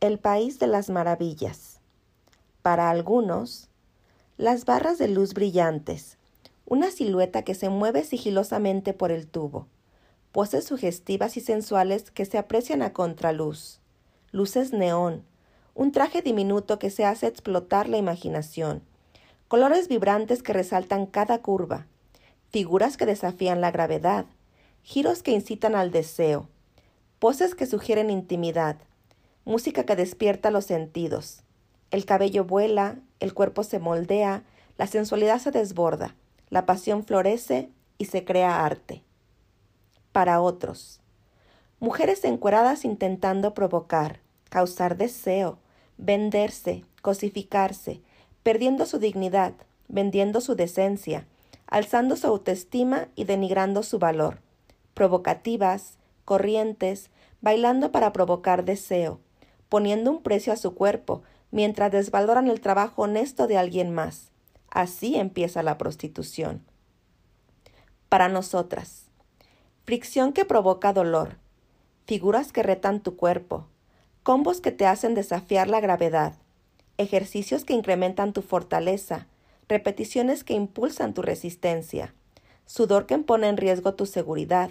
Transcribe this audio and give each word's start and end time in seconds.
El 0.00 0.18
país 0.18 0.58
de 0.58 0.66
las 0.66 0.90
maravillas. 0.90 1.80
Para 2.60 2.90
algunos, 2.90 3.70
las 4.36 4.66
barras 4.66 4.98
de 4.98 5.08
luz 5.08 5.32
brillantes, 5.32 6.18
una 6.66 6.90
silueta 6.90 7.44
que 7.44 7.54
se 7.54 7.70
mueve 7.70 8.04
sigilosamente 8.04 8.92
por 8.92 9.10
el 9.10 9.26
tubo, 9.26 9.68
poses 10.32 10.66
sugestivas 10.66 11.38
y 11.38 11.40
sensuales 11.40 12.10
que 12.10 12.26
se 12.26 12.36
aprecian 12.36 12.82
a 12.82 12.92
contraluz, 12.92 13.80
luces 14.32 14.74
neón, 14.74 15.24
un 15.74 15.92
traje 15.92 16.20
diminuto 16.20 16.78
que 16.78 16.90
se 16.90 17.06
hace 17.06 17.26
explotar 17.26 17.88
la 17.88 17.96
imaginación, 17.96 18.82
colores 19.48 19.88
vibrantes 19.88 20.42
que 20.42 20.52
resaltan 20.52 21.06
cada 21.06 21.40
curva, 21.40 21.86
figuras 22.50 22.98
que 22.98 23.06
desafían 23.06 23.62
la 23.62 23.70
gravedad, 23.70 24.26
giros 24.82 25.22
que 25.22 25.30
incitan 25.30 25.74
al 25.74 25.90
deseo, 25.90 26.50
poses 27.18 27.54
que 27.54 27.64
sugieren 27.64 28.10
intimidad, 28.10 28.76
música 29.46 29.84
que 29.84 29.94
despierta 29.94 30.50
los 30.50 30.66
sentidos. 30.66 31.44
El 31.92 32.04
cabello 32.04 32.44
vuela, 32.44 32.98
el 33.20 33.32
cuerpo 33.32 33.62
se 33.62 33.78
moldea, 33.78 34.42
la 34.76 34.88
sensualidad 34.88 35.38
se 35.38 35.52
desborda, 35.52 36.16
la 36.50 36.66
pasión 36.66 37.04
florece 37.04 37.70
y 37.96 38.06
se 38.06 38.24
crea 38.24 38.64
arte. 38.66 39.04
Para 40.10 40.40
otros, 40.40 41.00
mujeres 41.78 42.24
encueradas 42.24 42.84
intentando 42.84 43.54
provocar, 43.54 44.20
causar 44.50 44.96
deseo, 44.96 45.60
venderse, 45.96 46.84
cosificarse, 47.00 48.00
perdiendo 48.42 48.84
su 48.84 48.98
dignidad, 48.98 49.54
vendiendo 49.86 50.40
su 50.40 50.56
decencia, 50.56 51.24
alzando 51.68 52.16
su 52.16 52.26
autoestima 52.26 53.08
y 53.14 53.24
denigrando 53.24 53.84
su 53.84 54.00
valor, 54.00 54.40
provocativas, 54.94 55.98
corrientes, 56.24 57.10
bailando 57.40 57.92
para 57.92 58.12
provocar 58.12 58.64
deseo, 58.64 59.20
poniendo 59.68 60.10
un 60.10 60.22
precio 60.22 60.52
a 60.52 60.56
su 60.56 60.74
cuerpo, 60.74 61.22
mientras 61.50 61.92
desvaloran 61.92 62.48
el 62.48 62.60
trabajo 62.60 63.02
honesto 63.02 63.46
de 63.46 63.58
alguien 63.58 63.92
más. 63.92 64.30
Así 64.70 65.16
empieza 65.16 65.62
la 65.62 65.78
prostitución. 65.78 66.62
Para 68.08 68.28
nosotras, 68.28 69.06
fricción 69.84 70.32
que 70.32 70.44
provoca 70.44 70.92
dolor, 70.92 71.36
figuras 72.06 72.52
que 72.52 72.62
retan 72.62 73.00
tu 73.00 73.16
cuerpo, 73.16 73.66
combos 74.22 74.60
que 74.60 74.72
te 74.72 74.86
hacen 74.86 75.14
desafiar 75.14 75.68
la 75.68 75.80
gravedad, 75.80 76.34
ejercicios 76.98 77.64
que 77.64 77.74
incrementan 77.74 78.32
tu 78.32 78.42
fortaleza, 78.42 79.26
repeticiones 79.68 80.44
que 80.44 80.54
impulsan 80.54 81.14
tu 81.14 81.22
resistencia, 81.22 82.14
sudor 82.66 83.06
que 83.06 83.18
pone 83.18 83.48
en 83.48 83.56
riesgo 83.56 83.94
tu 83.94 84.06
seguridad, 84.06 84.70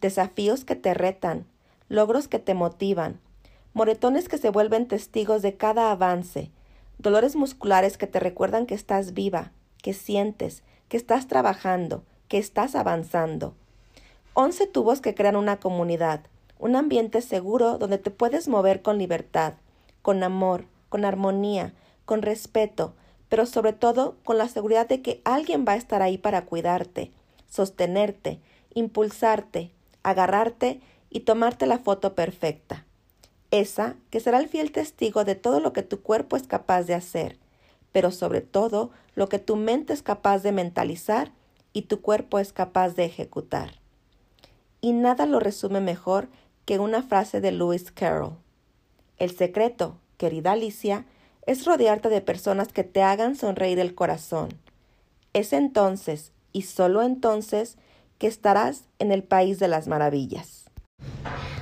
desafíos 0.00 0.64
que 0.64 0.76
te 0.76 0.94
retan, 0.94 1.46
logros 1.88 2.28
que 2.28 2.38
te 2.38 2.54
motivan, 2.54 3.20
moretones 3.78 4.28
que 4.28 4.38
se 4.38 4.50
vuelven 4.50 4.88
testigos 4.88 5.40
de 5.40 5.56
cada 5.56 5.92
avance, 5.92 6.50
dolores 6.98 7.36
musculares 7.36 7.96
que 7.96 8.08
te 8.08 8.18
recuerdan 8.18 8.66
que 8.66 8.74
estás 8.74 9.14
viva, 9.14 9.52
que 9.80 9.94
sientes, 9.94 10.64
que 10.88 10.96
estás 10.96 11.28
trabajando, 11.28 12.02
que 12.26 12.38
estás 12.38 12.74
avanzando. 12.74 13.54
Once 14.34 14.66
tubos 14.66 15.00
que 15.00 15.14
crean 15.14 15.36
una 15.36 15.60
comunidad, 15.60 16.22
un 16.58 16.74
ambiente 16.74 17.22
seguro 17.22 17.78
donde 17.78 17.98
te 17.98 18.10
puedes 18.10 18.48
mover 18.48 18.82
con 18.82 18.98
libertad, 18.98 19.54
con 20.02 20.24
amor, 20.24 20.64
con 20.88 21.04
armonía, 21.04 21.72
con 22.04 22.22
respeto, 22.22 22.94
pero 23.28 23.46
sobre 23.46 23.74
todo 23.74 24.16
con 24.24 24.38
la 24.38 24.48
seguridad 24.48 24.88
de 24.88 25.02
que 25.02 25.20
alguien 25.22 25.64
va 25.64 25.74
a 25.74 25.76
estar 25.76 26.02
ahí 26.02 26.18
para 26.18 26.46
cuidarte, 26.46 27.12
sostenerte, 27.48 28.40
impulsarte, 28.74 29.70
agarrarte 30.02 30.80
y 31.10 31.20
tomarte 31.20 31.66
la 31.66 31.78
foto 31.78 32.16
perfecta. 32.16 32.87
Esa 33.50 33.96
que 34.10 34.20
será 34.20 34.38
el 34.38 34.48
fiel 34.48 34.72
testigo 34.72 35.24
de 35.24 35.34
todo 35.34 35.60
lo 35.60 35.72
que 35.72 35.82
tu 35.82 36.02
cuerpo 36.02 36.36
es 36.36 36.46
capaz 36.46 36.82
de 36.82 36.94
hacer, 36.94 37.38
pero 37.92 38.10
sobre 38.10 38.40
todo 38.42 38.90
lo 39.14 39.28
que 39.28 39.38
tu 39.38 39.56
mente 39.56 39.92
es 39.92 40.02
capaz 40.02 40.42
de 40.42 40.52
mentalizar 40.52 41.32
y 41.72 41.82
tu 41.82 42.00
cuerpo 42.02 42.38
es 42.38 42.52
capaz 42.52 42.90
de 42.90 43.04
ejecutar. 43.04 43.80
Y 44.80 44.92
nada 44.92 45.26
lo 45.26 45.40
resume 45.40 45.80
mejor 45.80 46.28
que 46.64 46.78
una 46.78 47.02
frase 47.02 47.40
de 47.40 47.52
Lewis 47.52 47.90
Carroll. 47.90 48.36
El 49.18 49.34
secreto, 49.34 49.96
querida 50.18 50.52
Alicia, 50.52 51.06
es 51.46 51.64
rodearte 51.64 52.10
de 52.10 52.20
personas 52.20 52.68
que 52.68 52.84
te 52.84 53.02
hagan 53.02 53.34
sonreír 53.34 53.78
el 53.78 53.94
corazón. 53.94 54.50
Es 55.32 55.54
entonces, 55.54 56.32
y 56.52 56.62
solo 56.62 57.02
entonces, 57.02 57.78
que 58.18 58.26
estarás 58.26 58.84
en 58.98 59.12
el 59.12 59.22
país 59.22 59.58
de 59.58 59.68
las 59.68 59.88
maravillas. 59.88 60.57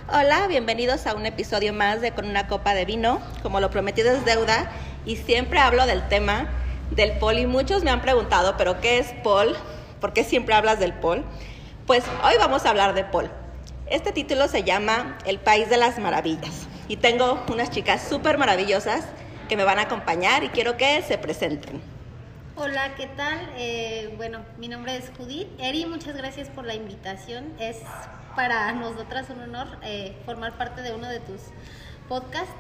Hola, 0.09 0.47
bienvenidos 0.47 1.05
a 1.09 1.17
un 1.17 1.27
episodio 1.27 1.73
más 1.73 2.01
de 2.01 2.13
Con 2.13 2.27
una 2.27 2.47
copa 2.47 2.75
de 2.75 2.85
vino. 2.85 3.21
Como 3.43 3.59
lo 3.59 3.71
prometido 3.71 4.13
es 4.13 4.25
deuda 4.25 4.71
y 5.05 5.17
siempre 5.17 5.59
hablo 5.59 5.85
del 5.85 6.07
tema 6.07 6.49
del 6.93 7.19
pol 7.19 7.41
y 7.41 7.47
muchos 7.47 7.83
me 7.83 7.91
han 7.91 8.01
preguntado, 8.03 8.57
pero 8.57 8.81
¿qué 8.81 8.99
es 8.99 9.09
pol? 9.25 9.57
¿Por 10.01 10.13
qué 10.13 10.23
siempre 10.23 10.55
hablas 10.55 10.79
del 10.79 10.93
pol? 10.93 11.25
Pues 11.89 12.05
hoy 12.23 12.35
vamos 12.39 12.65
a 12.65 12.71
hablar 12.71 12.95
de 12.95 13.03
pol. 13.03 13.29
Este 13.91 14.13
título 14.13 14.47
se 14.47 14.63
llama 14.63 15.19
El 15.27 15.41
País 15.41 15.69
de 15.69 15.77
las 15.77 15.99
Maravillas 15.99 16.69
y 16.87 16.99
tengo 16.99 17.45
unas 17.51 17.73
chicas 17.73 18.07
súper 18.09 18.39
maravillosas 18.39 19.07
que 19.49 19.57
me 19.57 19.65
van 19.65 19.81
a 19.81 19.83
acompañar 19.83 20.45
y 20.45 20.51
quiero 20.51 20.77
que 20.77 21.03
se 21.03 21.19
presenten. 21.19 21.96
Hola, 22.59 22.95
¿qué 22.95 23.07
tal? 23.07 23.39
Eh, 23.59 24.15
bueno, 24.17 24.39
mi 24.57 24.69
nombre 24.69 24.97
es 24.97 25.13
Judith. 25.19 25.47
Eri, 25.59 25.85
muchas 25.85 26.17
gracias 26.17 26.49
por 26.49 26.65
la 26.65 26.75
invitación. 26.75 27.53
Es 27.59 27.77
para 28.35 28.73
nosotras 28.73 29.29
un 29.29 29.43
honor 29.43 29.67
eh, 29.83 30.17
formar 30.25 30.57
parte 30.57 30.81
de 30.81 30.95
uno 30.95 31.07
de 31.07 31.21
tus 31.21 31.43
podcasts. 32.09 32.55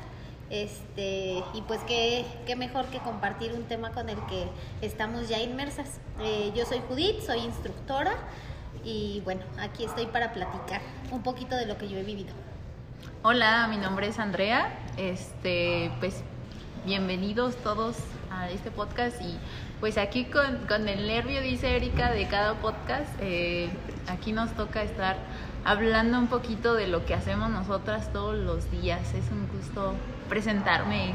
Este, 0.50 1.42
y 1.54 1.62
pues 1.66 1.80
qué, 1.86 2.26
qué 2.44 2.56
mejor 2.56 2.84
que 2.88 2.98
compartir 2.98 3.54
un 3.54 3.62
tema 3.64 3.92
con 3.92 4.10
el 4.10 4.18
que 4.26 4.46
estamos 4.82 5.30
ya 5.30 5.40
inmersas. 5.40 5.98
Eh, 6.20 6.52
yo 6.54 6.66
soy 6.66 6.82
Judith, 6.90 7.22
soy 7.22 7.38
instructora 7.38 8.12
y 8.84 9.22
bueno, 9.24 9.40
aquí 9.58 9.86
estoy 9.86 10.04
para 10.04 10.34
platicar 10.34 10.82
un 11.10 11.22
poquito 11.22 11.56
de 11.56 11.64
lo 11.64 11.78
que 11.78 11.88
yo 11.88 11.96
he 11.96 12.02
vivido. 12.02 12.34
Hola, 13.22 13.66
mi 13.68 13.78
nombre 13.78 14.08
es 14.08 14.18
Andrea. 14.18 14.78
Este, 14.98 15.90
pues 16.00 16.22
bienvenidos 16.84 17.56
todos 17.56 17.96
a 18.30 18.50
este 18.50 18.70
podcast 18.70 19.20
y 19.22 19.38
pues 19.80 19.98
aquí 19.98 20.24
con, 20.24 20.66
con 20.66 20.88
el 20.88 21.06
nervio, 21.06 21.40
dice 21.42 21.76
Erika, 21.76 22.10
de 22.10 22.26
cada 22.26 22.54
podcast, 22.54 23.10
eh, 23.20 23.68
aquí 24.08 24.32
nos 24.32 24.50
toca 24.52 24.82
estar 24.82 25.16
hablando 25.64 26.18
un 26.18 26.28
poquito 26.28 26.74
de 26.74 26.86
lo 26.86 27.04
que 27.04 27.14
hacemos 27.14 27.50
nosotras 27.50 28.12
todos 28.12 28.36
los 28.36 28.70
días. 28.70 29.14
Es 29.14 29.30
un 29.30 29.48
gusto 29.48 29.94
presentarme. 30.28 31.14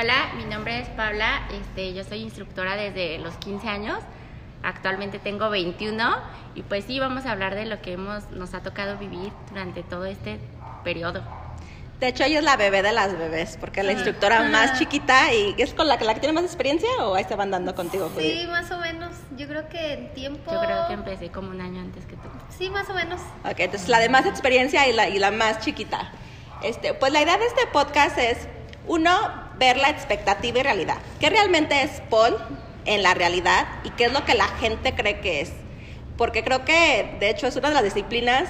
Hola, 0.00 0.32
mi 0.36 0.44
nombre 0.44 0.80
es 0.80 0.88
Paula, 0.90 1.42
este, 1.52 1.92
yo 1.92 2.04
soy 2.04 2.18
instructora 2.20 2.76
desde 2.76 3.18
los 3.18 3.34
15 3.34 3.68
años, 3.68 3.98
actualmente 4.62 5.18
tengo 5.18 5.50
21 5.50 6.16
y 6.54 6.62
pues 6.62 6.84
sí, 6.84 7.00
vamos 7.00 7.26
a 7.26 7.32
hablar 7.32 7.54
de 7.54 7.66
lo 7.66 7.82
que 7.82 7.94
hemos, 7.94 8.30
nos 8.30 8.54
ha 8.54 8.62
tocado 8.62 8.96
vivir 8.96 9.32
durante 9.50 9.82
todo 9.82 10.04
este 10.06 10.38
periodo. 10.84 11.22
De 12.00 12.08
hecho, 12.08 12.24
ella 12.24 12.38
es 12.38 12.44
la 12.44 12.56
bebé 12.56 12.82
de 12.82 12.92
las 12.92 13.16
bebés, 13.18 13.58
porque 13.60 13.80
es 13.80 13.86
la 13.86 13.92
instructora 13.92 14.44
más 14.44 14.78
chiquita 14.78 15.34
y 15.34 15.54
es 15.58 15.74
con 15.74 15.86
la, 15.86 15.96
la 15.96 16.14
que 16.14 16.20
tiene 16.20 16.32
más 16.32 16.44
experiencia 16.44 16.88
o 17.00 17.14
ahí 17.14 17.24
se 17.24 17.36
van 17.36 17.50
dando 17.50 17.74
contigo. 17.74 18.10
Sí, 18.16 18.22
Judith? 18.22 18.48
más 18.48 18.70
o 18.70 18.78
menos. 18.78 19.10
Yo 19.36 19.46
creo 19.46 19.68
que 19.68 19.92
en 19.92 20.14
tiempo... 20.14 20.50
Yo 20.50 20.60
creo 20.60 20.86
que 20.86 20.94
empecé 20.94 21.30
como 21.30 21.50
un 21.50 21.60
año 21.60 21.82
antes 21.82 22.06
que 22.06 22.16
tú. 22.16 22.28
Sí, 22.56 22.70
más 22.70 22.88
o 22.88 22.94
menos. 22.94 23.20
Ok, 23.44 23.58
entonces 23.58 23.90
la 23.90 23.98
de 23.98 24.08
más 24.08 24.24
experiencia 24.24 24.88
y 24.88 24.94
la, 24.94 25.10
y 25.10 25.18
la 25.18 25.30
más 25.30 25.60
chiquita. 25.60 26.10
Este, 26.62 26.94
pues 26.94 27.12
la 27.12 27.20
idea 27.20 27.36
de 27.36 27.44
este 27.44 27.66
podcast 27.66 28.16
es, 28.16 28.48
uno, 28.86 29.12
ver 29.58 29.76
la 29.76 29.90
expectativa 29.90 30.58
y 30.58 30.62
realidad. 30.62 30.96
¿Qué 31.20 31.28
realmente 31.28 31.82
es 31.82 32.00
Paul 32.08 32.34
en 32.86 33.02
la 33.02 33.12
realidad 33.12 33.68
y 33.84 33.90
qué 33.90 34.06
es 34.06 34.12
lo 34.14 34.24
que 34.24 34.32
la 34.32 34.48
gente 34.48 34.94
cree 34.94 35.20
que 35.20 35.42
es? 35.42 35.52
Porque 36.16 36.42
creo 36.44 36.64
que, 36.64 37.16
de 37.20 37.28
hecho, 37.28 37.46
es 37.46 37.56
una 37.56 37.68
de 37.68 37.74
las 37.74 37.84
disciplinas 37.84 38.48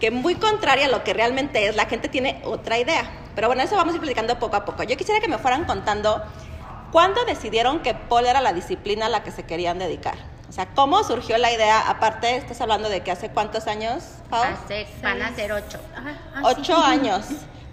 que 0.00 0.10
muy 0.10 0.34
contraria 0.34 0.86
a 0.86 0.88
lo 0.88 1.04
que 1.04 1.12
realmente 1.12 1.66
es, 1.66 1.76
la 1.76 1.86
gente 1.86 2.08
tiene 2.08 2.40
otra 2.44 2.78
idea. 2.78 3.10
Pero 3.34 3.46
bueno, 3.48 3.62
eso 3.62 3.76
vamos 3.76 3.92
a 3.92 3.96
ir 3.96 4.00
platicando 4.00 4.38
poco 4.38 4.56
a 4.56 4.64
poco. 4.64 4.82
Yo 4.82 4.96
quisiera 4.96 5.20
que 5.20 5.28
me 5.28 5.38
fueran 5.38 5.64
contando 5.64 6.22
cuándo 6.90 7.24
decidieron 7.24 7.80
que 7.80 7.94
Paul 7.94 8.26
era 8.26 8.40
la 8.40 8.52
disciplina 8.52 9.06
a 9.06 9.08
la 9.08 9.22
que 9.22 9.30
se 9.30 9.44
querían 9.44 9.78
dedicar. 9.78 10.14
O 10.48 10.52
sea, 10.52 10.66
¿cómo 10.74 11.04
surgió 11.04 11.38
la 11.38 11.52
idea? 11.52 11.88
Aparte, 11.88 12.34
estás 12.36 12.60
hablando 12.60 12.88
de 12.88 13.02
que 13.02 13.12
hace 13.12 13.30
cuántos 13.30 13.68
años, 13.68 14.02
Paul? 14.28 14.48
Hace, 14.48 14.88
van 15.00 15.22
a 15.22 15.32
ser 15.34 15.52
ocho. 15.52 15.78
Ajá, 15.96 16.14
ah, 16.34 16.40
ocho 16.44 16.74
sí. 16.76 16.82
años. 16.84 17.26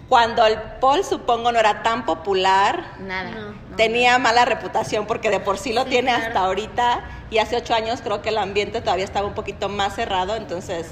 Cuando 0.08 0.46
el 0.46 0.58
Paul, 0.80 1.04
supongo, 1.04 1.50
no 1.50 1.58
era 1.58 1.82
tan 1.82 2.06
popular. 2.06 2.92
Nada. 3.00 3.30
No. 3.30 3.50
no, 3.70 3.76
Tenía 3.76 4.18
mala 4.18 4.44
reputación 4.44 5.06
porque 5.06 5.28
de 5.28 5.40
por 5.40 5.58
sí 5.58 5.72
lo 5.72 5.82
Sí, 5.84 5.90
tiene 5.90 6.10
claro. 6.10 6.26
hasta 6.28 6.40
ahorita. 6.40 7.04
Y 7.30 7.38
hace 7.38 7.56
ocho 7.56 7.74
años 7.74 8.00
creo 8.00 8.22
que 8.22 8.28
el 8.28 8.38
ambiente 8.38 8.80
todavía 8.80 9.04
estaba 9.04 9.26
un 9.26 9.34
poquito 9.34 9.68
más 9.68 9.96
cerrado. 9.96 10.36
Entonces, 10.36 10.86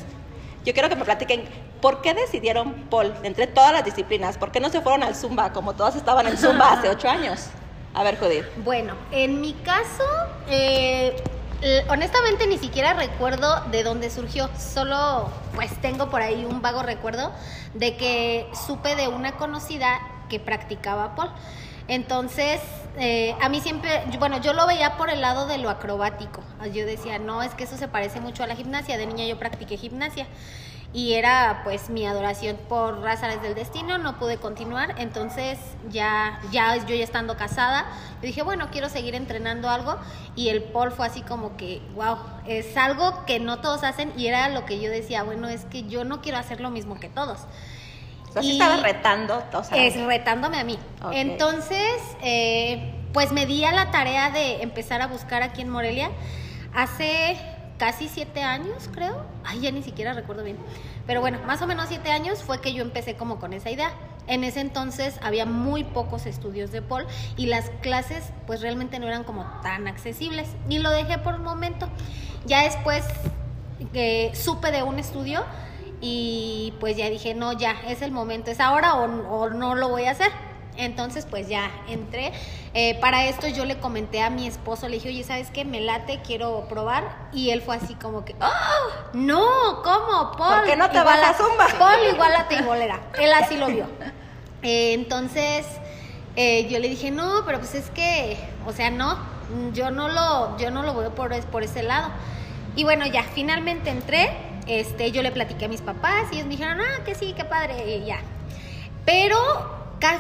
yo 0.66 0.74
quiero 0.74 0.88
que 0.90 0.96
me 0.96 1.04
platiquen 1.04 1.44
por 1.80 2.02
qué 2.02 2.12
decidieron 2.12 2.74
Paul 2.90 3.14
entre 3.22 3.46
todas 3.46 3.72
las 3.72 3.84
disciplinas. 3.84 4.36
¿Por 4.36 4.50
qué 4.50 4.60
no 4.60 4.68
se 4.68 4.82
fueron 4.82 5.02
al 5.02 5.14
Zumba 5.14 5.52
como 5.52 5.74
todas 5.74 5.96
estaban 5.96 6.26
en 6.26 6.36
Zumba 6.36 6.72
hace 6.72 6.90
ocho 6.90 7.08
años? 7.08 7.46
A 7.94 8.02
ver, 8.02 8.18
Judith. 8.18 8.44
Bueno, 8.58 8.94
en 9.12 9.40
mi 9.40 9.54
caso, 9.54 10.04
eh, 10.48 11.16
Honestamente 11.88 12.46
ni 12.46 12.58
siquiera 12.58 12.92
recuerdo 12.92 13.62
de 13.70 13.82
dónde 13.82 14.10
surgió, 14.10 14.50
solo 14.58 15.30
pues 15.54 15.70
tengo 15.80 16.10
por 16.10 16.20
ahí 16.20 16.44
un 16.44 16.60
vago 16.60 16.82
recuerdo 16.82 17.32
de 17.72 17.96
que 17.96 18.46
supe 18.66 18.94
de 18.94 19.08
una 19.08 19.32
conocida 19.32 20.00
que 20.28 20.38
practicaba 20.38 21.14
pole. 21.14 21.30
Entonces, 21.88 22.60
eh, 22.98 23.34
a 23.40 23.48
mí 23.48 23.60
siempre, 23.60 24.04
bueno, 24.18 24.40
yo 24.40 24.52
lo 24.52 24.66
veía 24.66 24.96
por 24.96 25.10
el 25.10 25.20
lado 25.20 25.46
de 25.46 25.58
lo 25.58 25.70
acrobático. 25.70 26.42
Yo 26.72 26.86
decía, 26.86 27.18
no, 27.18 27.42
es 27.42 27.54
que 27.54 27.64
eso 27.64 27.76
se 27.76 27.88
parece 27.88 28.20
mucho 28.20 28.42
a 28.42 28.46
la 28.46 28.56
gimnasia. 28.56 28.98
De 28.98 29.06
niña 29.06 29.24
yo 29.26 29.38
practiqué 29.38 29.76
gimnasia 29.76 30.26
y 30.92 31.12
era 31.12 31.60
pues 31.62 31.90
mi 31.90 32.06
adoración 32.06 32.56
por 32.68 33.00
razones 33.00 33.42
del 33.42 33.54
destino, 33.54 33.98
no 33.98 34.18
pude 34.18 34.38
continuar, 34.38 34.94
entonces 34.98 35.58
ya, 35.90 36.40
ya 36.50 36.76
yo 36.86 36.94
ya 36.94 37.04
estando 37.04 37.36
casada, 37.36 37.84
yo 38.22 38.26
dije, 38.26 38.42
bueno, 38.42 38.68
quiero 38.70 38.88
seguir 38.88 39.14
entrenando 39.14 39.68
algo 39.68 39.98
y 40.34 40.48
el 40.48 40.62
pole 40.62 40.92
fue 40.92 41.06
así 41.06 41.20
como 41.20 41.56
que, 41.58 41.82
wow, 41.94 42.16
es 42.46 42.76
algo 42.78 43.26
que 43.26 43.40
no 43.40 43.60
todos 43.60 43.84
hacen 43.84 44.12
y 44.16 44.28
era 44.28 44.48
lo 44.48 44.64
que 44.64 44.80
yo 44.80 44.90
decía, 44.90 45.22
bueno, 45.22 45.48
es 45.48 45.66
que 45.66 45.82
yo 45.84 46.04
no 46.04 46.22
quiero 46.22 46.38
hacer 46.38 46.60
lo 46.60 46.70
mismo 46.70 46.98
que 46.98 47.10
todos. 47.10 47.40
Sea, 48.36 48.42
sí 48.42 48.48
Y- 48.50 48.52
estabas 48.52 48.82
retando, 48.82 49.42
o 49.54 49.64
sea, 49.64 49.82
Es 49.84 49.96
retándome 50.04 50.58
a 50.58 50.64
mí. 50.64 50.78
Entonces, 51.12 52.00
eh, 52.22 52.92
pues 53.12 53.32
me 53.32 53.46
di 53.46 53.64
a 53.64 53.72
la 53.72 53.90
tarea 53.90 54.30
de 54.30 54.62
empezar 54.62 55.00
a 55.00 55.06
buscar 55.06 55.42
aquí 55.42 55.62
en 55.62 55.70
Morelia 55.70 56.10
hace 56.74 57.36
casi 57.78 58.08
siete 58.08 58.42
años, 58.42 58.88
creo. 58.92 59.24
Ay, 59.44 59.60
ya 59.60 59.70
ni 59.70 59.82
siquiera 59.82 60.12
recuerdo 60.12 60.42
bien. 60.44 60.58
Pero 61.06 61.20
bueno, 61.20 61.38
más 61.46 61.62
o 61.62 61.66
menos 61.66 61.86
siete 61.88 62.10
años 62.10 62.42
fue 62.42 62.60
que 62.60 62.72
yo 62.74 62.82
empecé 62.82 63.14
como 63.16 63.38
con 63.38 63.52
esa 63.52 63.70
idea. 63.70 63.90
En 64.26 64.42
ese 64.44 64.60
entonces 64.60 65.18
había 65.22 65.46
muy 65.46 65.84
pocos 65.84 66.26
estudios 66.26 66.72
de 66.72 66.82
pole 66.82 67.06
y 67.36 67.46
las 67.46 67.70
clases 67.80 68.24
pues 68.46 68.60
realmente 68.60 68.98
no 68.98 69.06
eran 69.06 69.24
como 69.24 69.44
tan 69.62 69.86
accesibles. 69.88 70.48
Y 70.68 70.78
lo 70.78 70.90
dejé 70.90 71.18
por 71.18 71.34
un 71.36 71.42
momento. 71.42 71.88
Ya 72.44 72.64
después 72.64 73.04
que 73.92 74.32
supe 74.34 74.72
de 74.72 74.82
un 74.82 74.98
estudio 74.98 75.44
y 76.00 76.74
pues 76.80 76.96
ya 76.96 77.08
dije, 77.10 77.34
no, 77.34 77.52
ya, 77.52 77.76
es 77.88 78.02
el 78.02 78.12
momento, 78.12 78.50
es 78.50 78.60
ahora 78.60 78.94
o, 78.94 79.04
o 79.04 79.50
no 79.50 79.74
lo 79.74 79.88
voy 79.88 80.04
a 80.04 80.12
hacer. 80.12 80.30
Entonces 80.78 81.26
pues 81.28 81.48
ya 81.48 81.70
entré. 81.88 82.32
Eh, 82.74 82.98
para 83.00 83.26
esto 83.26 83.48
yo 83.48 83.64
le 83.64 83.78
comenté 83.78 84.22
a 84.22 84.30
mi 84.30 84.46
esposo, 84.46 84.88
le 84.88 84.96
dije, 84.96 85.08
oye, 85.08 85.24
¿sabes 85.24 85.50
qué? 85.50 85.64
Me 85.64 85.80
late, 85.80 86.20
quiero 86.24 86.66
probar. 86.68 87.28
Y 87.32 87.50
él 87.50 87.62
fue 87.62 87.76
así 87.76 87.94
como 87.94 88.24
que, 88.24 88.34
¡oh! 88.40 89.10
No, 89.14 89.82
¿cómo? 89.82 90.32
Paul, 90.36 90.58
¿Por 90.58 90.66
qué 90.66 90.76
no 90.76 90.90
te 90.90 91.00
vas 91.02 91.22
a 91.22 91.34
Zumba? 91.34 91.66
Paul 91.78 91.98
igual 92.12 92.34
a 92.36 92.48
teibolera. 92.48 93.00
Él 93.18 93.32
así 93.32 93.56
lo 93.56 93.66
vio. 93.68 93.86
Eh, 94.62 94.94
entonces 94.94 95.64
eh, 96.34 96.66
yo 96.68 96.80
le 96.80 96.88
dije, 96.88 97.12
no, 97.12 97.44
pero 97.44 97.58
pues 97.58 97.76
es 97.76 97.90
que, 97.90 98.36
o 98.66 98.72
sea, 98.72 98.90
no, 98.90 99.16
yo 99.74 99.92
no 99.92 100.08
lo, 100.08 100.56
yo 100.58 100.72
no 100.72 100.82
lo 100.82 100.96
veo 100.96 101.14
por 101.14 101.62
ese 101.62 101.82
lado. 101.84 102.08
Y 102.74 102.82
bueno, 102.82 103.06
ya, 103.06 103.22
finalmente 103.22 103.90
entré, 103.90 104.30
este, 104.66 105.12
yo 105.12 105.22
le 105.22 105.32
platiqué 105.32 105.66
a 105.66 105.68
mis 105.68 105.80
papás 105.80 106.26
y 106.32 106.36
ellos 106.36 106.46
me 106.46 106.52
dijeron, 106.52 106.78
ah, 106.80 107.04
que 107.04 107.14
sí, 107.14 107.34
qué 107.36 107.44
padre, 107.44 107.96
y 107.96 108.06
ya. 108.06 108.18
Pero 109.04 109.36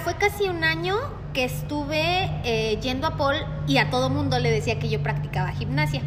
fue 0.02 0.16
casi 0.16 0.48
un 0.48 0.64
año 0.64 0.96
que 1.32 1.44
estuve 1.44 2.30
eh, 2.44 2.78
yendo 2.80 3.06
a 3.06 3.16
Paul 3.16 3.36
y 3.66 3.78
a 3.78 3.90
todo 3.90 4.10
mundo 4.10 4.38
le 4.38 4.50
decía 4.50 4.78
que 4.78 4.88
yo 4.88 5.02
practicaba 5.02 5.50
gimnasia. 5.50 6.00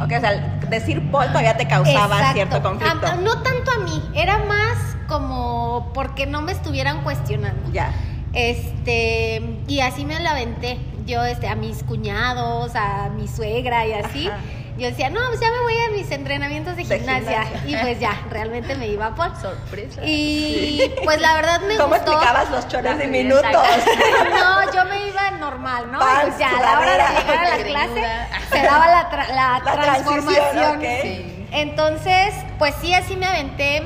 ok, 0.00 0.12
o 0.16 0.20
sea, 0.20 0.58
decir 0.68 1.10
Paul 1.10 1.28
todavía 1.28 1.56
te 1.56 1.66
causaba 1.66 2.16
Exacto. 2.16 2.34
cierto 2.34 2.62
conflicto. 2.62 3.06
Ah, 3.06 3.16
no 3.16 3.42
tanto 3.42 3.70
a 3.72 3.78
mí, 3.78 4.02
era 4.14 4.38
más 4.44 4.96
como 5.08 5.90
porque 5.94 6.26
no 6.26 6.42
me 6.42 6.52
estuvieran 6.52 7.02
cuestionando. 7.02 7.72
Ya. 7.72 7.92
Este, 8.32 9.42
y 9.68 9.80
así 9.80 10.04
me 10.04 10.18
la 10.20 10.32
aventé. 10.32 10.78
Yo, 11.06 11.24
este, 11.24 11.48
a 11.48 11.54
mis 11.54 11.82
cuñados, 11.82 12.74
a 12.74 13.10
mi 13.10 13.28
suegra 13.28 13.86
y 13.86 13.92
así. 13.92 14.28
Ajá. 14.28 14.38
Yo 14.76 14.88
decía, 14.88 15.08
no, 15.08 15.20
pues 15.28 15.38
ya 15.40 15.50
me 15.52 15.60
voy 15.60 15.74
a 15.78 15.90
mis 15.92 16.10
entrenamientos 16.10 16.74
de 16.76 16.84
De 16.84 16.98
gimnasia. 16.98 17.44
gimnasia. 17.44 17.68
Y 17.70 17.76
pues 17.82 18.00
ya, 18.00 18.20
realmente 18.30 18.74
me 18.74 18.88
iba 18.88 19.14
por. 19.14 19.34
Sorpresa. 19.40 20.00
Y 20.04 20.92
pues 21.04 21.20
la 21.20 21.34
verdad 21.34 21.60
me 21.60 21.76
¿Cómo 21.76 21.94
gustó. 21.94 22.10
explicabas 22.12 22.50
los 22.50 22.66
chores 22.68 22.96
La 22.96 23.02
diminutos? 23.04 23.44
No, 24.34 24.72
yo 24.72 24.84
me 24.86 25.06
iba 25.08 25.30
normal, 25.32 25.92
¿no? 25.92 26.00
Pues 26.00 26.38
ya, 26.38 26.50
a 26.58 26.60
la 26.60 26.78
hora 26.80 26.90
de 26.92 27.20
llegar 27.20 27.44
a 27.46 27.56
la 27.58 27.64
clase, 27.64 28.04
se 28.52 28.62
daba 28.62 28.88
la, 28.88 29.10
tra- 29.10 29.28
la 29.28 29.62
La 29.64 29.80
transformación. 29.80 30.80
Sí. 31.02 31.46
Entonces, 31.52 32.34
pues 32.58 32.74
sí, 32.80 32.94
así 32.94 33.14
me 33.16 33.26
aventé 33.26 33.82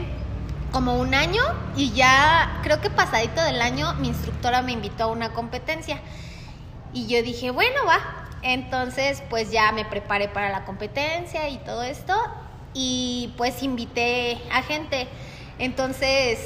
como 0.72 0.94
un 0.96 1.14
año 1.14 1.42
y 1.76 1.92
ya 1.92 2.60
creo 2.62 2.80
que 2.80 2.88
pasadito 2.90 3.42
del 3.42 3.60
año 3.60 3.92
mi 3.94 4.08
instructora 4.08 4.62
me 4.62 4.72
invitó 4.72 5.04
a 5.04 5.06
una 5.08 5.30
competencia. 5.34 6.00
Y 6.94 7.06
yo 7.06 7.22
dije, 7.22 7.50
bueno, 7.50 7.76
va. 7.86 8.00
Entonces, 8.42 9.22
pues 9.30 9.50
ya 9.50 9.72
me 9.72 9.84
preparé 9.84 10.28
para 10.28 10.48
la 10.50 10.64
competencia 10.64 11.48
y 11.48 11.58
todo 11.58 11.82
esto. 11.82 12.14
Y 12.74 13.34
pues 13.36 13.62
invité 13.62 14.38
a 14.52 14.62
gente. 14.62 15.08
Entonces, 15.58 16.38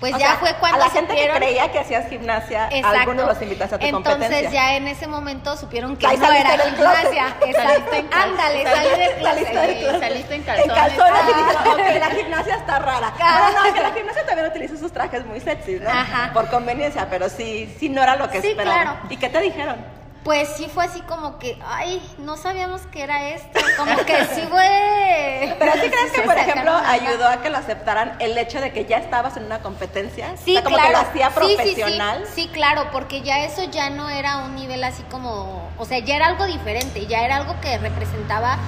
pues 0.00 0.14
O 0.14 0.18
ya 0.18 0.26
sea, 0.28 0.36
fue 0.36 0.54
cuando 0.58 0.82
a 0.82 0.86
la 0.86 0.90
gente 0.90 1.14
que 1.14 1.28
creía 1.30 1.70
que 1.70 1.78
hacías 1.78 2.08
gimnasia, 2.08 2.66
Exacto. 2.70 2.98
algunos 2.98 3.26
los 3.26 3.42
invitaste 3.42 3.74
a 3.74 3.78
tu 3.78 3.84
Entonces 3.86 4.12
competencia. 4.14 4.50
ya 4.50 4.76
en 4.76 4.88
ese 4.88 5.06
momento 5.06 5.56
supieron 5.56 5.96
que 5.96 6.06
Ahí 6.06 6.16
no 6.16 6.30
era 6.32 6.58
gimnasia. 6.58 7.36
Saliste 7.40 7.50
Exacto. 7.50 7.94
en 7.94 8.06
calzones. 8.08 8.14
Ándale, 8.14 8.64
salí 8.64 8.88
de 8.88 9.22
Saliste 9.22 9.50
clase. 9.52 9.98
saliste 10.00 10.34
en 10.34 10.40
En 10.40 10.46
calzones. 10.46 10.74
calzones 10.76 11.20
y 11.28 11.32
Ah. 11.32 11.64
ok, 11.72 12.00
la 12.00 12.10
gimnasia 12.10 12.54
está 12.56 12.78
rara. 12.80 13.12
Ah. 13.20 13.50
Bueno, 13.52 13.68
no, 13.68 13.74
que 13.74 13.80
la 13.82 13.92
gimnasia 13.92 14.26
también 14.26 14.48
utiliza 14.48 14.76
sus 14.76 14.92
trajes 14.92 15.24
muy 15.26 15.40
sexy, 15.40 15.78
¿no? 15.80 15.90
Ajá. 15.90 16.30
Por 16.32 16.48
conveniencia, 16.50 17.06
pero 17.10 17.28
sí, 17.28 17.72
sí 17.78 17.88
no 17.88 18.02
era 18.02 18.16
lo 18.16 18.28
que 18.30 18.40
Sí, 18.40 18.48
esperaban. 18.48 18.82
claro. 18.82 18.98
¿Y 19.10 19.16
qué 19.16 19.28
te 19.28 19.40
dijeron? 19.40 19.76
Pues 20.24 20.48
sí 20.56 20.70
fue 20.72 20.84
así 20.86 21.02
como 21.02 21.38
que, 21.38 21.58
ay, 21.66 22.00
no 22.18 22.38
sabíamos 22.38 22.80
que 22.86 23.02
era 23.02 23.28
esto. 23.28 23.60
Como 23.76 23.94
que 24.06 24.24
sí 24.34 24.40
fue. 24.48 25.54
Pero 25.58 25.72
sí 25.74 25.90
crees 25.90 26.12
que, 26.14 26.22
por 26.22 26.36
ejemplo, 26.38 26.72
ayudó 26.74 27.28
a 27.28 27.42
que 27.42 27.50
lo 27.50 27.58
aceptaran 27.58 28.16
el 28.20 28.36
hecho 28.38 28.58
de 28.62 28.72
que 28.72 28.86
ya 28.86 28.96
estabas 28.96 29.36
en 29.36 29.44
una 29.44 29.58
competencia. 29.60 30.34
Sí, 30.42 30.52
o 30.52 30.54
sea, 30.54 30.64
como 30.64 30.76
claro. 30.76 30.88
que 30.88 30.92
lo 30.94 30.98
hacía 31.08 31.28
Sí, 31.28 31.34
sí, 31.34 31.46
sí. 31.48 31.56
profesional. 31.56 32.24
Sí, 32.34 32.48
claro, 32.52 32.88
porque 32.90 33.20
ya 33.20 33.44
eso 33.44 33.64
ya 33.64 33.90
no 33.90 34.08
era 34.08 34.38
un 34.38 34.54
nivel 34.54 34.82
así 34.82 35.02
como, 35.10 35.70
o 35.76 35.84
sea, 35.84 35.98
ya 35.98 36.16
era 36.16 36.26
algo 36.28 36.46
diferente, 36.46 37.06
ya 37.06 37.22
era 37.22 37.36
algo 37.36 37.54
que 37.60 37.76
representaba 37.76 38.58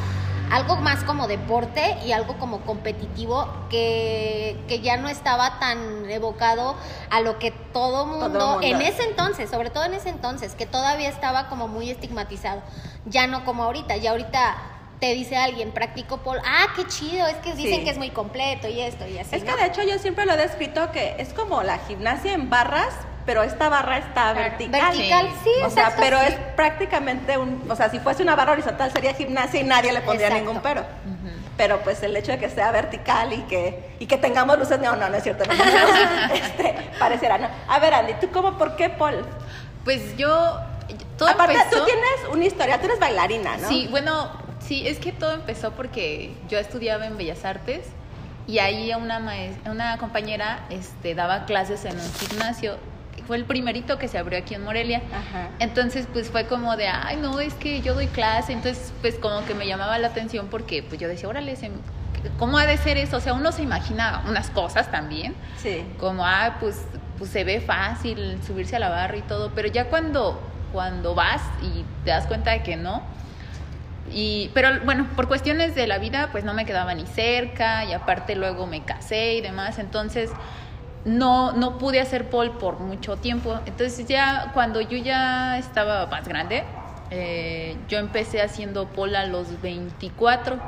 algo 0.51 0.77
más 0.77 1.03
como 1.05 1.27
deporte 1.27 1.97
y 2.05 2.13
algo 2.13 2.39
como 2.39 2.61
competitivo 2.61 3.49
que, 3.71 4.57
que 4.69 4.81
ya 4.81 4.97
no 4.97 5.09
estaba 5.09 5.59
tan 5.59 6.09
evocado 6.11 6.77
a 7.11 7.21
lo 7.21 7.39
que 7.39 7.51
todo 7.51 8.07
mundo, 8.07 8.29
mundo. 8.29 8.59
en 8.63 8.81
ese 8.83 9.03
entonces, 9.05 9.51
sobre 9.51 9.71
todo 9.71 9.85
en 9.85 9.95
ese 9.95 10.09
entonces, 10.09 10.55
que 10.55 10.67
todavía 10.67 11.09
estaba 11.09 11.49
como 11.49 11.69
muy 11.69 11.91
estigmatizado, 11.91 12.63
ya 13.07 13.27
no 13.27 13.45
como 13.45 13.65
ahorita, 13.65 13.97
ya 13.97 14.13
ahorita 14.13 14.57
te 15.01 15.13
dice 15.13 15.37
alguien, 15.37 15.73
practico 15.73 16.19
pol, 16.19 16.39
ah, 16.47 16.69
qué 16.75 16.87
chido, 16.87 17.27
es 17.27 17.37
que 17.37 17.55
dicen 17.55 17.81
Sí. 17.81 17.85
que 17.85 17.91
es 17.91 17.99
muy 17.99 18.11
completo 18.11 18.67
y 18.69 18.81
esto 18.81 19.07
y 19.07 19.19
así. 19.19 19.37
Es 19.37 19.45
que 19.45 19.55
de 19.55 19.67
hecho 19.67 19.83
yo 19.83 19.99
siempre 19.99 20.25
lo 20.25 20.33
he 20.33 20.37
descrito 20.39 20.91
que 20.91 21.17
es 21.19 21.35
como 21.35 21.63
la 21.63 21.79
gimnasia 21.81 22.33
en 22.33 22.49
barras, 22.49 22.95
pero 23.27 23.43
esta 23.43 23.69
barra 23.69 23.99
está 23.99 24.33
Claro. 24.33 24.41
vertical. 24.41 24.81
Vertical, 24.81 25.29
sí, 25.45 25.51
O 25.65 25.71
sea, 25.71 25.83
exacto, 25.89 26.01
pero 26.01 26.19
sí. 26.21 26.27
es 26.29 26.35
prácticamente 26.55 27.37
un, 27.37 27.65
o 27.69 27.77
sea, 27.77 27.91
si 27.91 27.99
fuese 27.99 28.23
una 28.23 28.37
barra 28.37 28.53
horizontal 28.53 28.91
sería 28.93 29.13
gimnasia 29.15 29.61
y 29.61 29.65
nadie 29.65 29.93
le 29.93 30.01
pondría 30.01 30.29
Exacto. 30.29 30.47
ningún 30.47 30.63
pero. 30.63 30.85
Pero 31.57 31.81
pues 31.81 32.03
el 32.03 32.15
hecho 32.15 32.33
de 32.33 32.39
que 32.39 32.51
sea 32.51 32.71
vertical 32.71 33.33
y 33.33 33.39
que, 33.45 33.97
y 33.99 34.05
que 34.07 34.19
tengamos 34.19 34.59
luces, 34.59 34.79
no, 34.79 34.95
no, 34.95 35.09
no 35.09 35.17
es 35.17 35.23
cierto, 35.23 35.45
no, 35.47 35.55
no, 35.55 36.35
este, 36.35 36.75
pareciera, 36.99 37.39
no. 37.39 37.49
A 37.67 37.79
ver, 37.79 37.95
Andy, 37.95 38.13
¿tú 38.21 38.31
cómo, 38.31 38.59
por 38.59 38.77
qué 38.77 38.91
Paul? 38.91 39.25
Pues 39.83 40.17
yo, 40.19 40.61
todo 41.17 41.31
Aparte, 41.31 41.55
empezó... 41.55 41.79
tú 41.79 41.85
tienes 41.87 42.11
una 42.31 42.45
historia, 42.45 42.79
tú 42.79 42.85
eres 42.85 42.99
bailarina, 43.01 43.57
¿no? 43.57 43.69
Sí, 43.69 43.89
bueno, 43.91 44.31
sí, 44.61 44.87
es 44.87 44.99
que 44.99 45.13
todo 45.13 45.33
empezó 45.33 45.73
porque 45.73 46.35
yo 46.51 46.59
estudiaba 46.59 47.07
en 47.07 47.17
Bellas 47.17 47.43
Artes 47.47 47.87
y 48.47 48.59
ahí 48.59 48.93
una, 48.95 49.19
una 49.65 49.97
compañera 49.97 50.61
este, 50.69 51.15
daba 51.15 51.47
clases 51.47 51.87
en 51.87 51.99
un 51.99 52.13
gimnasio. 52.21 52.77
Fue 53.27 53.37
el 53.37 53.45
primerito 53.45 53.99
que 53.99 54.09
se 54.09 54.19
abrió 54.19 54.39
aquí 54.39 54.55
en 54.55 54.63
Morelia. 54.65 55.03
Ajá. 55.13 55.49
Entonces, 55.59 56.07
pues 56.13 56.31
fue 56.31 56.47
como 56.47 56.77
de, 56.77 56.89
ay, 56.89 57.17
no, 57.17 57.41
es 57.41 57.55
que 57.55 57.81
yo 57.83 57.95
doy 57.95 58.07
clase. 58.07 58.53
Entonces, 58.53 58.93
pues 59.01 59.17
como 59.17 59.45
que 59.47 59.55
me 59.55 59.67
llamaba 59.67 59.99
la 59.99 60.09
atención 60.09 60.49
porque 60.49 60.83
pues 60.83 61.01
yo 61.01 61.09
decía, 61.09 61.29
órale, 61.29 61.57
se- 61.57 61.71
¿cómo 62.39 62.59
ha 62.59 62.67
de 62.67 62.77
ser 62.77 62.97
eso? 62.99 63.17
O 63.17 63.21
sea, 63.21 63.35
uno 63.35 63.53
se 63.53 63.63
imagina 63.63 64.23
unas 64.29 64.51
cosas 64.51 64.91
también 64.91 65.35
Sí. 65.63 65.85
como 65.99 66.25
ah 66.27 66.57
pues 66.61 66.83
pues 67.19 67.31
se 67.31 67.45
ve 67.45 67.61
fácil 67.61 68.39
subirse 68.47 68.77
a 68.77 68.79
la 68.79 68.91
barra 68.91 69.17
y 69.17 69.23
todo 69.23 69.51
pero 69.55 69.69
ya 69.69 69.87
cuando 69.87 70.39
cuando 70.73 71.15
vas 71.15 71.41
y 71.63 71.83
te 72.05 72.11
das 72.11 72.27
cuenta 72.27 72.51
de 72.51 72.63
que 72.63 72.77
no 72.77 73.03
y 74.13 74.51
pero 74.55 74.81
bueno 74.85 75.07
por 75.17 75.27
cuestiones 75.27 75.75
de 75.75 75.87
la 75.87 75.99
vida 75.99 76.29
pues 76.31 76.45
no 76.45 76.53
me 76.55 76.65
quedaba 76.67 76.95
ni 76.95 77.07
cerca 77.07 77.85
y 77.85 77.93
aparte 77.93 78.37
luego 78.37 78.67
me 78.67 78.83
casé 78.85 79.35
y 79.35 79.41
demás 79.41 79.79
entonces 79.79 80.31
no 81.07 81.53
no 81.53 81.79
pude 81.79 82.01
hacer 82.01 82.29
pole 82.29 82.51
por 82.51 82.81
mucho 82.81 83.17
tiempo 83.17 83.59
entonces 83.65 84.07
ya 84.07 84.51
cuando 84.53 84.83
yo 84.83 84.99
ya 84.99 85.57
estaba 85.57 86.07
más 86.07 86.29
grande 86.29 86.65
eh, 87.11 87.77
yo 87.89 87.99
empecé 87.99 88.43
haciendo 88.43 88.89
pole 88.89 89.17
a 89.17 89.25
los 89.25 89.63
24 89.63 90.61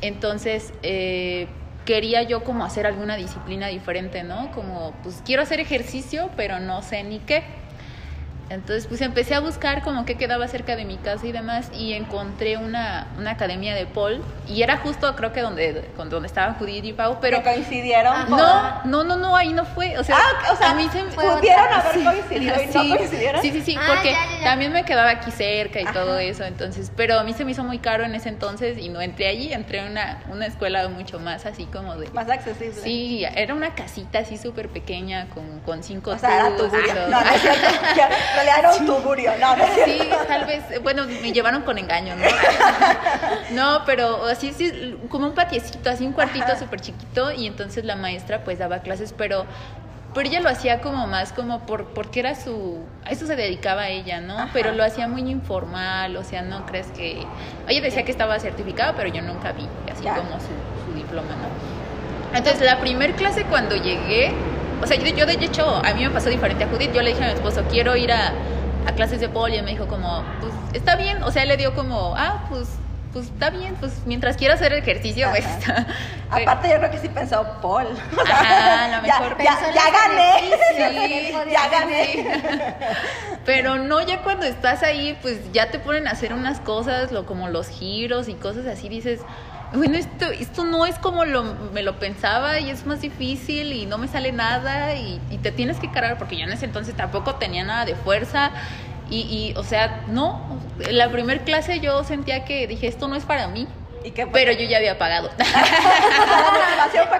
entonces, 0.00 0.72
eh, 0.82 1.48
quería 1.84 2.22
yo 2.22 2.44
como 2.44 2.64
hacer 2.64 2.86
alguna 2.86 3.16
disciplina 3.16 3.68
diferente, 3.68 4.22
¿no? 4.22 4.50
Como, 4.52 4.92
pues 5.02 5.22
quiero 5.24 5.42
hacer 5.42 5.60
ejercicio, 5.60 6.30
pero 6.36 6.60
no 6.60 6.82
sé 6.82 7.02
ni 7.02 7.18
qué. 7.20 7.44
Entonces, 8.48 8.86
pues 8.86 9.00
empecé 9.00 9.34
a 9.34 9.40
buscar 9.40 9.82
como 9.82 10.04
que 10.04 10.16
quedaba 10.16 10.46
cerca 10.46 10.76
de 10.76 10.84
mi 10.84 10.98
casa 10.98 11.26
y 11.26 11.32
demás 11.32 11.68
y 11.74 11.94
encontré 11.94 12.56
una, 12.56 13.08
una 13.18 13.32
academia 13.32 13.74
de 13.74 13.86
Paul 13.86 14.22
y 14.46 14.62
era 14.62 14.76
justo 14.76 15.16
creo 15.16 15.32
que 15.32 15.40
donde, 15.40 15.90
con- 15.96 16.10
donde 16.10 16.28
estaban 16.28 16.54
Judith 16.54 16.84
y 16.84 16.92
Pau, 16.92 17.18
pero 17.20 17.38
que 17.42 17.50
coincidieron 17.54 18.30
no, 18.30 18.84
no, 18.84 19.02
no, 19.02 19.16
no, 19.16 19.34
ahí 19.34 19.52
no 19.52 19.64
fue, 19.64 19.98
o 19.98 20.04
sea, 20.04 20.16
Ah, 20.16 20.52
o 20.52 20.56
sea, 20.56 20.70
a 20.70 20.74
mí 20.74 20.88
se 20.92 21.02
me- 21.02 21.10
pudieron 21.10 21.72
haber 21.72 21.92
Sí. 21.94 22.04
coincidido 22.04 22.62
y 22.62 22.66
no 22.66 22.72
Sí, 22.82 22.88
coincidieron. 22.96 23.42
Sí, 23.42 23.50
sí, 23.50 23.62
sí, 23.62 23.76
Ah, 23.80 23.84
porque 23.88 24.12
ya, 24.12 24.24
ya, 24.30 24.38
ya. 24.38 24.44
también 24.44 24.72
me 24.72 24.84
quedaba 24.84 25.10
aquí 25.10 25.32
cerca 25.32 25.80
y 25.80 25.84
Ajá. 25.84 25.92
todo 25.92 26.16
eso, 26.18 26.44
entonces, 26.44 26.92
pero 26.96 27.18
a 27.18 27.24
mí 27.24 27.32
se 27.32 27.44
me 27.44 27.50
hizo 27.50 27.64
muy 27.64 27.78
caro 27.80 28.04
en 28.04 28.14
ese 28.14 28.28
entonces 28.28 28.78
y 28.78 28.88
no 28.90 29.00
entré 29.00 29.26
allí, 29.28 29.52
entré 29.52 29.78
en 29.80 29.90
una, 29.90 30.22
una 30.30 30.46
escuela 30.46 30.86
mucho 30.88 31.18
más 31.18 31.46
así 31.46 31.64
como 31.64 31.96
de... 31.96 32.08
Más 32.10 32.28
accesible. 32.30 32.74
Sí, 32.80 33.24
era 33.34 33.54
una 33.54 33.74
casita 33.74 34.20
así 34.20 34.38
súper 34.38 34.68
pequeña 34.68 35.26
con, 35.34 35.58
con 35.60 35.82
cinco 35.82 36.12
O 36.12 36.18
sea, 36.18 36.46
era 36.46 36.56
tubos 36.56 36.70
todo. 36.70 37.08
No, 37.10 37.20
no 37.20 37.26
era 38.42 38.72
un 38.72 38.86
tugurio. 38.86 39.32
No, 39.40 39.56
no 39.56 39.64
es 39.64 39.72
cierto. 39.74 39.92
Sí, 40.04 40.10
tal 40.28 40.44
vez, 40.46 40.62
bueno, 40.82 41.04
me 41.22 41.32
llevaron 41.32 41.62
con 41.62 41.78
engaño, 41.78 42.14
¿no? 42.16 42.24
No, 43.52 43.82
pero 43.86 44.26
así, 44.26 44.52
sí, 44.52 44.96
como 45.08 45.26
un 45.28 45.34
patiecito, 45.34 45.88
así 45.90 46.04
un 46.06 46.12
cuartito 46.12 46.56
súper 46.58 46.80
chiquito 46.80 47.32
y 47.32 47.46
entonces 47.46 47.84
la 47.84 47.96
maestra 47.96 48.42
pues 48.44 48.58
daba 48.58 48.80
clases, 48.80 49.14
pero, 49.16 49.46
pero 50.14 50.28
ella 50.28 50.40
lo 50.40 50.48
hacía 50.48 50.80
como 50.80 51.06
más 51.06 51.32
como 51.32 51.60
por, 51.60 51.86
porque 51.88 52.20
era 52.20 52.34
su, 52.34 52.78
a 53.04 53.10
eso 53.10 53.26
se 53.26 53.36
dedicaba 53.36 53.88
ella, 53.88 54.20
¿no? 54.20 54.38
Ajá. 54.38 54.50
Pero 54.52 54.72
lo 54.72 54.84
hacía 54.84 55.06
muy 55.08 55.22
informal, 55.30 56.16
o 56.16 56.24
sea, 56.24 56.42
no 56.42 56.66
crees 56.66 56.88
que, 56.88 57.24
ella 57.68 57.80
decía 57.80 58.04
que 58.04 58.10
estaba 58.10 58.38
certificada, 58.40 58.94
pero 58.96 59.08
yo 59.08 59.22
nunca 59.22 59.52
vi 59.52 59.68
así 59.92 60.02
Ya. 60.04 60.14
como 60.16 60.30
su, 60.40 60.48
su 60.86 60.94
diploma, 60.96 61.28
¿no? 61.30 62.36
Entonces 62.36 62.62
la 62.66 62.80
primer 62.80 63.12
clase 63.12 63.44
cuando 63.44 63.76
llegué, 63.76 64.32
o 64.82 64.86
sea, 64.86 64.96
yo, 64.96 65.06
yo 65.14 65.26
de 65.26 65.34
hecho, 65.34 65.82
a 65.84 65.94
mí 65.94 66.04
me 66.04 66.10
pasó 66.10 66.28
diferente 66.28 66.64
a 66.64 66.68
Judith, 66.68 66.92
yo 66.92 67.02
le 67.02 67.10
dije 67.10 67.24
a 67.24 67.28
mi 67.28 67.32
esposo, 67.34 67.62
quiero 67.70 67.96
ir 67.96 68.12
a, 68.12 68.32
a 68.86 68.92
clases 68.92 69.20
de 69.20 69.28
poli, 69.28 69.56
y 69.56 69.62
me 69.62 69.70
dijo 69.72 69.86
como, 69.86 70.24
pues 70.40 70.52
está 70.72 70.96
bien, 70.96 71.22
o 71.22 71.30
sea, 71.30 71.42
él 71.42 71.48
le 71.48 71.56
dio 71.56 71.74
como, 71.74 72.14
ah, 72.16 72.44
pues, 72.48 72.68
pues 73.12 73.26
está 73.28 73.48
bien, 73.48 73.74
pues 73.76 74.02
mientras 74.04 74.36
quiera 74.36 74.54
hacer 74.54 74.74
ejercicio, 74.74 75.28
pues 75.30 75.46
está. 75.46 75.86
Aparte, 76.30 76.68
yo 76.68 76.76
creo 76.76 76.90
que 76.90 76.98
sí 76.98 77.08
pensó 77.08 77.46
Paul. 77.62 77.86
O 78.20 78.26
sea, 78.26 78.34
Ajá, 78.34 78.96
lo 78.96 79.02
mejor 79.02 79.42
Ya, 79.42 79.56
pensó 79.56 79.74
ya 79.74 79.90
gané. 79.90 80.50
Sí, 81.46 81.50
ya 81.50 81.68
gané. 81.70 82.74
Pero 83.46 83.78
no, 83.78 84.02
ya 84.02 84.20
cuando 84.22 84.44
estás 84.44 84.82
ahí, 84.82 85.16
pues 85.22 85.50
ya 85.52 85.70
te 85.70 85.78
ponen 85.78 86.06
a 86.08 86.10
hacer 86.10 86.34
unas 86.34 86.60
cosas, 86.60 87.10
lo, 87.10 87.24
como 87.24 87.48
los 87.48 87.68
giros 87.68 88.28
y 88.28 88.34
cosas 88.34 88.66
así, 88.66 88.90
dices, 88.90 89.20
bueno, 89.74 89.96
esto, 89.96 90.26
esto 90.30 90.64
no 90.64 90.86
es 90.86 90.98
como 90.98 91.24
lo, 91.24 91.44
me 91.72 91.82
lo 91.82 91.98
pensaba 91.98 92.60
y 92.60 92.70
es 92.70 92.86
más 92.86 93.00
difícil 93.00 93.72
y 93.72 93.86
no 93.86 93.98
me 93.98 94.08
sale 94.08 94.32
nada 94.32 94.94
y, 94.94 95.20
y 95.30 95.38
te 95.38 95.52
tienes 95.52 95.78
que 95.78 95.90
cargar 95.90 96.18
porque 96.18 96.36
yo 96.36 96.44
en 96.44 96.52
ese 96.52 96.64
entonces 96.64 96.94
tampoco 96.96 97.36
tenía 97.36 97.64
nada 97.64 97.84
de 97.84 97.94
fuerza 97.94 98.50
y, 99.10 99.20
y 99.20 99.54
o 99.56 99.62
sea, 99.62 100.04
no, 100.08 100.60
en 100.80 100.98
la 100.98 101.10
primer 101.10 101.44
clase 101.44 101.80
yo 101.80 102.04
sentía 102.04 102.44
que 102.44 102.66
dije, 102.66 102.86
esto 102.86 103.08
no 103.08 103.14
es 103.14 103.24
para 103.24 103.48
mí, 103.48 103.66
¿Y 104.06 104.12
qué 104.12 104.22
fue? 104.24 104.32
pero 104.32 104.52
yo 104.52 104.66
ya 104.68 104.78
había 104.78 104.96
pagado. 104.98 105.30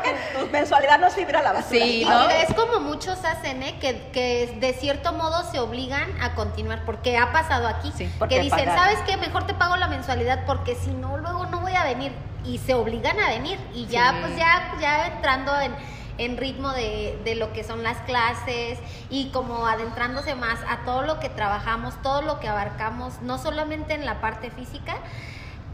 Que 0.02 0.14
tu 0.38 0.46
mensualidad 0.52 0.98
no 0.98 1.10
se 1.10 1.22
iba 1.22 1.38
a 1.38 1.42
la 1.42 1.52
basura. 1.52 1.68
Sí. 1.80 2.06
Es 2.46 2.54
como 2.54 2.80
muchos 2.80 3.24
hacen, 3.24 3.62
¿eh? 3.62 3.76
que, 3.80 4.08
que 4.12 4.56
de 4.60 4.72
cierto 4.74 5.12
modo 5.12 5.42
se 5.50 5.58
obligan 5.58 6.08
a 6.20 6.34
continuar, 6.34 6.84
porque 6.84 7.16
ha 7.16 7.32
pasado 7.32 7.66
aquí, 7.66 7.92
Sí, 7.96 8.10
porque 8.18 8.36
que 8.36 8.42
dicen, 8.42 8.66
pagar. 8.66 8.78
¿sabes 8.78 8.98
qué? 9.06 9.16
Mejor 9.16 9.46
te 9.46 9.54
pago 9.54 9.76
la 9.76 9.88
mensualidad 9.88 10.44
porque 10.46 10.74
si 10.76 10.90
no, 10.90 11.16
luego 11.16 11.46
no 11.46 11.60
voy 11.60 11.74
a 11.74 11.84
venir. 11.84 12.12
Y 12.44 12.58
se 12.58 12.74
obligan 12.74 13.18
a 13.18 13.28
venir. 13.30 13.58
Y 13.74 13.86
ya, 13.86 14.10
Sí. 14.12 14.16
pues 14.20 14.36
ya, 14.36 14.74
ya 14.80 15.06
entrando 15.08 15.58
en, 15.60 15.74
en 16.18 16.36
ritmo 16.36 16.72
de, 16.72 17.18
de 17.24 17.34
lo 17.34 17.52
que 17.52 17.64
son 17.64 17.82
las 17.82 17.96
clases 18.02 18.78
y 19.10 19.30
como 19.30 19.66
adentrándose 19.66 20.34
más 20.34 20.58
a 20.68 20.84
todo 20.84 21.02
lo 21.02 21.18
que 21.20 21.28
trabajamos, 21.30 22.00
todo 22.02 22.22
lo 22.22 22.38
que 22.38 22.48
abarcamos, 22.48 23.20
no 23.22 23.38
solamente 23.38 23.94
en 23.94 24.04
la 24.06 24.20
parte 24.20 24.50
física, 24.50 24.96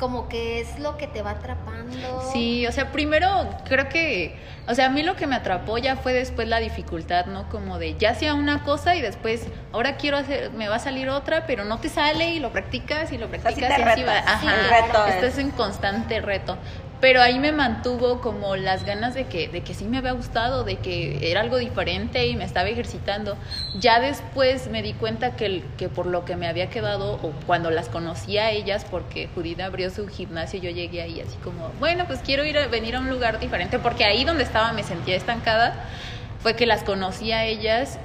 como 0.03 0.29
que 0.29 0.59
es 0.61 0.81
lo 0.81 0.97
que 0.97 1.07
te 1.07 1.23
va 1.23 1.31
atrapando. 1.31 2.29
Sí, 2.33 2.67
o 2.67 2.73
sea, 2.73 2.91
primero 2.91 3.29
creo 3.69 3.89
que, 3.89 4.37
o 4.67 4.75
sea, 4.75 4.87
a 4.87 4.89
mí 4.91 5.05
lo 5.05 5.15
que 5.15 5.29
me 5.29 5.37
atrapó 5.37 5.79
ya 5.79 5.95
fue 5.95 6.13
después 6.13 6.49
la 6.49 6.59
dificultad, 6.59 7.27
¿no? 7.27 7.49
Como 7.49 7.79
de 7.79 7.97
ya 7.97 8.11
hacía 8.11 8.35
una 8.35 8.65
cosa 8.65 8.97
y 8.97 9.01
después 9.01 9.47
ahora 9.73 9.97
quiero 9.99 10.17
hacer, 10.17 10.51
me 10.55 10.67
va 10.69 10.75
a 10.75 10.79
salir 10.81 11.09
otra, 11.09 11.47
pero 11.47 11.65
no 11.65 11.79
te 11.79 11.89
sale 11.89 12.31
y 12.35 12.41
lo 12.41 12.51
practicas 12.51 13.13
y 13.13 13.17
lo 13.19 13.27
sí 13.27 13.39
practicas 13.39 13.79
y 13.79 13.83
así 13.83 14.03
va. 14.03 14.19
Ajá, 14.19 14.55
El 14.57 14.69
reto 14.89 15.07
es- 15.07 15.15
estás 15.15 15.39
en 15.39 15.53
constante 15.53 16.21
reto. 16.21 16.59
Pero 17.03 17.21
ahí 17.21 17.41
me 17.41 17.51
mantuvo 17.51 18.21
como 18.21 18.55
las 18.55 18.85
ganas 18.85 19.13
de 19.13 19.25
que, 19.25 19.49
de 19.49 19.63
que 19.63 19.75
sí 19.75 19.87
me 19.87 19.99
había 19.99 20.13
gustado, 20.13 20.63
de 20.63 20.77
que 20.77 21.33
era 21.33 21.41
algo 21.41 21.57
diferente 21.57 22.29
y 22.29 22.37
me 22.37 22.45
estaba 22.45 22.69
ejercitando. 22.69 23.37
Ya 23.77 23.99
después 23.99 24.69
me 24.69 24.83
di 24.83 24.93
cuenta 24.93 25.35
que, 25.35 25.65
que 25.77 25.89
por 25.89 26.07
lo 26.07 26.25
que 26.25 26.37
me 26.37 26.47
había 26.47 26.71
quedado, 26.71 27.15
o 27.15 27.33
cuando 27.45 27.73
las 27.73 27.89
conocí 27.89 28.39
a 28.39 28.53
ellas, 28.53 28.87
porque 28.89 29.29
Judith 29.35 29.61
abrió 29.61 29.91
su 29.91 30.07
gimnasio, 30.07 30.61
yo 30.61 30.71
llegué 30.71 31.03
ahí 31.03 31.21
así 31.21 31.37
como, 31.43 31.71
bueno, 31.81 32.05
pues 32.07 32.21
quiero 32.21 32.45
ir 32.45 32.57
a 32.57 32.69
venir 32.69 32.95
a 32.95 33.01
un 33.01 33.11
lugar 33.11 33.41
diferente, 33.41 33.81
porque 33.81 34.05
ahí 34.05 34.25
donde 34.25 34.45
estaba 34.45 34.73
me 34.73 34.85
sentía 34.85 35.17
estancada, 35.17 35.75
fue 36.39 36.55
que 36.55 36.67
las 36.67 36.85
conocí 36.85 37.33
a 37.33 37.45
ellas 37.45 37.99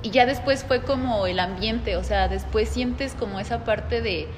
y 0.00 0.12
ya 0.12 0.24
después 0.24 0.64
fue 0.64 0.80
como 0.80 1.26
el 1.26 1.40
ambiente, 1.40 1.98
o 1.98 2.04
sea, 2.04 2.28
después 2.28 2.70
sientes 2.70 3.12
como 3.12 3.38
esa 3.38 3.64
parte 3.64 4.00
de, 4.00 4.28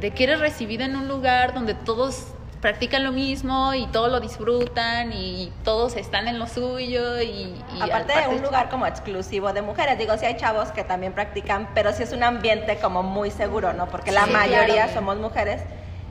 de 0.00 0.10
que 0.10 0.24
eres 0.24 0.40
recibida 0.40 0.84
en 0.84 0.96
un 0.96 1.06
lugar 1.06 1.54
donde 1.54 1.74
todos 1.74 2.26
practican 2.62 3.02
lo 3.02 3.10
mismo 3.12 3.74
y 3.74 3.86
todos 3.88 4.10
lo 4.10 4.20
disfrutan 4.20 5.12
y 5.12 5.52
todos 5.64 5.96
están 5.96 6.28
en 6.28 6.38
lo 6.38 6.46
suyo 6.46 7.20
y, 7.20 7.26
y 7.76 7.80
Aparte 7.82 8.12
de 8.20 8.28
un 8.28 8.40
lugar 8.40 8.70
como 8.70 8.86
exclusivo 8.86 9.52
de 9.52 9.60
mujeres, 9.62 9.98
digo, 9.98 10.16
sí 10.16 10.24
hay 10.26 10.36
chavos 10.36 10.70
que 10.70 10.84
también 10.84 11.12
practican, 11.12 11.68
pero 11.74 11.92
sí 11.92 12.04
es 12.04 12.12
un 12.12 12.22
ambiente 12.22 12.78
como 12.78 13.02
muy 13.02 13.32
seguro, 13.32 13.72
¿no? 13.72 13.88
Porque 13.88 14.12
la 14.12 14.24
Sí, 14.26 14.30
mayoría 14.30 14.84
claro. 14.84 14.94
somos 14.94 15.16
mujeres 15.18 15.60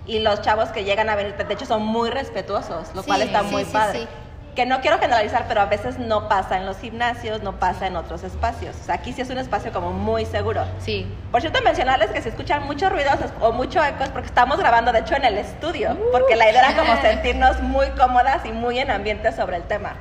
y 0.05 0.19
los 0.19 0.41
chavos 0.41 0.69
que 0.69 0.83
llegan 0.83 1.09
a 1.09 1.15
venir, 1.15 1.35
de 1.37 1.53
hecho, 1.53 1.65
son 1.65 1.83
muy 1.85 2.09
respetuosos, 2.09 2.93
lo 2.93 3.01
Sí, 3.01 3.07
cual 3.07 3.21
está 3.21 3.43
muy 3.43 3.63
sí, 3.63 3.71
padre. 3.71 4.07
Que 4.55 4.65
no 4.65 4.81
quiero 4.81 4.99
generalizar, 4.99 5.45
pero 5.47 5.61
a 5.61 5.65
veces 5.65 5.97
no 5.97 6.27
pasa 6.27 6.57
en 6.57 6.65
los 6.65 6.77
gimnasios, 6.79 7.41
no 7.41 7.57
pasa 7.57 7.87
en 7.87 7.95
otros 7.95 8.23
espacios. 8.23 8.75
O 8.81 8.83
sea, 8.83 8.95
aquí 8.95 9.13
sí 9.13 9.21
es 9.21 9.29
un 9.29 9.37
espacio 9.37 9.71
como 9.71 9.93
muy 9.93 10.25
seguro. 10.25 10.65
Sí, 10.79 11.07
Por 11.31 11.41
cierto, 11.41 11.61
mencionarles 11.63 12.11
que 12.11 12.21
si 12.21 12.29
escuchan 12.29 12.65
muchos 12.65 12.91
ruidos 12.91 13.15
o 13.39 13.53
mucho 13.53 13.83
ecos, 13.83 14.09
porque 14.09 14.27
estamos 14.27 14.57
grabando, 14.57 14.91
de 14.91 14.99
hecho, 14.99 15.15
en 15.15 15.23
el 15.23 15.37
estudio, 15.37 15.97
porque 16.11 16.35
la 16.35 16.49
idea 16.51 16.69
era 16.69 16.77
como 16.77 16.99
sentirnos 17.01 17.61
muy 17.61 17.87
cómodas 17.91 18.45
y 18.45 18.51
muy 18.51 18.79
en 18.79 18.91
ambiente 18.91 19.31
sobre 19.31 19.57
el 19.57 19.63
tema. 19.63 19.95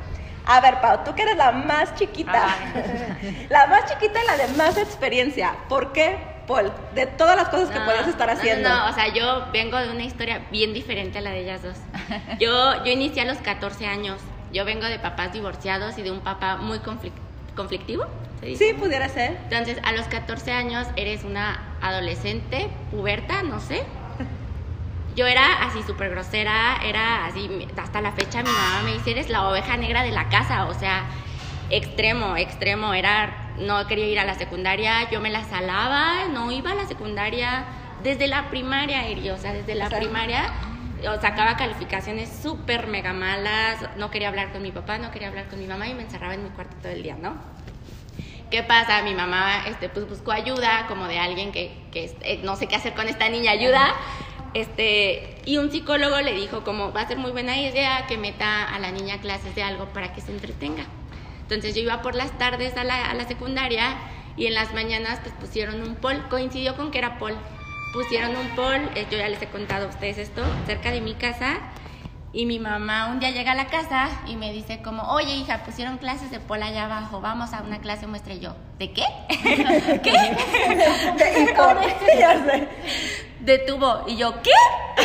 A 0.47 0.61
ver, 0.61 0.80
Pau, 0.80 1.04
tú 1.04 1.14
que 1.14 1.23
eres 1.23 1.37
la 1.37 1.52
más 1.52 1.95
chiquita, 1.95 2.57
la 3.49 3.66
más 3.69 3.87
chiquita 3.87 4.19
y 4.23 4.26
la 4.26 4.37
de 4.37 4.49
más 4.54 4.76
experiencia, 4.78 5.54
¿por 5.69 5.92
qué, 5.92 6.19
Paul? 6.49 6.73
De 6.95 7.07
todas 7.07 7.37
las 7.37 7.49
cosas 7.50 7.71
que 7.71 7.78
puedes 7.80 8.07
estar 8.09 8.26
no, 8.26 8.35
no, 8.35 8.40
haciendo. 8.40 8.69
No, 8.69 8.88
o 8.88 8.92
sea, 8.92 9.14
yo 9.14 9.47
vengo 9.52 9.76
de 9.78 9.90
una 9.90 10.02
historia 10.02 10.47
bien 10.50 10.73
diferente 10.73 11.19
a 11.19 11.21
la 11.21 11.30
de 11.30 11.40
ellas 11.40 11.62
dos. 11.62 11.76
Yo, 12.40 12.85
yo 12.85 12.90
inicié 12.90 13.23
a 13.23 13.25
los 13.26 13.38
14 13.38 13.87
años. 13.87 14.21
Yo 14.50 14.64
vengo 14.64 14.87
de 14.87 14.99
papás 14.99 15.33
divorciados 15.33 15.97
y 15.99 16.02
de 16.02 16.11
un 16.11 16.21
papá 16.21 16.57
muy 16.57 16.78
conflic- 16.78 17.12
conflictivo. 17.54 18.04
Sí, 18.40 18.73
pudiera 18.78 19.09
ser. 19.09 19.38
Entonces, 19.50 19.78
a 19.85 19.92
los 19.92 20.07
14 20.09 20.52
años 20.52 20.88
eres 20.97 21.25
una 21.25 21.59
adolescente, 21.80 22.71
puberta, 22.90 23.42
no 23.42 23.61
sé. 23.61 23.83
Yo 25.14 25.26
era 25.26 25.45
así 25.62 25.83
súper 25.83 26.11
grosera, 26.11 26.78
era 26.85 27.26
así, 27.26 27.66
hasta 27.76 28.00
la 28.00 28.12
fecha 28.12 28.42
mi 28.42 28.52
mamá 28.52 28.83
me 28.83 28.92
dice, 28.92 29.11
eres 29.11 29.28
la 29.28 29.49
oveja 29.49 29.76
negra 29.76 30.02
de 30.02 30.12
la 30.12 30.28
casa, 30.28 30.66
o 30.66 30.75
sea, 30.75 31.04
extremo, 31.69 32.37
extremo, 32.37 32.95
era, 32.95 33.52
no 33.59 33.87
quería 33.87 34.07
ir 34.07 34.19
a 34.21 34.25
la 34.25 34.35
secundaria, 34.35 35.11
yo 35.11 35.21
me 35.21 35.30
la 35.30 35.45
salaba, 35.45 36.26
no 36.33 36.50
iba 36.52 36.71
a 36.71 36.75
la 36.75 36.87
secundaria 36.87 37.66
desde 38.02 38.28
la 38.28 38.50
primaria, 38.50 39.07
Eri, 39.09 39.30
o 39.30 39.37
sea, 39.37 39.52
desde 39.52 39.75
la 39.75 39.87
O 39.87 39.88
sea, 39.90 39.99
primaria 39.99 40.45
o 41.09 41.21
sacaba 41.21 41.57
calificaciones 41.57 42.28
súper 42.42 42.87
mega 42.87 43.12
malas, 43.12 43.78
no 43.97 44.11
quería 44.11 44.28
hablar 44.28 44.52
con 44.52 44.62
mi 44.62 44.73
papá, 44.73 44.99
no 44.99 45.11
quería 45.11 45.28
hablar 45.28 45.49
con 45.49 45.59
mi 45.59 45.66
mamá 45.66 45.88
y 45.88 45.95
me 45.95 46.02
encerraba 46.02 46.35
en 46.35 46.45
mi 46.45 46.50
cuarto 46.50 46.76
todo 46.83 46.92
el 46.92 47.02
día, 47.02 47.16
¿no? 47.21 47.35
¿Qué 48.50 48.64
pasa? 48.64 49.02
Mi 49.02 49.14
mamá 49.14 49.64
este, 49.69 49.88
pues 49.88 50.09
buscó 50.09 50.33
ayuda 50.33 50.87
como 50.88 51.07
de 51.07 51.19
alguien 51.19 51.52
que, 51.52 51.73
que 51.92 52.16
eh, 52.23 52.40
no 52.42 52.57
sé 52.57 52.66
qué 52.66 52.76
hacer 52.76 52.95
con 52.95 53.09
esta 53.09 53.28
niña, 53.28 53.52
ayuda. 53.52 53.95
Este, 54.54 55.40
y 55.45 55.59
un 55.59 55.71
psicólogo 55.71 56.21
le 56.21 56.33
dijo 56.33 56.64
como 56.64 56.92
va 56.92 57.02
a 57.02 57.09
ser 57.09 57.19
muy 57.19 57.30
buena 57.30 57.57
idea 57.57 58.07
que 58.09 58.19
meta 58.19 58.64
a 58.64 58.80
la 58.80 58.90
niña 58.90 59.14
a 59.14 59.19
clases 59.21 59.54
de 59.54 59.62
algo 59.62 59.87
para 59.92 60.12
que 60.12 60.21
se 60.21 60.33
entretenga. 60.33 60.85
Entonces 61.42 61.76
yo 61.76 61.83
iba 61.83 62.02
por 62.02 62.16
las 62.16 62.37
tardes 62.38 62.76
a 62.76 62.83
la, 62.83 63.09
a 63.09 63.14
la 63.14 63.28
secundaria 63.28 63.97
y 64.37 64.47
en 64.47 64.54
las 64.54 64.75
mañanas 64.75 65.21
pues 65.23 65.35
pusieron 65.35 65.83
un 65.83 65.95
pol, 65.95 66.26
coincidió 66.28 66.76
con 66.76 66.90
que 66.90 66.99
era 66.99 67.19
pol. 67.19 67.37
Pusieron 67.92 68.37
un 68.37 68.49
pol, 68.54 68.88
eh, 68.94 69.06
yo 69.11 69.18
ya 69.18 69.28
les 69.28 69.42
he 69.42 69.49
contado 69.49 69.87
a 69.87 69.88
ustedes 69.88 70.18
esto, 70.18 70.42
cerca 70.66 70.90
de 70.92 71.00
mi 71.00 71.14
casa 71.14 71.59
y 72.32 72.47
mi 72.47 72.61
mamá 72.61 73.09
un 73.09 73.18
día 73.18 73.30
llega 73.30 73.50
a 73.52 73.54
la 73.56 73.66
casa 73.66 74.09
y 74.28 74.37
me 74.37 74.52
dice 74.52 74.80
como, 74.82 75.02
oye 75.11 75.35
hija, 75.35 75.64
pusieron 75.64 75.99
clases 75.99 76.30
de 76.30 76.38
pol 76.38 76.62
allá 76.62 76.85
abajo, 76.85 77.20
vamos 77.20 77.52
a 77.52 77.62
una 77.62 77.80
clase 77.80 78.06
muestra 78.06 78.35
yo, 78.35 78.54
¿de 78.78 78.92
qué? 78.92 79.04
¿Qué? 80.02 80.12
Sé. 82.47 82.68
De 83.40 83.59
tubo. 83.59 84.04
Y 84.06 84.16
yo, 84.16 84.40
¿qué? 84.42 84.52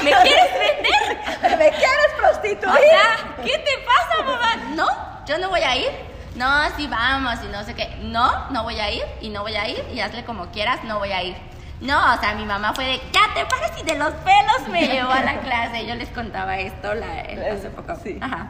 ¿Me 0.04 0.12
quieres 0.12 0.52
vender? 0.54 1.58
¿Me 1.58 1.70
quieres 1.70 2.14
prostituir? 2.18 2.70
O 2.70 2.78
sea, 2.78 3.36
¿qué 3.44 3.58
te 3.58 3.72
pasa, 3.86 4.24
mamá? 4.24 4.56
No, 4.76 4.88
yo 5.26 5.40
no 5.40 5.50
voy 5.50 5.62
a 5.62 5.76
ir. 5.78 5.90
no, 6.36 6.48
sí 6.78 6.86
vamos 6.86 7.36
y 7.44 7.48
no 7.48 7.64
sé 7.64 7.74
qué. 7.74 7.96
No, 8.02 8.50
no 8.52 8.64
voy 8.64 8.80
a 8.80 8.92
ir 8.92 9.04
y 9.22 9.30
no 9.30 9.42
voy 9.42 9.56
a 9.56 9.68
ir 9.68 9.84
y 9.92 10.02
hazle 10.02 10.24
como 10.26 10.52
quieras, 10.52 10.84
no 10.84 11.00
voy 11.00 11.12
a 11.12 11.24
ir. 11.24 11.36
No, 11.82 12.14
o 12.14 12.18
sea, 12.20 12.34
mi 12.36 12.46
mamá 12.46 12.74
fue 12.74 12.86
de, 12.86 12.98
ya 13.12 13.34
te 13.34 13.46
pares 13.46 13.72
y 13.82 13.84
de 13.84 13.98
los 13.98 14.14
pelos 14.14 14.68
me 14.70 14.88
llevó 14.88 15.12
a 15.12 15.22
la 15.22 15.40
clase. 15.40 15.86
Yo 15.86 15.96
les 15.96 16.10
contaba 16.10 16.58
esto 16.58 16.94
la, 16.94 17.20
hace 17.54 17.70
poco. 17.70 17.94
Sí. 18.02 18.18
Ajá. 18.22 18.48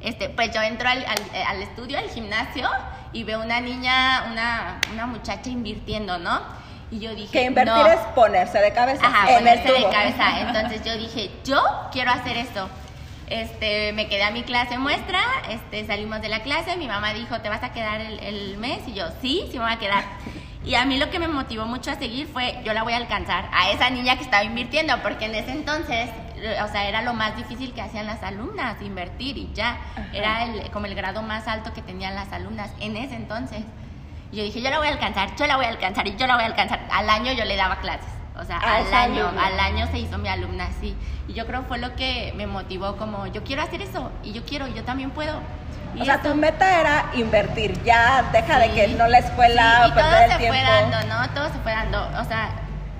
Este, 0.00 0.28
pues 0.28 0.52
yo 0.52 0.60
entro 0.62 0.88
al, 0.88 0.98
al, 1.04 1.42
al 1.46 1.62
estudio, 1.62 1.98
al 1.98 2.08
gimnasio, 2.10 2.68
y 3.12 3.24
veo 3.24 3.40
una 3.40 3.60
niña, 3.60 4.26
una, 4.30 4.80
una 4.92 5.06
muchacha 5.06 5.48
invirtiendo, 5.50 6.18
¿no? 6.18 6.40
Y 6.90 6.98
yo 7.00 7.14
dije, 7.14 7.32
Que 7.32 7.44
invertir 7.44 7.72
no. 7.74 7.86
es 7.86 7.98
ponerse 8.14 8.58
de 8.58 8.72
cabeza 8.72 9.06
Ajá, 9.06 9.30
en 9.38 9.46
el 9.46 9.60
ponerse 9.60 9.72
de 9.72 9.90
cabeza. 9.90 10.40
Entonces 10.46 10.84
yo 10.84 10.96
dije, 10.96 11.30
yo 11.44 11.60
quiero 11.92 12.10
hacer 12.10 12.36
esto. 12.36 12.68
Este, 13.28 13.92
me 13.94 14.08
quedé 14.08 14.24
a 14.24 14.30
mi 14.30 14.42
clase 14.42 14.76
muestra, 14.76 15.20
este, 15.48 15.86
salimos 15.86 16.20
de 16.20 16.28
la 16.28 16.42
clase, 16.42 16.76
mi 16.76 16.86
mamá 16.86 17.14
dijo, 17.14 17.40
¿te 17.40 17.48
vas 17.48 17.62
a 17.62 17.72
quedar 17.72 18.00
el, 18.00 18.18
el 18.20 18.58
mes? 18.58 18.80
Y 18.86 18.92
yo, 18.94 19.06
sí, 19.22 19.48
sí 19.50 19.58
me 19.58 19.64
voy 19.64 19.72
a 19.72 19.78
quedar. 19.78 20.04
Y 20.64 20.76
a 20.76 20.84
mí 20.84 20.96
lo 20.98 21.10
que 21.10 21.18
me 21.18 21.28
motivó 21.28 21.66
mucho 21.66 21.90
a 21.90 21.96
seguir 21.96 22.28
fue, 22.28 22.60
yo 22.64 22.72
la 22.72 22.84
voy 22.84 22.92
a 22.92 22.96
alcanzar 22.96 23.48
a 23.52 23.70
esa 23.70 23.90
niña 23.90 24.16
que 24.16 24.22
estaba 24.22 24.44
invirtiendo, 24.44 24.96
porque 25.02 25.24
en 25.24 25.34
ese 25.34 25.50
entonces, 25.50 26.08
o 26.62 26.68
sea, 26.68 26.88
era 26.88 27.02
lo 27.02 27.14
más 27.14 27.36
difícil 27.36 27.72
que 27.72 27.82
hacían 27.82 28.06
las 28.06 28.22
alumnas, 28.22 28.80
invertir 28.80 29.36
y 29.38 29.50
ya. 29.54 29.78
Era 30.12 30.44
el, 30.44 30.70
como 30.70 30.86
el 30.86 30.94
grado 30.94 31.22
más 31.22 31.48
alto 31.48 31.72
que 31.72 31.82
tenían 31.82 32.14
las 32.14 32.32
alumnas 32.32 32.70
en 32.80 32.96
ese 32.96 33.16
entonces. 33.16 33.64
Y 34.30 34.36
yo 34.36 34.44
dije, 34.44 34.62
yo 34.62 34.70
la 34.70 34.78
voy 34.78 34.86
a 34.86 34.92
alcanzar, 34.92 35.34
yo 35.36 35.46
la 35.46 35.56
voy 35.56 35.66
a 35.66 35.68
alcanzar 35.68 36.06
y 36.06 36.16
yo 36.16 36.26
la 36.26 36.34
voy 36.36 36.44
a 36.44 36.46
alcanzar. 36.46 36.80
Al 36.92 37.10
año 37.10 37.32
yo 37.32 37.44
le 37.44 37.56
daba 37.56 37.76
clases. 37.76 38.08
O 38.38 38.44
sea, 38.44 38.56
A 38.58 38.76
al 38.76 38.94
año, 38.94 39.26
alumna. 39.26 39.46
al 39.46 39.60
año 39.60 39.86
se 39.88 39.98
hizo 39.98 40.16
mi 40.16 40.28
alumna 40.28 40.66
así. 40.66 40.96
Y 41.28 41.34
yo 41.34 41.46
creo 41.46 41.64
fue 41.64 41.78
lo 41.78 41.94
que 41.96 42.32
me 42.36 42.46
motivó 42.46 42.96
como, 42.96 43.26
yo 43.26 43.44
quiero 43.44 43.62
hacer 43.62 43.82
eso 43.82 44.10
y 44.22 44.32
yo 44.32 44.44
quiero, 44.44 44.68
yo 44.68 44.84
también 44.84 45.10
puedo. 45.10 45.40
Y 45.94 46.00
O 46.00 46.04
sea, 46.04 46.14
esto- 46.16 46.30
tu 46.30 46.34
meta 46.36 46.80
era 46.80 47.04
invertir, 47.14 47.82
ya 47.84 48.22
deja 48.32 48.58
de 48.58 48.70
que 48.72 48.88
no 48.88 49.06
la 49.08 49.18
escuela, 49.18 49.82
Sí, 49.84 49.90
y 49.90 49.92
todo 49.94 50.16
el 50.16 50.30
se 50.30 50.36
tiempo. 50.38 50.58
fue 50.58 50.64
dando, 50.90 51.08
¿no? 51.14 51.30
Todo 51.30 51.46
se 51.52 51.58
fue 51.60 51.72
dando. 51.72 52.08
O 52.20 52.24
sea, 52.24 52.50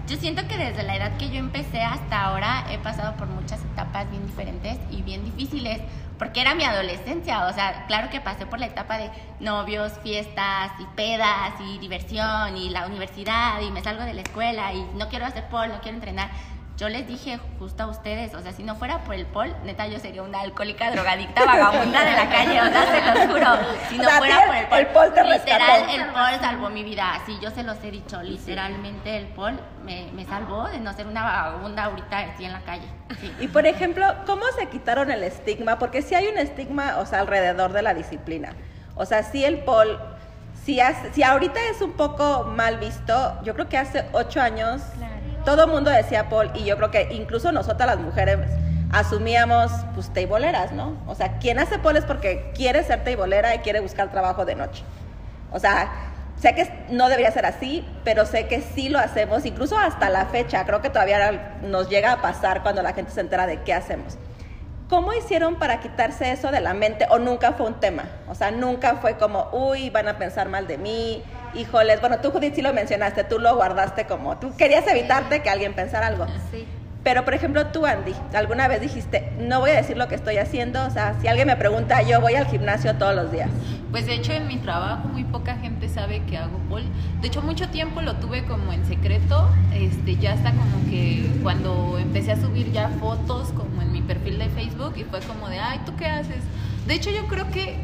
yo 0.06 0.16
siento 0.16 0.46
que 0.48 0.58
desde 0.58 0.82
la 0.82 0.96
edad 0.96 1.16
que 1.16 1.30
yo 1.30 1.38
empecé 1.38 1.82
hasta 1.82 2.22
ahora 2.22 2.64
he 2.70 2.78
pasado 2.78 3.14
por 3.16 3.28
muchas 3.28 3.60
etapas 3.62 4.10
bien 4.10 4.26
diferentes 4.26 4.78
y 4.90 5.00
bien 5.02 5.24
difíciles, 5.24 5.80
porque 6.18 6.40
era 6.42 6.54
mi 6.54 6.64
adolescencia. 6.64 7.46
O 7.46 7.52
sea, 7.52 7.86
claro 7.86 8.10
que 8.10 8.20
pasé 8.20 8.44
por 8.46 8.58
la 8.60 8.66
etapa 8.66 8.98
de 8.98 9.10
novios, 9.40 9.92
fiestas 10.02 10.72
y 10.78 10.84
pedas 10.96 11.52
y 11.60 11.78
diversión 11.78 12.56
y 12.56 12.68
la 12.70 12.86
universidad 12.86 13.60
y 13.60 13.70
me 13.70 13.82
salgo 13.82 14.02
de 14.04 14.12
la 14.14 14.22
escuela 14.22 14.72
y 14.74 14.86
no 14.96 15.08
quiero 15.08 15.24
hacer 15.26 15.44
pol, 15.48 15.68
no 15.68 15.80
quiero 15.80 15.96
entrenar. 15.96 16.28
Yo 16.78 16.88
les 16.88 17.06
dije 17.06 17.38
justo 17.58 17.82
a 17.82 17.86
ustedes, 17.86 18.34
o 18.34 18.40
sea, 18.40 18.50
si 18.52 18.62
no 18.62 18.74
fuera 18.74 19.04
por 19.04 19.14
el 19.14 19.26
pol, 19.26 19.54
neta 19.64 19.86
yo 19.86 19.98
sería 20.00 20.22
una 20.22 20.40
alcohólica, 20.40 20.90
drogadicta, 20.90 21.44
vagabunda 21.44 22.02
de 22.04 22.12
la 22.12 22.28
calle, 22.28 22.60
o 22.60 22.64
sea, 22.64 22.86
se 22.86 23.00
los 23.20 23.32
juro. 23.32 23.46
Si 23.90 23.98
no 23.98 24.04
O 24.04 24.06
sea, 24.08 24.18
fuera 24.18 24.46
por 24.46 24.56
el 24.56 24.66
pol, 24.66 24.78
el 24.78 24.86
pol 24.88 25.14
te 25.14 25.22
literal, 25.22 25.82
rescató. 25.82 26.02
el 26.02 26.06
Paul 26.12 26.40
salvó 26.40 26.70
mi 26.70 26.82
vida, 26.82 27.14
así 27.14 27.38
yo 27.40 27.50
se 27.50 27.62
los 27.62 27.76
he 27.84 27.90
dicho, 27.90 28.22
literalmente 28.22 29.16
el 29.18 29.26
Paul 29.28 29.60
me, 29.84 30.10
me 30.12 30.24
salvó 30.24 30.66
de 30.68 30.80
no 30.80 30.92
ser 30.94 31.06
una 31.06 31.22
vagabunda 31.22 31.84
ahorita 31.84 32.18
así 32.18 32.46
en 32.46 32.52
la 32.52 32.60
calle. 32.62 32.86
Sí. 33.20 33.32
Y 33.38 33.48
por 33.48 33.66
ejemplo, 33.66 34.06
¿cómo 34.26 34.42
se 34.58 34.66
quitaron 34.66 35.10
el 35.10 35.22
estigma? 35.22 35.78
Porque 35.78 36.00
sí 36.02 36.14
hay 36.14 36.26
un 36.26 36.38
estigma, 36.38 36.96
o 36.98 37.06
sea, 37.06 37.20
alrededor 37.20 37.72
de 37.74 37.82
la 37.82 37.92
disciplina. 37.94 38.54
O 38.96 39.04
sea, 39.04 39.22
sí 39.22 39.44
el 39.44 39.58
pol, 39.58 40.00
si, 40.64 40.80
hace- 40.80 41.12
si 41.12 41.22
ahorita 41.22 41.60
es 41.70 41.80
un 41.82 41.92
poco 41.92 42.44
mal 42.44 42.78
visto, 42.78 43.38
yo 43.44 43.54
creo 43.54 43.68
que 43.68 43.76
hace 43.78 44.06
ocho 44.12 44.40
años 44.40 44.80
Claro. 44.96 45.11
Todo 45.44 45.64
el 45.64 45.70
mundo 45.70 45.90
decía 45.90 46.28
pol 46.28 46.50
y 46.54 46.64
yo 46.64 46.76
creo 46.76 46.90
que 46.90 47.08
incluso 47.12 47.52
nosotras 47.52 47.86
las 47.86 47.98
mujeres 47.98 48.38
asumíamos 48.92 49.72
pues 49.94 50.12
teiboleras, 50.12 50.72
¿no? 50.72 50.96
O 51.06 51.14
sea, 51.14 51.38
quien 51.38 51.58
hace 51.58 51.78
pol 51.78 51.96
es 51.96 52.04
porque 52.04 52.52
quiere 52.54 52.84
ser 52.84 53.04
teibolera 53.04 53.54
y 53.54 53.58
quiere 53.58 53.80
buscar 53.80 54.10
trabajo 54.10 54.44
de 54.44 54.54
noche. 54.54 54.84
O 55.50 55.58
sea, 55.58 55.90
sé 56.38 56.54
que 56.54 56.86
no 56.90 57.08
debería 57.08 57.30
ser 57.30 57.46
así, 57.46 57.86
pero 58.04 58.26
sé 58.26 58.46
que 58.48 58.60
sí 58.60 58.88
lo 58.88 58.98
hacemos, 58.98 59.46
incluso 59.46 59.78
hasta 59.78 60.10
la 60.10 60.26
fecha. 60.26 60.64
Creo 60.64 60.82
que 60.82 60.90
todavía 60.90 61.56
nos 61.62 61.88
llega 61.88 62.12
a 62.12 62.22
pasar 62.22 62.62
cuando 62.62 62.82
la 62.82 62.92
gente 62.92 63.12
se 63.12 63.20
entera 63.20 63.46
de 63.46 63.62
qué 63.62 63.72
hacemos. 63.72 64.18
¿Cómo 64.88 65.14
hicieron 65.14 65.54
para 65.56 65.80
quitarse 65.80 66.32
eso 66.32 66.50
de 66.50 66.60
la 66.60 66.74
mente 66.74 67.06
o 67.08 67.18
nunca 67.18 67.52
fue 67.52 67.66
un 67.66 67.80
tema? 67.80 68.04
O 68.28 68.34
sea, 68.34 68.50
nunca 68.50 68.96
fue 68.96 69.16
como, 69.16 69.48
uy, 69.52 69.88
van 69.88 70.06
a 70.06 70.18
pensar 70.18 70.50
mal 70.50 70.66
de 70.66 70.76
mí, 70.76 71.22
híjoles. 71.54 72.00
Bueno, 72.00 72.18
tú, 72.18 72.30
Judith, 72.30 72.54
sí 72.54 72.62
lo 72.62 72.72
mencionaste, 72.72 73.24
tú 73.24 73.38
lo 73.38 73.54
guardaste 73.56 74.06
como, 74.06 74.38
tú 74.38 74.54
querías 74.56 74.86
evitarte 74.86 75.42
que 75.42 75.50
alguien 75.50 75.74
pensara 75.74 76.08
algo. 76.08 76.26
Sí. 76.50 76.66
Pero, 77.04 77.24
por 77.24 77.34
ejemplo, 77.34 77.66
tú, 77.66 77.84
Andy, 77.84 78.14
alguna 78.32 78.68
vez 78.68 78.80
dijiste, 78.80 79.32
no 79.38 79.58
voy 79.58 79.70
a 79.70 79.74
decir 79.74 79.96
lo 79.96 80.06
que 80.06 80.14
estoy 80.14 80.36
haciendo. 80.36 80.86
O 80.86 80.90
sea, 80.90 81.14
si 81.20 81.26
alguien 81.26 81.48
me 81.48 81.56
pregunta, 81.56 82.00
yo 82.02 82.20
voy 82.20 82.36
al 82.36 82.46
gimnasio 82.46 82.94
todos 82.94 83.14
los 83.14 83.32
días. 83.32 83.50
Pues 83.90 84.06
de 84.06 84.14
hecho 84.14 84.32
en 84.32 84.46
mi 84.46 84.56
trabajo 84.56 85.08
muy 85.08 85.24
poca 85.24 85.56
gente 85.56 85.86
sabe 85.88 86.22
que 86.24 86.38
hago 86.38 86.56
pole. 86.70 86.86
De 87.20 87.26
hecho 87.26 87.42
mucho 87.42 87.68
tiempo 87.68 88.00
lo 88.00 88.14
tuve 88.14 88.44
como 88.44 88.72
en 88.72 88.86
secreto. 88.86 89.50
Este, 89.74 90.16
ya 90.16 90.32
hasta 90.32 90.50
como 90.52 90.88
que 90.88 91.28
cuando 91.42 91.98
empecé 91.98 92.32
a 92.32 92.36
subir 92.36 92.72
ya 92.72 92.88
fotos 93.00 93.48
como 93.48 93.82
en 93.82 93.92
mi 93.92 94.00
perfil 94.00 94.38
de 94.38 94.48
Facebook 94.48 94.94
y 94.96 95.04
fue 95.04 95.20
como 95.20 95.48
de, 95.50 95.58
ay, 95.58 95.80
¿tú 95.84 95.94
qué 95.96 96.06
haces? 96.06 96.42
De 96.86 96.94
hecho 96.94 97.10
yo 97.10 97.26
creo 97.26 97.50
que 97.50 97.76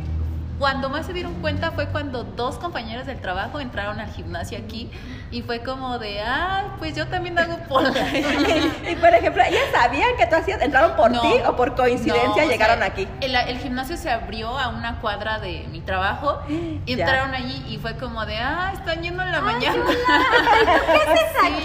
cuando 0.59 0.89
más 0.89 1.07
se 1.07 1.13
dieron 1.13 1.35
cuenta 1.35 1.71
fue 1.71 1.87
cuando 1.87 2.25
dos 2.25 2.59
compañeros 2.59 3.07
del 3.07 3.21
trabajo 3.21 3.61
entraron 3.61 4.01
al 4.01 4.11
gimnasio 4.11 4.59
aquí 4.59 4.91
y 5.31 5.43
fue 5.43 5.61
como 5.61 5.99
de, 5.99 6.21
ah, 6.21 6.75
pues 6.79 6.97
yo 6.97 7.07
también 7.07 7.39
hago 7.39 7.59
pole. 7.69 7.91
y, 8.91 8.97
por 8.97 9.15
ejemplo, 9.15 9.43
¿ellas 9.43 9.63
sabían 9.73 10.17
que 10.17 10.27
tú 10.27 10.37
hacías, 10.37 10.61
entraron 10.61 10.97
por 10.97 11.11
No, 11.11 11.21
ti 11.21 11.33
o 11.47 11.55
por 11.55 11.77
coincidencia 11.77 12.43
no, 12.43 12.49
o 12.49 12.51
llegaron 12.51 12.79
sea, 12.79 12.87
aquí? 12.87 13.07
El, 13.21 13.37
el 13.37 13.59
gimnasio 13.59 13.97
se 13.97 14.11
abrió 14.11 14.59
a 14.59 14.69
una 14.69 15.01
cuadra 15.01 15.39
de 15.39 15.67
mi 15.71 15.81
trabajo 15.81 16.41
y 16.49 16.93
entraron 16.93 17.35
allí 17.35 17.65
y 17.69 17.79
fue 17.79 17.97
como 17.97 18.27
de, 18.27 18.39
ah, 18.39 18.73
están 18.75 19.03
yendo 19.03 19.23
en 19.23 19.33
la 19.33 19.41
mañana. 19.41 19.85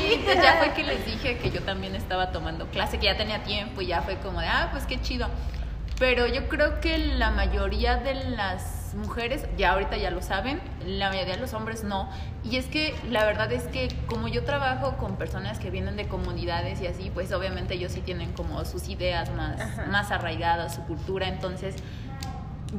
Sí, 0.04 0.22
pues 0.24 0.42
ya 0.42 0.56
fue 0.60 0.74
que 0.74 0.84
les 0.84 1.06
dije 1.06 1.38
que 1.38 1.50
yo 1.50 1.62
también 1.62 1.96
estaba 1.96 2.32
tomando 2.32 2.68
clase, 2.68 3.00
que 3.00 3.06
ya 3.06 3.18
tenía 3.18 3.44
tiempo 3.44 3.82
y 3.82 3.88
ya 3.88 4.02
fue 4.02 4.18
como 4.18 4.40
de, 4.40 4.48
ah, 4.48 4.70
pues 4.72 4.86
qué 4.86 5.02
chido. 5.02 5.28
Pero 6.00 6.28
yo 6.28 6.48
creo 6.48 6.80
que 6.80 6.98
la 6.98 7.32
mayoría 7.32 7.98
de 7.98 8.16
las 8.16 8.83
mujeres, 8.96 9.46
ya 9.58 9.74
ahorita 9.74 9.98
ya 9.98 10.12
lo 10.12 10.22
saben, 10.22 10.62
la 10.86 11.10
mayoría 11.10 11.36
de 11.36 11.42
los 11.42 11.54
hombres 11.54 11.84
no. 11.84 12.10
Y 12.44 12.58
es 12.58 12.66
que 12.66 12.94
la 13.10 13.26
verdad 13.26 13.52
es 13.52 13.64
que 13.64 13.90
como 14.08 14.28
yo 14.28 14.44
trabajo 14.44 14.98
con 14.98 15.16
personas 15.16 15.60
que 15.60 15.70
vienen 15.70 15.96
de 15.96 16.08
comunidades 16.08 16.82
y 16.82 16.88
así, 16.88 17.10
pues 17.10 17.32
obviamente 17.32 17.76
ellos 17.76 17.92
sí 17.92 18.02
tienen 18.02 18.34
como 18.34 18.64
sus 18.66 18.90
ideas 18.90 19.32
más, 19.36 19.88
más 19.88 20.12
arraigadas, 20.12 20.76
su 20.76 20.82
cultura. 20.84 21.28
Entonces 21.28 21.76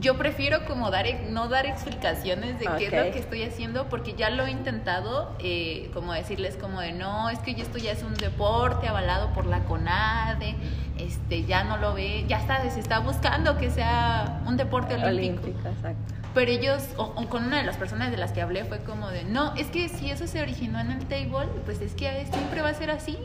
yo 0.01 0.17
prefiero 0.17 0.65
como 0.67 0.91
dar, 0.91 1.07
no 1.31 1.49
dar 1.49 1.67
explicaciones 1.67 2.59
de 2.59 2.67
qué 2.79 2.87
es 2.87 2.93
lo 2.93 3.13
que 3.13 3.19
estoy 3.19 3.43
haciendo 3.43 3.89
porque 3.89 4.15
ya 4.15 4.31
lo 4.31 4.47
he 4.47 4.51
intentado, 4.51 5.35
eh, 5.39 5.91
como 5.95 6.13
decirles 6.13 6.57
como 6.57 6.81
de 6.81 6.93
no, 6.93 7.31
es 7.31 7.39
que 7.41 7.53
esto 7.53 7.79
ya 7.79 7.93
es 7.93 8.03
un 8.03 8.15
deporte 8.15 8.89
avalado 8.89 9.33
por 9.33 9.47
la 9.47 9.61
CONADE, 9.61 10.57
este, 10.99 11.45
ya 11.45 11.65
no 11.65 11.77
lo 11.77 11.95
ve, 11.95 12.25
ya 12.29 12.39
está, 12.39 12.69
se 12.71 12.81
está 12.81 12.99
buscando 12.99 13.57
que 13.57 13.71
sea 13.71 14.43
un 14.47 14.57
deporte 14.57 14.95
olímpico. 14.95 15.45
Olímpica, 15.45 15.71
exacto. 15.71 16.24
Pero 16.35 16.51
ellos, 16.51 16.83
o, 16.97 17.05
o 17.15 17.29
con 17.29 17.45
una 17.45 17.59
de 17.59 17.65
las 17.65 17.77
personas 17.77 18.11
de 18.11 18.17
las 18.17 18.33
que 18.33 18.43
hablé 18.43 18.65
fue 18.65 18.81
como 18.81 19.09
de, 19.09 19.23
no, 19.25 19.55
es 19.55 19.69
que 19.69 19.89
si 19.89 20.11
eso 20.11 20.27
se 20.27 20.41
originó 20.43 20.81
en 20.81 20.91
el 20.91 21.07
table, 21.07 21.47
pues 21.65 21.81
es 21.81 21.95
que 21.95 22.27
siempre 22.33 22.61
va 22.61 22.71
a 22.71 22.75
ser 22.75 22.91
así, 22.91 23.17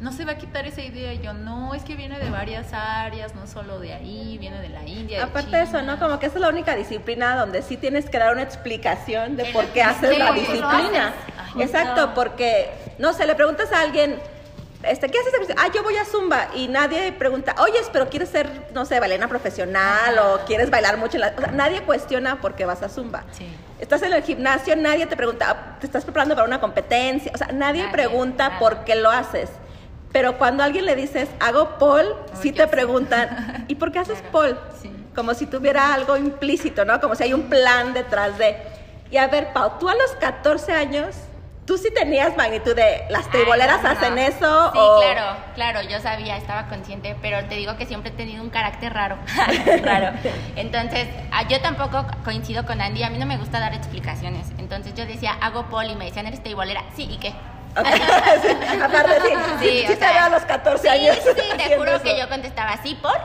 no 0.00 0.12
se 0.12 0.24
va 0.26 0.32
a 0.32 0.38
quitar 0.38 0.66
esa 0.66 0.82
idea. 0.82 1.14
Y 1.14 1.20
yo, 1.20 1.32
no, 1.32 1.74
es 1.74 1.82
que 1.82 1.96
viene 1.96 2.18
de 2.18 2.28
varias 2.28 2.72
áreas, 2.72 3.34
no 3.34 3.46
solo 3.46 3.80
de 3.80 3.94
ahí, 3.94 4.36
viene 4.38 4.60
de 4.60 4.68
la 4.68 4.84
India. 4.84 5.24
Aparte 5.24 5.56
de 5.56 5.62
eso, 5.62 5.78
China". 5.80 5.94
¿no? 5.94 5.98
Como 5.98 6.18
que 6.18 6.26
esa 6.26 6.36
es 6.36 6.42
la 6.42 6.50
única 6.50 6.76
disciplina 6.76 7.36
donde 7.36 7.62
sí 7.62 7.76
tienes 7.76 8.10
que 8.10 8.18
dar 8.18 8.32
una 8.32 8.42
explicación 8.42 9.36
de 9.36 9.46
por 9.46 9.64
qué 9.66 9.82
haces 9.82 10.18
la 10.18 10.32
disciplina. 10.32 11.14
Ay, 11.54 11.62
Exacto, 11.62 12.12
porque, 12.14 12.70
no 12.98 13.14
sé, 13.14 13.26
le 13.26 13.34
preguntas 13.34 13.72
a 13.72 13.80
alguien, 13.80 14.18
este, 14.82 15.08
¿qué 15.08 15.18
haces? 15.18 15.54
Ah, 15.56 15.68
yo 15.74 15.82
voy 15.82 15.96
a 15.96 16.04
Zumba 16.04 16.48
y 16.54 16.68
nadie 16.68 17.10
pregunta, 17.12 17.54
oye, 17.60 17.78
pero 17.92 18.08
quieres 18.08 18.28
ser, 18.28 18.68
no 18.72 18.84
sé, 18.84 19.00
bailarina 19.00 19.28
profesional 19.28 20.18
o 20.18 20.38
quieres 20.46 20.70
bailar 20.70 20.96
mucho 20.98 21.16
en 21.16 21.22
la... 21.22 21.34
O 21.36 21.40
sea, 21.40 21.50
nadie 21.52 21.82
cuestiona 21.82 22.40
por 22.40 22.54
qué 22.54 22.64
vas 22.64 22.82
a 22.82 22.88
Zumba. 22.88 23.24
Sí. 23.32 23.46
Estás 23.80 24.02
en 24.02 24.12
el 24.12 24.22
gimnasio, 24.22 24.76
nadie 24.76 25.06
te 25.06 25.16
pregunta, 25.16 25.46
"Ah, 25.50 25.76
¿te 25.80 25.86
estás 25.86 26.04
preparando 26.04 26.34
para 26.34 26.46
una 26.46 26.60
competencia? 26.60 27.30
O 27.34 27.38
sea, 27.38 27.48
nadie, 27.48 27.82
Nadie, 27.82 27.92
pregunta 27.92 28.58
por 28.58 28.84
qué 28.84 28.94
lo 28.94 29.10
haces. 29.10 29.50
Pero 30.12 30.38
cuando 30.38 30.62
a 30.62 30.66
alguien 30.66 30.86
le 30.86 30.94
dices, 30.96 31.28
hago 31.40 31.76
pole, 31.78 32.08
sí 32.34 32.48
Oye, 32.48 32.52
te 32.52 32.62
sí. 32.64 32.68
preguntan, 32.70 33.64
¿y 33.68 33.74
por 33.74 33.92
qué 33.92 33.98
haces 33.98 34.18
Claro. 34.18 34.32
pole? 34.32 34.56
Sí. 34.80 34.90
Como 35.14 35.34
si 35.34 35.46
tuviera 35.46 35.92
algo 35.92 36.16
implícito, 36.16 36.84
¿no? 36.84 37.00
Como 37.00 37.14
si 37.16 37.24
hay 37.24 37.34
un 37.34 37.48
plan 37.48 37.92
detrás 37.94 38.38
de... 38.38 38.56
Y 39.10 39.16
a 39.16 39.26
ver, 39.26 39.52
Pau, 39.52 39.72
tú 39.80 39.88
a 39.88 39.94
los 39.94 40.12
14 40.20 40.72
años, 40.72 41.16
tú 41.68 41.76
sí 41.76 41.90
tenías 41.94 42.34
magnitud 42.34 42.74
de 42.74 43.04
las 43.10 43.30
teiboleras 43.30 43.76
Ay, 43.76 43.82
no, 43.82 43.92
no. 43.92 43.98
hacen 43.98 44.18
eso 44.18 44.72
Sí, 44.72 44.78
o... 44.80 45.00
claro, 45.00 45.36
claro, 45.54 45.82
yo 45.82 46.00
sabía, 46.00 46.38
estaba 46.38 46.66
consciente, 46.66 47.14
pero 47.20 47.44
te 47.44 47.56
digo 47.56 47.76
que 47.76 47.84
siempre 47.84 48.10
he 48.10 48.14
tenido 48.14 48.42
un 48.42 48.48
carácter 48.48 48.94
raro, 48.94 49.18
raro. 49.82 50.16
Entonces, 50.56 51.06
ah, 51.30 51.46
yo 51.46 51.60
tampoco 51.60 52.06
coincido 52.24 52.64
con 52.64 52.80
Andy, 52.80 53.02
a 53.02 53.10
mí 53.10 53.18
no 53.18 53.26
me 53.26 53.36
gusta 53.36 53.60
dar 53.60 53.74
explicaciones. 53.74 54.46
Entonces 54.56 54.94
yo 54.94 55.04
decía, 55.04 55.36
hago 55.42 55.66
poli, 55.66 55.94
me 55.94 56.06
decían, 56.06 56.26
¿eres 56.26 56.42
teibolera? 56.42 56.84
Sí, 56.96 57.06
¿y 57.10 57.18
qué? 57.18 57.34
Ok, 57.78 57.86
sí, 57.86 58.80
aparte, 58.82 59.20
sí, 59.20 59.34
sí, 59.60 59.84
sí 59.86 59.92
o 59.92 59.98
te 59.98 60.06
veo 60.06 60.24
a 60.24 60.28
los 60.30 60.42
14 60.46 60.82
sí, 60.82 60.88
años 60.88 61.16
Sí, 61.16 61.30
te 61.34 61.62
haciendo 61.62 61.84
juro 61.84 62.02
que 62.02 62.18
yo 62.18 62.28
contestaba, 62.30 62.78
¿sí 62.82 62.98
por? 63.00 63.20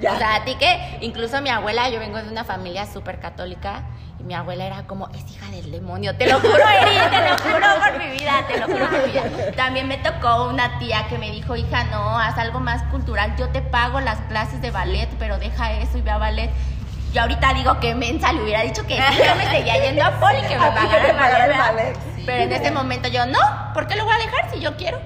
Ya. 0.00 0.14
O 0.14 0.18
sea, 0.18 0.36
a 0.36 0.44
ti 0.44 0.54
que 0.54 0.98
incluso 1.00 1.42
mi 1.42 1.50
abuela, 1.50 1.90
yo 1.90 1.98
vengo 1.98 2.22
de 2.22 2.28
una 2.30 2.44
familia 2.44 2.86
súper 2.86 3.18
católica 3.18 3.82
y 4.20 4.22
mi 4.22 4.34
abuela 4.34 4.66
era 4.66 4.82
como, 4.86 5.08
es 5.08 5.30
hija 5.30 5.50
del 5.50 5.70
demonio, 5.70 6.14
te 6.14 6.26
lo 6.26 6.38
juro, 6.40 6.52
Eri, 6.52 6.98
te 7.10 7.28
lo 7.30 7.38
juro 7.38 7.66
por 7.82 7.98
mi 7.98 8.10
vida, 8.10 8.44
te 8.46 8.58
lo 8.58 8.66
juro 8.66 8.90
por 8.90 9.06
mi 9.06 9.12
vida. 9.12 9.22
También 9.56 9.88
me 9.88 9.96
tocó 9.96 10.44
una 10.48 10.78
tía 10.78 11.06
que 11.08 11.16
me 11.16 11.30
dijo, 11.30 11.56
hija, 11.56 11.84
no, 11.84 12.18
haz 12.18 12.36
algo 12.36 12.60
más 12.60 12.82
cultural, 12.84 13.34
yo 13.38 13.48
te 13.48 13.62
pago 13.62 14.00
las 14.00 14.18
clases 14.28 14.60
de 14.60 14.70
ballet, 14.70 15.08
pero 15.18 15.38
deja 15.38 15.72
eso 15.72 15.96
y 15.96 16.02
ve 16.02 16.10
a 16.10 16.18
ballet. 16.18 16.50
Yo 17.14 17.22
ahorita 17.22 17.54
digo 17.54 17.80
que 17.80 17.94
mensa 17.94 18.32
le 18.32 18.42
hubiera 18.42 18.62
dicho 18.62 18.86
que 18.86 18.96
sí, 18.96 19.18
yo 19.26 19.34
me 19.34 19.46
seguía 19.50 19.82
yendo 19.82 20.04
a 20.04 20.20
poli 20.20 20.42
que 20.42 20.56
me 20.56 20.70
pagara 20.70 21.46
el 21.46 21.58
ballet. 21.58 21.96
sí. 22.14 22.22
Pero 22.26 22.42
en 22.44 22.52
ese 22.52 22.70
momento 22.70 23.08
yo, 23.08 23.24
no, 23.26 23.38
¿por 23.72 23.86
qué 23.86 23.96
lo 23.96 24.04
voy 24.04 24.14
a 24.14 24.18
dejar 24.18 24.50
si 24.52 24.60
yo 24.60 24.76
quiero? 24.76 25.00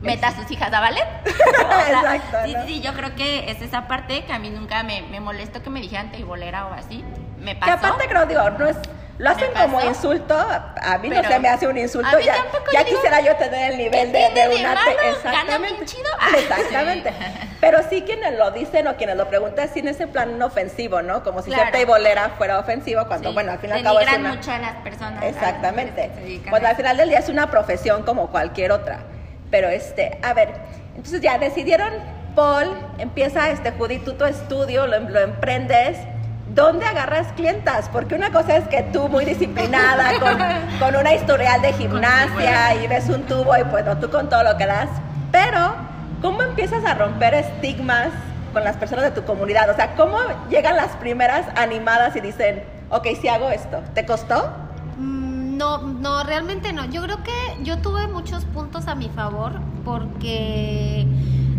Meta 0.00 0.28
a 0.28 0.34
sus 0.34 0.50
hijas 0.50 0.72
a 0.72 0.80
ballet. 0.80 1.06
O 1.58 1.86
sea, 1.86 2.14
Exacto, 2.14 2.38
sí, 2.44 2.54
¿no? 2.54 2.66
sí, 2.66 2.80
yo 2.80 2.94
creo 2.94 3.14
que 3.14 3.50
es 3.50 3.60
esa 3.62 3.86
parte 3.88 4.24
que 4.24 4.32
a 4.32 4.38
mí 4.38 4.48
nunca 4.48 4.82
me, 4.82 5.02
me 5.02 5.20
molestó 5.20 5.62
que 5.62 5.70
me 5.70 5.80
dijeran 5.80 6.10
teibolera 6.10 6.66
o 6.66 6.72
así. 6.72 7.04
Me 7.40 7.54
Que 7.54 7.60
pasó. 7.60 7.72
aparte 7.86 8.08
creo, 8.08 8.26
digo, 8.26 8.50
no 8.50 8.66
es... 8.68 8.76
Lo 9.18 9.30
hacen 9.30 9.50
como 9.52 9.80
insulto, 9.82 10.32
a 10.38 10.98
mí 10.98 11.08
no 11.08 11.16
Pero 11.16 11.28
se 11.28 11.38
me 11.40 11.48
hace 11.48 11.66
un 11.66 11.76
insulto, 11.76 12.20
ya, 12.20 12.36
ya 12.72 12.84
digo, 12.84 12.96
quisiera 13.00 13.20
yo 13.20 13.34
tener 13.34 13.72
el 13.72 13.78
nivel 13.78 14.12
de, 14.12 14.18
¿qué 14.18 14.30
tiene 14.32 14.48
de 14.48 14.54
de 14.54 14.60
una... 14.60 14.74
malo? 14.74 14.90
te- 15.22 15.28
Gana 15.28 15.58
bien 15.58 15.84
chido. 15.86 16.04
Ah, 16.20 16.28
Exactamente. 16.38 17.12
Pero 17.60 17.78
sí 17.90 18.02
quienes 18.02 18.38
lo 18.38 18.52
dicen 18.52 18.86
o 18.86 18.94
quienes 18.96 19.16
lo 19.16 19.28
preguntan, 19.28 19.68
sí 19.74 19.80
en 19.80 19.88
ese 19.88 20.06
plan 20.06 20.40
ofensivo, 20.40 21.02
¿no? 21.02 21.24
Como 21.24 21.42
si 21.42 21.50
ser 21.50 21.56
Claro. 21.58 21.72
teibolera 21.72 22.28
fuera 22.38 22.60
ofensivo, 22.60 23.08
cuando, 23.08 23.30
Sí, 23.30 23.34
bueno, 23.34 23.50
al 23.50 23.58
fin 23.58 23.70
y 23.70 23.72
al 23.72 23.82
cabo 23.82 23.98
es 23.98 24.06
una... 24.20 24.34
mucho 24.36 24.52
a 24.52 24.58
las 24.58 24.76
personas. 24.84 25.24
Exactamente. 25.24 26.10
las 26.24 26.38
que 26.38 26.48
a 26.48 26.52
al 26.68 26.76
final 26.76 26.96
del 26.96 27.08
día 27.08 27.18
es 27.18 27.28
una 27.28 27.50
profesión 27.50 28.04
como 28.04 28.28
cualquier 28.30 28.70
otra. 28.70 29.00
Pero 29.50 29.66
este, 29.68 30.16
a 30.22 30.32
ver, 30.32 30.52
entonces 30.94 31.20
ya 31.20 31.38
decidieron, 31.38 31.92
Paul, 32.36 32.68
empieza 32.98 33.50
este 33.50 33.72
Judith, 33.72 34.04
tú 34.04 34.12
tu 34.12 34.24
estudio, 34.26 34.86
lo, 34.86 35.00
lo 35.00 35.18
emprendes. 35.18 35.98
¿Dónde 36.58 36.84
agarras 36.86 37.28
clientas? 37.36 37.88
Porque 37.88 38.16
una 38.16 38.32
cosa 38.32 38.56
es 38.56 38.66
que 38.66 38.82
tú 38.82 39.08
muy 39.08 39.24
disciplinada, 39.24 40.10
con, 40.18 40.36
con 40.80 41.00
una 41.00 41.14
historial 41.14 41.62
de 41.62 41.72
gimnasia 41.72 42.74
y 42.82 42.88
ves 42.88 43.08
un 43.08 43.22
tubo 43.22 43.56
y 43.56 43.62
pues 43.62 43.84
no, 43.84 43.96
tú 43.98 44.10
con 44.10 44.28
todo 44.28 44.42
lo 44.42 44.56
que 44.56 44.66
das. 44.66 44.88
Pero, 45.30 45.76
¿cómo 46.20 46.42
empiezas 46.42 46.84
a 46.84 46.94
romper 46.94 47.34
estigmas 47.34 48.08
con 48.52 48.64
las 48.64 48.76
personas 48.76 49.04
de 49.04 49.12
tu 49.12 49.24
comunidad? 49.24 49.70
O 49.70 49.76
sea, 49.76 49.94
¿cómo 49.94 50.18
llegan 50.50 50.74
las 50.74 50.96
primeras 50.96 51.46
animadas 51.56 52.16
y 52.16 52.20
dicen, 52.22 52.64
ok, 52.90 53.06
si 53.20 53.28
hago 53.28 53.50
esto? 53.50 53.80
¿Te 53.94 54.04
costó? 54.04 54.50
Mm, 54.96 55.56
No, 55.58 55.78
no, 55.78 56.24
realmente 56.24 56.72
no. 56.72 56.86
Yo 56.86 57.02
creo 57.02 57.22
que 57.22 57.62
yo 57.62 57.78
tuve 57.78 58.08
muchos 58.08 58.44
puntos 58.46 58.88
a 58.88 58.96
mi 58.96 59.08
favor 59.10 59.52
porque 59.84 61.06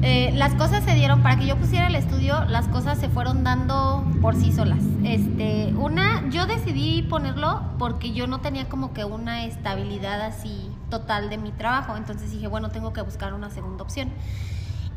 eh, 0.02 0.32
las 0.36 0.54
cosas 0.56 0.84
se 0.84 0.94
dieron 0.96 1.22
para 1.22 1.38
que 1.38 1.46
yo 1.46 1.58
pusiera 1.58 1.88
el 1.88 1.96
estudio, 1.96 2.46
las 2.46 2.68
cosas 2.68 2.98
se 2.98 3.10
fueron 3.10 3.44
dando 3.44 4.06
por 4.22 4.36
sí 4.36 4.52
solas. 4.52 4.80
Este, 5.04 5.74
una, 5.78 6.30
yo 6.30 6.46
decidí 6.46 7.02
ponerlo 7.02 7.62
porque 7.78 8.14
yo 8.14 8.28
no 8.28 8.40
tenía 8.40 8.70
como 8.70 8.94
que 8.94 9.04
una 9.04 9.46
estabilidad 9.46 10.22
así 10.22 10.72
total 10.90 11.30
de 11.30 11.38
mi 11.38 11.52
trabajo, 11.52 11.98
entonces 11.98 12.32
dije, 12.32 12.48
bueno, 12.48 12.70
tengo 12.70 12.94
que 12.94 13.02
buscar 13.02 13.34
una 13.34 13.50
segunda 13.50 13.84
opción. 13.84 14.10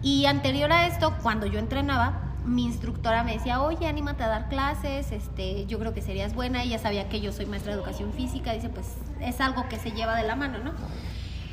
Y 0.02 0.26
anterior 0.26 0.72
a 0.72 0.86
esto, 0.86 1.14
cuando 1.22 1.46
yo 1.46 1.58
entrenaba, 1.58 2.32
mi 2.44 2.64
instructora 2.64 3.22
me 3.22 3.34
decía, 3.34 3.60
oye, 3.62 3.86
anímate 3.86 4.24
a 4.24 4.28
dar 4.28 4.48
clases, 4.48 5.12
este, 5.12 5.66
yo 5.66 5.78
creo 5.78 5.94
que 5.94 6.02
serías 6.02 6.34
buena. 6.34 6.62
Ella 6.62 6.78
sabía 6.78 7.08
que 7.08 7.20
yo 7.20 7.32
soy 7.32 7.46
maestra 7.46 7.72
de 7.72 7.78
educación 7.78 8.12
física, 8.12 8.52
dice, 8.52 8.68
pues 8.68 8.96
es 9.20 9.40
algo 9.40 9.68
que 9.68 9.78
se 9.78 9.92
lleva 9.92 10.16
de 10.16 10.24
la 10.24 10.34
mano, 10.34 10.58
¿no? 10.58 10.72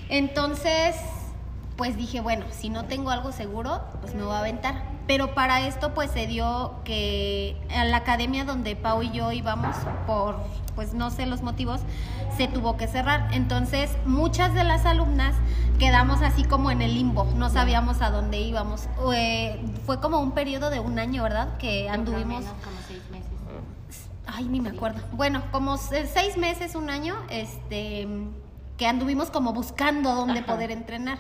Entonces, 0.10 0.96
pues 1.80 1.96
dije, 1.96 2.20
bueno, 2.20 2.46
si 2.52 2.70
no 2.70 2.84
tengo 2.84 3.10
algo 3.10 3.32
seguro, 3.32 3.82
pues 4.02 4.14
me 4.14 4.22
voy 4.24 4.34
a 4.36 4.40
aventar. 4.40 4.84
Pero 5.08 5.34
para 5.34 5.62
esto, 5.66 5.94
pues 5.94 6.12
se 6.12 6.28
dio 6.28 6.74
que 6.84 7.56
a 7.74 7.86
la 7.86 7.96
academia 7.98 8.44
donde 8.44 8.76
Pau 8.76 9.02
y 9.02 9.12
yo 9.12 9.32
íbamos, 9.32 9.78
por, 10.06 10.36
pues 10.76 10.94
no 10.94 11.10
sé 11.10 11.26
los 11.26 11.42
motivos, 11.42 11.80
se 12.36 12.50
tuvo 12.50 12.76
que 12.76 12.88
cerrar. 12.90 13.30
Entonces, 13.34 13.92
muchas 14.06 14.54
de 14.54 14.66
las 14.66 14.86
alumnas 14.86 15.36
quedamos 15.80 16.22
así 16.22 16.44
como 16.44 16.70
en 16.70 16.82
el 16.82 16.96
limbo, 16.96 17.24
no 17.38 17.50
sabíamos 17.50 18.02
a 18.02 18.10
dónde 18.12 18.42
íbamos. 18.42 18.90
Eh, 19.16 19.64
fue 19.86 20.02
como 20.02 20.20
un 20.20 20.34
periodo 20.34 20.70
de 20.70 20.82
un 20.82 21.00
año, 21.00 21.24
¿verdad? 21.24 21.58
Que 21.60 21.90
anduvimos 21.90 22.44
como 22.44 22.76
seis 22.90 23.02
meses. 23.10 23.30
ay, 24.28 24.44
ni 24.50 24.60
me 24.60 24.72
acuerdo. 24.72 25.00
Bueno, 25.14 25.44
como 25.54 25.78
se- 25.78 26.08
seis 26.08 26.36
meses, 26.36 26.76
un 26.76 26.90
año, 26.90 27.16
este, 27.30 28.06
que 28.78 28.86
anduvimos 28.86 29.32
como 29.32 29.54
buscando 29.54 30.14
dónde 30.14 30.40
Ajá. 30.42 30.48
poder 30.54 30.72
entrenar. 30.72 31.20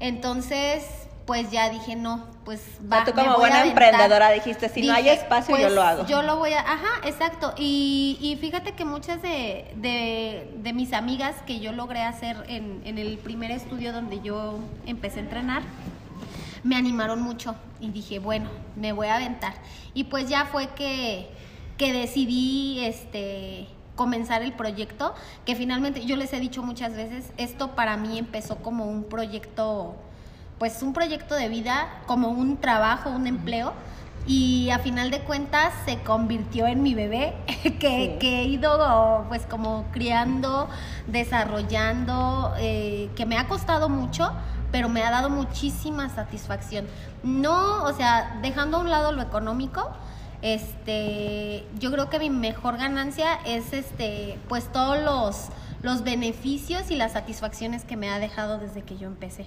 Entonces, 0.00 0.84
pues 1.26 1.50
ya 1.50 1.70
dije, 1.70 1.94
no, 1.94 2.26
pues 2.44 2.60
O 2.80 2.88
va. 2.88 3.04
tú 3.04 3.12
me 3.14 3.24
como 3.24 3.38
buena 3.38 3.64
emprendedora 3.64 4.30
dijiste, 4.32 4.68
si 4.68 4.82
no 4.82 4.92
hay 4.94 5.08
espacio, 5.10 5.54
yo 5.56 5.62
pues, 5.62 5.74
lo 5.74 5.82
hago. 5.82 6.06
Yo 6.06 6.22
lo 6.22 6.36
voy 6.38 6.52
a, 6.54 6.60
ajá, 6.60 7.06
exacto. 7.06 7.54
Y, 7.56 8.18
y 8.20 8.36
fíjate 8.36 8.72
que 8.72 8.84
muchas 8.84 9.22
de, 9.22 9.70
de, 9.76 10.52
de 10.56 10.72
mis 10.72 10.92
amigas 10.92 11.36
que 11.46 11.60
yo 11.60 11.72
logré 11.72 12.02
hacer 12.02 12.44
en, 12.48 12.82
en 12.84 12.98
el 12.98 13.18
primer 13.18 13.50
estudio 13.52 13.92
donde 13.92 14.20
yo 14.20 14.58
empecé 14.86 15.20
a 15.20 15.22
entrenar, 15.22 15.62
me 16.64 16.76
animaron 16.76 17.22
mucho 17.22 17.54
y 17.78 17.90
dije, 17.90 18.18
bueno, 18.18 18.50
me 18.76 18.92
voy 18.92 19.06
a 19.06 19.16
aventar. 19.16 19.54
Y 19.94 20.04
pues 20.04 20.28
ya 20.28 20.46
fue 20.46 20.68
que, 20.74 21.28
que 21.78 21.92
decidí 21.92 22.84
este 22.84 23.68
comenzar 24.04 24.40
el 24.42 24.54
proyecto, 24.54 25.12
que 25.44 25.54
finalmente 25.54 26.06
yo 26.06 26.16
les 26.16 26.32
he 26.32 26.40
dicho 26.40 26.62
muchas 26.62 26.94
veces, 26.96 27.30
esto 27.36 27.72
para 27.72 27.98
mí 27.98 28.18
empezó 28.18 28.56
como 28.56 28.86
un 28.86 29.04
proyecto, 29.04 29.94
pues 30.58 30.82
un 30.82 30.94
proyecto 30.94 31.34
de 31.34 31.50
vida, 31.50 31.86
como 32.06 32.28
un 32.28 32.56
trabajo, 32.56 33.10
un 33.10 33.26
empleo. 33.26 33.74
Y 34.26 34.70
a 34.70 34.78
final 34.78 35.10
de 35.10 35.20
cuentas 35.20 35.74
se 35.84 35.98
convirtió 35.98 36.66
en 36.66 36.82
mi 36.82 36.94
bebé 36.94 37.34
que, 37.62 37.68
Sí. 37.68 38.16
que 38.18 38.40
he 38.40 38.44
ido 38.44 39.26
pues 39.28 39.44
como 39.44 39.84
criando, 39.92 40.66
desarrollando, 41.06 42.54
eh, 42.58 43.10
que 43.16 43.26
me 43.26 43.36
ha 43.36 43.48
costado 43.48 43.90
mucho, 43.90 44.32
pero 44.72 44.88
me 44.88 45.02
ha 45.02 45.10
dado 45.10 45.28
muchísima 45.28 46.08
satisfacción. 46.08 46.86
No, 47.22 47.84
o 47.84 47.92
sea, 47.92 48.38
dejando 48.40 48.78
a 48.78 48.80
un 48.80 48.88
lado 48.88 49.12
lo 49.12 49.20
económico, 49.20 49.90
este, 50.42 51.66
yo 51.78 51.90
creo 51.90 52.08
que 52.08 52.18
mi 52.18 52.30
mejor 52.30 52.76
ganancia 52.78 53.40
es 53.44 53.72
este, 53.72 54.38
pues 54.48 54.70
todos 54.72 55.02
los, 55.02 55.48
los 55.82 56.02
beneficios 56.02 56.90
y 56.90 56.96
las 56.96 57.12
satisfacciones 57.12 57.84
que 57.84 57.96
me 57.96 58.10
ha 58.10 58.18
dejado 58.18 58.58
desde 58.58 58.82
que 58.82 58.96
yo 58.96 59.06
empecé. 59.06 59.46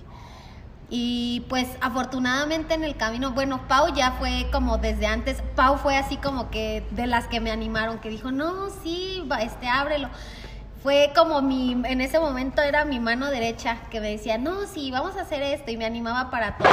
Y 0.90 1.46
pues 1.50 1.68
afortunadamente 1.82 2.76
en 2.76 2.84
el 2.84 2.96
camino, 2.96 3.32
bueno, 3.32 3.68
Pau 3.68 3.94
ya 3.96 4.12
fue 4.12 4.48
como 4.52 4.78
desde 4.78 5.08
antes, 5.08 5.42
Pau 5.56 5.78
fue 5.78 5.98
así 5.98 6.18
como 6.18 6.52
que 6.52 6.86
de 6.92 7.08
las 7.08 7.28
que 7.28 7.40
me 7.40 7.50
animaron, 7.50 7.98
que 7.98 8.10
dijo, 8.10 8.32
no, 8.32 8.70
sí, 8.84 9.28
va, 9.32 9.42
este, 9.42 9.68
ábrelo. 9.68 10.10
Fue 10.84 11.12
como 11.16 11.42
mi, 11.42 11.72
en 11.72 12.02
ese 12.02 12.20
momento 12.20 12.62
era 12.62 12.86
mi 12.86 13.00
mano 13.00 13.32
derecha 13.32 13.78
que 13.90 14.02
me 14.02 14.10
decía, 14.10 14.38
no, 14.38 14.68
sí, 14.68 14.92
vamos 14.92 15.16
a 15.16 15.22
hacer 15.22 15.42
esto 15.42 15.72
y 15.72 15.78
me 15.78 15.86
animaba 15.86 16.30
para 16.30 16.58
todo. 16.58 16.70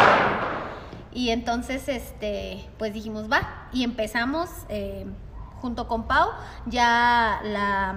Y 1.12 1.30
entonces, 1.30 1.88
este, 1.88 2.68
pues 2.78 2.92
dijimos, 2.92 3.30
va, 3.30 3.66
y 3.72 3.82
empezamos 3.84 4.48
eh, 4.68 5.06
junto 5.60 5.88
con 5.88 6.04
Pau, 6.06 6.30
ya 6.66 7.40
la, 7.42 7.96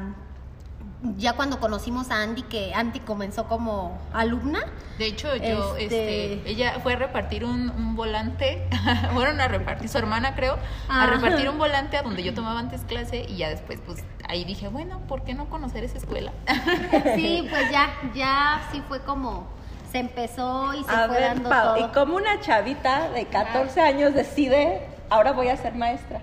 ya 1.18 1.34
cuando 1.34 1.60
conocimos 1.60 2.10
a 2.12 2.22
Andy, 2.24 2.42
que 2.44 2.74
Andy 2.74 3.00
comenzó 3.02 3.46
como 3.48 3.98
alumna, 4.14 4.62
De 4.98 5.06
hecho, 5.08 5.36
yo, 5.36 5.76
Este- 5.78 6.34
este, 6.36 6.50
ella 6.52 6.80
fue 6.82 6.94
a 6.94 6.96
repartir 6.96 7.46
un, 7.46 7.70
un 7.72 7.96
volante, 7.96 8.68
fueron 9.14 9.40
a 9.42 9.48
repartir, 9.48 9.90
su 9.90 9.98
hermana 9.98 10.34
creo, 10.36 10.54
a 10.90 11.04
Ah. 11.04 11.08
repartir 11.08 11.50
un 11.50 11.58
volante 11.58 11.98
a 11.98 12.04
donde 12.04 12.24
yo 12.24 12.34
tomaba 12.34 12.60
antes 12.60 12.82
clase 12.82 13.26
y 13.28 13.38
ya 13.38 13.50
después, 13.50 13.80
pues 13.86 14.04
ahí 14.28 14.44
dije, 14.46 14.68
bueno, 14.70 15.00
¿por 15.08 15.24
qué 15.24 15.34
no 15.34 15.50
conocer 15.50 15.84
esa 15.84 15.98
escuela? 15.98 16.32
Sí, 17.16 17.48
pues 17.50 17.70
ya, 17.72 17.90
ya 18.16 18.62
sí 18.72 18.82
fue 18.88 19.02
como 19.04 19.48
se 19.94 20.00
empezó 20.00 20.74
y 20.74 20.84
se 20.84 20.92
A 20.92 21.08
fue 21.08 21.20
ver, 21.20 21.22
dando 21.36 21.50
Pau, 21.50 21.76
todo. 21.76 21.88
¿y 21.88 21.92
cómo 21.94 22.16
una 22.18 22.42
chavita 22.42 23.10
de 23.12 23.26
14 23.28 23.80
años 23.80 24.14
decide, 24.14 24.82
ahora 25.10 25.32
voy 25.32 25.48
a 25.50 25.56
ser 25.56 25.76
maestra? 25.76 26.20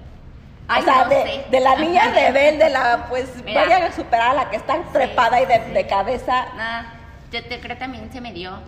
Ay, 0.68 0.82
o 0.82 0.84
sea, 0.84 1.04
no 1.04 1.10
de, 1.10 1.22
sé. 1.22 1.44
de 1.50 1.60
la 1.60 1.76
niña 1.76 2.10
rebelde, 2.14 2.68
la 2.68 3.06
pues 3.08 3.30
Mira. 3.44 3.64
voy 3.64 3.72
a 3.72 3.92
superar 3.92 4.30
a 4.30 4.34
la 4.34 4.50
que 4.50 4.56
está 4.56 4.82
trepada 4.92 5.40
y 5.40 5.46
de, 5.46 5.58
de 5.72 5.86
cabeza. 5.86 6.46
Ah, 6.58 6.84
yo 7.32 7.42
te 7.44 7.60
creo 7.60 7.78
también 7.78 8.12
se 8.12 8.20
me 8.20 8.32
dio. 8.32 8.58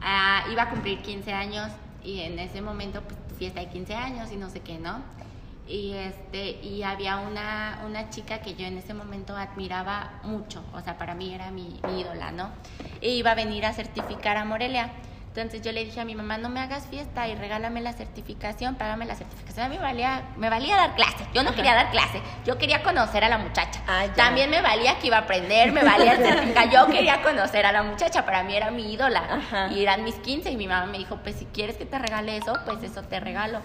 ah, 0.00 0.44
iba 0.50 0.62
a 0.62 0.70
cumplir 0.70 1.02
15 1.02 1.32
años 1.32 1.70
y 2.02 2.22
en 2.22 2.38
ese 2.38 2.60
momento, 2.60 3.02
pues 3.02 3.16
tu 3.28 3.34
fiesta 3.36 3.60
de 3.60 3.68
15 3.68 3.94
años 3.94 4.30
y 4.32 4.36
no 4.36 4.50
sé 4.50 4.60
qué, 4.60 4.78
¿no? 4.78 5.02
Y 5.66 5.94
este 5.94 6.50
y 6.62 6.82
había 6.82 7.16
una, 7.16 7.82
una 7.86 8.10
chica 8.10 8.40
que 8.40 8.54
yo 8.54 8.66
en 8.66 8.76
ese 8.76 8.92
momento 8.92 9.34
admiraba 9.36 10.20
mucho, 10.22 10.62
o 10.74 10.80
sea, 10.80 10.98
para 10.98 11.14
mí 11.14 11.34
era 11.34 11.50
mi, 11.50 11.80
mi 11.86 12.00
ídola, 12.00 12.32
¿no? 12.32 12.50
E 13.00 13.10
iba 13.10 13.30
a 13.30 13.34
venir 13.34 13.64
a 13.64 13.72
certificar 13.72 14.36
a 14.36 14.44
Morelia. 14.44 14.90
Entonces 15.36 15.62
yo 15.62 15.72
le 15.72 15.84
dije 15.84 16.00
a 16.00 16.04
mi 16.04 16.14
mamá, 16.14 16.38
no 16.38 16.48
me 16.48 16.60
hagas 16.60 16.86
fiesta 16.86 17.26
y 17.26 17.34
regálame 17.34 17.80
la 17.80 17.92
certificación, 17.92 18.76
págame 18.76 19.04
la 19.04 19.16
certificación. 19.16 19.66
A 19.66 19.68
mí 19.68 19.74
me 19.74 19.82
valía, 19.82 20.22
me 20.36 20.48
valía 20.48 20.76
dar 20.76 20.94
clase, 20.94 21.26
yo 21.34 21.42
no 21.42 21.52
quería 21.52 21.74
dar 21.74 21.90
clase, 21.90 22.22
yo 22.46 22.56
quería 22.56 22.84
conocer 22.84 23.24
a 23.24 23.28
la 23.28 23.38
muchacha. 23.38 23.82
Ah. 23.88 24.04
También 24.14 24.48
me 24.48 24.62
valía 24.62 24.96
que 25.00 25.08
iba 25.08 25.16
a 25.16 25.20
aprender, 25.22 25.72
me 25.72 25.82
valía 25.82 26.12
el 26.12 26.18
certificado. 26.24 26.70
Yo 26.70 26.86
quería 26.86 27.20
conocer 27.20 27.66
a 27.66 27.72
la 27.72 27.82
muchacha, 27.82 28.24
para 28.24 28.44
mí 28.44 28.54
era 28.54 28.70
mi 28.70 28.92
ídola. 28.92 29.24
Ajá. 29.28 29.72
Y 29.72 29.82
eran 29.82 30.04
mis 30.04 30.14
15 30.14 30.52
y 30.52 30.56
mi 30.56 30.68
mamá 30.68 30.86
me 30.86 30.98
dijo, 30.98 31.16
pues 31.16 31.34
si 31.34 31.46
quieres 31.46 31.78
que 31.78 31.84
te 31.84 31.98
regale 31.98 32.36
eso, 32.36 32.56
pues 32.64 32.84
eso 32.84 33.02
te 33.02 33.18
regalo. 33.18 33.60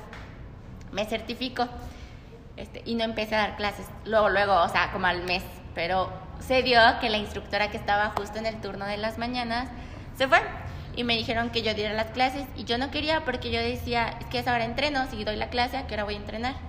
Me 0.91 1.06
certifico. 1.06 1.67
Este, 2.58 2.82
y 2.86 2.95
no 2.95 3.04
empecé 3.04 3.36
a 3.36 3.39
dar 3.39 3.56
clases. 3.56 3.86
Luego, 4.06 4.30
luego, 4.30 4.62
o 4.62 4.69
sea, 4.69 4.91
como 4.91 5.08
al 5.08 5.23
mes. 5.23 5.43
Pero 5.75 6.12
se 6.39 6.62
dio 6.62 6.80
que 6.99 7.10
la 7.10 7.17
instructora 7.17 7.71
que 7.71 7.78
estaba 7.78 8.12
justo 8.17 8.38
en 8.38 8.45
el 8.45 8.60
turno 8.62 8.86
de 8.86 8.97
las 8.97 9.17
mañanas 9.17 9.69
se 10.17 10.28
fue. 10.28 10.39
Y 10.95 11.04
me 11.04 11.15
dijeron 11.15 11.49
que 11.49 11.62
yo 11.62 11.73
diera 11.73 11.93
las 11.93 12.12
clases. 12.12 12.45
Y 12.56 12.65
yo 12.65 12.78
no 12.78 12.91
quería 12.91 13.23
porque 13.23 13.52
yo 13.52 13.62
decía, 13.62 14.17
es 14.19 14.25
que 14.28 14.39
es 14.39 14.47
ahora 14.47 14.65
entreno, 14.65 15.08
si 15.10 15.23
doy 15.23 15.38
la 15.38 15.49
clase, 15.49 15.78
¿a 15.78 15.88
qué 15.88 16.02
voy 16.04 16.15
a 16.15 16.17
entrenar? 16.17 16.69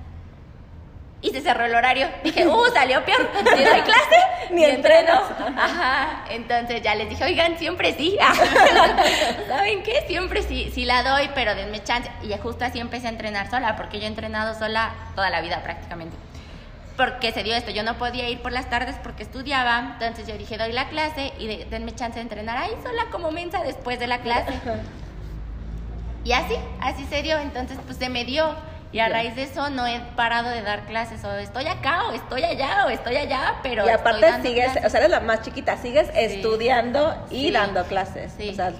Y 1.22 1.30
se 1.30 1.42
cerró 1.42 1.66
el 1.66 1.74
horario. 1.74 2.09
Dije, 2.24 2.46
uh, 2.46 2.64
salió 2.72 3.04
peor. 3.04 3.28
Ni 3.56 3.64
doy 3.64 3.80
clase, 3.83 4.16
ni 4.52 4.64
entreno. 4.64 5.20
Ajá. 5.56 6.24
Entonces 6.30 6.80
ya 6.83 6.94
les 6.94 7.11
dije, 7.11 7.22
oigan, 7.24 7.59
siempre 7.59 7.92
sí. 7.94 8.16
¿Saben 9.48 9.83
qué? 9.83 10.04
Siempre 10.06 10.42
sí, 10.42 10.70
sí 10.74 10.85
la 10.85 11.02
doy, 11.02 11.30
pero 11.35 11.54
denme 11.54 11.83
chance. 11.83 12.11
Y 12.22 12.33
justo 12.38 12.64
así 12.64 12.80
empecé 12.80 13.06
a 13.06 13.11
entrenar 13.11 13.50
sola, 13.50 13.76
porque 13.76 13.98
yo 13.98 14.04
he 14.04 14.09
entrenado 14.09 14.59
sola 14.59 14.92
toda 15.14 15.28
la 15.30 15.40
vida 15.42 15.62
prácticamente. 15.62 16.16
Porque 16.96 17.33
se 17.33 17.42
dio 17.42 17.54
esto, 17.54 17.70
yo 17.70 17.83
no 17.83 17.94
podía 17.98 18.28
ir 18.28 18.40
por 18.42 18.52
las 18.52 18.68
tardes 18.68 18.96
porque 19.02 19.22
estudiaba, 19.22 19.96
entonces 20.00 20.26
yo 20.26 20.37
dije, 20.37 20.59
doy 20.59 20.72
la 20.72 20.88
clase 20.88 21.33
y 21.38 21.46
de- 21.46 21.64
denme 21.66 21.94
chance 21.94 22.16
de 22.16 22.22
entrenar 22.22 22.59
ahí 22.59 22.72
sola 22.83 23.06
como 23.11 23.30
mensa 23.30 23.62
después 23.62 23.98
de 23.98 24.06
la 24.06 24.18
clase. 24.20 24.52
Y 26.24 26.33
así, 26.33 26.54
así 26.80 27.06
se 27.06 27.22
dio, 27.22 27.38
entonces 27.38 27.78
pues 27.87 27.96
se 27.98 28.09
me 28.09 28.24
dio. 28.24 28.54
Y 28.92 28.98
a 28.98 29.09
raíz 29.09 29.37
de 29.37 29.44
eso 29.44 29.70
no 29.70 29.87
he 29.87 30.00
parado 30.16 30.48
de 30.50 30.62
dar 30.62 30.81
clases, 30.87 31.22
o 31.24 31.33
estoy 31.38 31.66
acá, 31.68 32.09
o 32.09 32.12
estoy 32.12 32.42
allá, 32.42 32.87
o 32.87 32.88
estoy 32.90 33.16
allá, 33.16 33.55
pero... 33.62 33.85
y 33.87 33.88
estoy 33.88 34.00
aparte 34.00 34.26
dando 34.26 34.48
sigues, 34.48 34.64
clases. 34.72 34.85
o 34.85 34.90
sea, 34.90 34.98
eres 35.00 35.11
la 35.11 35.20
más 35.20 35.42
chiquita, 35.42 35.76
sigues 35.76 36.11
estudiando 36.14 37.16
y 37.31 37.46
Sí. 37.46 37.50
dando 37.53 37.85
clases. 37.85 38.33
Sí. 38.37 38.48
O 38.50 38.55
sea, 38.55 38.72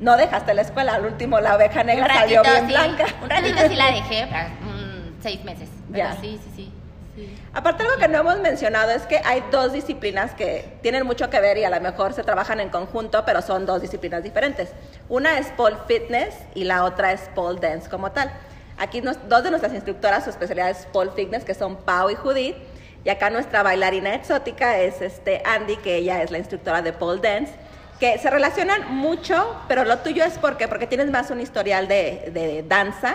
no 0.00 0.16
dejaste 0.16 0.52
la 0.54 0.62
escuela, 0.62 0.94
al 0.94 1.04
último 1.06 1.38
la 1.38 1.54
oveja 1.54 1.84
negra 1.84 2.08
ratito, 2.08 2.20
salió 2.22 2.42
bien 2.42 2.66
blanca. 2.66 3.06
un 3.22 3.30
ratito 3.30 3.58
sí 3.68 3.74
la 3.76 3.86
dejé, 3.92 4.28
seis 5.22 5.44
meses. 5.44 5.68
Pero 5.92 6.08
sí, 6.20 6.40
sí, 6.42 6.50
sí. 6.56 6.72
sí. 7.14 7.38
Aparte 7.54 7.84
algo 7.84 7.96
que 7.98 8.08
no 8.08 8.18
hemos 8.18 8.40
mencionado 8.40 8.90
es 8.90 9.02
que 9.02 9.20
hay 9.24 9.44
dos 9.52 9.72
disciplinas 9.72 10.32
que 10.34 10.76
tienen 10.82 11.06
mucho 11.06 11.30
que 11.30 11.38
ver 11.40 11.56
y 11.58 11.64
a 11.64 11.70
lo 11.70 11.80
mejor 11.80 12.14
se 12.14 12.24
trabajan 12.24 12.58
en 12.58 12.70
conjunto, 12.70 13.24
pero 13.24 13.42
son 13.42 13.64
dos 13.64 13.80
disciplinas 13.80 14.24
diferentes. 14.24 14.72
Una 15.08 15.38
es 15.38 15.48
pole 15.52 15.76
fitness 15.86 16.34
y 16.56 16.64
la 16.64 16.82
otra 16.82 17.12
es 17.12 17.20
pole 17.36 17.60
dance 17.60 17.88
como 17.88 18.10
tal. 18.10 18.32
Aquí 18.82 19.00
nos- 19.00 19.28
dos 19.28 19.44
de 19.44 19.50
nuestras 19.50 19.72
instructoras, 19.74 20.24
su 20.24 20.30
especialidad 20.30 20.68
es 20.70 20.86
pole 20.86 21.12
fitness, 21.12 21.44
que 21.44 21.54
son 21.54 21.76
Pau 21.76 22.10
y 22.10 22.16
Judith. 22.16 22.56
Y 23.04 23.10
acá 23.10 23.30
nuestra 23.30 23.62
bailarina 23.62 24.12
exótica 24.12 24.78
es 24.80 25.00
este 25.00 25.40
Andy, 25.46 25.76
que 25.76 25.94
ella 25.96 26.20
es 26.22 26.32
la 26.32 26.38
instructora 26.38 26.82
de 26.82 26.92
pole 26.92 27.20
dance. 27.20 27.54
Que 28.00 28.18
se 28.18 28.28
relacionan 28.28 28.92
mucho, 28.96 29.54
pero 29.68 29.84
lo 29.84 29.98
tuyo 29.98 30.24
es 30.24 30.36
porque, 30.36 30.66
porque 30.66 30.88
tienes 30.88 31.12
más 31.12 31.30
un 31.30 31.40
historial 31.40 31.86
de, 31.86 32.30
de 32.34 32.64
danza. 32.66 33.14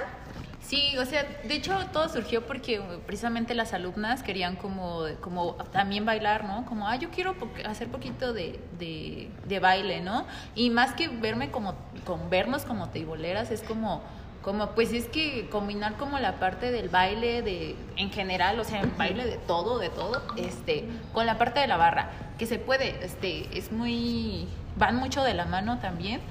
Sí, 0.61 0.97
o 0.97 1.05
sea, 1.05 1.25
de 1.43 1.53
hecho 1.53 1.73
todo 1.91 2.07
surgió 2.07 2.45
porque 2.45 2.79
uh, 2.79 2.99
precisamente 3.05 3.53
las 3.53 3.73
alumnas 3.73 4.23
querían 4.23 4.55
como, 4.55 5.03
como 5.19 5.55
también 5.73 6.05
bailar, 6.05 6.45
¿no? 6.45 6.65
Como, 6.65 6.87
ah, 6.87 6.95
yo 6.95 7.09
quiero 7.09 7.35
hacer 7.65 7.89
poquito 7.89 8.31
de, 8.31 8.57
de, 8.79 9.29
de 9.45 9.59
baile, 9.59 9.99
¿no? 9.99 10.25
Y 10.55 10.69
más 10.69 10.93
que 10.93 11.09
verme 11.09 11.51
como, 11.51 11.75
con 12.05 12.29
vernos 12.29 12.63
como 12.63 12.89
teiboleras, 12.89 13.51
es 13.51 13.61
como, 13.63 14.01
como, 14.47 14.69
pues 14.69 14.93
es 14.93 15.09
que 15.09 15.49
combinar 15.49 15.97
como 15.97 16.19
la 16.19 16.39
parte 16.39 16.71
del 16.71 16.87
baile 16.87 17.41
de, 17.41 17.75
en 17.97 18.09
general, 18.11 18.57
o 18.61 18.63
sea, 18.63 18.79
el 18.79 18.91
baile 18.91 19.25
de 19.25 19.35
todo, 19.35 19.77
de 19.77 19.89
todo, 19.89 20.21
este, 20.37 20.85
con 21.11 21.25
la 21.25 21.37
parte 21.37 21.59
de 21.59 21.67
la 21.67 21.75
barra, 21.75 22.11
que 22.37 22.45
se 22.45 22.57
puede, 22.57 22.95
este, 23.03 23.49
es 23.57 23.73
muy, 23.73 24.47
van 24.77 24.95
mucho 24.95 25.21
de 25.21 25.33
la 25.33 25.43
mano 25.43 25.79
también. 25.79 26.21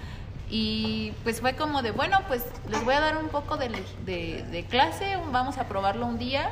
Y 0.48 1.12
pues 1.24 1.42
fue 1.42 1.56
como 1.56 1.82
de, 1.82 1.90
bueno, 1.90 2.18
pues 2.26 2.42
les 2.70 2.82
voy 2.86 2.94
a 2.94 3.00
dar 3.00 3.18
un 3.18 3.28
poco 3.28 3.58
de, 3.58 3.68
de- 4.06 4.44
de 4.50 4.64
clase, 4.64 5.18
vamos 5.30 5.58
a 5.58 5.64
probarlo 5.68 6.06
un 6.06 6.16
día. 6.18 6.48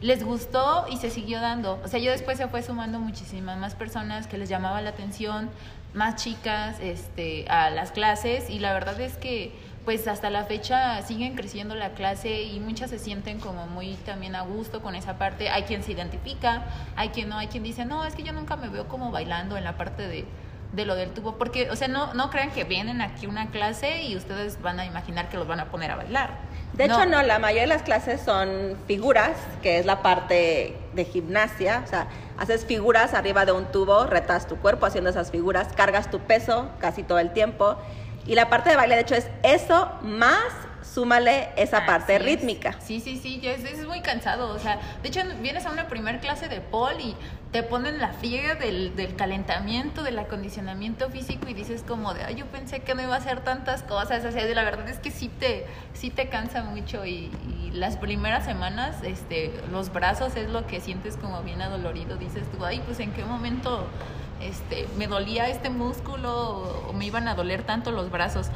Les 0.00 0.22
gustó 0.22 0.86
y 0.88 0.96
se 0.98 1.10
siguió 1.10 1.40
dando. 1.40 1.80
O 1.84 1.88
sea, 1.88 1.98
yo 1.98 2.12
después 2.12 2.38
se 2.38 2.46
fue 2.46 2.62
sumando 2.62 3.00
muchísimas 3.00 3.58
más 3.58 3.74
personas 3.74 4.28
que 4.28 4.38
les 4.38 4.48
llamaba 4.48 4.80
la 4.80 4.90
atención, 4.90 5.50
más 5.92 6.22
chicas 6.22 6.78
este, 6.80 7.46
a 7.48 7.68
las 7.70 7.90
clases 7.90 8.48
y 8.48 8.60
la 8.60 8.72
verdad 8.72 9.00
es 9.00 9.16
que 9.16 9.52
pues 9.84 10.06
hasta 10.06 10.30
la 10.30 10.44
fecha 10.44 11.00
siguen 11.02 11.34
creciendo 11.34 11.74
la 11.74 11.90
clase 11.90 12.42
y 12.42 12.60
muchas 12.60 12.90
se 12.90 12.98
sienten 12.98 13.40
como 13.40 13.66
muy 13.66 13.94
también 13.94 14.34
a 14.36 14.42
gusto 14.42 14.82
con 14.82 14.94
esa 14.94 15.18
parte. 15.18 15.48
Hay 15.48 15.62
quien 15.62 15.82
se 15.82 15.92
identifica, 15.92 16.64
hay 16.96 17.08
quien 17.10 17.28
no, 17.28 17.38
hay 17.38 17.48
quien 17.48 17.62
dice, 17.62 17.84
no, 17.84 18.04
es 18.04 18.14
que 18.14 18.22
yo 18.22 18.32
nunca 18.32 18.56
me 18.56 18.68
veo 18.68 18.88
como 18.88 19.10
bailando 19.10 19.56
en 19.56 19.64
la 19.64 19.76
parte 19.76 20.06
de, 20.06 20.26
de 20.72 20.84
lo 20.84 20.94
del 20.94 21.10
tubo, 21.10 21.36
porque, 21.36 21.70
o 21.70 21.76
sea, 21.76 21.88
no, 21.88 22.14
no 22.14 22.30
crean 22.30 22.50
que 22.50 22.64
vienen 22.64 23.00
aquí 23.00 23.26
una 23.26 23.50
clase 23.50 24.02
y 24.02 24.16
ustedes 24.16 24.60
van 24.62 24.78
a 24.78 24.86
imaginar 24.86 25.28
que 25.28 25.36
los 25.36 25.46
van 25.48 25.60
a 25.60 25.66
poner 25.66 25.90
a 25.90 25.96
bailar. 25.96 26.30
De 26.74 26.84
hecho, 26.84 27.04
no, 27.06 27.22
la 27.22 27.38
mayoría 27.38 27.62
de 27.62 27.68
las 27.68 27.82
clases 27.82 28.20
son 28.20 28.76
figuras, 28.86 29.32
que 29.62 29.78
es 29.78 29.86
la 29.86 30.02
parte 30.02 30.76
de 30.94 31.04
gimnasia. 31.04 31.82
O 31.84 31.88
sea, 31.88 32.06
haces 32.38 32.64
figuras 32.64 33.12
arriba 33.12 33.44
de 33.44 33.52
un 33.52 33.66
tubo, 33.66 34.06
retas 34.06 34.46
tu 34.46 34.56
cuerpo 34.56 34.86
haciendo 34.86 35.10
esas 35.10 35.30
figuras, 35.30 35.68
cargas 35.74 36.10
tu 36.10 36.20
peso 36.20 36.70
casi 36.78 37.02
todo 37.02 37.18
el 37.18 37.32
tiempo. 37.32 37.76
Y 38.26 38.34
la 38.34 38.48
parte 38.48 38.70
de 38.70 38.76
baile, 38.76 38.94
de 38.96 39.02
hecho, 39.02 39.14
es 39.14 39.28
eso 39.42 39.90
más 40.02 40.44
súmale 40.82 41.50
esa 41.56 41.86
parte 41.86 42.16
es. 42.16 42.22
rítmica. 42.24 42.74
Sí, 42.80 43.00
sí, 43.00 43.16
sí, 43.16 43.40
es, 43.44 43.64
es 43.64 43.86
muy 43.86 44.00
cansado. 44.00 44.48
O 44.48 44.58
sea, 44.58 44.80
de 45.02 45.08
hecho, 45.08 45.20
vienes 45.40 45.66
a 45.66 45.70
una 45.70 45.88
primer 45.88 46.20
clase 46.20 46.48
de 46.48 46.60
pol 46.60 46.94
y 46.98 47.14
te 47.52 47.62
ponen 47.62 47.98
la 47.98 48.12
friega 48.12 48.54
del, 48.54 48.94
del 48.96 49.14
calentamiento, 49.16 50.02
del 50.02 50.18
acondicionamiento 50.18 51.10
físico 51.10 51.48
y 51.48 51.54
dices 51.54 51.84
como 51.86 52.14
de, 52.14 52.24
ay, 52.24 52.36
yo 52.36 52.46
pensé 52.46 52.80
que 52.80 52.94
no 52.94 53.02
iba 53.02 53.14
a 53.14 53.18
hacer 53.18 53.40
tantas 53.40 53.82
cosas. 53.82 54.24
O 54.24 54.32
sea, 54.32 54.44
la 54.46 54.64
verdad 54.64 54.88
es 54.88 54.98
que 54.98 55.10
sí 55.10 55.28
te, 55.28 55.66
sí 55.94 56.10
te 56.10 56.28
cansa 56.28 56.62
mucho 56.62 57.04
y, 57.04 57.30
y 57.48 57.70
las 57.72 57.96
primeras 57.96 58.44
semanas, 58.44 58.96
este, 59.02 59.52
los 59.70 59.92
brazos 59.92 60.36
es 60.36 60.48
lo 60.48 60.66
que 60.66 60.80
sientes 60.80 61.16
como 61.16 61.42
bien 61.42 61.62
adolorido. 61.62 62.16
Dices 62.16 62.50
tú, 62.50 62.64
ay, 62.64 62.82
pues 62.84 63.00
en 63.00 63.12
qué 63.12 63.24
momento 63.24 63.86
este, 64.40 64.86
me 64.96 65.06
dolía 65.06 65.48
este 65.48 65.70
músculo 65.70 66.32
o, 66.32 66.90
o 66.90 66.92
me 66.92 67.06
iban 67.06 67.28
a 67.28 67.34
doler 67.34 67.62
tanto 67.62 67.90
los 67.90 68.10
brazos. 68.10 68.50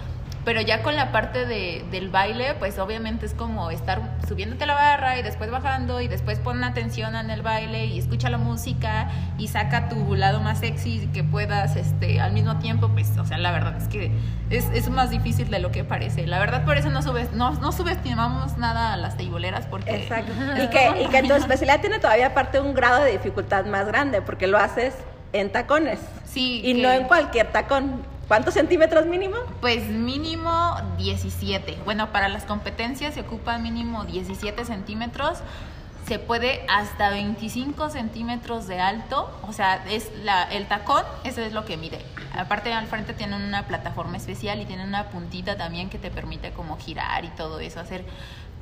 Pero 0.44 0.60
ya 0.60 0.82
con 0.82 0.94
la 0.94 1.10
parte 1.10 1.46
de, 1.46 1.84
del 1.90 2.10
baile, 2.10 2.54
pues 2.58 2.78
obviamente 2.78 3.24
es 3.24 3.32
como 3.32 3.70
estar 3.70 4.02
subiéndote 4.28 4.66
la 4.66 4.74
barra 4.74 5.18
y 5.18 5.22
después 5.22 5.50
bajando 5.50 6.02
y 6.02 6.08
después 6.08 6.38
pon 6.38 6.62
atención 6.64 7.16
en 7.16 7.30
el 7.30 7.40
baile 7.40 7.86
y 7.86 7.98
escucha 7.98 8.28
la 8.28 8.36
música 8.36 9.08
y 9.38 9.48
saca 9.48 9.88
tu 9.88 10.14
lado 10.14 10.40
más 10.40 10.58
sexy 10.58 11.08
que 11.14 11.24
puedas 11.24 11.76
este, 11.76 12.20
al 12.20 12.32
mismo 12.32 12.58
tiempo, 12.58 12.88
pues, 12.88 13.16
o 13.16 13.24
sea, 13.24 13.38
la 13.38 13.52
verdad 13.52 13.78
es 13.78 13.88
que 13.88 14.12
es, 14.50 14.66
es 14.74 14.90
más 14.90 15.08
difícil 15.08 15.50
de 15.50 15.60
lo 15.60 15.70
que 15.70 15.82
parece. 15.82 16.26
La 16.26 16.38
verdad 16.38 16.64
por 16.66 16.76
eso 16.76 16.90
no, 16.90 17.00
subes, 17.00 17.32
no, 17.32 17.52
no 17.52 17.72
subestimamos 17.72 18.58
nada 18.58 18.92
a 18.92 18.96
las 18.98 19.16
teiboleras 19.16 19.66
porque... 19.66 19.96
Exacto. 19.96 20.32
Y 20.62 20.68
que, 20.68 21.02
y 21.02 21.06
que 21.08 21.22
tu 21.22 21.34
especialidad 21.34 21.80
tiene 21.80 21.98
todavía 21.98 22.28
aparte 22.28 22.60
un 22.60 22.74
grado 22.74 23.02
de 23.02 23.12
dificultad 23.12 23.64
más 23.64 23.86
grande, 23.86 24.22
porque 24.22 24.46
lo 24.46 24.58
haces 24.58 24.94
en 25.34 25.52
tacones. 25.52 26.00
Sí, 26.24 26.60
Y 26.64 26.74
que- 26.74 26.82
no 26.82 26.90
en 26.90 27.04
cualquier 27.04 27.52
tacón. 27.52 28.02
¿Cuántos 28.28 28.54
centímetros 28.54 29.04
mínimo? 29.04 29.36
Pues 29.60 29.84
mínimo 29.88 30.76
17. 30.96 31.76
Bueno, 31.84 32.10
para 32.10 32.28
las 32.30 32.44
competencias 32.44 33.12
se 33.14 33.20
ocupa 33.20 33.58
mínimo 33.58 34.04
17 34.04 34.64
centímetros. 34.64 35.38
Se 36.08 36.18
puede 36.18 36.64
hasta 36.68 37.10
25 37.10 37.90
centímetros 37.90 38.66
de 38.66 38.80
alto. 38.80 39.30
O 39.46 39.52
sea, 39.52 39.84
es 39.90 40.10
la, 40.22 40.44
el 40.44 40.66
tacón, 40.66 41.02
eso 41.24 41.42
es 41.42 41.52
lo 41.52 41.64
que 41.66 41.76
mide. 41.76 41.98
Aparte 42.36 42.72
al 42.72 42.86
frente 42.86 43.12
tienen 43.14 43.42
una 43.42 43.66
plataforma 43.66 44.16
especial 44.16 44.60
y 44.60 44.64
tienen 44.64 44.88
una 44.88 45.04
puntita 45.10 45.56
también 45.56 45.90
que 45.90 45.98
te 45.98 46.10
permite 46.10 46.50
como 46.52 46.78
girar 46.78 47.24
y 47.24 47.28
todo 47.28 47.60
eso, 47.60 47.80
hacer 47.80 48.04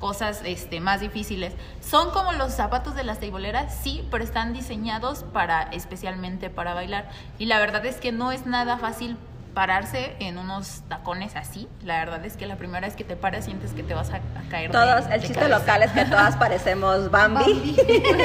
cosas 0.03 0.43
este, 0.45 0.81
más 0.81 1.01
difíciles. 1.01 1.53
¿Son 1.81 2.11
como 2.11 2.33
los 2.33 2.53
zapatos 2.53 2.97
de 2.97 3.05
las 3.05 3.21
teiboleras? 3.21 3.73
Sí, 3.83 4.05
pero 4.11 4.25
están 4.25 4.53
diseñados 4.53 5.23
para 5.33 5.63
especialmente 5.71 6.51
para 6.51 6.75
bailar. 6.75 7.09
Y 7.39 7.47
la 7.47 7.61
verdad 7.61 7.87
es 7.87 7.97
que 7.99 8.11
no 8.11 8.33
es 8.33 8.45
nada 8.45 8.79
fácil 8.79 9.17
pararse 9.55 10.17
en 10.19 10.39
unos 10.39 10.83
tacones 10.89 11.37
así. 11.37 11.69
La 11.85 11.99
verdad 12.01 12.25
es 12.25 12.37
que 12.37 12.47
la 12.47 12.57
primera 12.57 12.81
vez 12.87 12.97
que 12.97 13.05
te 13.05 13.15
paras 13.15 13.45
sientes 13.45 13.73
que 13.75 13.85
te 13.85 13.95
vas 13.95 14.11
a, 14.11 14.17
a 14.17 14.49
caer. 14.51 14.73
de- 14.73 14.77
Todos, 14.79 15.05
el 15.05 15.11
de 15.13 15.21
chiste 15.21 15.35
cabeza. 15.35 15.59
local 15.61 15.83
es 15.85 15.93
que 15.93 16.05
todas 16.07 16.37
parecemos 16.37 17.09
Bambi, 17.11 17.77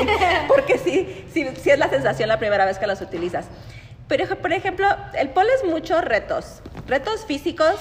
porque 0.47 0.79
sí, 0.79 1.25
sí, 1.31 1.47
sí 1.61 1.69
es 1.69 1.77
la 1.77 1.89
sensación 1.89 2.27
la 2.27 2.39
primera 2.39 2.65
vez 2.65 2.79
que 2.79 2.87
los 2.87 3.01
utilizas. 3.01 3.45
Pero, 4.07 4.35
por 4.39 4.51
ejemplo, 4.51 4.87
el 5.13 5.29
pole 5.29 5.49
es 5.61 5.69
muchos 5.69 6.01
retos, 6.03 6.61
retos 6.87 7.23
físicos. 7.25 7.75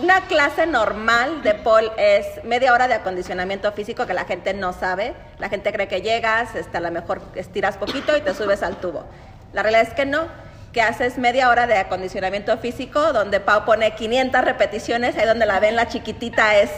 Una 0.00 0.20
clase 0.28 0.64
normal 0.64 1.42
de 1.42 1.54
pole 1.54 1.90
es 1.96 2.44
media 2.44 2.72
hora 2.72 2.86
de 2.86 2.94
acondicionamiento 2.94 3.72
físico 3.72 4.06
que 4.06 4.14
la 4.14 4.26
gente 4.26 4.54
no 4.54 4.72
sabe. 4.72 5.14
La 5.38 5.48
gente 5.48 5.72
cree 5.72 5.88
que 5.88 6.02
llegas, 6.02 6.54
este, 6.54 6.76
a 6.76 6.80
lo 6.80 6.92
mejor 6.92 7.20
estiras 7.34 7.76
poquito 7.76 8.16
y 8.16 8.20
te 8.20 8.32
subes 8.32 8.62
al 8.62 8.76
tubo. 8.76 9.04
La 9.52 9.64
realidad 9.64 9.88
es 9.88 9.94
que 9.94 10.06
no, 10.06 10.28
que 10.72 10.82
haces 10.82 11.18
media 11.18 11.48
hora 11.48 11.66
de 11.66 11.78
acondicionamiento 11.78 12.56
físico 12.58 13.12
donde 13.12 13.40
Pau 13.40 13.64
pone 13.64 13.96
500 13.96 14.44
repeticiones, 14.44 15.16
ahí 15.16 15.26
donde 15.26 15.46
la 15.46 15.58
ven 15.58 15.74
la 15.74 15.88
chiquitita 15.88 16.58
es, 16.58 16.70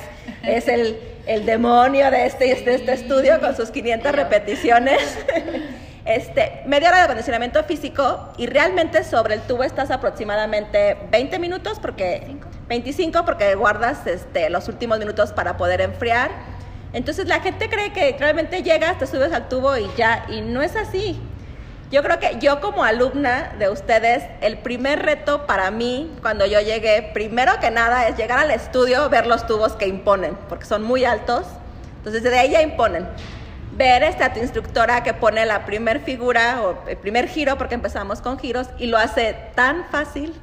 es 0.42 0.66
el, 0.66 0.98
el 1.26 1.44
demonio 1.44 2.10
de 2.10 2.24
este, 2.24 2.52
este, 2.52 2.74
este 2.74 2.94
estudio 2.94 3.38
con 3.38 3.54
sus 3.54 3.70
500 3.70 4.12
repeticiones. 4.12 4.98
Este, 6.06 6.62
media 6.64 6.88
hora 6.88 6.96
de 6.96 7.04
acondicionamiento 7.04 7.62
físico 7.64 8.32
y 8.38 8.46
realmente 8.46 9.04
sobre 9.04 9.34
el 9.34 9.42
tubo 9.42 9.64
estás 9.64 9.90
aproximadamente 9.90 10.96
20 11.10 11.38
minutos 11.38 11.78
porque 11.78 12.36
25 12.70 13.24
porque 13.24 13.56
guardas 13.56 14.06
este, 14.06 14.48
los 14.48 14.68
últimos 14.68 15.00
minutos 15.00 15.32
para 15.32 15.56
poder 15.56 15.80
enfriar. 15.80 16.30
Entonces 16.92 17.26
la 17.26 17.40
gente 17.40 17.68
cree 17.68 17.92
que 17.92 18.16
realmente 18.16 18.62
llegas, 18.62 18.96
te 18.96 19.08
subes 19.08 19.32
al 19.32 19.48
tubo 19.48 19.76
y 19.76 19.90
ya, 19.96 20.24
y 20.28 20.40
no 20.40 20.62
es 20.62 20.76
así. 20.76 21.20
Yo 21.90 22.04
creo 22.04 22.20
que 22.20 22.38
yo 22.38 22.60
como 22.60 22.84
alumna 22.84 23.54
de 23.58 23.68
ustedes, 23.68 24.22
el 24.40 24.58
primer 24.58 25.02
reto 25.02 25.46
para 25.46 25.72
mí 25.72 26.12
cuando 26.22 26.46
yo 26.46 26.60
llegué, 26.60 27.10
primero 27.12 27.58
que 27.60 27.72
nada, 27.72 28.06
es 28.06 28.16
llegar 28.16 28.38
al 28.38 28.52
estudio, 28.52 29.08
ver 29.10 29.26
los 29.26 29.48
tubos 29.48 29.72
que 29.72 29.88
imponen, 29.88 30.36
porque 30.48 30.64
son 30.64 30.84
muy 30.84 31.04
altos. 31.04 31.46
Entonces 31.96 32.22
de 32.22 32.38
ahí 32.38 32.52
ya 32.52 32.62
imponen. 32.62 33.08
Ver 33.72 34.04
este, 34.04 34.22
a 34.22 34.32
tu 34.32 34.38
instructora 34.38 35.02
que 35.02 35.12
pone 35.12 35.44
la 35.44 35.66
primer 35.66 36.00
figura 36.00 36.62
o 36.62 36.88
el 36.88 36.96
primer 36.96 37.26
giro, 37.26 37.58
porque 37.58 37.74
empezamos 37.74 38.20
con 38.20 38.38
giros, 38.38 38.68
y 38.78 38.86
lo 38.86 38.96
hace 38.96 39.34
tan 39.56 39.86
fácil. 39.90 40.40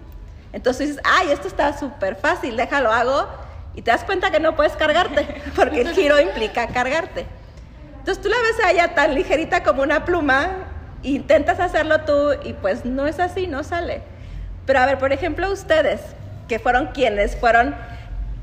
Entonces 0.53 0.89
dices, 0.89 1.03
ay, 1.05 1.31
esto 1.31 1.47
está 1.47 1.77
súper 1.77 2.15
fácil, 2.15 2.57
déjalo 2.57 2.91
hago 2.91 3.27
y 3.75 3.81
te 3.81 3.91
das 3.91 4.03
cuenta 4.03 4.31
que 4.31 4.39
no 4.39 4.55
puedes 4.55 4.73
cargarte, 4.73 5.41
porque 5.55 5.81
el 5.81 5.93
giro 5.93 6.19
implica 6.19 6.67
cargarte. 6.67 7.25
Entonces 7.99 8.23
tú 8.23 8.29
la 8.29 8.37
ves 8.37 8.65
a 8.65 8.71
ella 8.71 8.95
tan 8.95 9.13
ligerita 9.13 9.63
como 9.63 9.83
una 9.83 10.05
pluma, 10.05 10.49
intentas 11.03 11.59
hacerlo 11.59 12.01
tú 12.01 12.31
y 12.43 12.53
pues 12.53 12.85
no 12.85 13.05
es 13.05 13.19
así, 13.19 13.47
no 13.47 13.63
sale. 13.63 14.01
Pero 14.65 14.79
a 14.79 14.85
ver, 14.85 14.97
por 14.97 15.13
ejemplo, 15.13 15.51
ustedes, 15.51 16.01
que 16.47 16.59
fueron 16.59 16.87
quienes 16.87 17.35
fueron, 17.35 17.75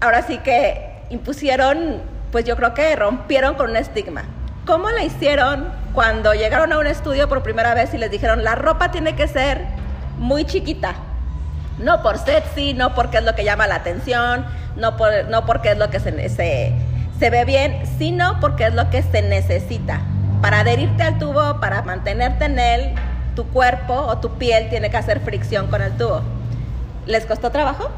ahora 0.00 0.22
sí 0.22 0.38
que 0.38 1.02
impusieron, 1.10 2.02
pues 2.30 2.44
yo 2.44 2.56
creo 2.56 2.74
que 2.74 2.94
rompieron 2.94 3.54
con 3.54 3.70
un 3.70 3.76
estigma. 3.76 4.24
¿Cómo 4.66 4.90
la 4.90 5.02
hicieron 5.02 5.68
cuando 5.92 6.32
llegaron 6.32 6.72
a 6.72 6.78
un 6.78 6.86
estudio 6.86 7.28
por 7.28 7.42
primera 7.42 7.74
vez 7.74 7.92
y 7.92 7.98
les 7.98 8.10
dijeron, 8.10 8.44
la 8.44 8.54
ropa 8.54 8.90
tiene 8.90 9.16
que 9.16 9.28
ser 9.28 9.66
muy 10.18 10.44
chiquita? 10.44 10.94
No 11.78 12.02
por 12.02 12.18
sexy, 12.18 12.74
no 12.74 12.94
porque 12.94 13.18
es 13.18 13.24
lo 13.24 13.34
que 13.34 13.44
llama 13.44 13.66
la 13.66 13.76
atención, 13.76 14.44
no, 14.76 14.96
por, 14.96 15.10
no 15.28 15.44
porque 15.46 15.72
es 15.72 15.78
lo 15.78 15.90
que 15.90 16.00
se, 16.00 16.28
se, 16.28 16.72
se 17.18 17.30
ve 17.30 17.44
bien, 17.44 17.82
sino 17.98 18.40
porque 18.40 18.66
es 18.66 18.74
lo 18.74 18.90
que 18.90 19.02
se 19.02 19.22
necesita. 19.22 20.00
Para 20.40 20.60
adherirte 20.60 21.02
al 21.02 21.18
tubo, 21.18 21.60
para 21.60 21.82
mantenerte 21.82 22.44
en 22.44 22.58
él, 22.58 22.94
tu 23.34 23.46
cuerpo 23.48 23.94
o 23.94 24.18
tu 24.18 24.38
piel 24.38 24.68
tiene 24.68 24.90
que 24.90 24.96
hacer 24.96 25.20
fricción 25.20 25.66
con 25.68 25.82
el 25.82 25.92
tubo. 25.96 26.22
¿Les 27.06 27.26
costó 27.26 27.50
trabajo? 27.50 27.90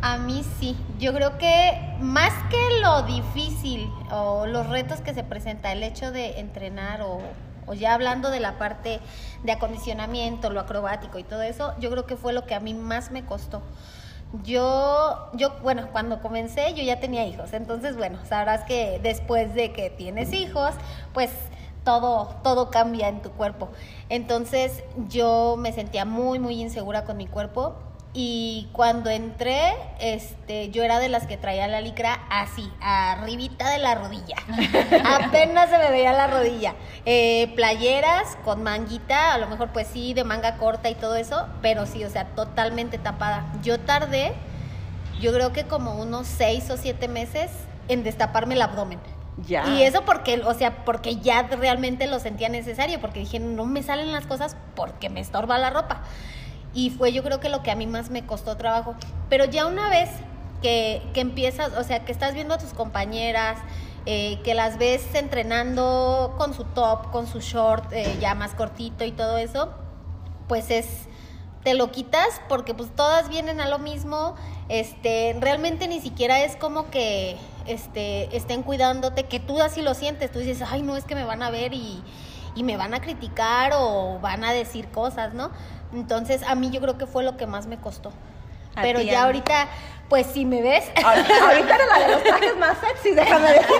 A 0.00 0.18
mí 0.18 0.44
sí. 0.58 0.76
Yo 0.98 1.12
creo 1.12 1.38
que 1.38 1.96
más 2.00 2.32
que 2.50 2.80
lo 2.80 3.02
difícil 3.02 3.88
o 4.10 4.46
los 4.46 4.68
retos 4.68 5.00
que 5.00 5.14
se 5.14 5.22
presenta, 5.22 5.72
el 5.72 5.82
hecho 5.82 6.10
de 6.10 6.40
entrenar 6.40 7.02
o, 7.02 7.20
o 7.66 7.74
ya 7.74 7.94
hablando 7.94 8.30
de 8.30 8.40
la 8.40 8.58
parte 8.58 9.00
de 9.42 9.52
acondicionamiento, 9.52 10.50
lo 10.50 10.60
acrobático 10.60 11.18
y 11.18 11.24
todo 11.24 11.42
eso, 11.42 11.74
yo 11.78 11.90
creo 11.90 12.06
que 12.06 12.16
fue 12.16 12.32
lo 12.32 12.46
que 12.46 12.54
a 12.54 12.60
mí 12.60 12.74
más 12.74 13.10
me 13.10 13.24
costó. 13.24 13.62
Yo, 14.44 15.30
yo, 15.34 15.52
bueno, 15.62 15.88
cuando 15.92 16.22
comencé 16.22 16.72
yo 16.74 16.82
ya 16.82 17.00
tenía 17.00 17.26
hijos, 17.26 17.52
entonces, 17.52 17.96
bueno, 17.96 18.18
sabrás 18.26 18.64
que 18.64 18.98
después 19.02 19.54
de 19.54 19.72
que 19.72 19.90
tienes 19.90 20.32
hijos, 20.32 20.72
pues 21.12 21.30
todo, 21.84 22.34
todo 22.42 22.70
cambia 22.70 23.08
en 23.08 23.20
tu 23.20 23.30
cuerpo. 23.30 23.68
Entonces 24.08 24.84
yo 25.08 25.56
me 25.58 25.72
sentía 25.72 26.04
muy, 26.04 26.38
muy 26.38 26.60
insegura 26.60 27.04
con 27.04 27.16
mi 27.16 27.26
cuerpo 27.26 27.74
y 28.14 28.68
cuando 28.72 29.08
entré, 29.08 29.72
este, 29.98 30.68
yo 30.70 30.82
era 30.82 30.98
de 30.98 31.08
las 31.08 31.26
que 31.26 31.38
traía 31.38 31.66
la 31.66 31.80
licra 31.80 32.20
así, 32.28 32.70
arribita 32.82 33.70
de 33.70 33.78
la 33.78 33.94
rodilla. 33.94 34.36
Apenas 35.04 35.70
se 35.70 35.78
me 35.78 35.90
veía 35.90 36.12
la 36.12 36.26
rodilla. 36.26 36.74
Eh, 37.06 37.50
playeras 37.56 38.36
con 38.44 38.62
manguita, 38.62 39.32
a 39.32 39.38
lo 39.38 39.46
mejor 39.46 39.70
pues 39.72 39.86
sí, 39.86 40.12
de 40.12 40.24
manga 40.24 40.58
corta 40.58 40.90
y 40.90 40.94
todo 40.94 41.16
eso, 41.16 41.46
pero 41.62 41.86
sí, 41.86 42.04
o 42.04 42.10
sea, 42.10 42.26
totalmente 42.34 42.98
tapada. 42.98 43.50
Yo 43.62 43.80
tardé, 43.80 44.34
yo 45.18 45.32
creo 45.32 45.54
que 45.54 45.64
como 45.64 45.94
unos 45.94 46.26
seis 46.26 46.68
o 46.68 46.76
siete 46.76 47.08
meses 47.08 47.50
en 47.88 48.04
destaparme 48.04 48.54
el 48.54 48.62
abdomen. 48.62 49.00
Ya. 49.46 49.66
Y 49.68 49.84
eso 49.84 50.04
porque, 50.04 50.42
o 50.44 50.52
sea, 50.52 50.84
porque 50.84 51.16
ya 51.16 51.44
realmente 51.44 52.06
lo 52.06 52.18
sentía 52.18 52.50
necesario, 52.50 53.00
porque 53.00 53.20
dije, 53.20 53.40
no 53.40 53.64
me 53.64 53.82
salen 53.82 54.12
las 54.12 54.26
cosas 54.26 54.54
porque 54.76 55.08
me 55.08 55.20
estorba 55.20 55.56
la 55.56 55.70
ropa. 55.70 56.02
Y 56.74 56.90
fue 56.90 57.12
yo 57.12 57.22
creo 57.22 57.40
que 57.40 57.48
lo 57.48 57.62
que 57.62 57.70
a 57.70 57.76
mí 57.76 57.86
más 57.86 58.10
me 58.10 58.24
costó 58.24 58.56
trabajo. 58.56 58.94
Pero 59.28 59.44
ya 59.44 59.66
una 59.66 59.88
vez 59.88 60.08
que, 60.62 61.02
que 61.12 61.20
empiezas, 61.20 61.72
o 61.76 61.84
sea, 61.84 62.04
que 62.04 62.12
estás 62.12 62.34
viendo 62.34 62.54
a 62.54 62.58
tus 62.58 62.72
compañeras, 62.72 63.58
eh, 64.04 64.40
que 64.42 64.54
las 64.54 64.78
ves 64.78 65.14
entrenando 65.14 66.34
con 66.36 66.54
su 66.54 66.64
top, 66.64 67.12
con 67.12 67.28
su 67.28 67.38
short 67.38 67.92
eh, 67.92 68.16
ya 68.20 68.34
más 68.34 68.52
cortito 68.52 69.04
y 69.04 69.12
todo 69.12 69.38
eso, 69.38 69.72
pues 70.48 70.72
es, 70.72 71.06
te 71.62 71.74
lo 71.74 71.92
quitas 71.92 72.40
porque 72.48 72.74
pues 72.74 72.90
todas 72.96 73.28
vienen 73.28 73.60
a 73.60 73.68
lo 73.68 73.78
mismo, 73.78 74.34
este, 74.68 75.36
realmente 75.38 75.86
ni 75.86 76.00
siquiera 76.00 76.42
es 76.42 76.56
como 76.56 76.90
que 76.90 77.36
este, 77.66 78.36
estén 78.36 78.64
cuidándote, 78.64 79.26
que 79.26 79.38
tú 79.38 79.62
así 79.62 79.82
lo 79.82 79.94
sientes, 79.94 80.32
tú 80.32 80.40
dices, 80.40 80.66
ay 80.68 80.82
no, 80.82 80.96
es 80.96 81.04
que 81.04 81.14
me 81.14 81.22
van 81.22 81.40
a 81.44 81.50
ver 81.50 81.72
y, 81.72 82.02
y 82.56 82.64
me 82.64 82.76
van 82.76 82.94
a 82.94 83.00
criticar 83.00 83.70
o 83.76 84.18
van 84.20 84.42
a 84.42 84.52
decir 84.52 84.88
cosas, 84.88 85.32
¿no? 85.32 85.52
Entonces 85.92 86.42
a 86.44 86.54
mí 86.54 86.70
yo 86.70 86.80
creo 86.80 86.98
que 86.98 87.06
fue 87.06 87.22
lo 87.22 87.36
que 87.36 87.46
más 87.46 87.66
me 87.66 87.76
costó. 87.78 88.12
A 88.74 88.80
Pero 88.80 89.00
ya 89.02 89.24
ahorita, 89.24 89.68
pues 90.08 90.26
si 90.26 90.46
me 90.46 90.62
ves, 90.62 90.90
Ahorita 91.04 91.34
ahorita 91.46 91.74
era 91.74 91.86
la 91.86 91.98
de 92.06 92.12
los 92.12 92.22
trajes 92.22 92.56
más 92.56 92.78
sexy, 92.78 93.10
déjame 93.14 93.52
decir. 93.52 93.66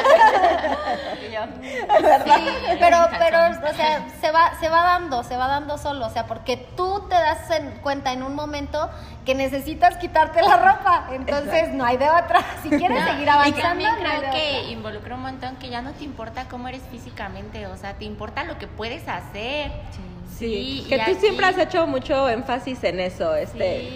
Sí, 2.25 2.77
pero, 2.79 2.98
pero, 3.18 3.38
o 3.68 3.75
sea, 3.75 4.07
se 4.20 4.31
va, 4.31 4.53
se 4.61 4.68
va 4.68 4.83
dando, 4.83 5.25
se 5.25 5.37
va 5.37 5.48
dando 5.48 5.79
solo, 5.79 6.07
o 6.07 6.11
sea, 6.11 6.27
porque 6.27 6.57
tú 6.77 7.07
te 7.09 7.14
das 7.14 7.51
en 7.51 7.70
cuenta 7.83 8.12
en 8.12 8.22
un 8.22 8.35
momento 8.35 8.90
que 9.25 9.35
necesitas 9.35 9.96
quitarte 9.96 10.42
la 10.42 10.57
ropa, 10.57 11.09
entonces 11.12 11.70
no 11.72 11.85
hay 11.85 11.96
de 11.96 12.09
otra. 12.11 12.42
Si 12.62 12.68
quieres 12.70 13.05
seguir 13.05 13.27
Y 13.27 13.31
avanzando, 13.31 13.62
también 13.62 13.94
creo 13.96 14.20
que 14.31 14.59
otra. 14.59 14.70
involucra 14.70 15.14
un 15.16 15.22
montón 15.22 15.57
que 15.57 15.68
ya 15.68 15.83
no 15.83 15.92
te 15.92 16.05
importa 16.05 16.46
cómo 16.48 16.68
eres 16.68 16.83
físicamente, 16.90 17.66
o 17.66 17.77
sea, 17.77 17.94
te 17.94 18.05
importa 18.05 18.44
lo 18.44 18.59
que 18.59 18.66
puedes 18.68 19.09
hacer. 19.09 19.72
Sí, 19.90 20.01
y 20.40 20.83
que 20.88 20.97
tú 20.97 21.03
aquí- 21.03 21.14
siempre 21.16 21.47
has 21.47 21.59
hecho 21.59 21.87
mucho 21.87 22.29
énfasis 22.29 22.83
en 22.85 23.01
eso, 23.01 23.35
este, 23.35 23.81
Sí, 23.81 23.88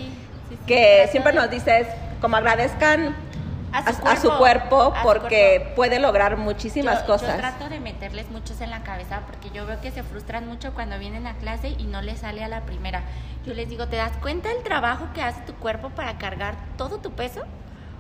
sí, 0.49 0.57
sí, 0.57 0.59
que 0.67 1.09
siempre 1.11 1.33
nos 1.33 1.51
dices, 1.51 1.87
como 2.21 2.37
agradezcan 2.37 3.15
A 3.73 3.79
a, 3.79 3.93
su 3.93 4.07
a 4.07 4.17
su 4.17 4.31
cuerpo, 4.39 4.95
su 4.97 5.03
porque 5.03 5.57
cuerpo. 5.59 5.75
puede 5.77 5.99
lograr 5.99 6.37
muchísimas 6.37 7.01
yo, 7.01 7.07
cosas. 7.07 7.35
Yo 7.35 7.41
trato 7.41 7.69
de 7.69 7.81
meterles 7.81 8.31
muchos 8.31 8.61
en 8.61 8.71
la 8.71 8.83
cabeza 8.83 9.23
porque 9.27 9.51
yo 9.51 9.67
veo 9.67 9.81
que 9.81 9.91
se 9.91 10.03
frustran 10.03 10.47
mucho 10.49 10.73
cuando 10.73 10.99
vienen 10.99 11.27
a 11.27 11.35
clase 11.35 11.69
y 11.77 11.85
no 11.85 12.01
les 12.01 12.21
sale 12.21 12.43
a 12.45 12.49
la 12.49 12.63
primera. 12.63 13.03
Yo 13.45 13.53
les 13.55 13.69
digo, 13.69 13.87
¿te 13.89 13.97
das 13.97 14.13
cuenta 14.23 14.49
del 14.49 14.63
trabajo 14.63 15.07
que 15.15 15.21
hace 15.23 15.41
tu 15.43 15.55
cuerpo 15.55 15.91
para 15.91 16.17
cargar 16.17 16.55
todo 16.79 16.99
tu 16.99 17.13
peso? 17.13 17.43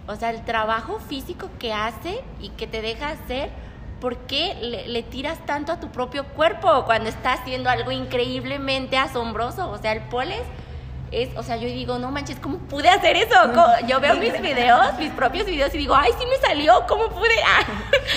O 0.08 0.14
sea, 0.16 0.30
el 0.30 0.42
trabajo 0.44 0.98
físico 1.00 1.50
que 1.58 1.72
hace 1.72 2.20
y 2.40 2.50
que 2.50 2.66
te 2.66 2.80
deja 2.80 3.08
hacer, 3.10 3.50
¿por 4.06 4.18
qué 4.18 4.54
le, 4.62 4.86
le 4.86 5.02
tiras 5.02 5.36
tanto 5.46 5.72
a 5.72 5.80
tu 5.80 5.88
propio 5.90 6.22
cuerpo 6.26 6.84
cuando 6.84 7.08
estás 7.08 7.40
haciendo 7.40 7.68
algo 7.68 7.90
increíblemente 7.90 8.96
asombroso? 8.96 9.68
O 9.68 9.78
sea, 9.78 9.90
el 9.90 10.02
poles 10.02 10.42
es, 11.10 11.36
o 11.36 11.42
sea, 11.42 11.56
yo 11.56 11.66
digo, 11.66 11.98
no 11.98 12.12
manches, 12.12 12.38
¿cómo 12.38 12.58
pude 12.58 12.88
hacer 12.88 13.16
eso? 13.16 13.34
¿Cómo? 13.52 13.66
Yo 13.88 13.98
veo 13.98 14.14
mis 14.14 14.40
videos, 14.40 14.96
mis 15.00 15.10
propios 15.10 15.46
videos 15.46 15.74
y 15.74 15.78
digo, 15.78 15.96
ay, 15.96 16.12
sí 16.16 16.24
me 16.24 16.36
salió, 16.36 16.86
¿cómo 16.86 17.08
pude? 17.08 17.34
Ah. 17.44 17.64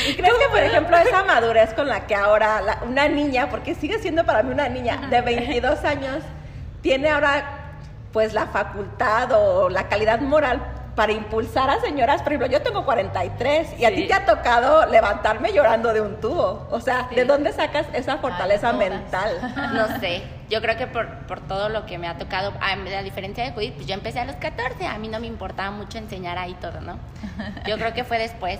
¿Y 0.07 0.13
crees 0.13 0.33
que, 0.35 0.49
por 0.49 0.59
ejemplo, 0.59 0.95
esa 0.95 1.23
madurez 1.23 1.73
con 1.73 1.87
la 1.87 2.05
que 2.05 2.13
ahora 2.13 2.61
la- 2.61 2.81
una 2.87 3.07
niña, 3.07 3.49
porque 3.49 3.73
sigue 3.73 3.97
siendo 3.97 4.23
para 4.27 4.43
mí 4.43 4.53
una 4.53 4.69
niña 4.69 5.07
de 5.09 5.21
22 5.21 5.83
años, 5.85 6.17
tiene 6.83 7.09
ahora 7.09 7.55
pues 8.13 8.33
la 8.35 8.45
facultad 8.45 9.31
o 9.31 9.69
la 9.69 9.87
calidad 9.89 10.19
moral 10.19 10.61
para 10.99 11.13
impulsar 11.13 11.69
a 11.69 11.79
señoras? 11.79 12.21
Por 12.23 12.33
ejemplo, 12.33 12.47
yo 12.51 12.61
tengo 12.61 12.83
43 12.83 13.79
y 13.79 13.85
a 13.85 13.89
ti 13.89 14.01
Sí. 14.01 14.07
te 14.09 14.13
ha 14.15 14.25
tocado 14.25 14.85
levantarme 14.85 15.53
llorando 15.53 15.93
de 15.93 16.01
un 16.01 16.19
tubo. 16.19 16.67
O 16.71 16.81
sea, 16.81 17.07
¿de 17.15 17.23
dónde 17.23 17.53
sacas 17.53 17.85
esa 17.93 18.17
fortaleza 18.17 18.73
mental? 18.73 19.31
No 19.73 19.87
sé, 20.01 20.23
yo 20.49 20.61
creo 20.61 20.75
que 20.75 20.87
por, 20.87 21.07
por 21.19 21.39
todo 21.39 21.69
lo 21.69 21.85
que 21.85 21.97
me 21.97 22.09
ha 22.09 22.17
tocado, 22.17 22.51
a, 22.59 22.73
a 22.73 23.01
diferencia 23.03 23.45
de 23.45 23.51
Judith, 23.51 23.75
pues 23.75 23.87
yo 23.87 23.93
empecé 23.93 24.19
a 24.19 24.25
los 24.25 24.35
14, 24.35 24.87
a 24.87 24.97
mí 24.97 25.07
no 25.07 25.21
me 25.21 25.27
importaba 25.27 25.71
mucho 25.71 25.97
enseñar 25.97 26.37
ahí 26.37 26.53
todo, 26.59 26.81
¿no? 26.81 26.97
Yo 27.65 27.77
creo 27.77 27.93
que 27.93 28.03
fue 28.03 28.17
después, 28.17 28.59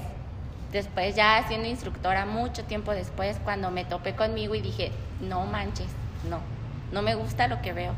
después 0.72 1.16
ya 1.18 1.44
siendo 1.50 1.68
instructora, 1.68 2.26
mucho 2.26 2.64
tiempo 2.64 2.94
después, 2.94 3.36
cuando 3.44 3.70
me 3.70 3.84
topé 3.84 4.16
conmigo 4.16 4.56
y 4.56 4.62
dije, 4.62 4.94
no 5.20 5.44
manches, 5.46 5.88
no, 6.30 6.40
no 6.94 7.02
me 7.02 7.16
gusta 7.16 7.50
lo 7.50 7.62
que 7.62 7.74
veo. 7.74 7.92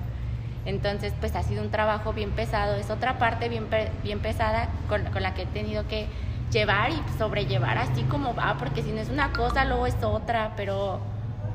Entonces, 0.66 1.14
pues 1.20 1.36
ha 1.36 1.44
sido 1.44 1.64
un 1.64 1.72
trabajo 1.72 2.14
bien 2.14 2.32
pesado, 2.32 2.76
es 2.76 2.90
otra 2.90 3.18
parte 3.18 3.50
bien, 3.50 3.66
pe- 3.66 3.90
bien 4.04 4.20
pesada 4.20 4.70
con, 4.88 5.04
con 5.06 5.24
la 5.24 5.34
que 5.34 5.44
he 5.44 5.46
tenido 5.48 5.88
que 5.88 6.08
llevar 6.52 6.92
y 6.92 7.02
sobrellevar 7.18 7.78
así 7.78 8.04
como 8.04 8.36
va, 8.36 8.58
porque 8.60 8.84
si 8.84 8.92
no 8.92 9.02
es 9.02 9.10
una 9.10 9.32
cosa, 9.32 9.66
luego 9.66 9.88
es 9.88 9.96
otra, 10.04 10.52
pero, 10.58 11.00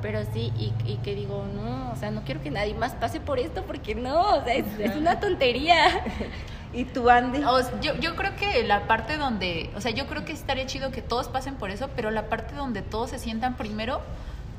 pero 0.02 0.20
sí, 0.32 0.52
y, 0.58 0.72
y 0.90 0.96
que 1.04 1.14
digo, 1.14 1.44
no, 1.54 1.92
o 1.92 1.96
sea, 1.96 2.10
no 2.10 2.22
quiero 2.22 2.42
que 2.42 2.50
nadie 2.50 2.74
más 2.74 2.94
pase 2.94 3.20
por 3.20 3.38
esto, 3.38 3.62
porque 3.62 3.94
no, 3.94 4.38
o 4.38 4.44
sea, 4.44 4.54
es, 4.54 4.66
es 4.80 4.96
una 4.96 5.20
tontería. 5.20 6.02
¿Y 6.72 6.84
tú, 6.84 7.08
Andy? 7.08 7.44
O 7.44 7.60
yo, 7.80 7.94
yo 8.00 8.16
creo 8.16 8.34
que 8.36 8.64
la 8.64 8.86
parte 8.88 9.16
donde, 9.18 9.70
o 9.76 9.80
sea, 9.80 9.92
yo 9.92 10.06
creo 10.08 10.24
que 10.24 10.32
estaría 10.32 10.66
chido 10.66 10.90
que 10.90 11.00
todos 11.00 11.28
pasen 11.28 11.54
por 11.54 11.70
eso, 11.70 11.88
pero 11.94 12.10
la 12.10 12.24
parte 12.24 12.54
donde 12.56 12.82
todos 12.82 13.10
se 13.10 13.18
sientan 13.18 13.54
primero 13.56 14.00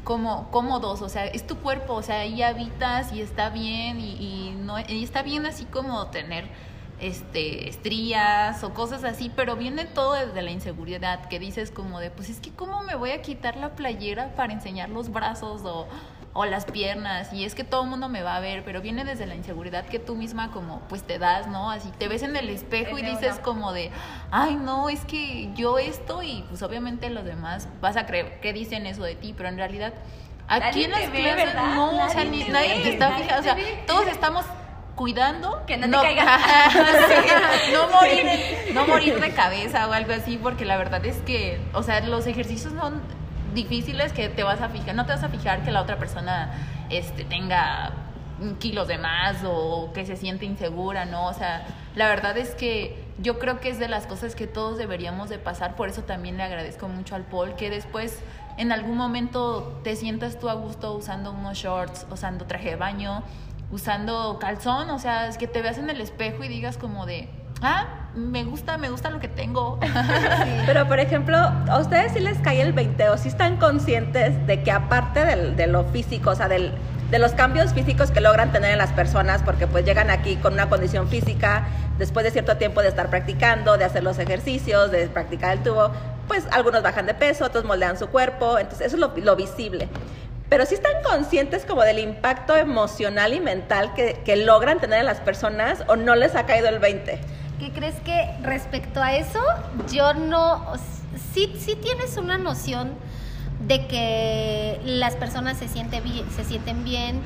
como 0.08 0.50
cómodos, 0.52 1.02
o 1.02 1.10
sea, 1.10 1.26
es 1.26 1.46
tu 1.46 1.58
cuerpo, 1.58 1.96
o 1.96 2.02
sea, 2.02 2.22
ahí 2.22 2.42
habitas 2.42 3.12
y 3.12 3.20
está 3.20 3.50
bien 3.50 4.00
y, 4.00 4.12
y 4.14 4.56
no 4.58 4.80
y 4.80 5.04
está 5.04 5.22
bien 5.22 5.46
así 5.46 5.66
como 5.66 6.08
tener 6.08 6.46
este, 7.02 7.68
estrías 7.68 8.64
o 8.64 8.74
cosas 8.74 9.04
así, 9.04 9.30
pero 9.36 9.58
viene 9.58 9.84
todo 9.84 10.14
desde 10.14 10.42
la 10.42 10.52
inseguridad, 10.52 11.28
que 11.28 11.40
dices 11.40 11.72
como 11.72 12.00
de, 12.00 12.10
pues 12.10 12.30
es 12.30 12.40
que 12.40 12.52
cómo 12.54 12.84
me 12.84 12.96
voy 12.96 13.12
a 13.12 13.22
quitar 13.22 13.58
la 13.58 13.76
playera 13.76 14.34
para 14.34 14.54
enseñar 14.54 14.88
los 14.88 15.12
brazos 15.12 15.64
o, 15.66 15.90
o 16.40 16.46
las 16.46 16.66
piernas, 16.66 17.34
y 17.34 17.46
es 17.46 17.56
que 17.56 17.64
todo 17.64 17.82
el 17.82 17.90
mundo 17.90 18.10
me 18.10 18.22
va 18.22 18.36
a 18.36 18.40
ver, 18.40 18.64
pero 18.64 18.80
viene 18.80 19.04
desde 19.04 19.26
la 19.26 19.34
inseguridad 19.34 19.86
que 19.86 19.98
tú 19.98 20.16
misma 20.16 20.52
como 20.52 20.82
pues 20.82 21.02
te 21.02 21.18
das, 21.18 21.48
¿no? 21.48 21.72
Así 21.72 21.90
te 21.98 22.08
ves 22.08 22.22
en 22.22 22.36
el 22.36 22.52
espejo 22.52 22.96
y 23.00 23.02
dices 23.02 23.40
como 23.40 23.74
de, 23.74 23.90
ay 24.30 24.54
no, 24.54 24.88
es 24.90 25.04
que 25.06 25.52
yo 25.56 25.80
esto 25.80 26.22
y 26.22 26.46
pues 26.48 26.62
obviamente 26.62 27.10
los 27.10 27.26
demás 27.26 27.68
vas 27.82 27.98
a 27.98 28.06
creer 28.06 28.40
que 28.40 28.54
dicen 28.54 28.86
eso 28.86 29.02
de 29.02 29.16
ti, 29.16 29.34
pero 29.36 29.50
en 29.50 29.58
realidad... 29.58 29.96
Aquí 30.48 30.84
en 30.84 30.92
las 30.92 31.10
clases, 31.10 31.56
no, 31.56 32.06
o 32.06 32.10
sea, 32.10 32.24
ni, 32.24 32.44
nadie 32.44 32.84
te 32.84 32.90
está 32.92 33.12
fijando, 33.14 33.40
o 33.40 33.44
sea, 33.44 33.58
todos 33.88 34.08
estamos 34.08 34.46
cuidando 34.96 35.66
que 35.66 35.78
no 35.78 35.88
te 35.88 36.06
caiga. 36.06 36.40
no 37.74 37.90
morir 37.96 38.28
no 38.74 38.86
morir 38.86 39.20
de 39.20 39.32
cabeza 39.32 39.88
o 39.88 39.92
algo 39.92 40.14
así 40.14 40.38
porque 40.38 40.66
la 40.66 40.78
verdad 40.78 41.04
es 41.06 41.18
que 41.18 41.60
o 41.74 41.84
sea 41.84 42.02
los 42.02 42.28
ejercicios 42.28 42.74
son 42.74 43.02
difíciles 43.58 44.14
que 44.14 44.30
te 44.30 44.44
vas 44.44 44.62
a 44.62 44.70
fijar 44.70 44.96
no 44.96 45.06
te 45.06 45.12
vas 45.14 45.24
a 45.24 45.30
fijar 45.30 45.64
que 45.64 45.72
la 45.72 45.82
otra 45.82 45.98
persona 45.98 46.52
este 46.90 47.26
tenga 47.26 47.92
kilos 48.60 48.88
de 48.88 48.98
más 48.98 49.38
o 49.44 49.92
que 49.94 50.06
se 50.06 50.16
siente 50.16 50.46
insegura 50.46 51.06
no 51.06 51.28
o 51.28 51.34
sea 51.34 51.66
la 51.96 52.08
verdad 52.08 52.38
es 52.38 52.56
que 52.56 53.04
yo 53.20 53.40
creo 53.40 53.60
que 53.60 53.70
es 53.70 53.80
de 53.80 53.88
las 53.88 54.06
cosas 54.06 54.36
que 54.36 54.46
todos 54.46 54.78
deberíamos 54.78 55.30
de 55.30 55.40
pasar 55.40 55.76
por 55.76 55.90
eso 55.90 56.04
también 56.04 56.38
le 56.38 56.44
agradezco 56.44 56.88
mucho 56.88 57.16
al 57.16 57.24
Paul 57.24 57.56
que 57.56 57.70
después 57.70 58.20
en 58.58 58.72
algún 58.72 58.98
momento 58.98 59.82
te 59.84 59.96
sientas 59.96 60.40
tú 60.40 60.50
a 60.50 60.54
gusto 60.54 60.94
usando 60.94 61.32
unos 61.32 61.58
shorts 61.58 62.06
usando 62.12 62.46
traje 62.46 62.70
de 62.70 62.76
baño 62.76 63.24
usando 63.72 64.38
calzón, 64.40 64.90
o 64.90 65.00
sea, 65.00 65.28
es 65.28 65.38
que 65.38 65.48
te 65.48 65.62
veas 65.62 65.78
en 65.78 65.90
el 65.90 66.00
espejo 66.02 66.44
y 66.44 66.48
digas 66.48 66.78
como 66.78 67.06
de, 67.06 67.30
ah, 67.62 68.10
me 68.16 68.44
gusta, 68.44 68.78
me 68.78 68.90
gusta 68.90 69.10
lo 69.10 69.20
que 69.20 69.28
tengo. 69.28 69.80
Pero, 70.66 70.88
por 70.88 71.00
ejemplo, 71.00 71.38
¿a 71.38 71.80
ustedes 71.80 72.14
sí 72.14 72.20
les 72.20 72.38
cae 72.40 72.62
el 72.62 72.74
20 72.74 73.10
o 73.10 73.18
sí 73.18 73.28
están 73.28 73.58
conscientes 73.58 74.46
de 74.48 74.64
que 74.64 74.72
aparte 74.72 75.26
de 75.26 75.68
lo 75.68 75.84
físico, 75.86 76.32
o 76.32 76.36
sea, 76.36 76.48
del, 76.48 76.72
de 77.12 77.20
los 77.20 77.34
cambios 77.34 77.74
físicos 77.74 78.12
que 78.12 78.22
logran 78.22 78.52
tener 78.52 78.72
en 78.72 78.78
las 78.78 78.92
personas, 78.92 79.44
porque 79.44 79.68
pues 79.68 79.86
llegan 79.86 80.10
aquí 80.10 80.36
con 80.38 80.54
una 80.54 80.70
condición 80.70 81.08
física, 81.08 81.68
después 81.98 82.24
de 82.24 82.32
cierto 82.32 82.58
tiempo 82.58 82.82
de 82.82 82.90
estar 82.90 83.10
practicando, 83.10 83.78
de 83.78 83.86
hacer 83.86 84.04
los 84.04 84.20
ejercicios, 84.20 84.92
de 84.92 85.08
practicar 85.08 85.58
el 85.58 85.64
tubo, 85.64 85.92
pues 86.28 86.46
algunos 86.52 86.84
bajan 86.84 87.06
de 87.06 87.14
peso, 87.14 87.46
otros 87.46 87.64
moldean 87.64 87.98
su 87.98 88.08
cuerpo, 88.08 88.60
entonces 88.60 88.88
eso 88.88 88.96
es 88.98 89.00
lo, 89.00 89.14
lo 89.16 89.36
visible 89.36 89.90
pero 90.50 90.66
sí 90.66 90.76
están 90.76 91.04
conscientes 91.04 91.66
como 91.66 91.84
del 91.84 92.00
impacto 92.00 92.56
emocional 92.56 93.34
y 93.34 93.40
mental 93.40 93.94
que, 93.94 94.36
logran 94.38 94.80
tener 94.80 95.00
en 95.00 95.06
las 95.06 95.20
personas 95.20 95.84
o 95.88 95.96
no 95.96 96.16
les 96.16 96.36
ha 96.36 96.46
caído 96.46 96.70
el 96.70 96.80
20? 96.80 97.20
¿Qué 97.60 97.72
crees 97.72 97.96
que 98.02 98.30
respecto 98.44 99.02
a 99.02 99.16
eso, 99.16 99.40
yo 99.92 100.14
no, 100.14 100.74
sí, 101.34 101.52
sí 101.58 101.76
tienes 101.76 102.18
una 102.18 102.38
noción 102.38 102.92
de 103.66 103.88
que 103.88 104.80
las 104.86 105.16
personas 105.16 105.58
se, 105.58 105.68
sienten 105.68 106.04
bien, 106.04 106.30
se 106.32 106.44
sienten 106.44 106.84
bien, 106.84 107.20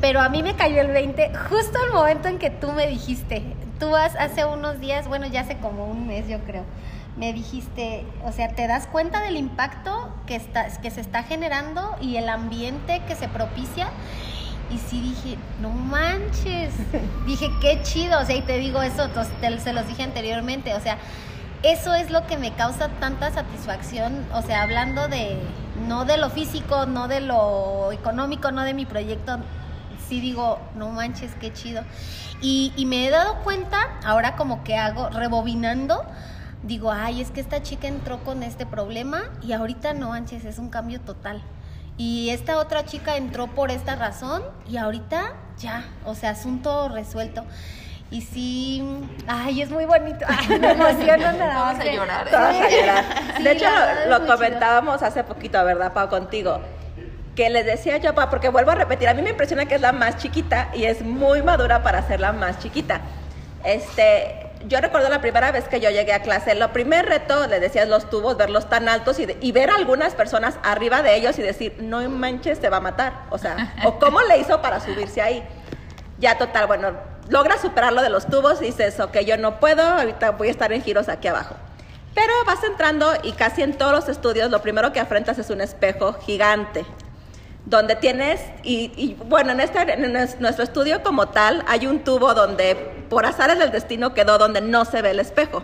pero 0.00 0.20
a 0.20 0.30
mí 0.30 0.42
me 0.42 0.54
cayó 0.54 0.80
el 0.80 0.88
20 0.88 1.32
justo 1.50 1.78
el 1.84 1.92
momento 1.92 2.28
en 2.28 2.38
que 2.38 2.48
tú 2.48 2.72
me 2.72 2.86
dijiste, 2.86 3.42
tú 3.78 3.90
vas 3.90 4.16
hace 4.16 4.46
unos 4.46 4.80
días, 4.80 5.06
bueno, 5.06 5.26
ya 5.26 5.42
hace 5.42 5.58
como 5.58 5.86
un 5.86 6.06
mes 6.06 6.28
yo 6.28 6.38
creo, 6.40 6.64
me 7.18 7.34
dijiste, 7.34 8.06
o 8.24 8.32
sea, 8.32 8.48
te 8.48 8.66
das 8.66 8.86
cuenta 8.86 9.20
del 9.20 9.36
impacto 9.36 10.08
que, 10.26 10.36
está, 10.36 10.68
que 10.80 10.90
se 10.90 11.02
está 11.02 11.24
generando 11.24 11.96
y 12.00 12.16
el 12.16 12.28
ambiente 12.28 13.02
que 13.06 13.16
se 13.16 13.28
propicia. 13.28 13.88
Y 14.70 14.78
sí 14.78 15.00
dije, 15.00 15.38
no 15.60 15.70
manches, 15.70 16.74
dije, 17.26 17.50
qué 17.60 17.80
chido, 17.82 18.20
o 18.20 18.24
sea, 18.24 18.36
y 18.36 18.42
te 18.42 18.58
digo 18.58 18.82
eso, 18.82 19.08
se 19.40 19.72
los 19.72 19.86
dije 19.86 20.02
anteriormente, 20.02 20.74
o 20.74 20.80
sea, 20.80 20.98
eso 21.62 21.94
es 21.94 22.10
lo 22.10 22.26
que 22.26 22.36
me 22.36 22.52
causa 22.52 22.88
tanta 23.00 23.32
satisfacción, 23.32 24.26
o 24.32 24.42
sea, 24.42 24.62
hablando 24.62 25.08
de, 25.08 25.38
no 25.86 26.04
de 26.04 26.18
lo 26.18 26.30
físico, 26.30 26.86
no 26.86 27.08
de 27.08 27.20
lo 27.20 27.90
económico, 27.92 28.52
no 28.52 28.62
de 28.62 28.74
mi 28.74 28.84
proyecto, 28.84 29.38
sí 30.08 30.20
digo, 30.20 30.58
no 30.76 30.90
manches, 30.90 31.34
qué 31.40 31.52
chido. 31.52 31.82
Y, 32.40 32.72
y 32.76 32.86
me 32.86 33.06
he 33.06 33.10
dado 33.10 33.36
cuenta, 33.42 33.78
ahora 34.04 34.36
como 34.36 34.62
que 34.62 34.76
hago, 34.76 35.08
rebobinando, 35.10 36.04
digo, 36.62 36.92
ay, 36.92 37.20
es 37.20 37.30
que 37.30 37.40
esta 37.40 37.62
chica 37.62 37.88
entró 37.88 38.18
con 38.24 38.42
este 38.42 38.66
problema 38.66 39.24
y 39.42 39.52
ahorita 39.52 39.94
no, 39.94 40.12
Anches, 40.12 40.44
es 40.44 40.58
un 40.58 40.68
cambio 40.68 41.00
total. 41.00 41.42
Y 41.98 42.30
esta 42.30 42.58
otra 42.58 42.84
chica 42.84 43.16
entró 43.16 43.48
por 43.48 43.72
esta 43.72 43.96
razón 43.96 44.42
y 44.68 44.76
ahorita 44.76 45.34
ya, 45.58 45.84
o 46.04 46.14
sea, 46.14 46.30
asunto 46.30 46.88
resuelto. 46.88 47.44
Y 48.10 48.22
sí, 48.22 48.82
ay, 49.26 49.60
es 49.60 49.70
muy 49.70 49.84
bonito. 49.84 50.24
Ay, 50.28 50.58
me 50.58 50.70
emociono 50.70 51.32
nada 51.32 51.54
Vamos 51.54 51.80
a 51.80 51.84
llorar. 51.84 52.28
Vamos 52.32 52.62
a 52.62 52.70
llorar. 52.70 53.42
De 53.42 53.52
hecho, 53.52 53.66
lo, 54.08 54.26
comentábamos 54.26 55.02
hace 55.02 55.24
poquito, 55.24 55.62
¿verdad, 55.62 55.92
Pau, 55.92 56.08
contigo? 56.08 56.60
Que 57.36 57.50
les 57.50 57.66
decía 57.66 57.98
yo, 57.98 58.14
Pau, 58.14 58.30
porque 58.30 58.48
vuelvo 58.48 58.70
a 58.70 58.76
repetir, 58.76 59.08
a 59.08 59.14
mí 59.14 59.20
me 59.20 59.30
impresiona 59.30 59.66
que 59.66 59.74
es 59.74 59.82
la 59.82 59.92
más 59.92 60.16
chiquita 60.16 60.70
y 60.74 60.84
es 60.84 61.02
muy 61.02 61.42
madura 61.42 61.82
para 61.82 62.00
ser 62.06 62.20
la 62.20 62.32
más 62.32 62.58
chiquita. 62.60 63.02
Este, 63.62 64.47
yo 64.66 64.80
recuerdo 64.80 65.08
la 65.08 65.20
primera 65.20 65.52
vez 65.52 65.68
que 65.68 65.80
yo 65.80 65.90
llegué 65.90 66.12
a 66.12 66.22
clase, 66.22 66.54
lo 66.54 66.72
primer 66.72 67.06
reto, 67.06 67.46
le 67.46 67.60
decías 67.60 67.88
los 67.88 68.10
tubos, 68.10 68.36
verlos 68.36 68.68
tan 68.68 68.88
altos 68.88 69.18
y, 69.18 69.52
ver 69.52 69.70
a 69.70 69.76
algunas 69.76 70.14
personas 70.14 70.58
arriba 70.62 71.02
de 71.02 71.16
ellos 71.16 71.38
y 71.38 71.42
decir, 71.42 71.76
no 71.80 72.08
manches, 72.08 72.60
te 72.60 72.68
va 72.68 72.78
a 72.78 72.80
matar. 72.80 73.24
O 73.30 73.38
sea, 73.38 73.74
o 73.84 73.98
cómo 73.98 74.20
le 74.22 74.38
hizo 74.38 74.60
para 74.60 74.80
subirse 74.80 75.22
ahí. 75.22 75.46
Ya 76.18 76.36
total, 76.36 76.66
bueno, 76.66 76.92
logra 77.28 77.58
superar 77.58 77.92
lo 77.92 78.02
de 78.02 78.10
los 78.10 78.26
tubos 78.26 78.60
y 78.60 78.66
dices, 78.66 78.98
ok, 78.98 79.18
yo 79.18 79.36
no 79.36 79.60
puedo, 79.60 79.82
ahorita 79.82 80.32
voy 80.32 80.48
a 80.48 80.50
estar 80.50 80.72
en 80.72 80.82
giros 80.82 81.08
aquí 81.08 81.28
abajo. 81.28 81.54
Pero 82.14 82.32
vas 82.46 82.64
entrando 82.64 83.12
y 83.22 83.32
casi 83.32 83.62
en 83.62 83.78
todos 83.78 83.92
los 83.92 84.08
estudios 84.08 84.50
lo 84.50 84.60
primero 84.60 84.92
que 84.92 84.98
afrentas 84.98 85.38
es 85.38 85.50
un 85.50 85.60
espejo 85.60 86.14
gigante 86.14 86.84
donde 87.68 87.96
tienes, 87.96 88.40
y, 88.62 89.16
bueno, 89.26 89.52
en, 89.52 89.60
este, 89.60 89.92
en 89.92 90.12
nuestro 90.40 90.64
estudio 90.64 91.02
como 91.02 91.28
tal, 91.28 91.62
hay 91.68 91.86
un 91.86 92.00
tubo 92.00 92.32
donde 92.32 92.97
por 93.08 93.26
azares 93.26 93.58
del 93.58 93.70
destino 93.70 94.14
quedó 94.14 94.38
donde 94.38 94.60
no 94.60 94.84
se 94.84 95.02
ve 95.02 95.10
el 95.10 95.20
espejo. 95.20 95.62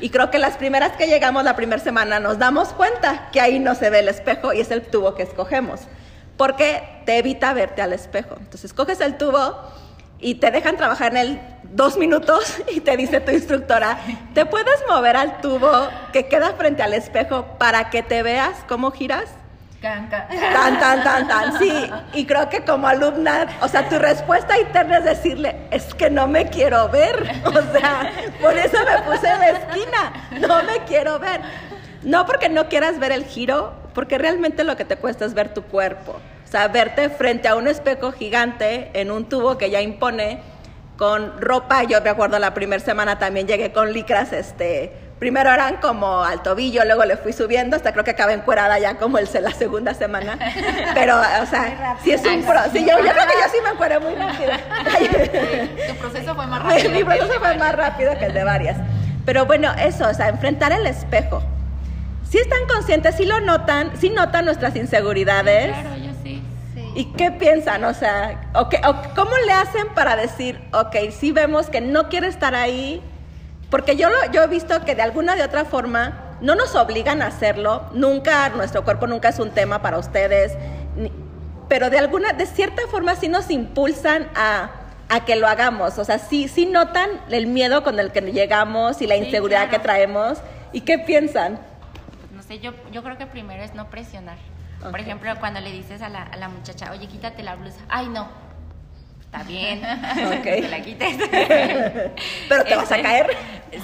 Y 0.00 0.10
creo 0.10 0.30
que 0.30 0.38
las 0.38 0.56
primeras 0.56 0.92
que 0.96 1.06
llegamos 1.06 1.42
la 1.44 1.56
primera 1.56 1.82
semana 1.82 2.20
nos 2.20 2.38
damos 2.38 2.68
cuenta 2.68 3.30
que 3.32 3.40
ahí 3.40 3.58
no 3.58 3.74
se 3.74 3.90
ve 3.90 4.00
el 4.00 4.08
espejo 4.08 4.52
y 4.52 4.60
es 4.60 4.70
el 4.70 4.82
tubo 4.82 5.14
que 5.14 5.24
escogemos, 5.24 5.80
porque 6.36 6.82
te 7.04 7.18
evita 7.18 7.52
verte 7.52 7.82
al 7.82 7.92
espejo. 7.92 8.36
Entonces 8.38 8.72
coges 8.72 9.00
el 9.00 9.18
tubo 9.18 9.56
y 10.20 10.36
te 10.36 10.50
dejan 10.50 10.76
trabajar 10.76 11.12
en 11.12 11.16
él 11.16 11.40
dos 11.64 11.96
minutos 11.96 12.58
y 12.72 12.80
te 12.80 12.96
dice 12.96 13.20
tu 13.20 13.32
instructora, 13.32 13.98
¿te 14.34 14.46
puedes 14.46 14.84
mover 14.88 15.16
al 15.16 15.40
tubo 15.40 15.88
que 16.12 16.26
queda 16.28 16.54
frente 16.54 16.82
al 16.82 16.94
espejo 16.94 17.44
para 17.58 17.90
que 17.90 18.02
te 18.02 18.22
veas 18.22 18.56
cómo 18.68 18.90
giras? 18.92 19.28
Tan, 19.80 20.08
tan, 20.80 21.04
tan, 21.04 21.28
tan, 21.28 21.58
sí. 21.58 21.90
Y 22.12 22.26
creo 22.26 22.48
que 22.48 22.64
como 22.64 22.88
alumna, 22.88 23.46
o 23.60 23.68
sea, 23.68 23.88
tu 23.88 23.96
respuesta 23.98 24.58
interna 24.58 24.98
es 24.98 25.04
decirle, 25.04 25.54
es 25.70 25.94
que 25.94 26.10
no 26.10 26.26
me 26.26 26.48
quiero 26.48 26.88
ver. 26.88 27.32
O 27.44 27.72
sea, 27.72 28.12
por 28.40 28.56
eso 28.56 28.76
me 28.84 29.02
puse 29.02 29.26
la 29.26 29.50
esquina, 29.50 30.12
no 30.40 30.62
me 30.64 30.84
quiero 30.84 31.18
ver. 31.18 31.40
No 32.02 32.26
porque 32.26 32.48
no 32.48 32.68
quieras 32.68 32.98
ver 32.98 33.12
el 33.12 33.24
giro, 33.24 33.72
porque 33.94 34.18
realmente 34.18 34.64
lo 34.64 34.76
que 34.76 34.84
te 34.84 34.96
cuesta 34.96 35.24
es 35.24 35.34
ver 35.34 35.54
tu 35.54 35.62
cuerpo. 35.62 36.20
O 36.44 36.50
sea, 36.50 36.68
verte 36.68 37.08
frente 37.10 37.48
a 37.48 37.56
un 37.56 37.68
espejo 37.68 38.12
gigante 38.12 38.90
en 38.94 39.10
un 39.10 39.28
tubo 39.28 39.58
que 39.58 39.70
ya 39.70 39.80
impone 39.80 40.40
con 40.96 41.40
ropa. 41.40 41.84
Yo 41.84 42.00
me 42.00 42.10
acuerdo 42.10 42.38
la 42.38 42.54
primera 42.54 42.82
semana 42.82 43.18
también 43.18 43.46
llegué 43.46 43.72
con 43.72 43.92
licras, 43.92 44.32
este, 44.32 44.92
primero 45.18 45.50
eran 45.50 45.76
como 45.76 46.22
al 46.22 46.42
tobillo, 46.42 46.84
luego 46.84 47.04
le 47.04 47.16
fui 47.16 47.32
subiendo, 47.32 47.76
hasta 47.76 47.92
creo 47.92 48.04
que 48.04 48.12
acabé 48.12 48.34
encuerada 48.34 48.78
ya 48.78 48.96
como 48.96 49.18
el, 49.18 49.28
la 49.40 49.50
segunda 49.52 49.94
semana. 49.94 50.38
Pero, 50.94 51.16
o 51.16 51.46
sea, 51.46 51.96
si 52.02 52.12
es 52.12 52.24
un 52.24 52.42
pro, 52.44 52.60
sí, 52.72 52.86
yo, 52.88 52.96
creo 52.98 53.14
que 53.14 53.34
yo 53.34 53.48
sí 53.50 53.58
me 53.62 53.70
encueré 53.70 53.98
muy 53.98 54.14
rápido. 54.14 54.52
tu 55.88 55.94
proceso 55.96 56.34
fue 56.34 56.46
más 56.46 56.62
rápido. 56.62 56.90
Mi, 56.90 57.04
proceso 57.04 57.40
fue 57.40 57.56
más 57.56 57.74
rápido 57.74 58.18
que 58.18 58.26
el 58.26 58.34
de 58.34 58.44
varias. 58.44 58.76
Pero 59.24 59.46
bueno, 59.46 59.72
eso, 59.78 60.08
o 60.08 60.14
sea, 60.14 60.28
enfrentar 60.28 60.72
el 60.72 60.86
espejo. 60.86 61.42
Si 62.30 62.38
están 62.38 62.66
conscientes, 62.68 63.16
si 63.16 63.24
lo 63.24 63.40
notan, 63.40 63.92
si 63.98 64.10
notan 64.10 64.44
nuestras 64.44 64.76
inseguridades. 64.76 65.68
Claro, 65.68 65.96
yo 65.96 66.10
sí. 66.22 66.42
¿Y 66.94 67.06
qué 67.12 67.30
piensan? 67.30 67.84
O 67.84 67.94
sea, 67.94 68.50
o 68.54 68.68
¿cómo 69.14 69.36
le 69.46 69.52
hacen 69.52 69.88
para 69.94 70.16
decir, 70.16 70.60
ok, 70.72 70.96
si 71.10 71.32
vemos 71.32 71.68
que 71.68 71.80
no 71.80 72.08
quiere 72.08 72.28
estar 72.28 72.54
ahí, 72.54 73.02
porque 73.70 73.96
yo, 73.96 74.08
yo 74.32 74.42
he 74.42 74.46
visto 74.46 74.84
que 74.84 74.94
de 74.94 75.02
alguna 75.02 75.36
de 75.36 75.42
otra 75.42 75.64
forma 75.64 76.36
no 76.40 76.54
nos 76.54 76.74
obligan 76.74 77.22
a 77.22 77.26
hacerlo, 77.26 77.86
nunca, 77.92 78.48
nuestro 78.50 78.84
cuerpo 78.84 79.06
nunca 79.06 79.28
es 79.28 79.38
un 79.38 79.50
tema 79.50 79.82
para 79.82 79.98
ustedes, 79.98 80.56
pero 81.68 81.90
de 81.90 81.98
alguna, 81.98 82.32
de 82.32 82.46
cierta 82.46 82.82
forma 82.90 83.16
sí 83.16 83.28
nos 83.28 83.50
impulsan 83.50 84.28
a, 84.34 84.70
que 85.26 85.36
lo 85.36 85.48
hagamos, 85.48 85.98
o 85.98 86.04
sea, 86.04 86.18
sí, 86.18 86.48
sí 86.48 86.66
notan 86.66 87.10
el 87.30 87.46
miedo 87.46 87.82
con 87.82 87.98
el 87.98 88.12
que 88.12 88.20
llegamos 88.20 89.02
y 89.02 89.06
la 89.06 89.16
inseguridad 89.16 89.68
que 89.68 89.78
traemos, 89.78 90.38
¿y 90.72 90.82
qué 90.82 90.98
piensan? 90.98 91.58
No 92.34 92.42
sé, 92.42 92.60
yo, 92.60 92.72
yo 92.92 93.02
creo 93.02 93.18
que 93.18 93.26
primero 93.26 93.62
es 93.62 93.74
no 93.74 93.90
presionar. 93.90 94.36
Por 94.80 95.00
ejemplo, 95.00 95.34
cuando 95.40 95.60
le 95.60 95.72
dices 95.72 96.02
a 96.02 96.08
la, 96.08 96.22
a 96.22 96.36
la 96.36 96.48
muchacha, 96.48 96.92
oye, 96.92 97.08
quítate 97.08 97.42
la 97.42 97.56
blusa, 97.56 97.80
ay 97.88 98.08
no, 98.08 98.28
está 99.28 99.42
bien, 99.44 99.82
Ok. 100.38 100.42
te 100.42 100.68
la 100.68 100.80
quites. 100.80 101.16
Pero 102.48 102.64
te 102.64 102.76
vas 102.76 102.90
a 102.90 102.96
Este, 102.96 103.02
caer. 103.02 103.36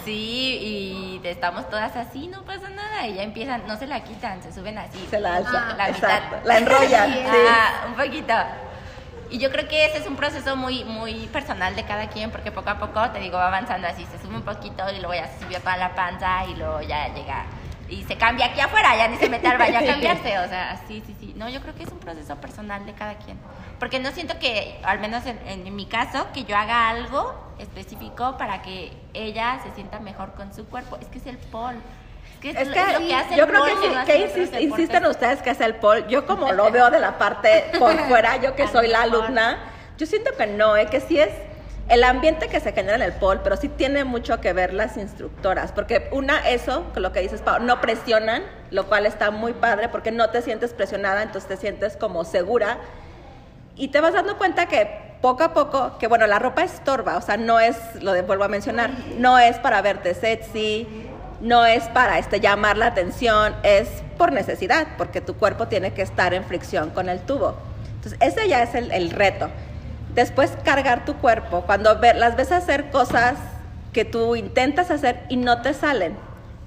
Sí, 0.04 1.20
y 1.20 1.20
estamos 1.24 1.68
todas 1.68 1.94
así, 1.96 2.28
no 2.28 2.42
pasa 2.44 2.70
nada. 2.70 3.06
Y 3.06 3.14
ya 3.14 3.22
empiezan, 3.22 3.66
no 3.66 3.76
se 3.76 3.86
la 3.86 4.02
quitan, 4.02 4.42
se 4.42 4.52
suben 4.52 4.78
así. 4.78 5.06
Se 5.10 5.20
la 5.20 5.36
alza. 5.36 5.74
La 5.76 5.88
mitad. 5.88 6.20
La 6.44 6.58
enrollan. 6.58 7.12
Sí. 7.12 7.18
sí. 7.30 7.36
Ah, 7.48 7.84
un 7.88 7.94
poquito. 7.94 8.34
Y 9.30 9.38
yo 9.38 9.50
creo 9.50 9.66
que 9.68 9.86
ese 9.86 9.98
es 9.98 10.06
un 10.06 10.16
proceso 10.16 10.56
muy, 10.56 10.84
muy 10.84 11.26
personal 11.26 11.74
de 11.74 11.84
cada 11.84 12.08
quien, 12.08 12.30
porque 12.30 12.50
poco 12.52 12.70
a 12.70 12.78
poco, 12.78 13.10
te 13.10 13.18
digo, 13.18 13.36
va 13.36 13.48
avanzando 13.48 13.88
así, 13.88 14.06
se 14.06 14.18
sube 14.18 14.36
un 14.36 14.42
poquito 14.42 14.84
y 14.92 14.98
luego 15.00 15.14
ya 15.14 15.26
se 15.26 15.44
subió 15.44 15.58
toda 15.60 15.76
la 15.76 15.94
panza 15.94 16.44
y 16.46 16.54
luego 16.54 16.80
ya 16.82 17.08
llega 17.12 17.44
y 17.88 18.02
se 18.04 18.16
cambia 18.16 18.46
aquí 18.46 18.60
afuera, 18.60 18.96
ya 18.96 19.08
ni 19.08 19.16
se 19.16 19.28
mete 19.28 19.46
al 19.48 19.58
baño 19.58 19.78
a 19.78 19.84
cambiarse, 19.84 20.38
o 20.38 20.48
sea, 20.48 20.80
sí, 20.88 21.02
sí, 21.06 21.14
sí. 21.20 21.34
No, 21.36 21.48
yo 21.48 21.60
creo 21.60 21.74
que 21.74 21.82
es 21.82 21.90
un 21.92 21.98
proceso 21.98 22.36
personal 22.36 22.86
de 22.86 22.92
cada 22.94 23.14
quien, 23.16 23.38
porque 23.84 23.98
no 23.98 24.12
siento 24.12 24.38
que, 24.38 24.80
al 24.82 24.98
menos 24.98 25.26
en, 25.26 25.38
en 25.46 25.76
mi 25.76 25.84
caso, 25.84 26.28
que 26.32 26.44
yo 26.44 26.56
haga 26.56 26.88
algo 26.88 27.34
específico 27.58 28.38
para 28.38 28.62
que 28.62 28.90
ella 29.12 29.60
se 29.62 29.74
sienta 29.74 30.00
mejor 30.00 30.32
con 30.32 30.54
su 30.54 30.64
cuerpo, 30.64 30.96
es 31.02 31.06
que 31.08 31.18
es 31.18 31.26
el 31.26 31.36
pol. 31.36 31.74
Es 32.32 32.40
que 32.40 32.48
es, 32.48 32.56
que, 32.56 32.80
es 32.80 32.92
lo 32.94 33.06
que 33.06 33.14
hace 33.14 33.36
yo 33.36 33.44
el 33.44 33.50
creo 33.50 33.64
que, 33.66 33.72
pol, 33.72 33.94
no 33.94 34.04
que 34.06 34.26
insist- 34.26 34.58
insisten 34.58 35.04
es- 35.04 35.10
ustedes 35.10 35.42
que 35.42 35.50
es 35.50 35.60
el 35.60 35.74
pol. 35.74 36.06
Yo 36.08 36.24
como 36.24 36.50
lo 36.52 36.70
veo 36.70 36.88
de 36.90 36.98
la 36.98 37.18
parte 37.18 37.64
por 37.78 37.94
fuera, 38.08 38.38
yo 38.38 38.56
que 38.56 38.66
soy 38.68 38.88
la 38.88 39.02
alumna, 39.02 39.58
yo 39.98 40.06
siento 40.06 40.30
que 40.34 40.46
no, 40.46 40.78
eh, 40.78 40.86
que 40.86 41.00
sí 41.00 41.20
es 41.20 41.28
el 41.90 42.04
ambiente 42.04 42.48
que 42.48 42.60
se 42.60 42.72
genera 42.72 42.94
en 42.96 43.02
el 43.02 43.12
pol, 43.12 43.42
pero 43.44 43.58
sí 43.58 43.68
tiene 43.68 44.04
mucho 44.04 44.40
que 44.40 44.54
ver 44.54 44.72
las 44.72 44.96
instructoras, 44.96 45.72
porque 45.72 46.08
una, 46.10 46.38
eso, 46.48 46.86
lo 46.94 47.12
que 47.12 47.20
dices, 47.20 47.42
Pau, 47.42 47.60
no 47.60 47.82
presionan, 47.82 48.44
lo 48.70 48.86
cual 48.86 49.04
está 49.04 49.30
muy 49.30 49.52
padre, 49.52 49.90
porque 49.90 50.10
no 50.10 50.30
te 50.30 50.40
sientes 50.40 50.72
presionada, 50.72 51.22
entonces 51.22 51.46
te 51.48 51.58
sientes 51.58 51.98
como 51.98 52.24
segura, 52.24 52.78
y 53.76 53.88
te 53.88 54.00
vas 54.00 54.12
dando 54.14 54.36
cuenta 54.38 54.66
que 54.66 55.14
poco 55.20 55.42
a 55.42 55.54
poco, 55.54 55.96
que 55.98 56.06
bueno, 56.06 56.26
la 56.26 56.38
ropa 56.38 56.62
estorba, 56.62 57.16
o 57.16 57.20
sea, 57.22 57.36
no 57.36 57.58
es, 57.60 57.76
lo 58.02 58.12
de, 58.12 58.22
vuelvo 58.22 58.44
a 58.44 58.48
mencionar, 58.48 58.90
no 59.18 59.38
es 59.38 59.56
para 59.58 59.80
verte 59.82 60.14
sexy, 60.14 60.86
no 61.40 61.64
es 61.66 61.84
para 61.84 62.18
este, 62.18 62.40
llamar 62.40 62.76
la 62.76 62.86
atención, 62.86 63.54
es 63.62 63.88
por 64.18 64.32
necesidad, 64.32 64.86
porque 64.98 65.20
tu 65.20 65.34
cuerpo 65.34 65.66
tiene 65.66 65.92
que 65.92 66.02
estar 66.02 66.34
en 66.34 66.44
fricción 66.44 66.90
con 66.90 67.08
el 67.08 67.20
tubo. 67.20 67.56
Entonces, 67.96 68.18
ese 68.20 68.48
ya 68.48 68.62
es 68.62 68.74
el, 68.74 68.92
el 68.92 69.10
reto. 69.10 69.48
Después, 70.14 70.52
cargar 70.64 71.04
tu 71.04 71.14
cuerpo, 71.16 71.62
cuando 71.62 71.98
ve- 71.98 72.14
las 72.14 72.36
ves 72.36 72.52
hacer 72.52 72.90
cosas 72.90 73.34
que 73.92 74.04
tú 74.04 74.36
intentas 74.36 74.90
hacer 74.90 75.20
y 75.28 75.36
no 75.36 75.62
te 75.62 75.72
salen. 75.74 76.16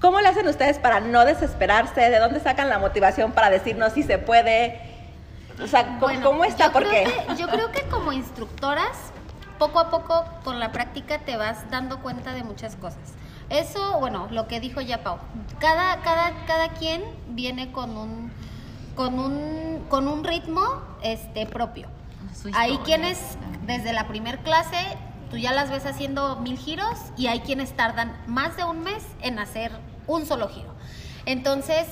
¿Cómo 0.00 0.20
le 0.20 0.28
hacen 0.28 0.46
ustedes 0.48 0.78
para 0.78 1.00
no 1.00 1.24
desesperarse? 1.24 2.00
¿De 2.10 2.18
dónde 2.18 2.40
sacan 2.40 2.68
la 2.68 2.78
motivación 2.78 3.32
para 3.32 3.50
decirnos 3.50 3.92
si 3.92 4.02
se 4.02 4.18
puede? 4.18 4.80
O 5.62 5.66
sea, 5.66 5.84
¿cómo, 5.86 5.98
Bueno, 6.00 6.22
cómo 6.26 6.44
está? 6.44 6.66
yo 6.66 6.72
Porque 6.72 7.04
creo 7.04 7.26
que- 7.26 7.36
yo 7.36 7.48
creo 7.48 7.72
que 7.72 7.82
como 7.88 8.12
instructoras, 8.12 8.96
poco 9.58 9.80
a 9.80 9.90
poco 9.90 10.24
con 10.44 10.60
la 10.60 10.70
práctica 10.72 11.18
te 11.18 11.36
vas 11.36 11.68
dando 11.70 12.00
cuenta 12.00 12.32
de 12.32 12.44
muchas 12.44 12.76
cosas. 12.76 13.00
Eso, 13.50 13.98
bueno, 13.98 14.28
lo 14.30 14.46
que 14.46 14.60
dijo 14.60 14.80
ya 14.80 15.02
Pau. 15.02 15.18
Cada, 15.58 16.00
cada, 16.02 16.44
cada 16.46 16.68
quien 16.70 17.02
viene 17.30 17.72
con 17.72 17.96
un, 17.96 18.30
con 18.94 19.18
un, 19.18 19.84
con 19.88 20.06
un 20.06 20.22
ritmo 20.22 20.62
este, 21.02 21.46
propio. 21.46 21.88
Hay 22.54 22.76
quienes 22.78 23.18
desde 23.66 23.92
la 23.92 24.06
primer 24.06 24.38
clase 24.40 24.76
tú 25.30 25.36
ya 25.38 25.52
las 25.52 25.70
ves 25.70 25.86
haciendo 25.86 26.36
mil 26.36 26.56
giros 26.58 26.96
y 27.16 27.26
hay 27.26 27.40
quienes 27.40 27.74
tardan 27.76 28.16
más 28.26 28.56
de 28.56 28.64
un 28.64 28.80
mes 28.80 29.04
en 29.22 29.38
hacer 29.38 29.72
un 30.06 30.24
solo 30.26 30.48
giro. 30.48 30.74
Entonces, 31.26 31.86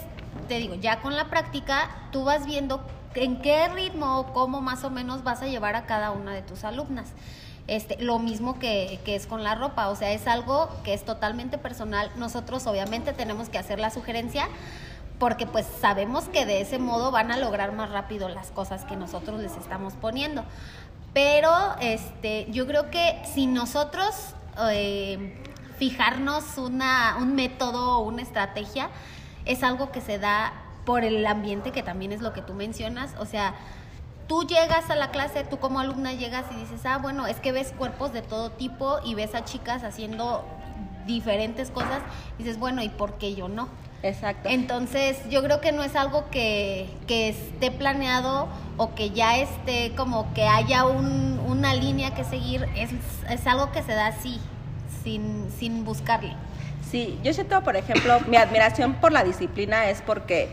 te 0.49 0.59
digo, 0.59 0.75
ya 0.75 1.01
con 1.01 1.17
la 1.17 1.27
práctica 1.27 1.89
tú 2.13 2.25
vas 2.25 2.47
viendo 2.47 2.85
en 3.17 3.41
qué 3.41 3.69
ritmo 3.69 4.21
o 4.21 4.33
cómo 4.33 4.61
más 4.61 4.85
o 4.85 4.91
menos 4.91 5.25
vas 5.25 5.43
a 5.43 5.47
llevar 5.47 5.75
a 5.77 5.87
cada 5.87 6.11
una 6.11 6.33
de 6.33 6.43
tus 6.43 6.65
alumnas. 6.65 7.13
Este, 7.67 8.01
lo 8.01 8.19
mismo 8.19 8.59
que, 8.59 9.01
que 9.05 9.17
es 9.17 9.27
con 9.27 9.43
la 9.43 9.57
ropa, 9.57 9.89
o 9.89 9.97
sea, 9.97 10.13
es 10.13 10.27
algo 10.29 10.69
que 10.85 10.95
es 10.95 11.05
totalmente 11.05 11.59
personal. 11.59 12.11
Nosotros 12.17 12.67
obviamente 12.67 13.13
tenemos 13.13 13.49
que 13.49 13.59
hacer 13.59 13.81
la 13.81 13.91
sugerencia 13.91 14.49
porque 15.19 15.47
pues 15.47 15.67
sabemos 15.81 16.25
que 16.25 16.45
de 16.45 16.61
ese 16.61 16.79
modo 16.79 17.11
van 17.11 17.31
a 17.31 17.37
lograr 17.37 17.73
más 17.73 17.91
rápido 17.91 18.29
las 18.29 18.51
cosas 18.51 18.85
que 18.85 18.97
nosotros 18.97 19.41
les 19.41 19.57
estamos 19.57 19.95
poniendo. 19.95 20.45
Pero 21.15 21.51
este, 21.81 22.47
yo 22.51 22.67
creo 22.67 22.91
que 22.91 23.23
si 23.25 23.47
nosotros 23.47 24.35
eh, 24.71 25.43
fijarnos 25.79 26.59
una, 26.59 27.17
un 27.19 27.35
método 27.35 27.99
o 27.99 28.03
una 28.03 28.23
estrategia, 28.23 28.91
es 29.47 29.63
algo 29.63 29.91
que 29.91 30.01
se 30.01 30.19
da 30.19 30.53
por 30.87 31.05
el 31.05 31.27
ambiente, 31.27 31.71
que 31.73 31.83
también 31.83 32.13
es 32.13 32.23
lo 32.23 32.33
que 32.33 32.41
tú 32.41 32.55
mencionas. 32.55 33.11
O 33.19 33.27
sea, 33.27 33.55
tú 34.29 34.45
llegas 34.47 34.89
a 34.89 34.95
la 34.95 35.11
clase, 35.11 35.45
tú 35.45 35.59
como 35.59 35.81
alumna 35.81 36.15
llegas 36.15 36.47
y 36.51 36.55
dices, 36.61 36.87
ah, 36.87 36.97
bueno, 36.97 37.27
es 37.27 37.37
que 37.41 37.53
ves 37.53 37.75
cuerpos 37.77 38.13
de 38.15 38.23
todo 38.23 38.51
tipo 38.51 39.01
y 39.05 39.15
ves 39.15 39.35
a 39.35 39.45
chicas 39.45 39.83
haciendo 39.85 40.45
diferentes 41.07 41.71
cosas, 41.71 42.01
y 42.39 42.43
dices, 42.43 42.59
bueno, 42.59 42.83
¿y 42.83 42.89
por 42.89 43.15
qué 43.19 43.35
yo 43.35 43.49
no? 43.49 43.69
Exacto. 44.03 44.49
Entonces, 44.49 45.19
yo 45.31 45.43
creo 45.43 45.61
que 45.61 45.71
no 45.73 45.83
es 45.85 45.95
algo 45.95 46.29
que, 46.31 46.89
que 47.07 47.29
esté 47.29 47.71
planeado 47.71 48.49
o 48.77 48.95
que 48.95 49.11
ya 49.11 49.37
esté 49.39 49.93
como 49.97 50.33
que 50.35 50.45
haya 50.47 50.85
un- 50.85 51.41
una 51.47 51.75
línea 51.75 52.13
que 52.15 52.25
seguir, 52.25 52.67
es, 52.77 52.91
es 53.31 53.47
algo 53.47 53.71
que 53.73 53.83
se 53.83 53.93
da 53.93 54.09
así, 54.09 54.41
sin, 55.05 55.49
sin 55.57 55.85
buscarle. 55.85 56.35
Sí, 56.91 57.19
yo 57.23 57.33
siento, 57.33 57.63
por 57.63 57.77
ejemplo, 57.77 58.19
mi 58.29 58.37
admiración 58.37 58.95
por 58.95 59.13
la 59.13 59.23
disciplina 59.25 59.89
es 59.89 60.03
porque, 60.03 60.49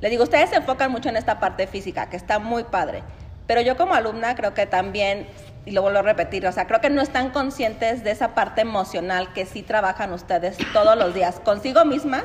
le 0.00 0.10
digo, 0.10 0.22
ustedes 0.24 0.50
se 0.50 0.56
enfocan 0.56 0.90
mucho 0.90 1.08
en 1.08 1.16
esta 1.16 1.40
parte 1.40 1.66
física, 1.66 2.08
que 2.08 2.16
está 2.16 2.38
muy 2.38 2.64
padre, 2.64 3.02
pero 3.46 3.60
yo 3.60 3.76
como 3.76 3.94
alumna 3.94 4.34
creo 4.36 4.54
que 4.54 4.66
también, 4.66 5.26
y 5.64 5.72
lo 5.72 5.82
vuelvo 5.82 5.98
a 5.98 6.02
repetir, 6.02 6.46
o 6.46 6.52
sea, 6.52 6.66
creo 6.66 6.80
que 6.80 6.90
no 6.90 7.00
están 7.00 7.30
conscientes 7.30 8.04
de 8.04 8.10
esa 8.10 8.34
parte 8.34 8.60
emocional 8.60 9.32
que 9.32 9.46
sí 9.46 9.62
trabajan 9.62 10.12
ustedes 10.12 10.56
todos 10.72 10.96
los 10.96 11.14
días, 11.14 11.40
consigo 11.40 11.84
mismas, 11.84 12.24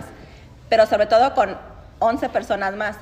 pero 0.69 0.85
sobre 0.85 1.05
todo 1.05 1.33
con 1.33 1.57
11 1.99 2.29
personas 2.29 2.75
más. 2.75 2.97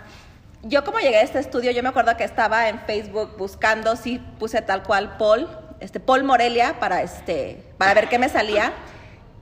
Yo 0.63 0.83
como 0.83 0.99
llegué 0.99 1.17
a 1.17 1.21
este 1.21 1.39
estudio, 1.39 1.71
yo 1.71 1.81
me 1.81 1.89
acuerdo 1.89 2.15
que 2.17 2.23
estaba 2.23 2.69
en 2.69 2.79
Facebook 2.81 3.35
buscando, 3.37 3.95
sí 3.95 4.19
puse 4.37 4.61
tal 4.61 4.83
cual 4.83 5.17
Paul, 5.17 5.49
este 5.79 5.99
Paul 5.99 6.23
Morelia 6.23 6.79
para 6.79 7.01
este 7.01 7.63
para 7.77 7.95
ver 7.95 8.09
qué 8.09 8.19
me 8.19 8.29
salía. 8.29 8.71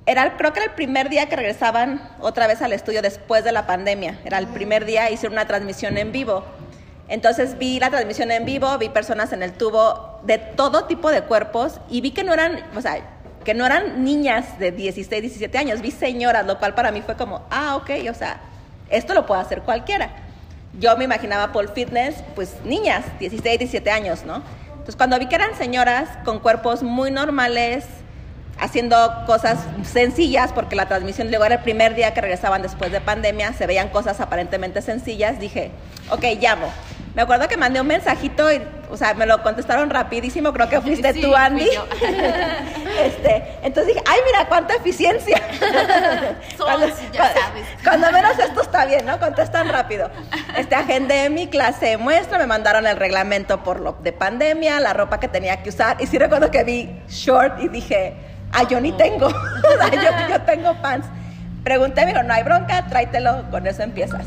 Era 0.09 0.37
creo 0.37 0.53
que 0.53 0.61
era 0.61 0.69
el 0.69 0.75
primer 0.75 1.07
día 1.07 1.29
que 1.29 1.35
regresaban 1.35 2.01
otra 2.19 2.47
vez 2.47 2.63
al 2.63 2.73
estudio 2.73 3.03
después 3.03 3.43
de 3.43 3.51
la 3.51 3.67
pandemia. 3.67 4.19
Era 4.25 4.39
el 4.39 4.47
primer 4.47 4.85
día 4.85 5.11
hice 5.11 5.27
una 5.27 5.45
transmisión 5.45 5.99
en 5.99 6.11
vivo. 6.11 6.43
Entonces 7.07 7.59
vi 7.59 7.79
la 7.79 7.91
transmisión 7.91 8.31
en 8.31 8.43
vivo, 8.43 8.75
vi 8.79 8.89
personas 8.89 9.33
en 9.33 9.43
el 9.43 9.53
tubo 9.53 10.19
de 10.23 10.39
todo 10.39 10.85
tipo 10.85 11.11
de 11.11 11.21
cuerpos 11.21 11.79
y 11.91 12.01
vi 12.01 12.09
que 12.09 12.23
no 12.23 12.33
eran, 12.33 12.59
o 12.75 12.81
sea, 12.81 12.97
que 13.45 13.53
no 13.53 13.67
eran 13.67 14.03
niñas 14.03 14.57
de 14.57 14.71
16, 14.71 15.21
17 15.21 15.55
años, 15.59 15.79
vi 15.79 15.91
señoras, 15.91 16.43
lo 16.47 16.57
cual 16.57 16.73
para 16.73 16.91
mí 16.91 17.03
fue 17.03 17.15
como, 17.15 17.45
ah, 17.51 17.75
ok, 17.75 17.91
o 18.09 18.15
sea, 18.15 18.41
esto 18.89 19.13
lo 19.13 19.27
puede 19.27 19.41
hacer 19.41 19.61
cualquiera. 19.61 20.09
Yo 20.79 20.97
me 20.97 21.03
imaginaba 21.03 21.51
Paul 21.51 21.69
Fitness, 21.69 22.15
pues 22.33 22.55
niñas, 22.65 23.05
16, 23.19 23.59
17 23.59 23.91
años, 23.91 24.23
¿no? 24.23 24.41
Entonces 24.71 24.95
cuando 24.95 25.19
vi 25.19 25.27
que 25.27 25.35
eran 25.35 25.55
señoras 25.55 26.09
con 26.25 26.39
cuerpos 26.39 26.81
muy 26.81 27.11
normales, 27.11 27.85
haciendo 28.59 29.23
cosas 29.25 29.59
sencillas, 29.83 30.51
porque 30.53 30.75
la 30.75 30.87
transmisión 30.87 31.29
luego 31.29 31.45
era 31.45 31.55
el 31.55 31.61
primer 31.61 31.95
día 31.95 32.13
que 32.13 32.21
regresaban 32.21 32.61
después 32.61 32.91
de 32.91 33.01
pandemia, 33.01 33.53
se 33.53 33.67
veían 33.67 33.89
cosas 33.89 34.19
aparentemente 34.19 34.81
sencillas, 34.81 35.39
dije, 35.39 35.71
ok, 36.09 36.23
llamo. 36.39 36.71
Me 37.15 37.23
acuerdo 37.23 37.47
que 37.47 37.57
mandé 37.57 37.81
un 37.81 37.87
mensajito 37.87 38.51
y, 38.51 38.61
o 38.91 38.95
sea, 38.95 39.15
me 39.15 39.25
lo 39.25 39.41
contestaron 39.41 39.89
rapidísimo, 39.89 40.53
creo 40.53 40.69
que 40.69 40.79
fuiste 40.81 41.13
Sí, 41.13 41.21
tú, 41.21 41.35
Andy. 41.35 41.65
este, 43.03 43.43
entonces 43.63 43.95
dije, 43.95 44.03
ay, 44.07 44.19
mira, 44.25 44.47
cuánta 44.47 44.75
eficiencia. 44.75 45.41
Somos, 46.57 46.91
ya 47.11 47.33
sabes. 47.33 47.65
Cuando 47.83 48.11
menos 48.11 48.37
esto 48.37 48.61
está 48.61 48.85
bien, 48.85 49.05
¿no? 49.05 49.19
Contestan 49.19 49.69
rápido. 49.69 50.11
Este, 50.55 50.75
agendé 50.75 51.29
mi 51.29 51.47
clase 51.47 51.87
de 51.87 51.97
muestra, 51.97 52.37
me 52.37 52.45
mandaron 52.45 52.85
el 52.85 52.95
reglamento 52.95 53.63
por 53.63 53.79
lo 53.79 53.93
de 53.93 54.13
pandemia, 54.13 54.79
la 54.79 54.93
ropa 54.93 55.19
que 55.19 55.27
tenía 55.27 55.63
que 55.63 55.69
usar. 55.69 55.97
Y 55.99 56.05
sí 56.05 56.17
recuerdo 56.19 56.51
que 56.51 56.63
vi 56.63 57.01
short 57.09 57.59
y 57.61 57.69
dije, 57.69 58.28
ah, 58.53 58.67
yo 58.67 58.79
ni 58.81 58.91
tengo. 58.93 59.29
Yo, 59.91 60.29
yo 60.29 60.41
tengo 60.41 60.73
pants. 60.81 61.07
Pregunté, 61.63 62.05
me 62.05 62.13
dijo, 62.13 62.23
no 62.23 62.33
hay 62.33 62.43
bronca, 62.43 62.85
tráetelo, 62.87 63.49
con 63.51 63.67
eso 63.67 63.83
empiezas. 63.83 64.25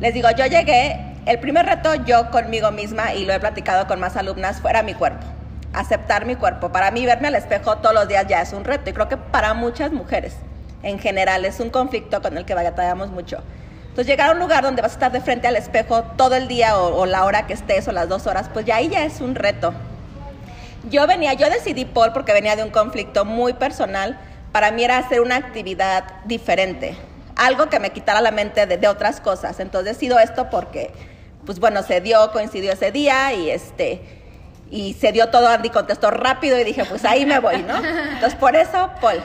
Les 0.00 0.14
digo, 0.14 0.28
yo 0.30 0.46
llegué, 0.46 1.14
el 1.26 1.38
primer 1.38 1.66
reto 1.66 1.94
yo 1.94 2.30
conmigo 2.30 2.70
misma, 2.70 3.14
y 3.14 3.24
lo 3.24 3.32
he 3.32 3.40
platicado 3.40 3.86
con 3.86 4.00
más 4.00 4.16
alumnas, 4.16 4.60
fuera 4.60 4.82
mi 4.82 4.94
cuerpo. 4.94 5.26
Aceptar 5.72 6.26
mi 6.26 6.34
cuerpo. 6.36 6.70
Para 6.72 6.90
mí, 6.90 7.06
verme 7.06 7.28
al 7.28 7.34
espejo 7.34 7.76
todos 7.76 7.94
los 7.94 8.08
días 8.08 8.26
ya 8.26 8.42
es 8.42 8.52
un 8.52 8.64
reto. 8.64 8.90
Y 8.90 8.92
creo 8.92 9.08
que 9.08 9.16
para 9.16 9.54
muchas 9.54 9.92
mujeres, 9.92 10.36
en 10.82 10.98
general, 10.98 11.44
es 11.44 11.60
un 11.60 11.70
conflicto 11.70 12.20
con 12.20 12.36
el 12.36 12.44
que 12.44 12.54
batallamos 12.54 13.10
mucho. 13.10 13.42
Entonces, 13.82 14.06
llegar 14.06 14.30
a 14.30 14.32
un 14.32 14.38
lugar 14.38 14.64
donde 14.64 14.82
vas 14.82 14.92
a 14.92 14.94
estar 14.94 15.12
de 15.12 15.20
frente 15.20 15.46
al 15.46 15.56
espejo 15.56 16.02
todo 16.16 16.34
el 16.34 16.48
día 16.48 16.76
o, 16.78 16.96
o 16.96 17.06
la 17.06 17.24
hora 17.24 17.46
que 17.46 17.52
estés 17.52 17.86
o 17.86 17.92
las 17.92 18.08
dos 18.08 18.26
horas, 18.26 18.48
pues 18.52 18.64
ya 18.66 18.76
ahí 18.76 18.88
ya 18.88 19.04
es 19.04 19.20
un 19.20 19.34
reto. 19.34 19.72
Yo 20.88 21.06
venía, 21.06 21.34
yo 21.34 21.50
decidí 21.50 21.84
Paul 21.84 22.12
porque 22.12 22.32
venía 22.32 22.56
de 22.56 22.62
un 22.62 22.70
conflicto 22.70 23.24
muy 23.24 23.52
personal. 23.52 24.18
Para 24.52 24.70
mí 24.70 24.82
era 24.82 24.98
hacer 24.98 25.20
una 25.20 25.36
actividad 25.36 26.04
diferente, 26.24 26.96
algo 27.36 27.68
que 27.68 27.78
me 27.78 27.90
quitara 27.90 28.20
la 28.20 28.30
mente 28.30 28.66
de, 28.66 28.78
de 28.78 28.88
otras 28.88 29.20
cosas. 29.20 29.60
Entonces 29.60 29.94
decido 29.94 30.18
esto 30.18 30.48
porque, 30.50 30.90
pues 31.44 31.60
bueno, 31.60 31.82
se 31.82 32.00
dio, 32.00 32.32
coincidió 32.32 32.72
ese 32.72 32.90
día 32.90 33.32
y 33.34 33.50
este, 33.50 34.02
y 34.70 34.94
se 34.94 35.12
dio 35.12 35.28
todo, 35.30 35.48
Andy 35.48 35.70
contestó 35.70 36.10
rápido 36.10 36.58
y 36.58 36.64
dije, 36.64 36.84
pues 36.84 37.04
ahí 37.04 37.26
me 37.26 37.40
voy, 37.40 37.62
¿no? 37.62 37.76
Entonces, 37.76 38.36
por 38.36 38.56
eso, 38.56 38.90
Paul. 39.00 39.20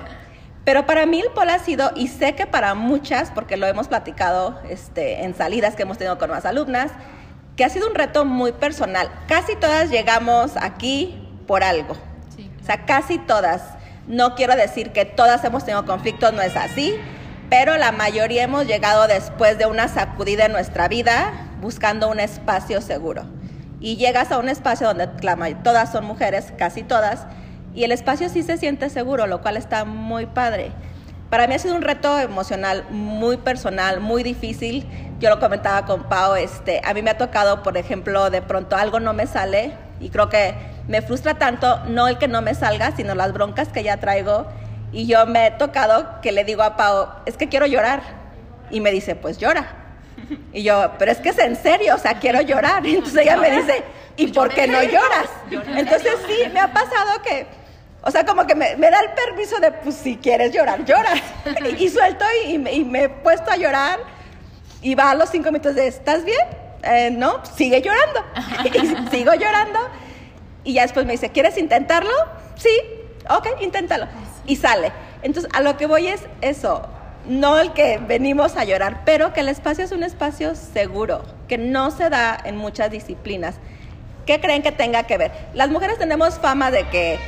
Pero 0.64 0.88
para 0.88 1.06
mí 1.06 1.22
el 1.22 1.30
Paul 1.30 1.52
ha 1.52 1.60
sido, 1.60 1.92
y 1.96 2.08
sé 2.08 2.34
que 2.34 2.48
para 2.48 2.74
muchas, 2.74 3.30
porque 3.30 3.56
lo 3.56 3.68
hemos 3.68 3.88
platicado 3.88 4.60
este, 4.68 5.24
en 5.24 5.36
salidas 5.36 5.76
que 5.76 5.84
hemos 5.84 6.00
tenido 6.00 6.18
con 6.18 6.32
más 6.32 6.46
alumnas, 6.46 6.92
que 7.56 7.64
ha 7.64 7.70
sido 7.70 7.88
un 7.88 7.94
reto 7.94 8.26
muy 8.26 8.52
personal. 8.52 9.10
Casi 9.28 9.56
todas 9.56 9.92
llegamos 9.92 10.54
aquí 10.60 11.25
por 11.46 11.64
algo. 11.64 11.94
O 12.62 12.66
sea, 12.66 12.86
casi 12.86 13.18
todas. 13.18 13.62
No 14.08 14.36
quiero 14.36 14.56
decir 14.56 14.92
que 14.92 15.06
todas 15.06 15.44
hemos 15.44 15.66
tenido 15.66 15.86
conflictos, 15.86 16.34
no 16.34 16.42
es 16.42 16.56
así, 16.56 16.96
pero 17.50 17.78
la 17.78 17.92
mayoría 17.92 18.44
hemos 18.44 18.68
llegado 18.68 19.08
después 19.08 19.58
de 19.58 19.66
una 19.66 19.88
sacudida 19.88 20.46
en 20.46 20.52
nuestra 20.52 20.88
vida 20.88 21.32
buscando 21.62 22.10
un 22.10 22.20
espacio 22.20 22.82
seguro. 22.82 23.26
Y 23.80 23.98
llegas 23.98 24.32
a 24.32 24.40
un 24.40 24.50
espacio 24.50 24.88
donde 24.88 25.08
todas 25.64 25.92
son 25.92 26.06
mujeres, 26.06 26.54
casi 26.58 26.84
todas, 26.84 27.26
y 27.74 27.84
el 27.84 27.92
espacio 27.92 28.30
sí 28.30 28.42
se 28.42 28.58
siente 28.58 28.90
seguro, 28.90 29.28
lo 29.28 29.42
cual 29.42 29.58
está 29.58 29.86
muy 29.86 30.26
padre. 30.26 30.72
Para 31.30 31.48
mí 31.48 31.56
ha 31.56 31.60
sido 31.60 31.76
un 31.76 31.82
reto 31.82 32.18
emocional 32.20 32.86
muy 32.90 33.38
personal, 33.38 34.00
muy 34.00 34.24
difícil. 34.24 34.88
Yo 35.20 35.30
lo 35.30 35.40
comentaba 35.40 35.86
con 35.86 36.04
Pau, 36.04 36.36
este, 36.36 36.82
a 36.84 36.94
mí 36.94 37.02
me 37.02 37.10
ha 37.10 37.18
tocado, 37.18 37.64
por 37.64 37.78
ejemplo, 37.78 38.30
de 38.30 38.42
pronto 38.42 38.76
algo 38.76 39.00
no 39.00 39.14
me 39.14 39.28
sale 39.28 39.74
y 40.00 40.10
creo 40.10 40.30
que 40.30 40.75
me 40.88 41.02
frustra 41.02 41.36
tanto 41.36 41.84
no 41.86 42.08
el 42.08 42.18
que 42.18 42.28
no 42.28 42.42
me 42.42 42.54
salga, 42.54 42.96
sino 42.96 43.16
las 43.16 43.34
broncas 43.34 43.70
que 43.70 43.84
ya 43.84 43.98
traigo. 43.98 44.48
Y 44.92 45.08
yo 45.08 45.26
me 45.26 45.48
he 45.48 45.52
tocado 45.52 46.22
que 46.22 46.32
le 46.32 46.44
digo 46.44 46.64
a 46.64 46.78
Pau, 46.78 47.08
es 47.26 47.38
que 47.38 47.50
quiero 47.50 47.66
llorar. 47.66 48.02
Y 48.70 48.82
me 48.82 48.92
dice, 48.92 49.16
pues 49.16 49.38
llora. 49.38 49.68
Y 50.54 50.64
yo, 50.64 50.94
pero 50.98 51.12
es 51.12 51.20
que 51.20 51.30
es 51.30 51.40
en 51.40 51.56
serio, 51.56 51.96
o 51.96 51.98
sea, 51.98 52.20
quiero 52.20 52.42
llorar. 52.42 52.86
Entonces 52.86 53.22
ella 53.22 53.38
me 53.38 53.52
dice, 53.52 53.84
¿y 54.18 54.28
por 54.28 54.50
qué 54.50 54.68
no 54.68 54.82
lloras? 54.82 55.30
Entonces 55.52 56.14
sí, 56.28 56.50
me 56.54 56.60
ha 56.60 56.72
pasado 56.72 57.22
que 57.24 57.48
o 58.08 58.12
sea, 58.12 58.24
como 58.24 58.46
que 58.46 58.54
me, 58.54 58.76
da 58.78 59.00
el 59.00 59.10
permiso 59.16 59.60
de, 59.60 59.72
pues 59.72 59.96
si 59.96 60.18
quieres 60.18 60.54
llorar, 60.54 60.86
llora. 60.86 61.14
y, 61.80 61.90
suelto 61.90 62.24
y, 62.48 62.60
me 62.60 63.04
he 63.04 63.10
puesto 63.10 63.50
a 63.50 63.58
llorar. 63.58 64.00
Y 64.84 64.94
va 64.94 65.10
a 65.10 65.16
los 65.16 65.32
cinco 65.32 65.52
minutos 65.52 65.74
de, 65.74 65.88
¿estás 65.88 66.24
bien? 66.24 66.48
Eh, 66.84 67.10
no, 67.10 67.44
sigue 67.58 67.82
llorando. 67.82 68.24
y 68.64 69.16
sigo 69.16 69.34
llorando. 69.34 69.80
Y 70.66 70.74
ya 70.74 70.82
después 70.82 71.06
me 71.06 71.14
dice, 71.14 71.30
¿quieres 71.30 71.58
intentarlo? 71.58 72.12
Sí, 72.56 72.76
ok, 73.30 73.62
inténtalo. 73.62 74.08
Y 74.46 74.58
sale. 74.58 74.92
Entonces, 75.22 75.50
a 75.54 75.62
lo 75.62 75.78
que 75.78 75.86
voy 75.86 76.08
es 76.08 76.22
eso. 76.42 76.88
No 77.28 77.60
el 77.60 77.72
que 77.74 78.00
venimos 78.00 78.58
a 78.58 78.66
llorar, 78.66 79.04
pero 79.06 79.32
que 79.32 79.40
el 79.40 79.48
espacio 79.48 79.86
es 79.86 79.92
un 79.92 80.04
espacio 80.04 80.54
seguro, 80.56 81.24
que 81.48 81.58
no 81.58 81.90
se 81.92 82.10
da 82.10 82.38
en 82.44 82.58
muchas 82.58 82.92
disciplinas. 82.92 83.56
¿Qué 84.26 84.42
creen 84.42 84.64
que 84.64 84.72
tenga 84.72 85.04
que 85.04 85.18
ver? 85.18 85.32
Las 85.54 85.70
mujeres 85.70 85.98
tenemos 85.98 86.40
fama 86.40 86.72
de 86.72 86.88
que 86.90 87.20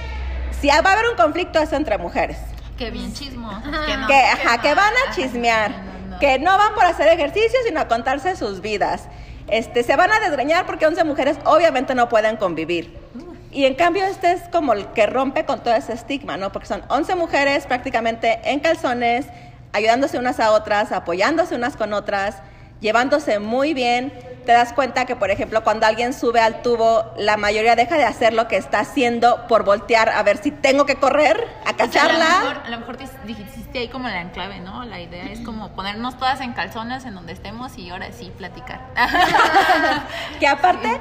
si 0.59 0.67
va 0.67 0.75
a 0.75 0.93
haber 0.93 1.09
un 1.09 1.15
conflicto 1.15 1.59
es 1.59 1.71
entre 1.73 1.97
mujeres. 1.97 2.37
Que 2.77 2.91
bien 2.91 3.13
chismos. 3.13 3.63
Que, 3.63 4.61
que, 4.61 4.73
van 4.73 4.93
a 5.07 5.15
chismear. 5.15 5.71
Que 6.19 6.39
no 6.39 6.57
van 6.57 6.73
por 6.73 6.85
hacer 6.85 7.07
ejercicio, 7.07 7.59
sino 7.65 7.79
a 7.79 7.87
contarse 7.87 8.35
sus 8.35 8.61
vidas. 8.61 9.07
Este, 9.47 9.83
se 9.83 9.95
van 9.95 10.11
a 10.11 10.19
desgreñar 10.19 10.65
porque 10.65 10.85
11 10.85 11.03
mujeres 11.03 11.37
obviamente 11.45 11.95
no 11.95 12.09
pueden 12.09 12.37
convivir. 12.37 13.06
Y 13.51 13.65
en 13.65 13.75
cambio 13.75 14.05
este 14.05 14.31
es 14.33 14.41
como 14.49 14.73
el 14.73 14.87
que 14.87 15.07
rompe 15.07 15.45
con 15.45 15.61
todo 15.61 15.73
ese 15.73 15.93
estigma, 15.93 16.37
¿no? 16.37 16.51
Porque 16.51 16.67
son 16.67 16.83
11 16.89 17.15
mujeres 17.15 17.65
prácticamente 17.65 18.39
en 18.43 18.59
calzones, 18.59 19.25
ayudándose 19.73 20.17
unas 20.17 20.39
a 20.39 20.51
otras, 20.51 20.91
apoyándose 20.91 21.55
unas 21.55 21.77
con 21.77 21.93
otras, 21.93 22.37
llevándose 22.81 23.39
muy 23.39 23.73
bien 23.73 24.11
te 24.47 24.53
das 24.53 24.71
cuenta 24.71 25.05
que, 25.05 25.17
por 25.17 25.29
ejemplo, 25.29 25.61
cuando 25.61 25.85
alguien 25.85 26.13
sube 26.13 26.39
al 26.39 26.61
tubo, 26.61 27.13
la 27.17 27.35
mayoría 27.35 27.75
deja 27.75 27.97
de 27.97 28.05
hacer 28.05 28.33
lo 28.33 28.47
que 28.47 28.55
está 28.55 28.79
haciendo 28.79 29.45
por 29.47 29.65
voltear 29.65 30.07
a 30.07 30.23
ver 30.23 30.37
si 30.37 30.51
tengo 30.51 30.85
que 30.85 30.95
correr 30.95 31.45
a 31.65 31.73
cacharla. 31.73 32.61
a 32.63 32.69
lo 32.69 32.79
mejor, 32.79 32.97
dijiste 33.25 33.77
ahí 33.77 33.89
como 33.89 34.07
la 34.07 34.21
enclave, 34.21 34.61
¿no? 34.61 34.85
La 34.85 35.01
idea 35.01 35.25
es 35.25 35.41
como 35.41 35.73
ponernos 35.73 36.17
todas 36.17 36.39
en 36.39 36.53
calzones 36.53 37.03
en 37.03 37.15
donde 37.15 37.33
estemos 37.33 37.77
y 37.77 37.89
ahora 37.89 38.09
sí 38.13 38.31
platicar. 38.35 38.79
que 40.39 40.47
aparte... 40.47 40.97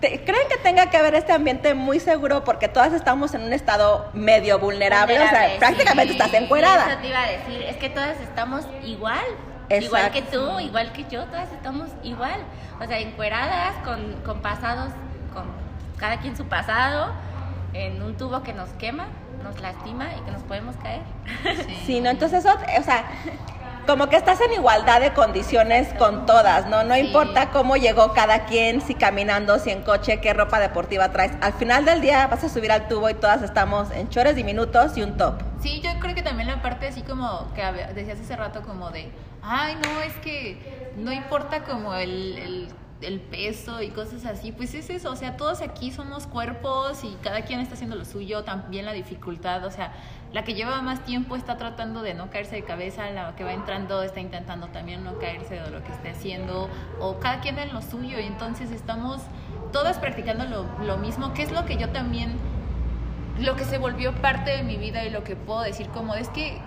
¿Creen 0.00 0.48
que 0.48 0.56
tenga 0.62 0.88
que 0.88 0.96
haber 0.96 1.14
este 1.14 1.32
ambiente 1.32 1.74
muy 1.74 2.00
seguro 2.00 2.42
porque 2.42 2.68
todas 2.68 2.92
estamos 2.94 3.34
en 3.34 3.42
un 3.42 3.52
estado 3.52 4.08
medio 4.14 4.58
vulnerable? 4.58 5.20
o 5.20 5.28
sea, 5.28 5.58
prácticamente 5.58 6.12
estás 6.12 6.32
encuerada. 6.32 6.90
Eso 6.90 7.00
te 7.00 7.08
iba 7.08 7.22
a 7.22 7.30
decir, 7.30 7.62
es 7.62 7.76
que 7.76 7.90
todas 7.90 8.18
estamos 8.20 8.64
igual. 8.84 9.24
Igual 9.68 10.10
que 10.10 10.22
tú, 10.22 10.58
igual 10.58 10.92
que 10.92 11.04
yo, 11.08 11.24
todas 11.26 11.52
estamos 11.52 11.90
igual. 12.02 12.40
O 12.80 12.86
sea, 12.86 12.98
encueradas, 12.98 13.74
con, 13.84 14.14
con 14.24 14.40
pasados, 14.40 14.90
con 15.32 15.44
cada 15.98 16.18
quien 16.18 16.36
su 16.36 16.46
pasado, 16.46 17.12
en 17.74 18.02
un 18.02 18.16
tubo 18.16 18.42
que 18.42 18.52
nos 18.52 18.70
quema, 18.70 19.06
nos 19.44 19.60
lastima 19.60 20.08
y 20.18 20.20
que 20.22 20.30
nos 20.30 20.42
podemos 20.42 20.76
caer. 20.76 21.02
Sí, 21.86 22.00
no, 22.00 22.10
entonces 22.10 22.44
o 22.44 22.82
sea, 22.82 23.04
como 23.86 24.08
que 24.08 24.16
estás 24.16 24.40
en 24.40 24.52
igualdad 24.52 25.00
de 25.00 25.12
condiciones 25.12 25.92
con 25.94 26.26
todas, 26.26 26.66
¿no? 26.68 26.84
No 26.84 26.96
importa 26.96 27.50
cómo 27.50 27.76
llegó 27.76 28.12
cada 28.12 28.44
quien, 28.46 28.80
si 28.80 28.94
caminando, 28.94 29.58
si 29.58 29.70
en 29.70 29.82
coche, 29.82 30.20
qué 30.20 30.32
ropa 30.32 30.60
deportiva 30.60 31.10
traes. 31.10 31.32
Al 31.40 31.52
final 31.54 31.84
del 31.84 32.00
día 32.00 32.26
vas 32.26 32.44
a 32.44 32.48
subir 32.48 32.72
al 32.72 32.88
tubo 32.88 33.10
y 33.10 33.14
todas 33.14 33.42
estamos 33.42 33.90
en 33.90 34.08
chores 34.08 34.36
diminutos 34.36 34.96
y 34.96 35.02
un 35.02 35.16
top. 35.16 35.34
Sí, 35.60 35.80
yo 35.80 35.90
creo 36.00 36.14
que 36.14 36.22
también 36.22 36.48
la 36.48 36.62
parte 36.62 36.88
así 36.88 37.02
como 37.02 37.52
que 37.54 37.62
decías 37.94 38.20
hace 38.20 38.36
rato 38.36 38.62
como 38.62 38.90
de, 38.90 39.10
ay, 39.42 39.76
no, 39.76 40.00
es 40.02 40.14
que 40.16 40.92
no 40.96 41.12
importa 41.12 41.64
como 41.64 41.94
el 41.94 42.38
el 42.38 42.68
peso 43.30 43.82
y 43.82 43.88
cosas 43.88 44.26
así, 44.26 44.52
pues 44.52 44.74
es 44.74 44.90
eso, 44.90 45.10
o 45.10 45.16
sea, 45.16 45.36
todos 45.36 45.62
aquí 45.62 45.90
somos 45.90 46.26
cuerpos 46.26 47.02
y 47.02 47.16
cada 47.22 47.42
quien 47.42 47.60
está 47.60 47.74
haciendo 47.74 47.96
lo 47.96 48.04
suyo, 48.04 48.44
también 48.44 48.84
la 48.84 48.92
dificultad, 48.92 49.64
o 49.64 49.70
sea, 49.70 49.92
la 50.32 50.44
que 50.44 50.54
lleva 50.54 50.82
más 50.82 51.04
tiempo 51.04 51.34
está 51.34 51.56
tratando 51.56 52.02
de 52.02 52.14
no 52.14 52.30
caerse 52.30 52.56
de 52.56 52.62
cabeza, 52.62 53.10
la 53.10 53.34
que 53.36 53.44
va 53.44 53.52
entrando 53.52 54.02
está 54.02 54.20
intentando 54.20 54.68
también 54.68 55.02
no 55.02 55.18
caerse 55.18 55.54
de 55.54 55.70
lo 55.70 55.82
que 55.82 55.92
esté 55.92 56.10
haciendo, 56.10 56.68
o 57.00 57.18
cada 57.18 57.40
quien 57.40 57.58
en 57.58 57.72
lo 57.72 57.80
suyo, 57.80 58.20
y 58.20 58.24
entonces 58.24 58.70
estamos 58.70 59.22
todas 59.72 59.98
practicando 59.98 60.44
lo, 60.44 60.66
lo 60.84 60.98
mismo, 60.98 61.32
que 61.32 61.42
es 61.42 61.52
lo 61.52 61.64
que 61.64 61.78
yo 61.78 61.88
también, 61.88 62.36
lo 63.38 63.56
que 63.56 63.64
se 63.64 63.78
volvió 63.78 64.14
parte 64.16 64.50
de 64.50 64.62
mi 64.62 64.76
vida 64.76 65.04
y 65.04 65.10
lo 65.10 65.24
que 65.24 65.36
puedo 65.36 65.62
decir 65.62 65.88
como 65.88 66.14
es 66.14 66.28
que 66.28 66.60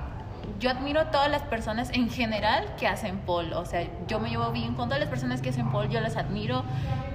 yo 0.59 0.69
admiro 0.69 1.01
a 1.01 1.11
todas 1.11 1.29
las 1.29 1.41
personas 1.43 1.89
en 1.93 2.09
general 2.09 2.75
que 2.77 2.87
hacen 2.87 3.19
pole. 3.19 3.53
O 3.55 3.65
sea, 3.65 3.87
yo 4.07 4.19
me 4.19 4.29
llevo 4.29 4.51
bien 4.51 4.75
con 4.75 4.87
todas 4.87 4.99
las 4.99 5.09
personas 5.09 5.41
que 5.41 5.49
hacen 5.49 5.69
pole, 5.71 5.89
yo 5.89 5.99
las 5.99 6.15
admiro. 6.15 6.63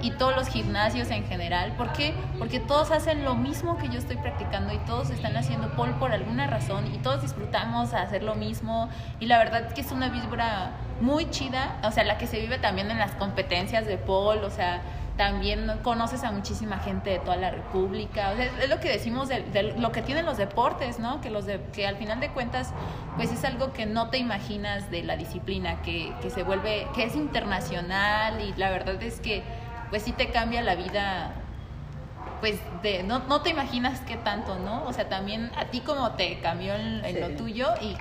Y 0.00 0.12
todos 0.12 0.36
los 0.36 0.48
gimnasios 0.48 1.10
en 1.10 1.24
general. 1.26 1.72
¿Por 1.76 1.92
qué? 1.92 2.14
Porque 2.38 2.60
todos 2.60 2.92
hacen 2.92 3.24
lo 3.24 3.34
mismo 3.34 3.78
que 3.78 3.88
yo 3.88 3.98
estoy 3.98 4.16
practicando 4.16 4.72
y 4.72 4.78
todos 4.78 5.10
están 5.10 5.36
haciendo 5.36 5.70
pole 5.72 5.92
por 5.94 6.12
alguna 6.12 6.46
razón 6.46 6.86
y 6.94 6.98
todos 6.98 7.22
disfrutamos 7.22 7.94
hacer 7.94 8.22
lo 8.22 8.36
mismo. 8.36 8.88
Y 9.18 9.26
la 9.26 9.38
verdad 9.38 9.66
es 9.66 9.74
que 9.74 9.80
es 9.80 9.90
una 9.90 10.08
vibra 10.08 10.72
muy 11.00 11.28
chida. 11.30 11.80
O 11.82 11.90
sea, 11.90 12.04
la 12.04 12.16
que 12.16 12.26
se 12.26 12.38
vive 12.38 12.58
también 12.58 12.90
en 12.90 12.98
las 12.98 13.12
competencias 13.12 13.86
de 13.86 13.98
pole. 13.98 14.44
O 14.44 14.50
sea, 14.50 14.82
también 15.18 15.70
conoces 15.82 16.24
a 16.24 16.30
muchísima 16.30 16.78
gente 16.78 17.10
de 17.10 17.18
toda 17.18 17.36
la 17.36 17.50
República. 17.50 18.32
es 18.32 18.68
lo 18.70 18.80
que 18.80 18.88
decimos 18.88 19.28
de, 19.28 19.74
lo 19.76 19.92
que 19.92 20.00
tienen 20.00 20.24
los 20.24 20.38
deportes, 20.38 20.98
¿no? 20.98 21.20
Que, 21.20 21.28
los 21.28 21.44
de, 21.44 21.60
que 21.72 21.86
al 21.86 21.96
final 21.96 22.20
de 22.20 22.30
cuentas, 22.30 22.72
pues 23.16 23.30
es 23.30 23.44
algo 23.44 23.72
que 23.74 23.84
no 23.84 24.08
te 24.08 24.16
imaginas 24.16 24.90
de 24.90 25.02
la 25.02 25.16
disciplina, 25.16 25.82
que, 25.82 26.14
que 26.22 26.30
se 26.30 26.44
vuelve, 26.44 26.86
que 26.94 27.04
es 27.04 27.16
internacional 27.16 28.40
y 28.40 28.54
la 28.56 28.70
verdad 28.70 29.02
es 29.02 29.20
que, 29.20 29.42
pues 29.90 30.04
sí 30.04 30.12
te 30.12 30.30
cambia 30.30 30.62
la 30.62 30.74
vida 30.74 31.34
pues 32.40 32.60
de, 32.82 33.02
no, 33.02 33.18
no 33.20 33.40
te 33.42 33.50
imaginas 33.50 34.00
qué 34.02 34.16
tanto, 34.16 34.58
¿no? 34.58 34.84
O 34.84 34.92
sea, 34.92 35.08
también 35.08 35.50
a 35.56 35.66
ti 35.66 35.80
como 35.80 36.12
te 36.12 36.38
cambió 36.38 36.74
en, 36.74 37.20
lo 37.20 37.30
tuyo 37.30 37.74
y 37.80 37.96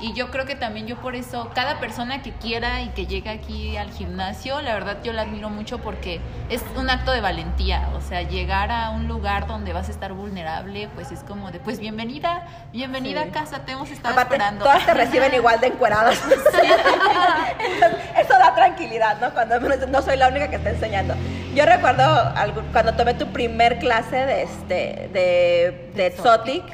y 0.00 0.12
yo 0.12 0.30
creo 0.30 0.44
que 0.44 0.54
también 0.54 0.86
yo 0.86 0.96
por 0.96 1.14
eso, 1.14 1.50
cada 1.54 1.80
persona 1.80 2.22
que 2.22 2.32
quiera 2.32 2.82
y 2.82 2.88
que 2.88 3.06
llegue 3.06 3.30
aquí 3.30 3.76
al 3.76 3.90
gimnasio, 3.90 4.60
la 4.60 4.74
verdad 4.74 4.98
yo 5.02 5.12
la 5.12 5.22
admiro 5.22 5.50
mucho 5.50 5.78
porque 5.78 6.20
es 6.48 6.62
un 6.76 6.90
acto 6.90 7.12
de 7.12 7.20
valentía. 7.20 7.88
O 7.96 8.00
sea, 8.00 8.22
llegar 8.22 8.70
a 8.70 8.90
un 8.90 9.08
lugar 9.08 9.46
donde 9.46 9.72
vas 9.72 9.88
a 9.88 9.92
estar 9.92 10.12
vulnerable, 10.12 10.88
pues 10.94 11.12
es 11.12 11.20
como 11.20 11.50
de, 11.50 11.60
pues 11.60 11.78
bienvenida, 11.78 12.46
bienvenida 12.72 13.22
a 13.22 13.26
casa, 13.28 13.60
te 13.60 13.72
hemos 13.72 13.90
estado 13.90 14.18
esperando. 14.18 14.64
Todas 14.64 14.84
te 14.84 14.94
reciben 14.94 15.34
igual 15.34 15.60
de 15.60 15.68
encueradas. 15.68 16.20
eso 18.18 18.38
da 18.38 18.54
tranquilidad, 18.54 19.20
¿no? 19.20 19.32
Cuando 19.32 19.58
no 19.60 20.02
soy 20.02 20.16
la 20.16 20.28
única 20.28 20.48
que 20.48 20.56
está 20.56 20.70
enseñando. 20.70 21.14
Yo 21.54 21.64
recuerdo 21.66 22.34
cuando 22.72 22.94
tomé 22.94 23.14
tu 23.14 23.28
primer 23.28 23.78
clase 23.78 24.16
de, 24.16 24.42
este, 24.42 25.08
de, 25.12 25.90
de 25.94 26.06
Exotic, 26.06 26.64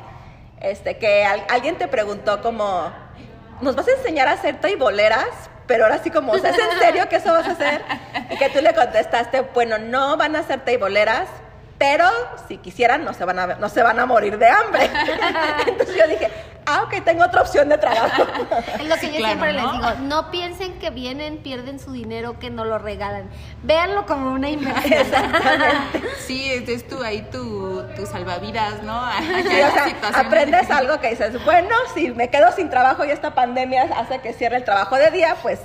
este, 0.61 0.97
que 0.99 1.25
alguien 1.25 1.77
te 1.77 1.89
preguntó 1.89 2.43
como 2.43 2.91
nos 3.61 3.77
vas 3.77 3.89
a 3.89 3.93
enseñar 3.93 4.29
a 4.29 4.33
hacer 4.33 4.61
taiboleras, 4.61 5.29
pero 5.67 5.85
ahora 5.85 6.03
sí 6.03 6.11
como, 6.11 6.33
o 6.33 6.37
¿es 6.37 6.45
en 6.45 6.79
serio 6.79 7.09
que 7.09 7.17
eso 7.17 7.33
vas 7.33 7.47
a 7.47 7.53
hacer? 7.53 7.83
Y 8.31 8.37
que 8.37 8.49
tú 8.51 8.61
le 8.61 8.75
contestaste, 8.75 9.43
bueno, 9.55 9.79
no 9.79 10.17
van 10.17 10.37
a 10.37 10.43
ser 10.43 10.61
taiboleras, 10.61 11.29
pero 11.81 12.05
si 12.47 12.59
quisieran 12.59 13.07
no 13.07 13.15
se 13.15 13.25
van 13.25 13.39
a, 13.39 13.47
no 13.55 13.71
se 13.71 13.83
van 13.83 13.99
a 13.99 14.05
morir 14.05 14.37
de 14.37 14.47
hambre. 14.47 14.91
Entonces 15.67 15.97
yo 15.97 16.07
dije, 16.07 16.31
ah, 16.67 16.83
ok, 16.83 17.03
tengo 17.03 17.25
otra 17.25 17.41
opción 17.41 17.71
de 17.71 17.79
trabajo. 17.79 18.23
Es 18.79 18.87
lo 18.87 18.97
que 18.97 19.11
yo 19.11 19.17
claro, 19.17 19.41
siempre 19.41 19.53
¿no? 19.55 19.63
les 19.63 19.73
digo, 19.73 19.95
no 20.03 20.31
piensen 20.31 20.79
que 20.79 20.91
vienen, 20.91 21.39
pierden 21.39 21.81
su 21.81 21.93
dinero, 21.93 22.39
que 22.39 22.51
no 22.51 22.67
lo 22.67 22.77
regalan. 22.77 23.31
Véanlo 23.63 24.05
como 24.05 24.31
una 24.31 24.51
inversión. 24.51 25.07
Sí, 26.19 26.53
es, 26.53 26.87
tu, 26.87 27.03
ahí 27.03 27.23
tu, 27.33 27.83
tu 27.97 28.05
salvavidas, 28.05 28.83
¿no? 28.83 29.03
Sí, 29.43 29.63
o 29.63 29.73
sea, 29.73 30.21
aprendes 30.21 30.71
algo 30.71 31.01
que 31.01 31.09
dices, 31.09 31.43
bueno, 31.47 31.75
si 31.95 32.11
me 32.11 32.29
quedo 32.29 32.53
sin 32.53 32.69
trabajo 32.69 33.07
y 33.07 33.11
esta 33.11 33.35
pandemia 33.35 33.89
hace 33.97 34.19
que 34.19 34.35
cierre 34.35 34.57
el 34.57 34.65
trabajo 34.65 34.97
de 34.97 35.11
día, 35.11 35.35
pues 35.41 35.61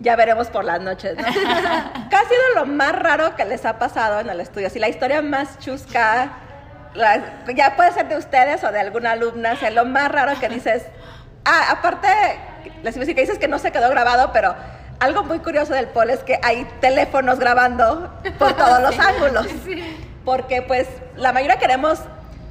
ya 0.00 0.16
veremos 0.16 0.48
por 0.48 0.64
las 0.64 0.80
noches, 0.80 1.16
¿no? 1.16 1.24
¿Qué 2.10 2.16
ha 2.16 2.24
sido 2.24 2.42
lo 2.56 2.66
más 2.66 2.92
raro 2.92 3.36
que 3.36 3.44
les 3.44 3.64
ha 3.64 3.78
pasado 3.78 4.20
en 4.20 4.28
el 4.30 4.40
estudio? 4.40 4.68
Si 4.70 4.78
la 4.78 4.88
historia 4.88 5.22
más 5.22 5.58
chusca, 5.58 6.30
la- 6.94 7.44
ya 7.54 7.76
puede 7.76 7.92
ser 7.92 8.08
de 8.08 8.16
ustedes 8.16 8.64
o 8.64 8.72
de 8.72 8.80
alguna 8.80 9.12
alumna, 9.12 9.52
o 9.52 9.56
sea, 9.56 9.70
lo 9.70 9.84
más 9.84 10.10
raro 10.10 10.32
que 10.40 10.48
dices, 10.48 10.84
ah, 11.44 11.66
aparte, 11.70 12.08
les 12.82 12.96
iba 12.96 13.02
a 13.02 13.06
decir 13.06 13.14
que 13.14 13.20
dices 13.20 13.38
que 13.38 13.48
no 13.48 13.58
se 13.58 13.70
quedó 13.72 13.88
grabado, 13.90 14.32
pero 14.32 14.54
algo 15.00 15.22
muy 15.24 15.38
curioso 15.38 15.72
del 15.74 15.86
pol 15.88 16.10
es 16.10 16.20
que 16.20 16.38
hay 16.42 16.66
teléfonos 16.80 17.38
grabando 17.38 18.12
por 18.38 18.52
todos 18.54 18.80
los 18.82 18.98
ángulos. 19.06 19.46
Porque 20.24 20.60
pues 20.62 20.86
la 21.16 21.32
mayoría 21.32 21.58
queremos, 21.58 22.00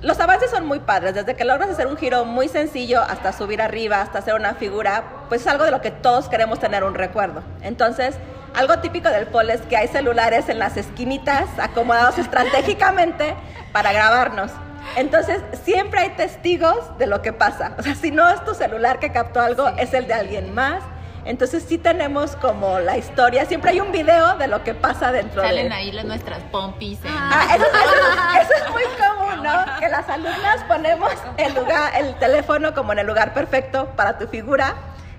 los 0.01 0.19
avances 0.19 0.49
son 0.49 0.65
muy 0.65 0.79
padres, 0.79 1.13
desde 1.13 1.35
que 1.35 1.43
logras 1.43 1.69
hacer 1.69 1.87
un 1.87 1.97
giro 1.97 2.23
muy 2.23 2.47
sencillo 2.47 3.01
hasta 3.01 3.33
subir 3.33 3.61
arriba, 3.61 4.01
hasta 4.01 4.19
hacer 4.19 4.33
una 4.33 4.53
figura, 4.53 5.03
pues 5.27 5.41
es 5.41 5.47
algo 5.47 5.65
de 5.65 5.71
lo 5.71 5.81
que 5.81 5.91
todos 5.91 6.29
queremos 6.29 6.59
tener 6.59 6.85
un 6.85 6.95
recuerdo. 6.95 7.43
Entonces, 7.61 8.15
algo 8.55 8.79
típico 8.79 9.09
del 9.09 9.27
pol 9.27 9.49
es 9.49 9.61
que 9.61 9.75
hay 9.75 9.87
celulares 9.89 10.47
en 10.47 10.57
las 10.57 10.77
esquinitas 10.77 11.47
acomodados 11.59 12.17
estratégicamente 12.19 13.35
para 13.73 13.91
grabarnos. 13.91 14.51
Entonces, 14.95 15.41
siempre 15.63 15.99
hay 15.99 16.09
testigos 16.11 16.97
de 16.97 17.05
lo 17.05 17.21
que 17.21 17.33
pasa. 17.33 17.73
O 17.77 17.83
sea, 17.83 17.93
si 17.93 18.11
no 18.11 18.27
es 18.29 18.43
tu 18.45 18.53
celular 18.53 18.99
que 18.99 19.11
captó 19.11 19.41
algo, 19.41 19.67
es 19.77 19.93
el 19.93 20.07
de 20.07 20.13
alguien 20.13 20.53
más. 20.53 20.81
Entonces, 21.25 21.63
sí 21.67 21.77
tenemos 21.77 22.35
como 22.37 22.79
la 22.79 22.97
historia, 22.97 23.45
siempre 23.45 23.71
hay 23.71 23.79
un 23.81 23.91
video 23.91 24.35
de 24.37 24.47
lo 24.47 24.63
que 24.63 24.73
pasa 24.73 25.11
dentro 25.11 25.41
de... 25.41 25.47
Salen 25.49 25.71
ahí 25.73 25.91
las 25.91 26.05
nuestras 26.05 26.39
pompis. 26.51 26.99
en- 27.03 27.11
Ah, 27.11 27.45
eso, 27.55 27.65
eso- 27.65 28.41
eso 28.41 28.65
es 28.65 28.71
muy 28.71 28.83
común, 28.83 29.43
¿no? 29.43 29.79
Que 29.79 29.89
las 29.89 30.07
alumnas 30.09 30.63
ponemos 30.67 31.11
el 31.37 31.53
lugar, 31.53 31.91
el 31.97 32.15
teléfono 32.15 32.73
como 32.73 32.93
en 32.93 32.99
el 32.99 33.07
lugar 33.07 33.33
perfecto 33.33 33.87
para 33.95 34.17
tu 34.17 34.27
figura, 34.27 34.73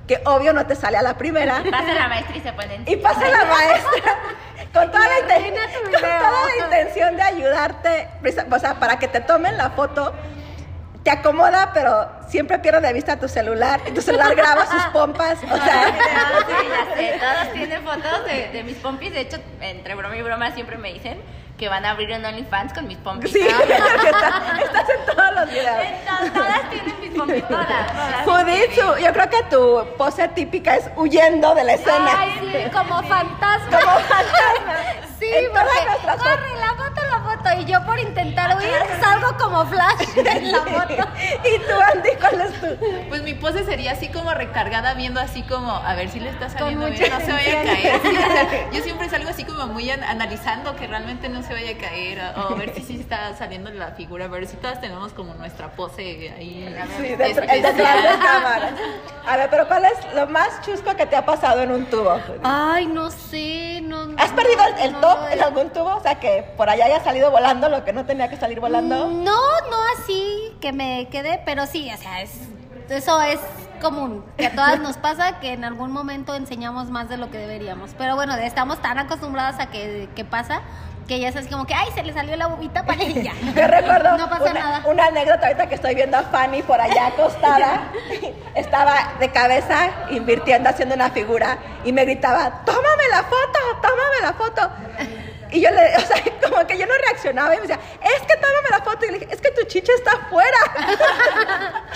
que 0.08 0.20
obvio 0.24 0.52
no 0.52 0.66
te 0.66 0.74
sale 0.74 0.96
a 0.96 1.02
la 1.02 1.14
primera. 1.16 1.62
Pasa 1.70 1.94
la 1.94 2.08
maestra 2.08 2.36
y 2.36 2.40
se 2.40 2.52
ponen. 2.52 2.82
Y 2.86 2.96
pasa 2.96 3.28
la 3.28 3.44
maestra 3.44 4.14
con 4.74 4.90
toda, 4.90 5.04
la, 5.06 5.34
con 5.34 5.42
video. 5.44 6.00
toda 6.00 6.30
la 6.58 6.64
intención 6.64 7.16
de 7.16 7.22
ayudarte, 7.22 8.08
o 8.50 8.58
sea, 8.58 8.74
para 8.80 8.98
que 8.98 9.06
te 9.08 9.20
tomen 9.20 9.56
la 9.56 9.70
foto. 9.70 10.12
Te 11.02 11.10
acomoda, 11.10 11.70
pero 11.72 12.08
siempre 12.28 12.58
pierde 12.58 12.80
de 12.86 12.92
vista 12.92 13.18
tu 13.18 13.26
celular 13.26 13.80
y 13.86 13.92
tu 13.92 14.02
celular 14.02 14.34
graba 14.34 14.66
sus 14.66 14.82
pompas. 14.92 15.38
O 15.50 15.56
sea, 15.56 15.86
Sí, 16.96 17.06
todos 17.18 17.52
tienen 17.54 17.82
fotos 17.82 18.24
de, 18.26 18.48
de 18.52 18.62
mis 18.64 18.76
pompis. 18.76 19.12
De 19.12 19.20
hecho, 19.20 19.38
entre 19.60 19.94
broma 19.94 20.14
y 20.16 20.22
broma 20.22 20.50
siempre 20.52 20.76
me 20.76 20.92
dicen 20.92 21.22
que 21.56 21.68
van 21.68 21.84
a 21.84 21.90
abrir 21.90 22.10
un 22.16 22.24
OnlyFans 22.24 22.72
con 22.74 22.86
mis 22.86 22.96
pompis. 22.98 23.32
sí, 23.32 23.38
está- 23.48 24.58
estás 24.62 24.88
en 24.90 25.06
todos 25.14 25.34
los 25.34 25.50
videos. 25.50 25.76
Entonces, 25.82 26.32
todas 26.34 26.70
tienen 26.70 27.00
mis 27.00 27.10
pompis, 27.10 27.48
todas. 27.48 27.66
todas. 27.66 28.24
Judith, 28.24 28.72
su- 28.74 28.98
yo 29.04 29.12
creo 29.12 29.30
que 29.30 29.42
tu 29.44 29.86
pose 29.96 30.28
típica 30.28 30.76
es 30.76 30.84
huyendo 30.96 31.54
de 31.54 31.64
la 31.64 31.72
escena. 31.74 32.10
Ay, 32.18 32.38
sí, 32.40 32.70
como 32.70 33.02
fantasma. 33.04 33.78
Como 33.80 33.98
fantasma. 34.00 34.74
Sí, 35.18 35.30
En 35.34 35.50
porque 35.50 36.16
corre 36.18 36.56
la 36.60 36.74
foto, 36.74 37.00
la 37.10 37.20
foto. 37.20 37.29
Y 37.58 37.64
yo 37.64 37.84
por 37.84 37.98
intentar 37.98 38.56
huir 38.56 38.70
salgo 39.00 39.36
como 39.38 39.66
flash 39.66 40.08
en 40.16 40.52
la 40.52 40.60
foto. 40.60 40.94
¿Y 41.44 41.58
tú, 41.58 41.72
Andy, 41.94 42.10
cuál 42.20 42.40
es 42.42 42.60
tu? 42.60 42.66
Pues 43.08 43.22
mi 43.22 43.34
pose 43.34 43.64
sería 43.64 43.92
así 43.92 44.08
como 44.08 44.32
recargada, 44.32 44.94
viendo 44.94 45.20
así 45.20 45.42
como, 45.42 45.72
a 45.72 45.94
ver 45.94 46.08
si 46.10 46.20
le 46.20 46.30
está 46.30 46.48
saliendo 46.48 46.86
bien, 46.90 47.10
no 47.10 47.20
se 47.20 47.32
vaya 47.32 47.60
a 47.60 47.64
caer. 47.64 47.94
intención. 47.94 48.00
Sí, 48.02 48.18
o 48.18 48.32
sea, 48.32 48.70
yo 48.72 48.82
siempre 48.82 49.08
salgo 49.08 49.28
así 49.30 49.44
como 49.44 49.66
muy 49.66 49.90
an- 49.90 50.04
analizando 50.04 50.76
que 50.76 50.86
realmente 50.86 51.28
no 51.28 51.42
se 51.42 51.52
vaya 51.52 51.72
a 51.72 51.78
caer, 51.78 52.20
o, 52.36 52.48
o 52.52 52.56
ver 52.56 52.74
si 52.74 52.82
sí 52.82 53.00
está 53.00 53.34
saliendo 53.36 53.70
la 53.70 53.92
figura, 53.92 54.26
a 54.26 54.28
ver 54.28 54.46
si 54.46 54.56
todas 54.56 54.80
tenemos 54.80 55.12
como 55.12 55.34
nuestra 55.34 55.68
pose 55.72 56.32
ahí. 56.36 56.74
Sí, 56.98 57.16
detrás 57.16 57.76
de 57.76 57.82
cámara. 58.24 58.70
A 59.30 59.36
ver, 59.36 59.48
pero 59.48 59.68
¿cuál 59.68 59.84
es 59.84 59.92
lo 60.12 60.26
más 60.26 60.60
chusco 60.62 60.96
que 60.96 61.06
te 61.06 61.14
ha 61.14 61.24
pasado 61.24 61.60
en 61.60 61.70
un 61.70 61.86
tubo? 61.86 62.18
Ay, 62.42 62.86
no 62.86 63.12
sé, 63.12 63.80
no. 63.80 64.08
¿Has 64.16 64.32
perdido 64.32 64.58
el, 64.64 64.86
el 64.86 64.92
no, 64.94 65.00
top 65.00 65.20
no, 65.20 65.28
en 65.28 65.40
algún 65.40 65.70
tubo? 65.70 65.94
O 65.94 66.00
sea, 66.00 66.18
que 66.18 66.52
por 66.56 66.68
allá 66.68 66.86
haya 66.86 67.04
salido 67.04 67.30
volando 67.30 67.68
lo 67.68 67.84
que 67.84 67.92
no 67.92 68.04
tenía 68.04 68.28
que 68.28 68.36
salir 68.36 68.58
volando. 68.58 69.08
No, 69.08 69.22
no 69.22 69.76
así 69.96 70.56
que 70.60 70.72
me 70.72 71.06
quede, 71.12 71.40
pero 71.44 71.66
sí, 71.66 71.92
o 71.94 71.96
sea, 71.96 72.22
es, 72.22 72.32
eso 72.88 73.22
es 73.22 73.38
común. 73.80 74.24
Que 74.36 74.46
a 74.46 74.54
todas 74.56 74.80
nos 74.80 74.96
pasa 74.96 75.38
que 75.38 75.52
en 75.52 75.62
algún 75.62 75.92
momento 75.92 76.34
enseñamos 76.34 76.90
más 76.90 77.08
de 77.08 77.16
lo 77.16 77.30
que 77.30 77.38
deberíamos. 77.38 77.92
Pero 77.96 78.16
bueno, 78.16 78.34
estamos 78.34 78.82
tan 78.82 78.98
acostumbradas 78.98 79.60
a 79.60 79.70
que, 79.70 80.08
que 80.16 80.24
pasa 80.24 80.62
que 81.10 81.18
ya 81.18 81.28
es 81.30 81.34
así 81.34 81.48
como 81.48 81.66
que, 81.66 81.74
ay, 81.74 81.88
se 81.92 82.04
le 82.04 82.12
salió 82.12 82.36
la 82.36 82.46
bobita 82.46 82.84
para 82.86 83.02
ella. 83.02 83.32
Yo 83.56 83.66
recuerdo 83.66 84.16
No 84.16 84.30
pasa 84.30 84.44
una, 84.52 84.60
nada. 84.60 84.82
una 84.86 85.06
anécdota 85.06 85.44
ahorita 85.48 85.68
que 85.68 85.74
estoy 85.74 85.96
viendo 85.96 86.16
a 86.16 86.22
Fanny 86.22 86.62
por 86.62 86.80
allá 86.80 87.08
acostada. 87.08 87.90
Estaba 88.54 88.94
de 89.18 89.28
cabeza 89.32 89.88
invirtiendo, 90.10 90.68
haciendo 90.70 90.94
una 90.94 91.10
figura 91.10 91.58
y 91.84 91.92
me 91.92 92.04
gritaba, 92.04 92.62
tómame 92.64 93.08
la 93.10 93.24
foto, 93.24 93.58
tómame 93.82 94.20
la 94.22 94.32
foto. 94.34 94.70
Y 95.52 95.60
yo 95.60 95.70
le, 95.70 95.96
o 95.96 96.00
sea, 96.00 96.16
como 96.42 96.66
que 96.66 96.78
yo 96.78 96.86
no 96.86 96.94
reaccionaba 97.06 97.54
y 97.54 97.56
me 97.58 97.62
decía, 97.66 97.80
es 98.02 98.20
que 98.26 98.36
tómame 98.36 98.68
la 98.70 98.80
foto. 98.82 99.04
Y 99.06 99.10
le 99.12 99.18
dije, 99.18 99.34
es 99.34 99.40
que 99.40 99.50
tu 99.50 99.62
chicha 99.64 99.92
está 99.98 100.12
afuera. 100.12 100.58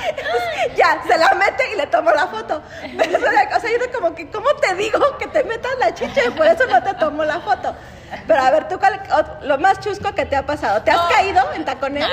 Entonces, 0.08 0.76
ya, 0.76 1.02
se 1.06 1.16
la 1.18 1.34
mete 1.34 1.72
y 1.72 1.76
le 1.76 1.86
tomo 1.86 2.10
la 2.10 2.26
foto. 2.28 2.62
Pero, 2.98 3.18
o 3.18 3.60
sea, 3.60 3.70
yo 3.70 3.92
como 3.92 4.14
que, 4.14 4.28
¿cómo 4.30 4.48
te 4.56 4.74
digo 4.74 5.18
que 5.18 5.26
te 5.28 5.44
metas 5.44 5.72
la 5.78 5.94
chicha? 5.94 6.22
Y 6.26 6.30
por 6.30 6.46
eso 6.46 6.66
no 6.66 6.82
te 6.82 6.94
tomo 6.94 7.24
la 7.24 7.40
foto. 7.40 7.74
Pero 8.26 8.40
a 8.40 8.50
ver, 8.50 8.68
tú, 8.68 8.78
cuál- 8.78 9.02
lo 9.42 9.58
más 9.58 9.80
chusco 9.80 10.14
que 10.14 10.24
te 10.24 10.36
ha 10.36 10.46
pasado. 10.46 10.82
¿Te 10.82 10.90
has 10.90 10.98
No. 10.98 11.08
caído 11.08 11.52
en 11.54 11.64
tacones? 11.64 12.04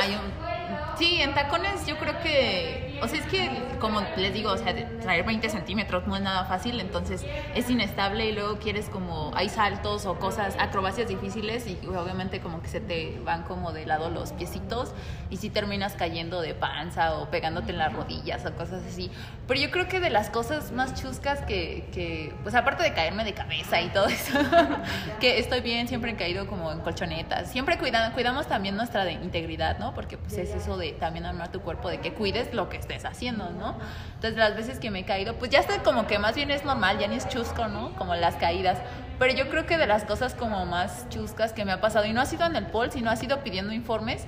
Sí, 0.97 1.21
en 1.21 1.33
tacones 1.33 1.85
yo 1.85 1.97
creo 1.97 2.19
que, 2.21 2.90
o 3.01 3.07
sea, 3.07 3.19
es 3.19 3.25
que 3.25 3.49
como 3.79 4.01
les 4.17 4.33
digo, 4.33 4.51
o 4.51 4.57
sea, 4.57 4.73
traer 5.01 5.25
20 5.25 5.49
centímetros 5.49 6.05
no 6.07 6.15
es 6.15 6.21
nada 6.21 6.45
fácil, 6.45 6.79
entonces 6.79 7.25
es 7.55 7.69
inestable 7.69 8.25
y 8.27 8.31
luego 8.31 8.59
quieres 8.59 8.89
como, 8.89 9.31
hay 9.35 9.49
saltos 9.49 10.05
o 10.05 10.19
cosas, 10.19 10.55
acrobacias 10.59 11.07
difíciles 11.07 11.65
y 11.67 11.79
obviamente 11.87 12.39
como 12.41 12.61
que 12.61 12.67
se 12.67 12.79
te 12.79 13.19
van 13.25 13.43
como 13.43 13.71
de 13.71 13.85
lado 13.85 14.09
los 14.09 14.33
piecitos 14.33 14.93
y 15.29 15.37
si 15.37 15.49
terminas 15.49 15.93
cayendo 15.93 16.41
de 16.41 16.53
panza 16.53 17.17
o 17.17 17.29
pegándote 17.31 17.71
en 17.71 17.77
las 17.79 17.91
rodillas 17.93 18.45
o 18.45 18.53
cosas 18.55 18.83
así. 18.87 19.09
Pero 19.47 19.59
yo 19.59 19.71
creo 19.71 19.87
que 19.87 19.99
de 19.99 20.09
las 20.09 20.29
cosas 20.29 20.71
más 20.71 20.93
chuscas 21.01 21.41
que, 21.41 21.87
que 21.91 22.33
pues 22.43 22.53
aparte 22.55 22.83
de 22.83 22.93
caerme 22.93 23.23
de 23.23 23.33
cabeza 23.33 23.81
y 23.81 23.89
todo 23.89 24.05
eso, 24.07 24.37
que 25.19 25.39
estoy 25.39 25.61
bien, 25.61 25.87
siempre 25.87 26.11
he 26.11 26.15
caído 26.15 26.45
como 26.47 26.71
en 26.71 26.79
colchonetas, 26.81 27.49
siempre 27.49 27.77
cuidando, 27.77 28.13
cuidamos 28.13 28.47
también 28.47 28.75
nuestra 28.75 29.05
de- 29.05 29.13
integridad, 29.13 29.79
¿no? 29.79 29.93
Porque 29.93 30.17
pues 30.17 30.33
es 30.37 30.51
eso 30.53 30.77
de 30.77 30.91
también 30.93 31.25
armar 31.25 31.51
tu 31.51 31.61
cuerpo, 31.61 31.89
de 31.89 31.99
que 31.99 32.13
cuides 32.13 32.53
lo 32.53 32.69
que 32.69 32.77
estés 32.77 32.90
haciendo, 33.05 33.49
¿no? 33.51 33.77
Entonces 34.15 34.37
las 34.37 34.55
veces 34.55 34.79
que 34.79 34.91
me 34.91 34.99
he 34.99 35.05
caído, 35.05 35.35
pues 35.35 35.51
ya 35.51 35.59
está 35.59 35.83
como 35.83 36.07
que 36.07 36.19
más 36.19 36.35
bien 36.35 36.51
es 36.51 36.65
normal, 36.65 36.99
ya 36.99 37.07
ni 37.07 37.15
es 37.15 37.27
chusco, 37.27 37.67
¿no? 37.67 37.95
Como 37.95 38.15
las 38.15 38.35
caídas. 38.35 38.77
Pero 39.19 39.33
yo 39.33 39.49
creo 39.49 39.65
que 39.65 39.77
de 39.77 39.87
las 39.87 40.03
cosas 40.03 40.33
como 40.33 40.65
más 40.65 41.07
chuscas 41.09 41.53
que 41.53 41.65
me 41.65 41.71
ha 41.71 41.81
pasado, 41.81 42.05
y 42.05 42.13
no 42.13 42.21
ha 42.21 42.25
sido 42.25 42.45
en 42.45 42.55
el 42.55 42.67
pol, 42.67 42.91
sino 42.91 43.11
ha 43.11 43.15
sido 43.15 43.43
pidiendo 43.43 43.73
informes, 43.73 44.25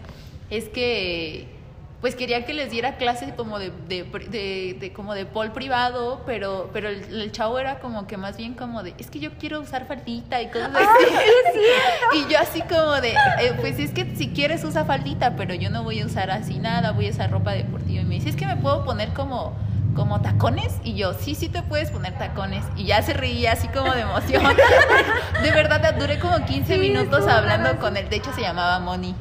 es 0.50 0.70
que 0.70 1.63
pues 2.04 2.16
quería 2.16 2.44
que 2.46 2.54
les 2.54 2.70
diera 2.70 2.98
clases 2.98 3.32
como 3.32 3.60
de, 3.60 3.72
de, 3.88 4.04
de- 4.04 4.76
de- 4.78 4.92
como 4.92 5.14
de 5.14 5.26
pol 5.26 5.54
privado, 5.54 6.22
pero, 6.26 6.70
pero 6.74 6.90
el, 6.90 7.02
el 7.22 7.32
chavo 7.32 7.58
era 7.60 7.80
como 7.80 8.08
que 8.08 8.18
más 8.18 8.36
bien 8.36 8.56
como 8.56 8.84
de, 8.84 8.94
es 8.98 9.10
que 9.10 9.20
yo 9.20 9.32
quiero 9.40 9.62
usar 9.62 9.88
faldita 9.88 10.42
y 10.42 10.48
cosas 10.50 10.72
así. 10.76 12.18
y 12.18 12.30
yo 12.30 12.40
así 12.40 12.62
como 12.64 13.00
de, 13.00 13.12
eh, 13.12 13.54
pues 13.62 13.80
es 13.80 13.92
que 13.92 14.18
si 14.18 14.28
quieres 14.32 14.66
usa 14.66 14.84
faldita, 14.84 15.38
pero 15.38 15.54
yo 15.54 15.70
no 15.70 15.84
voy 15.84 16.02
a 16.02 16.06
usar 16.06 16.30
así 16.30 16.60
nada, 16.60 16.92
voy 16.92 17.08
a 17.08 17.12
usar 17.12 17.32
ropa 17.32 17.54
deportiva. 17.54 18.02
Y 18.02 18.06
me 18.06 18.16
dice, 18.16 18.32
es 18.32 18.36
que 18.36 18.48
me 18.48 18.58
puedo 18.58 18.84
poner 18.84 19.14
como 19.14 19.54
como 19.96 20.20
tacones 20.22 20.74
y 20.84 20.96
yo 20.96 21.14
sí 21.14 21.36
sí 21.36 21.48
te 21.48 21.62
puedes 21.62 21.90
poner 21.90 22.18
tacones 22.18 22.66
y 22.76 22.84
ya 22.86 23.02
se 23.02 23.14
reía 23.14 23.54
así 23.54 23.70
como 23.70 23.94
de 23.94 24.02
emoción. 24.02 24.44
De 25.42 25.52
verdad 25.52 25.96
duré 25.98 26.20
como 26.20 26.44
15 26.44 26.80
minutos 26.80 27.26
hablando 27.28 27.80
con 27.80 27.96
él. 27.96 28.10
De 28.10 28.18
hecho 28.18 28.34
se 28.34 28.42
llamaba 28.42 28.80
Moni 28.80 29.16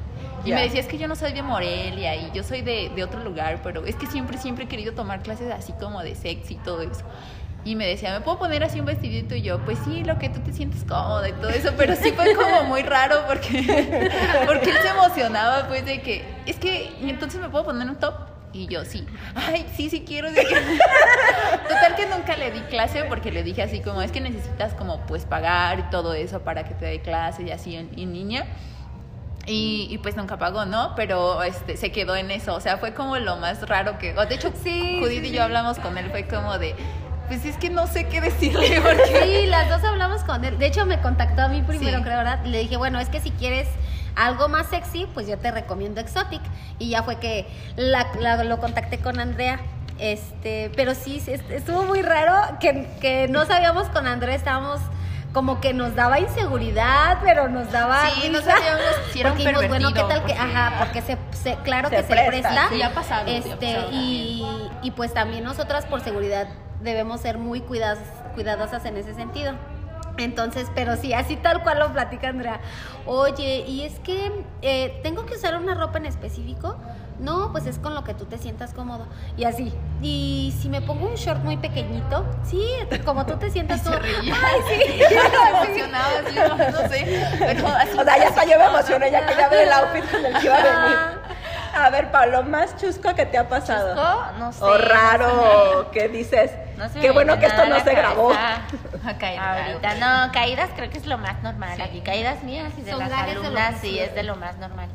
y 0.44 0.52
me 0.52 0.62
decía, 0.62 0.80
es 0.80 0.86
que 0.86 0.98
yo 0.98 1.08
no 1.08 1.16
soy 1.16 1.32
de 1.32 1.42
Morelia 1.42 2.16
y 2.16 2.30
yo 2.32 2.42
soy 2.42 2.62
de, 2.62 2.90
de 2.94 3.04
otro 3.04 3.22
lugar, 3.22 3.60
pero 3.62 3.84
es 3.86 3.96
que 3.96 4.06
siempre, 4.06 4.38
siempre 4.38 4.64
he 4.64 4.68
querido 4.68 4.92
tomar 4.92 5.22
clases 5.22 5.50
así 5.52 5.72
como 5.74 6.02
de 6.02 6.14
sexy 6.14 6.54
y 6.54 6.58
todo 6.58 6.80
eso. 6.82 7.02
Y 7.64 7.76
me 7.76 7.86
decía, 7.86 8.12
¿me 8.12 8.20
puedo 8.22 8.40
poner 8.40 8.64
así 8.64 8.80
un 8.80 8.86
vestidito? 8.86 9.36
Y 9.36 9.42
yo, 9.42 9.60
pues 9.64 9.78
sí, 9.84 10.02
lo 10.02 10.18
que 10.18 10.28
tú 10.28 10.40
te 10.40 10.52
sientes 10.52 10.82
cómoda 10.82 11.28
y 11.28 11.32
todo 11.32 11.48
eso, 11.50 11.70
pero 11.76 11.94
sí 11.94 12.10
fue 12.10 12.34
como 12.34 12.64
muy 12.64 12.82
raro 12.82 13.22
porque, 13.28 14.10
porque 14.46 14.70
él 14.70 14.76
se 14.82 14.88
emocionaba 14.88 15.68
pues 15.68 15.84
de 15.86 16.00
que, 16.02 16.24
es 16.46 16.56
que, 16.56 16.90
¿y 17.00 17.08
entonces 17.08 17.40
me 17.40 17.48
puedo 17.48 17.64
poner 17.66 17.88
un 17.88 17.96
top? 17.96 18.14
Y 18.54 18.66
yo, 18.66 18.84
sí, 18.84 19.06
ay, 19.36 19.64
sí, 19.76 19.88
sí 19.90 20.02
quiero. 20.06 20.28
que- 20.34 20.42
Total 21.68 21.94
que 21.96 22.06
nunca 22.06 22.36
le 22.36 22.50
di 22.50 22.60
clase 22.62 23.04
porque 23.04 23.30
le 23.30 23.42
dije 23.42 23.62
así 23.62 23.80
como, 23.80 24.02
es 24.02 24.10
que 24.12 24.20
necesitas 24.20 24.74
como 24.74 24.98
pues 25.06 25.24
pagar 25.24 25.78
y 25.78 25.82
todo 25.84 26.14
eso 26.14 26.40
para 26.40 26.64
que 26.64 26.74
te 26.74 26.84
dé 26.86 27.00
clase 27.00 27.44
y 27.44 27.50
así 27.50 27.76
en, 27.76 27.88
en 27.96 28.12
línea. 28.12 28.44
Y, 29.46 29.88
y, 29.90 29.98
pues 29.98 30.16
nunca 30.16 30.36
pagó, 30.38 30.64
¿no? 30.66 30.94
Pero 30.94 31.42
este 31.42 31.76
se 31.76 31.90
quedó 31.90 32.14
en 32.14 32.30
eso. 32.30 32.54
O 32.54 32.60
sea, 32.60 32.76
fue 32.78 32.94
como 32.94 33.16
lo 33.16 33.36
más 33.38 33.68
raro 33.68 33.98
que. 33.98 34.12
De 34.14 34.34
hecho, 34.34 34.52
Sí, 34.62 34.98
Judith 35.00 35.22
sí, 35.24 35.28
y 35.30 35.32
yo 35.32 35.42
hablamos 35.42 35.78
con 35.80 35.98
él, 35.98 36.10
fue 36.10 36.26
como 36.26 36.58
de. 36.58 36.74
Pues 37.28 37.44
es 37.44 37.56
que 37.56 37.68
no 37.70 37.86
sé 37.86 38.06
qué 38.08 38.20
decirle 38.20 38.80
porque. 38.82 39.20
Sí, 39.42 39.46
las 39.46 39.68
dos 39.68 39.82
hablamos 39.82 40.22
con 40.22 40.44
él. 40.44 40.58
De 40.58 40.66
hecho, 40.66 40.86
me 40.86 41.00
contactó 41.00 41.42
a 41.42 41.48
mí 41.48 41.62
primero, 41.62 41.98
Sí. 41.98 42.04
creo, 42.04 42.18
¿verdad? 42.18 42.44
Le 42.44 42.58
dije, 42.60 42.76
bueno, 42.76 43.00
es 43.00 43.08
que 43.08 43.20
si 43.20 43.30
quieres 43.32 43.66
algo 44.14 44.48
más 44.48 44.68
sexy, 44.68 45.06
pues 45.12 45.26
yo 45.26 45.36
te 45.38 45.50
recomiendo 45.50 46.00
Exotic. 46.00 46.42
Y 46.78 46.90
ya 46.90 47.02
fue 47.02 47.16
que 47.18 47.46
la- 47.76 48.06
la- 48.20 48.44
lo 48.44 48.58
contacté 48.60 48.98
con 48.98 49.18
Andrea. 49.18 49.58
Este, 49.98 50.70
pero 50.76 50.94
sí, 50.94 51.20
sí, 51.20 51.32
est- 51.32 51.50
estuvo 51.50 51.82
muy 51.84 52.02
raro 52.02 52.58
que, 52.60 52.88
que 53.00 53.28
no 53.28 53.44
sabíamos 53.46 53.88
con 53.88 54.06
Andrea, 54.06 54.34
estábamos 54.34 54.80
como 55.32 55.60
que 55.60 55.72
nos 55.72 55.94
daba 55.94 56.20
inseguridad, 56.20 57.18
pero 57.22 57.48
nos 57.48 57.70
daba 57.72 58.10
Sí, 58.10 58.28
no 58.28 58.38
risa. 58.38 58.50
sabíamos 58.56 58.82
si 59.12 59.20
era 59.20 59.30
un 59.32 59.36
Porque 59.38 59.48
dijimos, 59.50 59.68
bueno, 59.68 59.92
¿qué 59.94 60.02
tal 60.02 60.24
que? 60.24 60.32
Ajá, 60.34 60.74
porque 60.78 61.00
se, 61.02 61.16
se- 61.32 61.56
claro 61.62 61.88
Se 61.88 61.96
que 61.96 62.02
se 62.02 62.08
presta, 62.08 62.68
sí, 62.68 62.82
ha 62.82 62.92
pasado, 62.94 63.24
sí 63.26 63.32
ha 63.32 63.38
Este, 63.38 63.74
pasado 63.74 63.88
y, 63.92 64.46
y 64.82 64.90
pues 64.90 65.14
también 65.14 65.44
nosotras 65.44 65.86
por 65.86 66.00
seguridad 66.02 66.48
debemos 66.80 67.20
ser 67.20 67.38
muy 67.38 67.60
cuidadas, 67.60 67.98
cuidadosas 68.34 68.84
en 68.84 68.96
ese 68.96 69.14
sentido. 69.14 69.54
Entonces, 70.18 70.68
pero 70.74 70.96
sí, 70.96 71.14
así 71.14 71.36
tal 71.36 71.62
cual 71.62 71.78
lo 71.78 71.90
platica 71.92 72.28
Andrea. 72.28 72.60
Oye, 73.06 73.64
y 73.66 73.82
es 73.84 73.98
que 74.00 74.44
eh, 74.60 75.00
tengo 75.02 75.24
que 75.24 75.34
usar 75.36 75.56
una 75.56 75.74
ropa 75.74 75.96
en 75.98 76.04
específico. 76.06 76.76
No, 77.22 77.52
pues 77.52 77.66
es 77.66 77.78
con 77.78 77.94
lo 77.94 78.02
que 78.02 78.14
tú 78.14 78.24
te 78.24 78.36
sientas 78.36 78.74
cómodo. 78.74 79.06
Y 79.36 79.44
así. 79.44 79.72
Y 80.02 80.52
si 80.60 80.68
me 80.68 80.82
pongo 80.82 81.06
un 81.06 81.14
short 81.14 81.42
muy 81.44 81.56
pequeñito, 81.56 82.26
sí, 82.42 82.60
como 83.04 83.24
tú 83.24 83.36
te 83.36 83.48
sientas 83.48 83.80
se 83.82 83.90
cómodo. 83.90 84.04
Ay, 84.04 84.60
sí. 84.68 85.02
emocionada, 85.48 86.18
así, 86.26 86.34
no, 86.36 86.56
no 86.82 86.88
sé. 86.88 87.28
Pero 87.38 87.68
así. 87.78 87.96
O 87.96 88.04
sea, 88.04 88.18
ya 88.18 88.28
hasta 88.28 88.44
yo 88.44 88.58
me 88.58 88.64
emocioné, 88.64 89.10
ya 89.12 89.24
quería 89.24 89.48
ver 89.48 89.68
el 89.68 89.72
outfit 89.72 90.10
con 90.10 90.24
el 90.26 90.32
que 90.36 90.44
iba 90.46 90.56
a 90.56 90.62
venir. 90.62 90.98
A 91.74 91.90
ver, 91.90 92.10
Pablo, 92.10 92.42
más 92.42 92.76
chusco 92.76 93.14
que 93.14 93.24
te 93.24 93.38
ha 93.38 93.48
pasado. 93.48 93.94
Chusco, 93.94 94.38
no 94.38 94.52
sé, 94.52 94.64
O 94.64 94.68
no 94.68 94.78
raro, 94.78 95.90
que 95.92 96.08
dices. 96.08 96.50
No 96.76 96.88
se 96.88 96.98
Qué 96.98 97.12
bueno 97.12 97.38
que 97.38 97.46
esto 97.46 97.64
no 97.66 97.78
se 97.80 97.94
grabó. 97.94 98.32
Ahorita 98.32 99.94
no, 99.94 100.32
caídas 100.32 100.70
creo 100.74 100.90
que 100.90 100.98
es 100.98 101.06
lo 101.06 101.18
más 101.18 101.40
normal. 101.42 101.76
Sí. 101.76 101.82
Aquí 101.82 102.00
caídas 102.00 102.42
mías 102.42 102.72
y 102.76 102.82
de 102.82 102.90
Son 102.90 102.98
las 102.98 103.12
alumnas 103.12 103.74
que 103.76 103.86
sí. 103.86 103.98
es 104.00 104.12
de 104.14 104.24
lo 104.24 104.34
más 104.36 104.58
normal. 104.58 104.88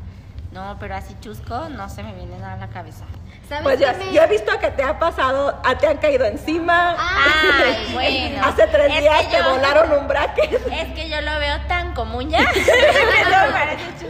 No, 0.58 0.76
pero 0.80 0.96
así 0.96 1.16
chusco 1.22 1.70
no 1.70 1.88
se 1.88 2.02
me 2.02 2.14
viene 2.14 2.36
nada 2.40 2.54
a 2.54 2.58
la 2.58 2.68
cabeza. 2.70 3.06
¿Sabes 3.48 3.64
Pues 3.64 3.80
yo, 3.80 3.88
me- 3.96 4.12
yo 4.12 4.24
he 4.24 4.28
visto 4.28 4.58
que 4.60 4.72
te 4.72 4.82
ha 4.84 4.98
pasado, 4.98 5.62
a- 5.64 5.76
te 5.78 5.86
han 5.88 5.98
caído 5.98 6.26
encima. 6.26 6.96
Ay, 6.98 7.90
bueno. 7.94 8.44
Hace 8.44 8.66
tres 8.66 8.92
Es 8.92 9.02
días 9.02 9.30
te 9.30 9.38
yo- 9.38 9.50
volaron 9.52 9.92
un 10.00 10.08
bracket. 10.08 10.54
Es 10.72 10.94
que 10.96 11.10
yo 11.10 11.22
lo 11.22 11.38
veo 11.40 11.58
tan 11.68 11.94
común 11.94 12.28
ya. 12.32 12.40
no 12.42 12.48
me 12.48 13.52
parece. 13.54 14.07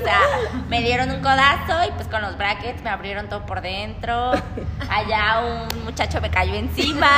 O 0.00 0.04
sea, 0.04 0.18
me 0.68 0.80
dieron 0.82 1.10
un 1.10 1.20
codazo 1.20 1.84
y 1.88 1.92
pues 1.92 2.08
con 2.08 2.22
los 2.22 2.36
brackets 2.36 2.82
me 2.82 2.90
abrieron 2.90 3.28
todo 3.28 3.44
por 3.46 3.60
dentro. 3.60 4.32
Allá 4.90 5.40
un 5.40 5.84
muchacho 5.84 6.20
me 6.20 6.30
cayó 6.30 6.54
encima. 6.54 7.10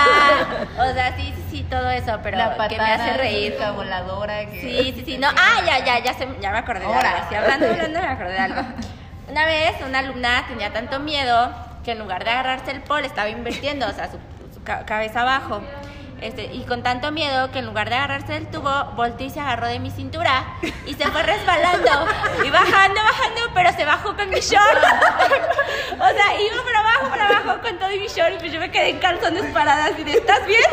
O 0.78 0.92
sea, 0.92 1.16
sí, 1.16 1.32
sí, 1.36 1.44
sí, 1.50 1.62
todo 1.68 1.88
eso, 1.90 2.18
pero 2.22 2.36
la 2.38 2.50
patada 2.56 2.68
que 2.68 2.78
me 2.78 2.92
hace 2.92 3.12
reír. 3.16 3.56
La 3.58 3.72
voladora. 3.72 4.46
Que... 4.46 4.60
Sí, 4.60 4.92
sí, 4.96 5.02
sí. 5.06 5.18
No, 5.18 5.28
ah, 5.28 5.62
ya, 5.66 5.84
ya, 5.84 5.98
ya, 6.02 6.14
se- 6.14 6.28
ya 6.40 6.50
me 6.52 6.58
acordé 6.58 6.80
de 6.86 6.94
algo. 6.94 7.22
Estoy 7.22 7.36
hablando, 7.36 7.66
hablando, 7.66 8.00
me 8.00 8.06
acordé 8.08 8.32
de 8.32 8.38
algo. 8.38 8.62
Una 9.28 9.44
vez 9.46 9.74
una 9.86 9.98
alumna 10.00 10.44
tenía 10.48 10.72
tanto 10.72 11.00
miedo 11.00 11.50
que 11.84 11.92
en 11.92 11.98
lugar 11.98 12.24
de 12.24 12.30
agarrarse 12.30 12.70
el 12.70 12.80
pol 12.82 13.04
estaba 13.04 13.28
invirtiendo, 13.28 13.86
o 13.88 13.92
sea, 13.92 14.10
su, 14.10 14.18
su 14.54 14.62
ca- 14.62 14.84
cabeza 14.84 15.22
abajo. 15.22 15.62
Este, 16.20 16.44
y 16.44 16.64
con 16.64 16.82
tanto 16.82 17.12
miedo 17.12 17.50
que 17.50 17.58
en 17.58 17.66
lugar 17.66 17.90
de 17.90 17.96
agarrarse 17.96 18.32
del 18.32 18.46
tubo, 18.50 18.72
volteó 18.94 19.26
y 19.26 19.30
se 19.30 19.38
agarró 19.38 19.66
de 19.66 19.78
mi 19.78 19.90
cintura 19.90 20.46
y 20.86 20.94
se 20.94 21.06
fue 21.08 21.22
resbalando 21.22 21.90
y 22.42 22.50
bajando, 22.50 23.00
bajando, 23.02 23.40
pero 23.54 23.70
se 23.72 23.84
bajó 23.84 24.16
con 24.16 24.30
mi 24.30 24.40
short. 24.40 24.78
o 25.92 26.08
sea, 26.08 26.40
iba 26.40 26.64
para 26.64 26.80
abajo, 26.80 27.10
para 27.10 27.26
abajo 27.28 27.60
con 27.60 27.78
todo 27.78 27.90
mi 27.90 28.06
short 28.06 28.34
y 28.34 28.38
pues 28.38 28.52
yo 28.52 28.60
me 28.60 28.70
quedé 28.70 28.90
en 28.90 28.98
calzones 28.98 29.44
paradas 29.52 29.92
y 29.98 30.04
de, 30.04 30.12
¿estás 30.12 30.46
bien? 30.46 30.62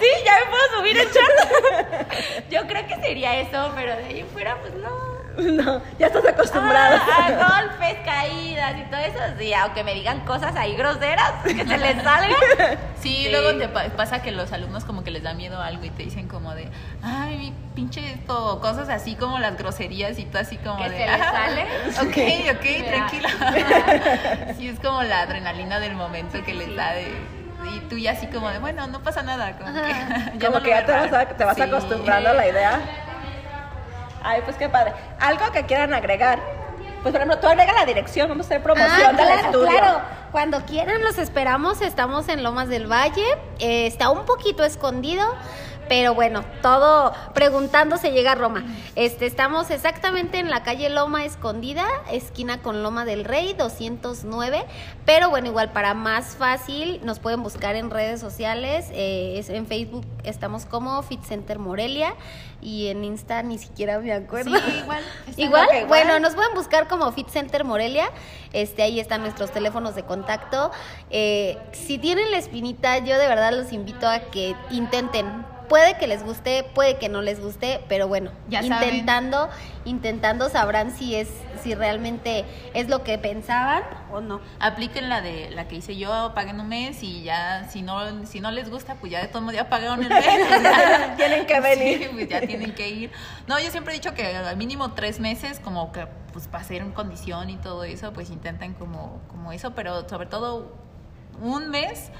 sí, 0.00 0.06
ya 0.24 0.34
me 0.40 0.50
puedo 0.50 0.78
subir 0.78 0.98
el 0.98 1.08
short. 1.08 2.48
yo 2.50 2.66
creo 2.66 2.86
que 2.88 2.96
sería 2.96 3.36
eso, 3.40 3.70
pero 3.76 3.94
de 3.96 4.04
ahí 4.06 4.26
fuera, 4.32 4.56
pues 4.60 4.74
no. 4.74 5.11
No, 5.52 5.80
ya 5.98 6.06
estás 6.08 6.26
acostumbrado. 6.26 6.98
Ah, 7.10 7.26
a 7.26 7.62
golpes, 7.62 7.96
caídas 8.04 8.74
y 8.78 8.82
todo 8.90 9.00
eso, 9.00 9.18
sí, 9.38 9.52
aunque 9.54 9.82
me 9.84 9.94
digan 9.94 10.20
cosas 10.20 10.54
ahí 10.56 10.74
groseras, 10.76 11.32
que 11.44 11.64
se 11.66 11.78
les 11.78 12.02
salga. 12.02 12.36
Sí, 13.02 13.24
Sí. 13.24 13.28
luego 13.32 13.58
te 13.58 13.68
pa- 13.68 13.88
pasa 13.96 14.22
que 14.22 14.30
los 14.30 14.52
alumnos 14.52 14.84
como 14.84 15.02
que 15.02 15.10
les 15.10 15.24
da 15.24 15.34
miedo 15.34 15.60
algo 15.60 15.84
y 15.84 15.90
te 15.90 16.04
dicen 16.04 16.28
como 16.28 16.54
de, 16.54 16.68
ay, 17.02 17.36
mi 17.36 17.54
pinche 17.74 18.12
esto, 18.12 18.60
cosas 18.60 18.88
así 18.90 19.16
como 19.16 19.40
las 19.40 19.56
groserías 19.56 20.16
y 20.20 20.24
tú 20.24 20.38
así 20.38 20.56
como 20.58 20.76
Que 20.84 20.88
de, 20.90 20.96
se 20.98 21.06
les 21.06 21.20
"Ah, 21.20 21.32
sale". 21.32 21.62
Ok, 22.00 22.56
ok, 22.56 22.86
tranquila. 22.86 24.54
sí, 24.56 24.68
es 24.68 24.78
como 24.78 25.02
la 25.02 25.22
adrenalina 25.22 25.80
del 25.80 25.94
momento 25.96 26.44
que 26.44 26.54
les 26.54 26.76
da 26.76 26.92
de... 26.92 27.08
Y 27.74 27.80
tú 27.88 27.96
ya 27.98 28.12
así 28.12 28.26
como 28.28 28.48
de, 28.50 28.58
bueno, 28.60 28.86
no 28.86 29.02
pasa 29.02 29.22
nada. 29.24 29.56
Como 29.58 29.72
que, 29.72 29.92
ya 30.38 30.46
Como 30.46 30.58
no 30.58 30.62
que 30.64 30.70
ya 30.70 30.84
te 30.86 30.92
ves 30.92 31.10
vas, 31.10 31.22
a- 31.22 31.28
te 31.28 31.44
vas 31.44 31.56
Sí. 31.56 31.62
acostumbrando 31.62 32.30
a 32.30 32.34
la 32.34 32.46
idea. 32.48 32.80
Ay, 34.24 34.40
pues 34.44 34.56
qué 34.56 34.68
padre. 34.68 34.92
Algo 35.20 35.50
que 35.52 35.64
quieran 35.66 35.92
agregar. 35.94 36.38
Pues 37.02 37.12
por 37.12 37.16
ejemplo, 37.20 37.38
tú 37.40 37.48
agrega 37.48 37.72
la 37.72 37.84
dirección, 37.84 38.28
vamos 38.28 38.46
a 38.46 38.48
hacer 38.48 38.62
promoción 38.62 38.90
Ah, 38.94 39.06
del 39.08 39.16
claro, 39.26 39.40
estudio. 39.46 39.66
claro. 39.78 40.00
Cuando 40.30 40.60
quieran 40.64 41.02
los 41.02 41.18
esperamos. 41.18 41.80
Estamos 41.82 42.28
en 42.28 42.42
Lomas 42.42 42.68
del 42.68 42.86
Valle. 42.90 43.24
Eh, 43.58 43.86
está 43.86 44.10
un 44.10 44.24
poquito 44.24 44.64
escondido. 44.64 45.24
Pero 45.92 46.14
bueno, 46.14 46.42
todo 46.62 47.12
preguntando 47.34 47.98
se 47.98 48.12
llega 48.12 48.32
a 48.32 48.34
Roma. 48.34 48.64
Este, 48.96 49.26
estamos 49.26 49.70
exactamente 49.70 50.38
en 50.38 50.48
la 50.48 50.62
calle 50.62 50.88
Loma 50.88 51.26
Escondida, 51.26 51.84
esquina 52.10 52.62
con 52.62 52.82
Loma 52.82 53.04
del 53.04 53.26
Rey, 53.26 53.52
209. 53.52 54.64
Pero 55.04 55.28
bueno, 55.28 55.48
igual 55.48 55.70
para 55.72 55.92
más 55.92 56.34
fácil, 56.36 56.98
nos 57.04 57.18
pueden 57.18 57.42
buscar 57.42 57.76
en 57.76 57.90
redes 57.90 58.20
sociales. 58.22 58.86
eh, 58.92 59.34
es- 59.38 59.50
en 59.50 59.66
Facebook 59.66 60.06
estamos 60.24 60.64
como 60.64 61.02
Fit 61.02 61.22
Center 61.24 61.58
Morelia. 61.58 62.14
Y 62.62 62.86
en 62.88 63.04
Insta 63.04 63.42
ni 63.42 63.58
siquiera 63.58 63.98
me 63.98 64.14
acuerdo. 64.14 64.56
Sí, 64.56 64.78
igual. 64.78 65.02
igual. 65.36 65.68
bueno, 65.88 66.18
nos 66.20 66.34
pueden 66.34 66.54
buscar 66.54 66.88
como 66.88 67.12
Fit 67.12 67.28
Center 67.28 67.64
Morelia. 67.64 68.08
Este, 68.54 68.82
ahí 68.82 68.98
están 68.98 69.20
nuestros 69.20 69.50
teléfonos 69.50 69.94
de 69.94 70.04
contacto. 70.04 70.70
Eh, 71.10 71.58
si 71.72 71.98
tienen 71.98 72.30
la 72.30 72.38
espinita, 72.38 72.96
yo 72.96 73.18
de 73.18 73.28
verdad 73.28 73.52
los 73.52 73.74
invito 73.74 74.08
a 74.08 74.20
que 74.20 74.56
intenten. 74.70 75.51
Puede 75.68 75.96
que 75.98 76.06
les 76.06 76.22
guste, 76.22 76.64
puede 76.74 76.98
que 76.98 77.08
no 77.08 77.22
les 77.22 77.40
guste, 77.40 77.80
pero 77.88 78.08
bueno, 78.08 78.30
Ya 78.48 78.62
saben. 78.62 78.88
intentando, 78.88 79.48
intentando 79.84 80.48
sabrán 80.48 80.90
si 80.90 81.14
es, 81.14 81.28
si 81.62 81.74
realmente 81.74 82.44
es 82.74 82.88
lo 82.88 83.02
que 83.04 83.18
pensaban 83.18 83.82
o 84.12 84.20
no. 84.20 84.40
Apliquen 84.60 85.08
la 85.08 85.20
de 85.22 85.50
la 85.50 85.68
que 85.68 85.76
hice 85.76 85.96
yo, 85.96 86.32
paguen 86.34 86.60
un 86.60 86.68
mes 86.68 87.02
y 87.02 87.22
ya 87.22 87.68
si 87.70 87.82
no 87.82 88.24
si 88.26 88.40
no 88.40 88.50
les 88.50 88.68
gusta, 88.70 88.96
pues 88.96 89.12
ya 89.12 89.20
de 89.22 89.28
todos 89.28 89.42
modos 89.42 89.54
ya 89.56 89.68
pagaron 89.68 90.02
el 90.02 90.08
mes. 90.08 90.24
Tienen 91.16 91.46
que 91.46 91.60
venir. 91.60 91.98
Sí, 91.98 92.08
pues 92.12 92.28
ya 92.28 92.40
tienen 92.40 92.74
que 92.74 92.88
ir. 92.88 93.12
No, 93.46 93.58
yo 93.58 93.70
siempre 93.70 93.94
he 93.94 93.96
dicho 93.96 94.14
que 94.14 94.36
al 94.36 94.56
mínimo 94.56 94.92
tres 94.92 95.20
meses, 95.20 95.58
como 95.60 95.92
que 95.92 96.06
pues 96.32 96.48
para 96.48 96.64
hacer 96.64 96.82
en 96.82 96.92
condición 96.92 97.50
y 97.50 97.56
todo 97.56 97.84
eso, 97.84 98.12
pues 98.12 98.30
intenten 98.30 98.74
como, 98.74 99.20
como 99.28 99.52
eso, 99.52 99.72
pero 99.74 100.08
sobre 100.08 100.26
todo 100.26 100.74
un 101.40 101.70
mes 101.70 102.10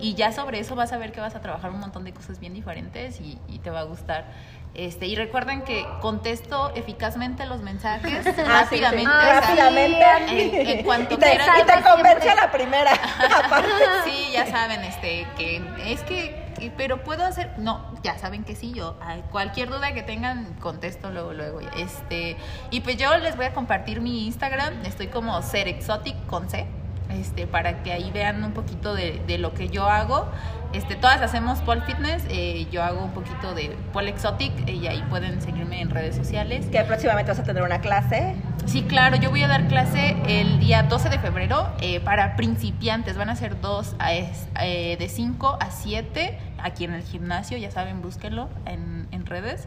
y 0.00 0.14
ya 0.14 0.32
sobre 0.32 0.58
eso 0.60 0.74
vas 0.76 0.92
a 0.92 0.98
ver 0.98 1.12
que 1.12 1.20
vas 1.20 1.34
a 1.34 1.40
trabajar 1.40 1.70
un 1.70 1.80
montón 1.80 2.04
de 2.04 2.12
cosas 2.12 2.38
bien 2.40 2.54
diferentes 2.54 3.20
y, 3.20 3.38
y 3.48 3.58
te 3.58 3.70
va 3.70 3.80
a 3.80 3.84
gustar. 3.84 4.24
Este, 4.72 5.06
y 5.06 5.16
recuerden 5.16 5.62
que 5.62 5.84
contesto 6.00 6.70
eficazmente 6.76 7.44
los 7.46 7.60
mensajes 7.60 8.24
Ah, 8.38 8.62
rápidamente. 8.62 9.10
Ah, 9.12 9.40
rápidamente. 9.40 10.04
en- 10.28 10.78
en 10.78 10.84
cuanto 10.84 11.14
y 11.14 11.16
te, 11.18 11.26
quieran. 11.30 11.48
y 11.60 11.64
te 11.64 11.82
convence 11.82 12.30
a 12.30 12.34
la 12.36 12.52
primera. 12.52 12.92
Sí, 14.04 14.30
ya 14.32 14.46
saben, 14.46 14.82
este, 14.84 15.26
que 15.36 15.62
es 15.86 16.02
que, 16.02 16.70
pero 16.76 17.02
puedo 17.02 17.24
hacer, 17.24 17.52
no, 17.58 17.94
ya 18.02 18.16
saben 18.18 18.44
que 18.44 18.54
sí, 18.54 18.72
yo, 18.72 18.96
cualquier 19.30 19.68
duda 19.70 19.92
que 19.92 20.02
tengan, 20.02 20.54
contesto 20.60 21.10
luego, 21.10 21.32
luego, 21.32 21.60
este, 21.76 22.36
y 22.70 22.80
pues 22.80 22.96
yo 22.96 23.16
les 23.18 23.36
voy 23.36 23.46
a 23.46 23.52
compartir 23.52 24.00
mi 24.00 24.26
Instagram, 24.26 24.84
estoy 24.84 25.08
como 25.08 25.40
ser 25.42 25.68
exotic 25.68 26.14
con 26.26 26.48
C, 26.48 26.66
este, 27.10 27.46
para 27.46 27.82
que 27.82 27.92
ahí 27.92 28.10
vean 28.12 28.42
un 28.44 28.52
poquito 28.52 28.94
de, 28.94 29.20
de 29.26 29.38
lo 29.38 29.54
que 29.54 29.68
yo 29.68 29.88
hago, 29.88 30.28
este, 30.72 30.94
todas 30.94 31.20
hacemos 31.20 31.58
pole 31.60 31.80
fitness, 31.80 32.22
eh, 32.28 32.68
yo 32.70 32.84
hago 32.84 33.04
un 33.04 33.10
poquito 33.10 33.54
de 33.54 33.76
pole 33.92 34.10
exotic, 34.10 34.52
eh, 34.68 34.74
y 34.74 34.86
ahí 34.86 35.02
pueden 35.10 35.42
seguirme 35.42 35.80
en 35.80 35.90
redes 35.90 36.14
sociales. 36.14 36.66
que 36.66 36.80
próximamente 36.84 37.32
vas 37.32 37.40
a 37.40 37.42
tener 37.42 37.64
una 37.64 37.80
clase. 37.80 38.36
Sí, 38.66 38.82
claro, 38.82 39.16
yo 39.16 39.30
voy 39.30 39.42
a 39.42 39.48
dar 39.48 39.66
clase 39.66 40.16
el 40.28 40.60
día 40.60 40.84
12 40.84 41.08
de 41.08 41.18
febrero 41.18 41.68
eh, 41.80 41.98
para 41.98 42.36
principiantes. 42.36 43.16
Van 43.16 43.30
a 43.30 43.36
ser 43.36 43.60
dos 43.60 43.96
a 43.98 44.10
de 44.10 45.06
5 45.08 45.58
a 45.60 45.70
7 45.72 46.38
aquí 46.62 46.84
en 46.84 46.94
el 46.94 47.02
gimnasio, 47.02 47.58
ya 47.58 47.72
saben, 47.72 48.00
búsquenlo 48.00 48.48
en, 48.64 49.08
en 49.10 49.26
redes. 49.26 49.66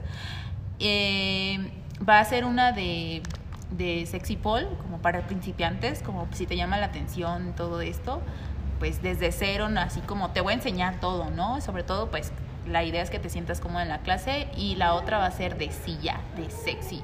Va 2.07 2.19
a 2.19 2.25
ser 2.25 2.45
una 2.45 2.71
de, 2.71 3.21
de 3.77 4.05
sexy 4.05 4.35
pole, 4.35 4.67
como 4.81 4.99
para 4.99 5.21
principiantes, 5.21 6.01
como 6.01 6.27
si 6.33 6.45
te 6.45 6.55
llama 6.55 6.77
la 6.77 6.87
atención 6.87 7.53
todo 7.55 7.81
esto, 7.81 8.21
pues 8.79 9.01
desde 9.01 9.31
cero, 9.31 9.67
así 9.77 10.01
como 10.01 10.31
te 10.31 10.41
voy 10.41 10.53
a 10.53 10.55
enseñar 10.55 10.99
todo, 10.99 11.29
¿no? 11.31 11.61
Sobre 11.61 11.83
todo, 11.83 12.09
pues 12.09 12.31
la 12.67 12.83
idea 12.83 13.01
es 13.01 13.09
que 13.09 13.19
te 13.19 13.29
sientas 13.29 13.59
cómoda 13.59 13.83
en 13.83 13.89
la 13.89 13.99
clase 13.99 14.47
y 14.55 14.75
la 14.75 14.93
otra 14.93 15.17
va 15.17 15.25
a 15.25 15.31
ser 15.31 15.57
de 15.57 15.71
silla, 15.71 16.19
de 16.37 16.49
sexy. 16.49 17.01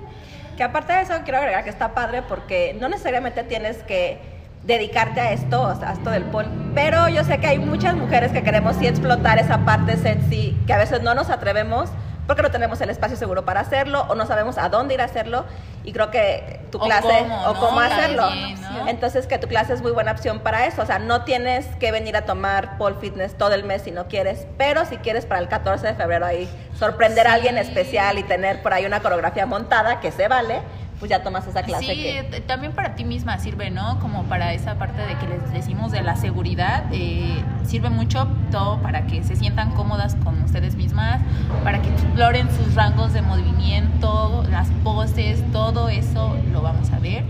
Que 0.58 0.64
aparte 0.64 0.94
de 0.94 1.02
eso 1.02 1.14
quiero 1.24 1.40
agregar 1.40 1.64
que 1.64 1.70
está 1.70 1.94
padre 1.94 2.22
porque 2.22 2.76
no 2.80 2.90
necesariamente 2.90 3.44
tienes 3.44 3.78
que 3.84 4.20
dedicarte 4.64 5.22
a 5.22 5.32
esto, 5.32 5.66
a 5.66 5.94
esto 5.94 6.10
del 6.10 6.24
pol, 6.26 6.46
pero 6.76 7.08
yo 7.08 7.24
sé 7.24 7.40
que 7.40 7.48
hay 7.48 7.60
muchas 7.60 7.96
mujeres 7.96 8.32
que 8.34 8.44
queremos 8.44 8.76
sí 8.76 8.88
explotar 8.88 9.40
esa 9.40 9.60
parte 9.60 9.96
sexy 9.96 10.58
que 10.68 10.74
a 10.74 10.78
veces 10.78 11.02
no 11.02 11.16
nos 11.16 11.30
atrevemos 11.30 11.90
porque 12.30 12.44
no 12.44 12.52
tenemos 12.52 12.80
el 12.82 12.92
espacio 12.92 13.18
seguro 13.18 13.44
para 13.44 13.60
hacerlo 13.62 14.06
o 14.08 14.14
no 14.14 14.28
sabemos 14.28 14.60
a 14.60 14.70
dónde 14.70 14.94
ir 14.94 15.02
a 15.02 15.06
hacerlo 15.06 15.46
y 15.84 15.92
creo 15.94 16.12
que 16.12 16.60
tu 16.72 16.78
O 16.78 16.82
clase 16.82 17.08
cómo, 17.08 17.42
o 17.48 17.54
¿no? 17.56 17.60
cómo 17.60 17.80
hacerlo. 17.80 18.28
También, 18.28 18.62
¿no? 18.62 18.88
Entonces 18.88 19.26
que 19.26 19.40
tu 19.40 19.48
clase 19.48 19.74
es 19.74 19.82
muy 19.82 19.92
buena 19.92 20.12
opción 20.12 20.40
para 20.40 20.68
eso, 20.68 20.84
o 20.84 20.86
sea, 20.86 21.00
no 21.00 21.24
tienes 21.24 21.66
que 21.80 21.92
venir 21.92 22.16
a 22.16 22.22
tomar 22.26 22.78
pole 22.78 22.98
fitness 23.02 23.36
todo 23.36 23.54
el 23.56 23.64
mes 23.64 23.82
si 23.82 23.90
no 23.92 24.08
quieres, 24.08 24.46
pero 24.60 24.86
si 24.86 24.98
quieres 24.98 25.26
para 25.26 25.42
el 25.42 25.48
14 25.48 25.88
de 25.88 25.94
febrero 25.96 26.26
ahí 26.28 26.48
sorprender 26.78 27.26
a 27.28 27.34
alguien 27.34 27.56
Sí. 27.56 27.62
especial 27.62 28.20
y 28.20 28.24
tener 28.24 28.62
por 28.62 28.74
ahí 28.74 28.86
una 28.86 29.00
coreografía 29.00 29.48
montada 29.48 30.00
que 30.00 30.12
se 30.12 30.28
vale, 30.28 30.62
pues 31.00 31.10
ya 31.10 31.24
tomas 31.24 31.48
esa 31.48 31.64
clase 31.64 31.86
Sí, 31.86 32.04
que 32.04 32.24
t- 32.30 32.42
también 32.42 32.74
para 32.74 32.94
ti 32.94 33.06
misma 33.06 33.40
sirve, 33.40 33.72
¿no? 33.72 34.00
Como 34.02 34.26
para 34.26 34.54
esa 34.54 34.76
parte 34.76 35.02
de 35.02 35.18
que 35.18 35.28
les 35.28 35.52
decimos 35.54 35.92
de 35.94 36.02
la 36.02 36.16
seguridad, 36.18 36.84
eh, 36.92 37.42
sirve 37.70 37.90
mucho 37.90 38.28
todo 38.52 38.82
para 38.82 39.06
que 39.06 39.24
se 39.24 39.36
sientan 39.36 39.72
cómodas 39.76 40.16
con 40.24 40.42
ustedes 40.42 40.76
mismas, 40.76 41.22
para 41.64 41.82
que 41.82 41.90
exploren 41.90 42.50
sus 42.50 42.74
rangos 42.74 43.14
de 43.14 43.22
movimiento, 43.22 44.44
las 44.50 44.70
poses, 44.84 45.44
todo 45.52 45.88
eso 45.90 46.36
lo 46.52 46.62
vamos 46.62 46.92
a 46.92 47.00
ver. 47.00 47.24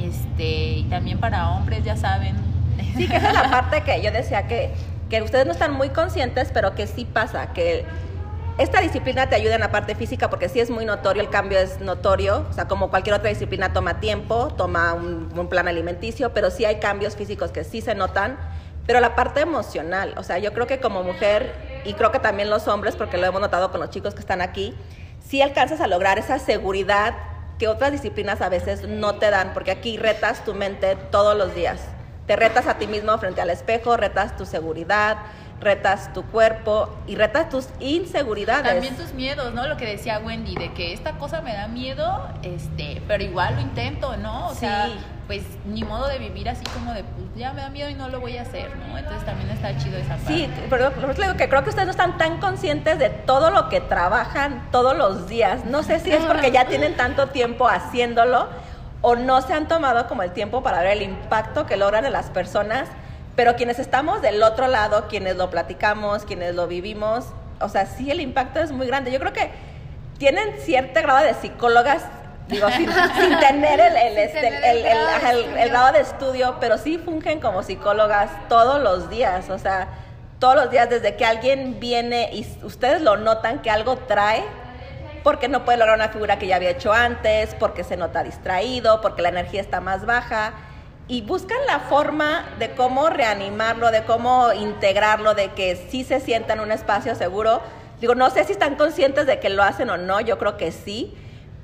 Este, 0.00 0.78
y 0.78 0.84
también 0.84 1.18
para 1.18 1.50
hombres, 1.50 1.84
ya 1.84 1.96
saben. 1.96 2.36
Sí, 2.96 3.08
que 3.08 3.16
esa 3.16 3.28
es 3.28 3.34
la 3.34 3.50
parte 3.50 3.82
que 3.82 4.02
yo 4.02 4.12
decía 4.12 4.46
que, 4.46 4.72
que 5.10 5.20
ustedes 5.22 5.46
no 5.46 5.52
están 5.52 5.72
muy 5.72 5.88
conscientes, 5.88 6.50
pero 6.54 6.74
que 6.74 6.86
sí 6.86 7.04
pasa, 7.04 7.52
que 7.52 7.84
esta 8.58 8.80
disciplina 8.80 9.28
te 9.28 9.34
ayuda 9.34 9.54
en 9.54 9.60
la 9.60 9.70
parte 9.70 9.94
física 9.94 10.30
porque 10.30 10.48
sí 10.48 10.60
es 10.60 10.70
muy 10.70 10.84
notorio, 10.84 11.22
el 11.22 11.30
cambio 11.30 11.58
es 11.58 11.80
notorio, 11.80 12.46
o 12.48 12.52
sea, 12.52 12.68
como 12.68 12.90
cualquier 12.90 13.14
otra 13.14 13.30
disciplina 13.30 13.72
toma 13.72 13.98
tiempo, 13.98 14.48
toma 14.56 14.92
un, 14.94 15.28
un 15.36 15.48
plan 15.48 15.68
alimenticio, 15.68 16.32
pero 16.32 16.50
sí 16.50 16.64
hay 16.64 16.76
cambios 16.76 17.16
físicos 17.16 17.50
que 17.50 17.64
sí 17.64 17.80
se 17.80 17.94
notan, 17.94 18.36
pero 18.86 19.00
la 19.00 19.14
parte 19.14 19.40
emocional, 19.40 20.14
o 20.16 20.22
sea, 20.22 20.38
yo 20.38 20.52
creo 20.52 20.66
que 20.66 20.80
como 20.80 21.02
mujer, 21.02 21.54
y 21.84 21.94
creo 21.94 22.12
que 22.12 22.18
también 22.18 22.50
los 22.50 22.68
hombres, 22.68 22.96
porque 22.96 23.16
lo 23.18 23.26
hemos 23.26 23.40
notado 23.40 23.70
con 23.70 23.80
los 23.80 23.90
chicos 23.90 24.14
que 24.14 24.20
están 24.20 24.40
aquí, 24.40 24.74
sí 25.24 25.42
alcanzas 25.42 25.80
a 25.80 25.86
lograr 25.86 26.18
esa 26.18 26.38
seguridad 26.38 27.14
que 27.58 27.68
otras 27.68 27.92
disciplinas 27.92 28.40
a 28.40 28.48
veces 28.48 28.88
no 28.88 29.16
te 29.16 29.30
dan, 29.30 29.52
porque 29.54 29.70
aquí 29.70 29.96
retas 29.96 30.44
tu 30.44 30.54
mente 30.54 30.96
todos 31.10 31.36
los 31.36 31.54
días. 31.54 31.80
Te 32.26 32.36
retas 32.36 32.66
a 32.66 32.78
ti 32.78 32.86
mismo 32.86 33.16
frente 33.18 33.40
al 33.40 33.50
espejo, 33.50 33.96
retas 33.96 34.36
tu 34.36 34.46
seguridad, 34.46 35.18
retas 35.60 36.12
tu 36.12 36.24
cuerpo 36.24 36.88
y 37.06 37.14
retas 37.14 37.48
tus 37.48 37.68
inseguridades. 37.80 38.72
También 38.72 38.96
tus 38.96 39.12
miedos, 39.12 39.54
¿no? 39.54 39.66
Lo 39.66 39.76
que 39.76 39.86
decía 39.86 40.18
Wendy, 40.18 40.54
de 40.54 40.72
que 40.72 40.92
esta 40.92 41.12
cosa 41.18 41.40
me 41.40 41.52
da 41.52 41.68
miedo, 41.68 42.28
este, 42.42 43.02
pero 43.06 43.22
igual 43.22 43.56
lo 43.56 43.60
intento, 43.60 44.16
¿no? 44.16 44.48
O 44.48 44.54
sea, 44.54 44.86
Sí. 44.86 44.98
Pues 45.26 45.42
ni 45.64 45.84
modo 45.84 46.08
de 46.08 46.18
vivir 46.18 46.48
así 46.48 46.64
como 46.74 46.92
de, 46.92 47.04
pues 47.04 47.26
ya 47.36 47.52
me 47.52 47.62
da 47.62 47.70
miedo 47.70 47.88
y 47.88 47.94
no 47.94 48.08
lo 48.08 48.20
voy 48.20 48.36
a 48.36 48.42
hacer, 48.42 48.74
¿no? 48.76 48.98
Entonces 48.98 49.24
también 49.24 49.50
está 49.50 49.76
chido 49.76 49.96
esa 49.96 50.16
parte. 50.16 50.32
Sí, 50.32 50.50
pero 50.68 50.90
por 50.92 51.10
eso 51.10 51.20
le 51.20 51.26
digo 51.28 51.38
que 51.38 51.48
creo 51.48 51.62
que 51.62 51.70
ustedes 51.70 51.86
no 51.86 51.92
están 51.92 52.18
tan 52.18 52.38
conscientes 52.38 52.98
de 52.98 53.08
todo 53.10 53.50
lo 53.50 53.68
que 53.68 53.80
trabajan 53.80 54.68
todos 54.70 54.96
los 54.96 55.28
días. 55.28 55.64
No 55.64 55.82
sé 55.82 56.00
si 56.00 56.12
es 56.12 56.24
porque 56.24 56.50
ya 56.50 56.66
tienen 56.66 56.96
tanto 56.96 57.28
tiempo 57.28 57.68
haciéndolo 57.68 58.48
o 59.00 59.16
no 59.16 59.40
se 59.42 59.52
han 59.52 59.68
tomado 59.68 60.08
como 60.08 60.22
el 60.22 60.32
tiempo 60.32 60.62
para 60.62 60.80
ver 60.80 60.98
el 60.98 61.02
impacto 61.02 61.66
que 61.66 61.76
logran 61.76 62.04
en 62.04 62.12
las 62.12 62.26
personas, 62.26 62.88
pero 63.36 63.56
quienes 63.56 63.78
estamos 63.78 64.22
del 64.22 64.42
otro 64.42 64.68
lado, 64.68 65.08
quienes 65.08 65.36
lo 65.36 65.50
platicamos, 65.50 66.24
quienes 66.24 66.54
lo 66.54 66.66
vivimos, 66.66 67.26
o 67.60 67.68
sea, 67.68 67.86
sí 67.86 68.10
el 68.10 68.20
impacto 68.20 68.60
es 68.60 68.72
muy 68.72 68.86
grande. 68.86 69.10
Yo 69.10 69.18
creo 69.18 69.32
que 69.32 69.50
tienen 70.18 70.56
cierto 70.60 71.00
grado 71.02 71.24
de 71.24 71.34
psicólogas, 71.34 72.02
digo, 72.52 72.68
sin, 72.76 72.88
sin 72.92 73.38
tener 73.40 73.80
el, 73.80 73.96
el, 73.96 74.18
este, 74.18 74.40
tener 74.40 74.64
el- 74.64 74.86
el 74.86 75.58
el- 75.58 75.70
grado 75.70 75.92
de 75.92 76.00
estudio. 76.00 76.56
pero 76.60 76.78
sí 76.78 76.98
fungen 76.98 77.40
como 77.40 77.62
psicólogas 77.64 78.30
todos 78.48 78.80
los 78.80 79.10
días, 79.10 79.50
o 79.50 79.58
sea, 79.58 79.88
todos 80.38 80.54
los 80.54 80.70
días 80.70 80.88
desde 80.90 81.16
que 81.16 81.24
alguien 81.24 81.80
viene 81.80 82.30
y 82.32 82.46
ustedes 82.62 83.02
lo 83.02 83.16
notan 83.16 83.60
que 83.62 83.70
algo 83.70 83.96
trae, 83.96 84.42
porque 85.22 85.46
no 85.48 85.64
puede 85.64 85.78
lograr 85.78 85.96
una 85.96 86.08
figura 86.08 86.38
que 86.38 86.46
ya 86.48 86.56
había 86.56 86.70
hecho 86.70 86.92
antes, 86.92 87.54
porque 87.54 87.84
se 87.84 87.96
nota 87.96 88.22
distraído, 88.24 89.00
porque 89.00 89.22
la 89.22 89.28
energía 89.28 89.60
está 89.60 89.80
más 89.80 90.04
baja. 90.04 90.52
Y 91.06 91.22
buscan 91.22 91.58
la 91.68 91.78
forma 91.80 92.44
de 92.58 92.72
cómo 92.72 93.08
reanimarlo, 93.08 93.90
de 93.92 94.02
cómo 94.04 94.52
integrarlo, 94.52 95.34
de 95.34 95.50
que 95.50 95.76
sí 95.90 96.02
se 96.04 96.18
sienta 96.20 96.54
en 96.54 96.60
un 96.60 96.72
espacio 96.72 97.14
seguro. 97.14 97.60
Digo, 98.00 98.16
no 98.16 98.30
sé 98.30 98.42
si 98.44 98.52
están 98.52 98.74
conscientes 98.74 99.26
de 99.26 99.38
que 99.38 99.48
lo 99.48 99.62
hacen 99.62 99.90
o 99.90 99.96
no, 99.96 100.20
yo 100.20 100.38
creo 100.38 100.56
que 100.56 100.72
sí, 100.72 101.14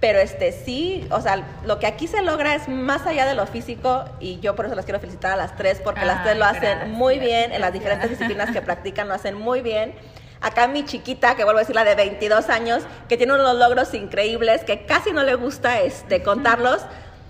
pero 0.01 0.19
este 0.21 0.53
sí, 0.53 1.07
o 1.11 1.21
sea, 1.21 1.43
lo 1.65 1.79
que 1.81 1.87
aquí 1.87 2.07
se 2.07 2.23
logra 2.23 2.55
es 2.55 2.69
más 2.69 3.07
allá 3.07 3.27
de 3.27 3.35
lo 3.35 3.47
físico 3.47 4.05
y 4.21 4.39
yo 4.41 4.55
por 4.55 4.67
eso 4.67 4.75
las 4.77 4.85
quiero 4.85 5.01
felicitar 5.01 5.33
a 5.33 5.37
las 5.37 5.57
tres, 5.57 5.81
porque 5.83 6.05
las 6.05 6.19
Ay, 6.19 6.23
tres 6.25 6.37
lo 6.39 6.45
hacen 6.45 6.61
gracias, 6.63 6.89
muy 6.89 7.19
bien, 7.19 7.53
en 7.53 7.61
las 7.61 7.73
gracias. 7.73 7.73
diferentes 7.73 8.11
disciplinas 8.11 8.51
que 8.51 8.63
practican 8.63 9.09
lo 9.09 9.15
hacen 9.15 9.35
muy 9.35 9.61
bien. 9.61 9.95
Acá 10.41 10.69
mi 10.69 10.85
chiquita, 10.85 11.35
que 11.35 11.43
vuelvo 11.43 11.59
a 11.59 11.63
decir 11.63 11.75
la 11.75 11.83
de 11.83 11.97
22 11.97 12.49
años, 12.49 12.85
que 13.09 13.17
tiene 13.17 13.33
unos 13.35 13.57
logros 13.57 13.93
increíbles, 13.93 14.63
que 14.63 14.87
casi 14.87 15.11
no 15.13 15.25
le 15.25 15.35
gusta 15.35 15.81
este, 15.81 16.23
contarlos. 16.23 16.81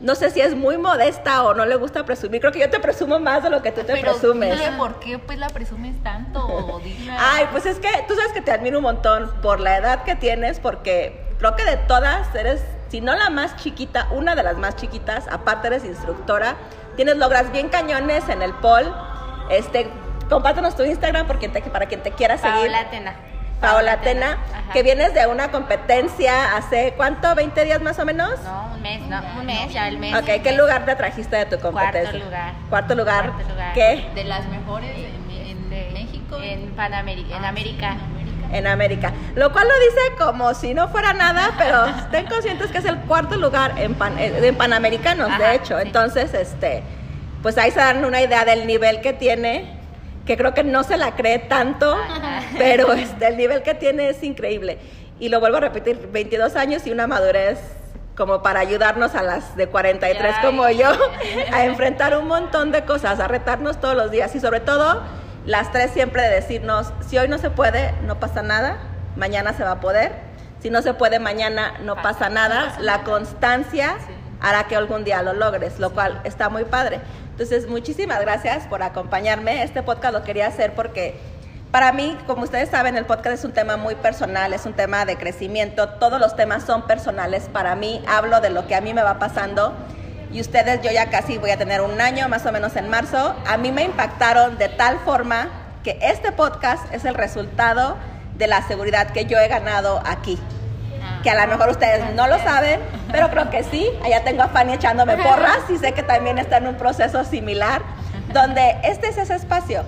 No 0.00 0.14
sé 0.14 0.30
si 0.30 0.42
es 0.42 0.54
muy 0.54 0.76
modesta 0.76 1.42
o 1.44 1.54
no 1.54 1.64
le 1.64 1.74
gusta 1.76 2.04
presumir. 2.04 2.40
Creo 2.42 2.52
que 2.52 2.60
yo 2.60 2.68
te 2.68 2.78
presumo 2.80 3.18
más 3.18 3.42
de 3.42 3.48
lo 3.50 3.62
que 3.62 3.72
tú 3.72 3.80
te 3.80 3.94
Pero 3.94 4.12
presumes. 4.12 4.50
dile 4.58 4.72
por 4.76 5.00
qué 5.00 5.18
pues 5.18 5.38
la 5.38 5.48
presumes 5.48 6.00
tanto, 6.02 6.80
dile. 6.84 7.12
Ay, 7.18 7.46
pues 7.50 7.64
es 7.64 7.78
que 7.78 7.88
tú 8.06 8.14
sabes 8.14 8.32
que 8.32 8.42
te 8.42 8.52
admiro 8.52 8.76
un 8.76 8.84
montón 8.84 9.32
por 9.40 9.58
la 9.58 9.78
edad 9.78 10.04
que 10.04 10.14
tienes, 10.14 10.60
porque 10.60 11.26
creo 11.38 11.56
que 11.56 11.64
de 11.64 11.76
todas 11.76 12.34
eres, 12.34 12.62
si 12.88 13.00
no 13.00 13.14
la 13.16 13.30
más 13.30 13.56
chiquita, 13.56 14.08
una 14.10 14.34
de 14.34 14.42
las 14.42 14.56
más 14.56 14.76
chiquitas, 14.76 15.26
aparte 15.28 15.68
eres 15.68 15.84
instructora, 15.84 16.56
tienes 16.96 17.16
logras 17.16 17.50
bien 17.52 17.68
cañones 17.68 18.28
en 18.28 18.42
el 18.42 18.52
pol. 18.54 18.92
Este, 19.50 19.90
compártenos 20.28 20.76
tu 20.76 20.84
Instagram 20.84 21.26
por 21.26 21.38
quien 21.38 21.52
te- 21.52 21.62
para 21.62 21.86
quien 21.86 22.02
te 22.02 22.10
quiera 22.12 22.36
seguir. 22.38 22.54
Paola 22.70 22.90
Tena. 22.90 23.14
Paola 23.60 23.96
Tena, 24.00 24.32
Ajá. 24.52 24.72
que 24.72 24.82
vienes 24.84 25.14
de 25.14 25.26
una 25.26 25.50
competencia 25.50 26.56
hace 26.56 26.94
cuánto, 26.96 27.34
20 27.34 27.64
días 27.64 27.80
más 27.82 27.98
o 27.98 28.04
menos. 28.04 28.30
No, 28.44 28.70
un 28.74 28.82
mes, 28.82 29.00
no, 29.08 29.20
un 29.40 29.46
mes, 29.46 29.72
ya 29.72 29.88
el 29.88 29.98
mes. 29.98 30.14
Ok, 30.14 30.42
¿qué 30.44 30.52
lugar 30.52 30.84
te 30.84 30.94
trajiste 30.94 31.36
de 31.36 31.46
tu 31.46 31.58
competencia? 31.58 32.10
Cuarto 32.12 32.24
lugar. 32.24 32.52
Cuarto 32.70 32.94
lugar. 32.94 33.30
Cuarto 33.32 33.48
lugar. 33.52 33.72
¿Qué? 33.74 34.10
de 34.14 34.24
las 34.24 34.46
mejores 34.46 34.90
en, 34.96 35.30
en 35.30 35.72
Este, 35.72 35.90
México. 35.92 36.38
En 36.40 36.70
Panamérica, 36.76 37.36
en 37.36 37.44
Ah, 37.44 37.48
América. 37.48 37.94
sí, 37.94 37.96
en 37.96 38.04
América. 38.04 38.17
En 38.52 38.66
América. 38.66 39.12
Lo 39.34 39.52
cual 39.52 39.66
lo 39.68 39.74
dice 39.74 40.16
como 40.24 40.54
si 40.54 40.74
no 40.74 40.88
fuera 40.88 41.12
nada, 41.12 41.52
pero 41.58 41.86
estén 41.86 42.26
conscientes 42.26 42.70
que 42.70 42.78
es 42.78 42.84
el 42.84 42.96
cuarto 43.00 43.36
lugar 43.36 43.74
en, 43.78 43.94
pan- 43.94 44.18
eh, 44.18 44.40
en 44.42 44.54
Panamericanos, 44.56 45.28
de 45.38 45.44
Ajá, 45.44 45.54
hecho. 45.54 45.76
sí. 45.78 45.86
Entonces, 45.86 46.32
este, 46.34 46.82
pues 47.42 47.58
ahí 47.58 47.70
se 47.70 47.78
dan 47.80 48.04
una 48.04 48.20
idea 48.22 48.44
del 48.44 48.66
nivel 48.66 49.00
que 49.00 49.12
tiene, 49.12 49.76
que 50.26 50.36
creo 50.36 50.54
que 50.54 50.64
no 50.64 50.82
se 50.84 50.96
la 50.96 51.14
cree 51.16 51.38
tanto, 51.38 51.92
Ajá. 51.94 52.42
pero 52.58 52.92
este, 52.92 53.26
el 53.28 53.36
nivel 53.36 53.62
que 53.62 53.74
tiene 53.74 54.08
es 54.10 54.22
increíble. 54.22 54.78
Y 55.20 55.28
lo 55.30 55.40
vuelvo 55.40 55.56
a 55.56 55.60
repetir, 55.60 56.08
22 56.12 56.54
años 56.56 56.86
y 56.86 56.90
una 56.90 57.06
madurez 57.06 57.58
como 58.16 58.42
para 58.42 58.60
ayudarnos 58.60 59.14
a 59.14 59.22
las 59.22 59.54
de 59.56 59.68
43 59.68 60.34
Ay. 60.38 60.44
como 60.44 60.68
yo 60.70 60.88
a 61.52 61.64
enfrentar 61.64 62.16
un 62.18 62.26
montón 62.26 62.72
de 62.72 62.82
cosas, 62.84 63.20
a 63.20 63.28
retarnos 63.28 63.80
todos 63.80 63.94
los 63.94 64.10
días 64.10 64.34
y 64.34 64.40
sobre 64.40 64.58
todo 64.60 65.02
las 65.48 65.72
tres 65.72 65.90
siempre 65.92 66.22
de 66.22 66.28
decirnos, 66.28 66.92
si 67.08 67.16
hoy 67.16 67.26
no 67.26 67.38
se 67.38 67.48
puede, 67.48 67.94
no 68.02 68.20
pasa 68.20 68.42
nada, 68.42 68.76
mañana 69.16 69.54
se 69.54 69.64
va 69.64 69.72
a 69.72 69.80
poder, 69.80 70.12
si 70.60 70.68
no 70.68 70.82
se 70.82 70.92
puede 70.92 71.20
mañana, 71.20 71.72
no 71.80 71.96
pasa 71.96 72.28
nada, 72.28 72.76
la 72.80 73.02
constancia 73.02 73.96
Sí. 74.06 74.12
hará 74.40 74.64
que 74.64 74.76
algún 74.76 75.04
día 75.04 75.22
lo 75.22 75.32
logres, 75.32 75.78
lo 75.78 75.90
cual 75.94 76.20
está 76.24 76.50
muy 76.50 76.64
padre. 76.66 77.00
Entonces, 77.30 77.66
muchísimas 77.66 78.20
gracias 78.20 78.66
por 78.66 78.82
acompañarme. 78.82 79.62
Este 79.62 79.82
podcast 79.82 80.12
lo 80.12 80.22
quería 80.22 80.48
hacer 80.48 80.74
porque 80.74 81.18
para 81.70 81.92
mí, 81.92 82.18
como 82.26 82.42
ustedes 82.42 82.68
saben, 82.68 82.98
el 82.98 83.06
podcast 83.06 83.38
es 83.38 83.44
un 83.44 83.52
tema 83.52 83.78
muy 83.78 83.94
personal, 83.94 84.52
es 84.52 84.66
un 84.66 84.74
tema 84.74 85.06
de 85.06 85.16
crecimiento. 85.16 85.88
Todos 85.88 86.20
los 86.20 86.36
temas 86.36 86.64
son 86.64 86.86
personales 86.86 87.48
para 87.50 87.74
mí. 87.74 88.04
Hablo 88.06 88.40
de 88.42 88.50
lo 88.50 88.66
que 88.66 88.74
a 88.74 88.82
mí 88.82 88.92
me 88.92 89.02
va 89.02 89.18
pasando. 89.18 89.72
Y 90.32 90.40
ustedes, 90.40 90.82
yo 90.82 90.90
ya 90.90 91.10
casi 91.10 91.38
voy 91.38 91.50
a 91.50 91.56
tener 91.56 91.80
un 91.80 92.00
año, 92.00 92.28
más 92.28 92.44
o 92.46 92.52
menos 92.52 92.76
en 92.76 92.88
marzo. 92.88 93.34
A 93.46 93.56
mí 93.56 93.72
me 93.72 93.82
impactaron 93.82 94.58
de 94.58 94.68
tal 94.68 94.98
forma 95.00 95.48
que 95.82 95.98
este 96.02 96.32
podcast 96.32 96.92
es 96.92 97.04
el 97.04 97.14
resultado 97.14 97.96
de 98.36 98.46
la 98.46 98.66
seguridad 98.66 99.08
que 99.10 99.24
yo 99.24 99.38
he 99.38 99.48
ganado 99.48 100.02
aquí 100.04 100.38
que 101.22 101.30
a 101.30 101.46
lo 101.46 101.50
mejor 101.50 101.70
ustedes 101.70 102.14
no 102.14 102.26
lo 102.26 102.38
saben, 102.38 102.80
pero 103.10 103.30
creo 103.30 103.50
que 103.50 103.62
sí. 103.64 103.88
Allá 104.04 104.24
tengo 104.24 104.42
a 104.42 104.48
Fanny 104.48 104.74
echándome 104.74 105.16
porras 105.16 105.58
y 105.68 105.78
sé 105.78 105.92
que 105.92 106.02
también 106.02 106.38
está 106.38 106.58
en 106.58 106.68
un 106.68 106.74
proceso 106.76 107.24
similar, 107.24 107.82
donde 108.32 108.76
este 108.84 109.08
es 109.08 109.18
ese 109.18 109.34
espacio, 109.34 109.84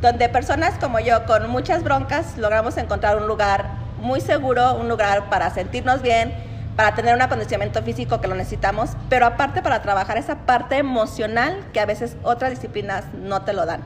donde 0.00 0.28
personas 0.28 0.74
como 0.80 0.98
yo 1.00 1.24
con 1.26 1.48
muchas 1.50 1.82
broncas 1.82 2.36
logramos 2.36 2.76
encontrar 2.76 3.16
un 3.16 3.26
lugar 3.26 3.66
muy 3.98 4.20
seguro, 4.20 4.74
un 4.74 4.88
lugar 4.88 5.30
para 5.30 5.50
sentirnos 5.50 6.02
bien, 6.02 6.34
para 6.76 6.94
tener 6.94 7.14
un 7.14 7.22
acondicionamiento 7.22 7.82
físico 7.82 8.20
que 8.20 8.28
lo 8.28 8.34
necesitamos, 8.34 8.90
pero 9.08 9.26
aparte 9.26 9.62
para 9.62 9.82
trabajar 9.82 10.16
esa 10.16 10.36
parte 10.46 10.76
emocional 10.76 11.58
que 11.72 11.80
a 11.80 11.86
veces 11.86 12.16
otras 12.22 12.50
disciplinas 12.50 13.04
no 13.14 13.42
te 13.42 13.52
lo 13.52 13.66
dan. 13.66 13.82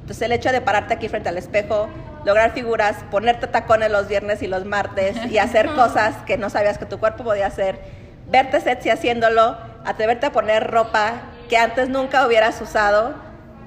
Entonces 0.00 0.22
el 0.22 0.32
hecho 0.32 0.52
de 0.52 0.60
pararte 0.60 0.94
aquí 0.94 1.08
frente 1.08 1.28
al 1.28 1.36
espejo, 1.36 1.88
lograr 2.24 2.52
figuras, 2.52 2.96
ponerte 3.10 3.46
tacones 3.46 3.90
los 3.90 4.08
viernes 4.08 4.42
y 4.42 4.46
los 4.46 4.64
martes 4.64 5.16
y 5.30 5.38
hacer 5.38 5.66
cosas 5.74 6.14
que 6.26 6.38
no 6.38 6.48
sabías 6.48 6.78
que 6.78 6.86
tu 6.86 6.98
cuerpo 6.98 7.24
podía 7.24 7.46
hacer, 7.46 7.78
verte 8.28 8.60
sexy 8.60 8.90
haciéndolo, 8.90 9.56
atreverte 9.84 10.26
a 10.26 10.32
poner 10.32 10.70
ropa 10.70 11.14
que 11.48 11.56
antes 11.56 11.88
nunca 11.88 12.26
hubieras 12.26 12.60
usado, 12.60 13.14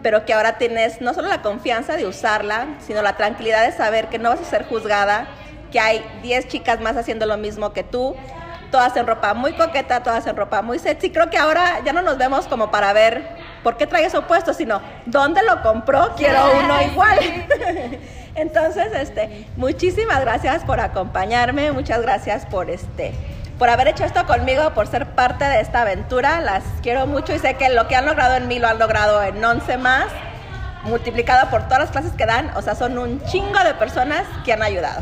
pero 0.02 0.26
que 0.26 0.34
ahora 0.34 0.58
tienes 0.58 1.02
no 1.02 1.14
solo 1.14 1.28
la 1.28 1.42
confianza 1.42 1.98
de 1.98 2.06
usarla, 2.06 2.68
sino 2.86 3.02
la 3.02 3.18
tranquilidad 3.18 3.66
de 3.66 3.72
saber 3.72 4.08
que 4.08 4.20
no 4.20 4.30
vas 4.30 4.42
a 4.42 4.46
ser 4.46 4.66
juzgada, 4.66 5.28
que 5.72 5.80
hay 5.80 6.04
10 6.24 6.48
chicas 6.48 6.80
más 6.80 6.98
haciendo 6.98 7.26
lo 7.26 7.38
mismo 7.38 7.74
que 7.74 7.84
tú, 7.84 8.16
todas 8.72 8.96
en 8.98 9.08
ropa 9.08 9.34
muy 9.34 9.54
coqueta, 9.54 10.04
todas 10.04 10.26
en 10.28 10.36
ropa 10.36 10.62
muy 10.62 10.80
sexy. 10.80 11.10
Creo 11.10 11.30
que 11.30 11.38
ahora 11.38 11.82
ya 11.84 11.94
no 11.94 12.02
nos 12.02 12.18
vemos 12.18 12.48
como 12.48 12.72
para 12.72 12.94
ver 12.94 13.28
por 13.64 13.78
qué 13.78 13.88
trae 13.88 14.06
eso 14.06 14.28
puesto, 14.28 14.54
sino 14.54 14.82
dónde 15.06 15.42
lo 15.44 15.62
compró, 15.62 16.14
quiero 16.16 16.40
uno 16.64 16.82
igual. 16.82 17.20
Entonces, 18.36 18.94
este, 18.94 19.48
muchísimas 19.58 20.22
gracias 20.22 20.64
por 20.64 20.80
acompañarme, 20.80 21.72
muchas 21.72 22.02
gracias 22.02 22.46
por 22.46 22.70
este 22.70 23.14
por 23.60 23.70
haber 23.70 23.90
hecho 23.90 24.06
esto 24.06 24.26
conmigo, 24.26 24.74
por 24.74 24.88
ser 24.88 25.06
parte 25.08 25.44
de 25.44 25.60
esta 25.60 25.82
aventura. 25.82 26.40
Las 26.40 26.64
quiero 26.82 27.06
mucho 27.06 27.36
y 27.36 27.40
sé 27.40 27.56
que 27.56 27.68
lo 27.70 27.90
que 27.90 27.96
han 27.98 28.06
logrado 28.06 28.36
en 28.36 28.48
mí 28.48 28.58
lo 28.58 28.70
han 28.70 28.80
logrado 28.80 29.22
en 29.22 29.44
11 29.44 29.78
más, 29.78 30.06
multiplicado 30.86 31.50
por 31.50 31.64
todas 31.64 31.80
las 31.80 31.90
clases 31.92 32.14
que 32.14 32.26
dan. 32.26 32.52
O 32.56 32.62
sea, 32.62 32.74
son 32.76 32.98
un 32.98 33.22
chingo 33.26 33.60
de 33.60 33.74
personas 33.74 34.24
que 34.46 34.54
han 34.54 34.64
ayudado. 34.64 35.02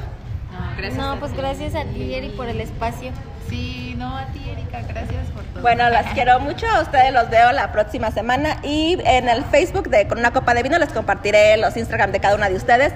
No, 0.51 0.75
gracias 0.75 0.95
no 0.95 1.19
pues 1.19 1.33
gracias 1.33 1.75
a 1.75 1.83
ti, 1.83 2.15
Eri, 2.15 2.29
por 2.29 2.49
el 2.49 2.59
espacio. 2.59 3.11
Sí, 3.49 3.95
no, 3.97 4.17
a 4.17 4.25
ti, 4.27 4.41
Erika, 4.49 4.81
gracias 4.81 5.27
por 5.33 5.43
todo. 5.43 5.61
Bueno, 5.61 5.89
las 5.89 6.13
quiero 6.13 6.39
mucho, 6.39 6.67
a 6.67 6.81
ustedes 6.81 7.13
los 7.13 7.29
veo 7.29 7.51
la 7.51 7.71
próxima 7.71 8.11
semana 8.11 8.57
y 8.63 8.97
en 9.05 9.29
el 9.29 9.43
Facebook 9.45 9.89
de 9.89 10.07
Con 10.07 10.19
una 10.19 10.31
copa 10.31 10.53
de 10.53 10.63
vino 10.63 10.77
les 10.77 10.89
compartiré 10.89 11.57
los 11.57 11.75
Instagram 11.77 12.11
de 12.11 12.19
cada 12.19 12.35
una 12.35 12.49
de 12.49 12.55
ustedes 12.55 12.93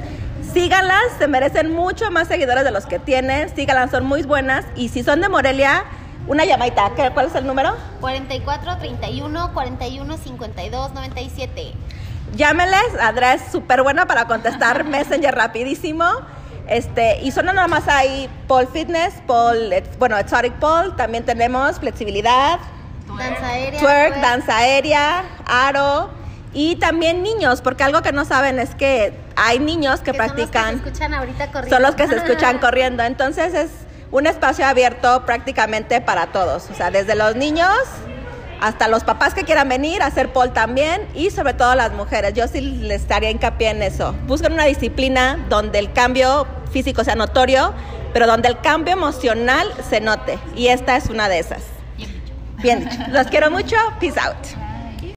síganlas, 0.54 1.04
se 1.18 1.28
merecen 1.28 1.74
mucho 1.74 2.12
más 2.12 2.28
seguidores 2.28 2.64
de 2.64 2.72
los 2.72 2.86
que 2.86 3.00
tienen, 3.00 3.54
síganlas, 3.56 3.92
son 3.92 4.06
muy 4.06 4.24
buenas. 4.24 4.66
Y 4.76 4.90
si 4.90 5.04
son 5.04 5.22
de 5.22 5.30
Morelia, 5.30 5.86
una 6.28 6.46
llamadita, 6.46 6.92
¿cuál 7.14 7.28
es 7.28 7.36
el 7.36 7.46
número? 7.48 7.76
44 8.02 8.78
31 8.78 9.54
41 9.54 10.18
52 10.18 10.94
97. 10.94 11.74
Llámenles, 12.36 13.00
Andrea 13.00 13.34
es 13.34 13.52
súper 13.52 13.82
buena 13.84 14.06
para 14.08 14.26
contestar 14.26 14.84
Messenger 14.86 15.34
rapidísimo. 15.34 16.06
Este, 16.68 17.20
y 17.22 17.32
son 17.32 17.48
nada 17.48 17.68
más 17.68 17.88
ahí 17.88 18.30
Paul 18.48 18.68
Fitness, 18.68 19.16
Paul, 19.28 19.74
bueno, 20.00 20.18
Exotic 20.18 20.54
Paul, 20.54 20.96
también 20.96 21.26
tenemos 21.26 21.80
flexibilidad, 21.80 22.60
danza 23.18 23.48
aérea, 23.48 23.80
twerk, 23.80 24.22
danza 24.22 24.58
aérea, 24.58 25.24
aro, 25.46 26.10
y 26.54 26.76
también 26.78 27.24
niños, 27.24 27.62
porque 27.62 27.84
algo 27.84 28.02
que 28.02 28.12
no 28.12 28.26
saben 28.26 28.60
es 28.60 28.76
que 28.76 29.14
hay 29.36 29.60
niños 29.60 30.02
que, 30.02 30.14
practican. 30.14 30.82
Son 30.82 30.84
los 30.84 30.84
que 30.84 30.88
se 30.88 30.90
escuchan 30.90 31.14
ahorita 31.14 31.52
corriendo. 31.52 31.76
Son 31.76 31.84
los 31.84 31.96
que 31.96 32.08
se 32.08 32.16
escuchan 32.18 32.60
corriendo. 32.60 33.04
Entonces 33.04 33.54
es 33.54 33.72
un 34.12 34.28
espacio 34.28 34.66
abierto 34.66 35.26
prácticamente 35.26 36.02
para 36.02 36.28
todos. 36.28 36.70
O 36.70 36.74
sea, 36.74 36.92
desde 36.92 37.16
los 37.16 37.36
niños 37.36 37.72
hasta 38.62 38.88
los 38.88 39.04
papás 39.04 39.34
que 39.34 39.44
quieran 39.44 39.68
venir 39.68 40.02
a 40.02 40.06
hacer 40.06 40.32
pole 40.32 40.52
también 40.52 41.08
y 41.14 41.32
sobre 41.32 41.54
todo 41.54 41.76
las 41.76 41.92
mujeres. 41.92 42.34
Yo 42.34 42.48
sí 42.48 42.62
les 42.62 43.02
estaría 43.02 43.30
hincapié 43.30 43.72
en 43.72 43.84
eso. 43.84 44.16
Busquen 44.28 44.54
una 44.54 44.66
disciplina 44.66 45.38
donde 45.50 45.80
el 45.80 45.92
cambio 45.92 46.48
físico 46.72 47.04
sea 47.04 47.16
notorio, 47.16 47.74
pero 48.14 48.28
donde 48.28 48.48
el 48.48 48.60
cambio 48.60 48.94
emocional 48.94 49.68
se 49.90 50.00
note. 50.00 50.38
Y 50.56 50.68
esta 50.68 50.96
es 50.96 51.10
una 51.10 51.28
de 51.28 51.40
esas. 51.40 51.64
Bien 51.98 52.12
dicho. 52.14 52.34
Bien 52.62 52.80
dicho. 52.80 52.98
Los 53.10 53.28
quiero 53.28 53.52
mucho. 53.52 53.76
Peace 54.00 54.20
out. 54.20 54.61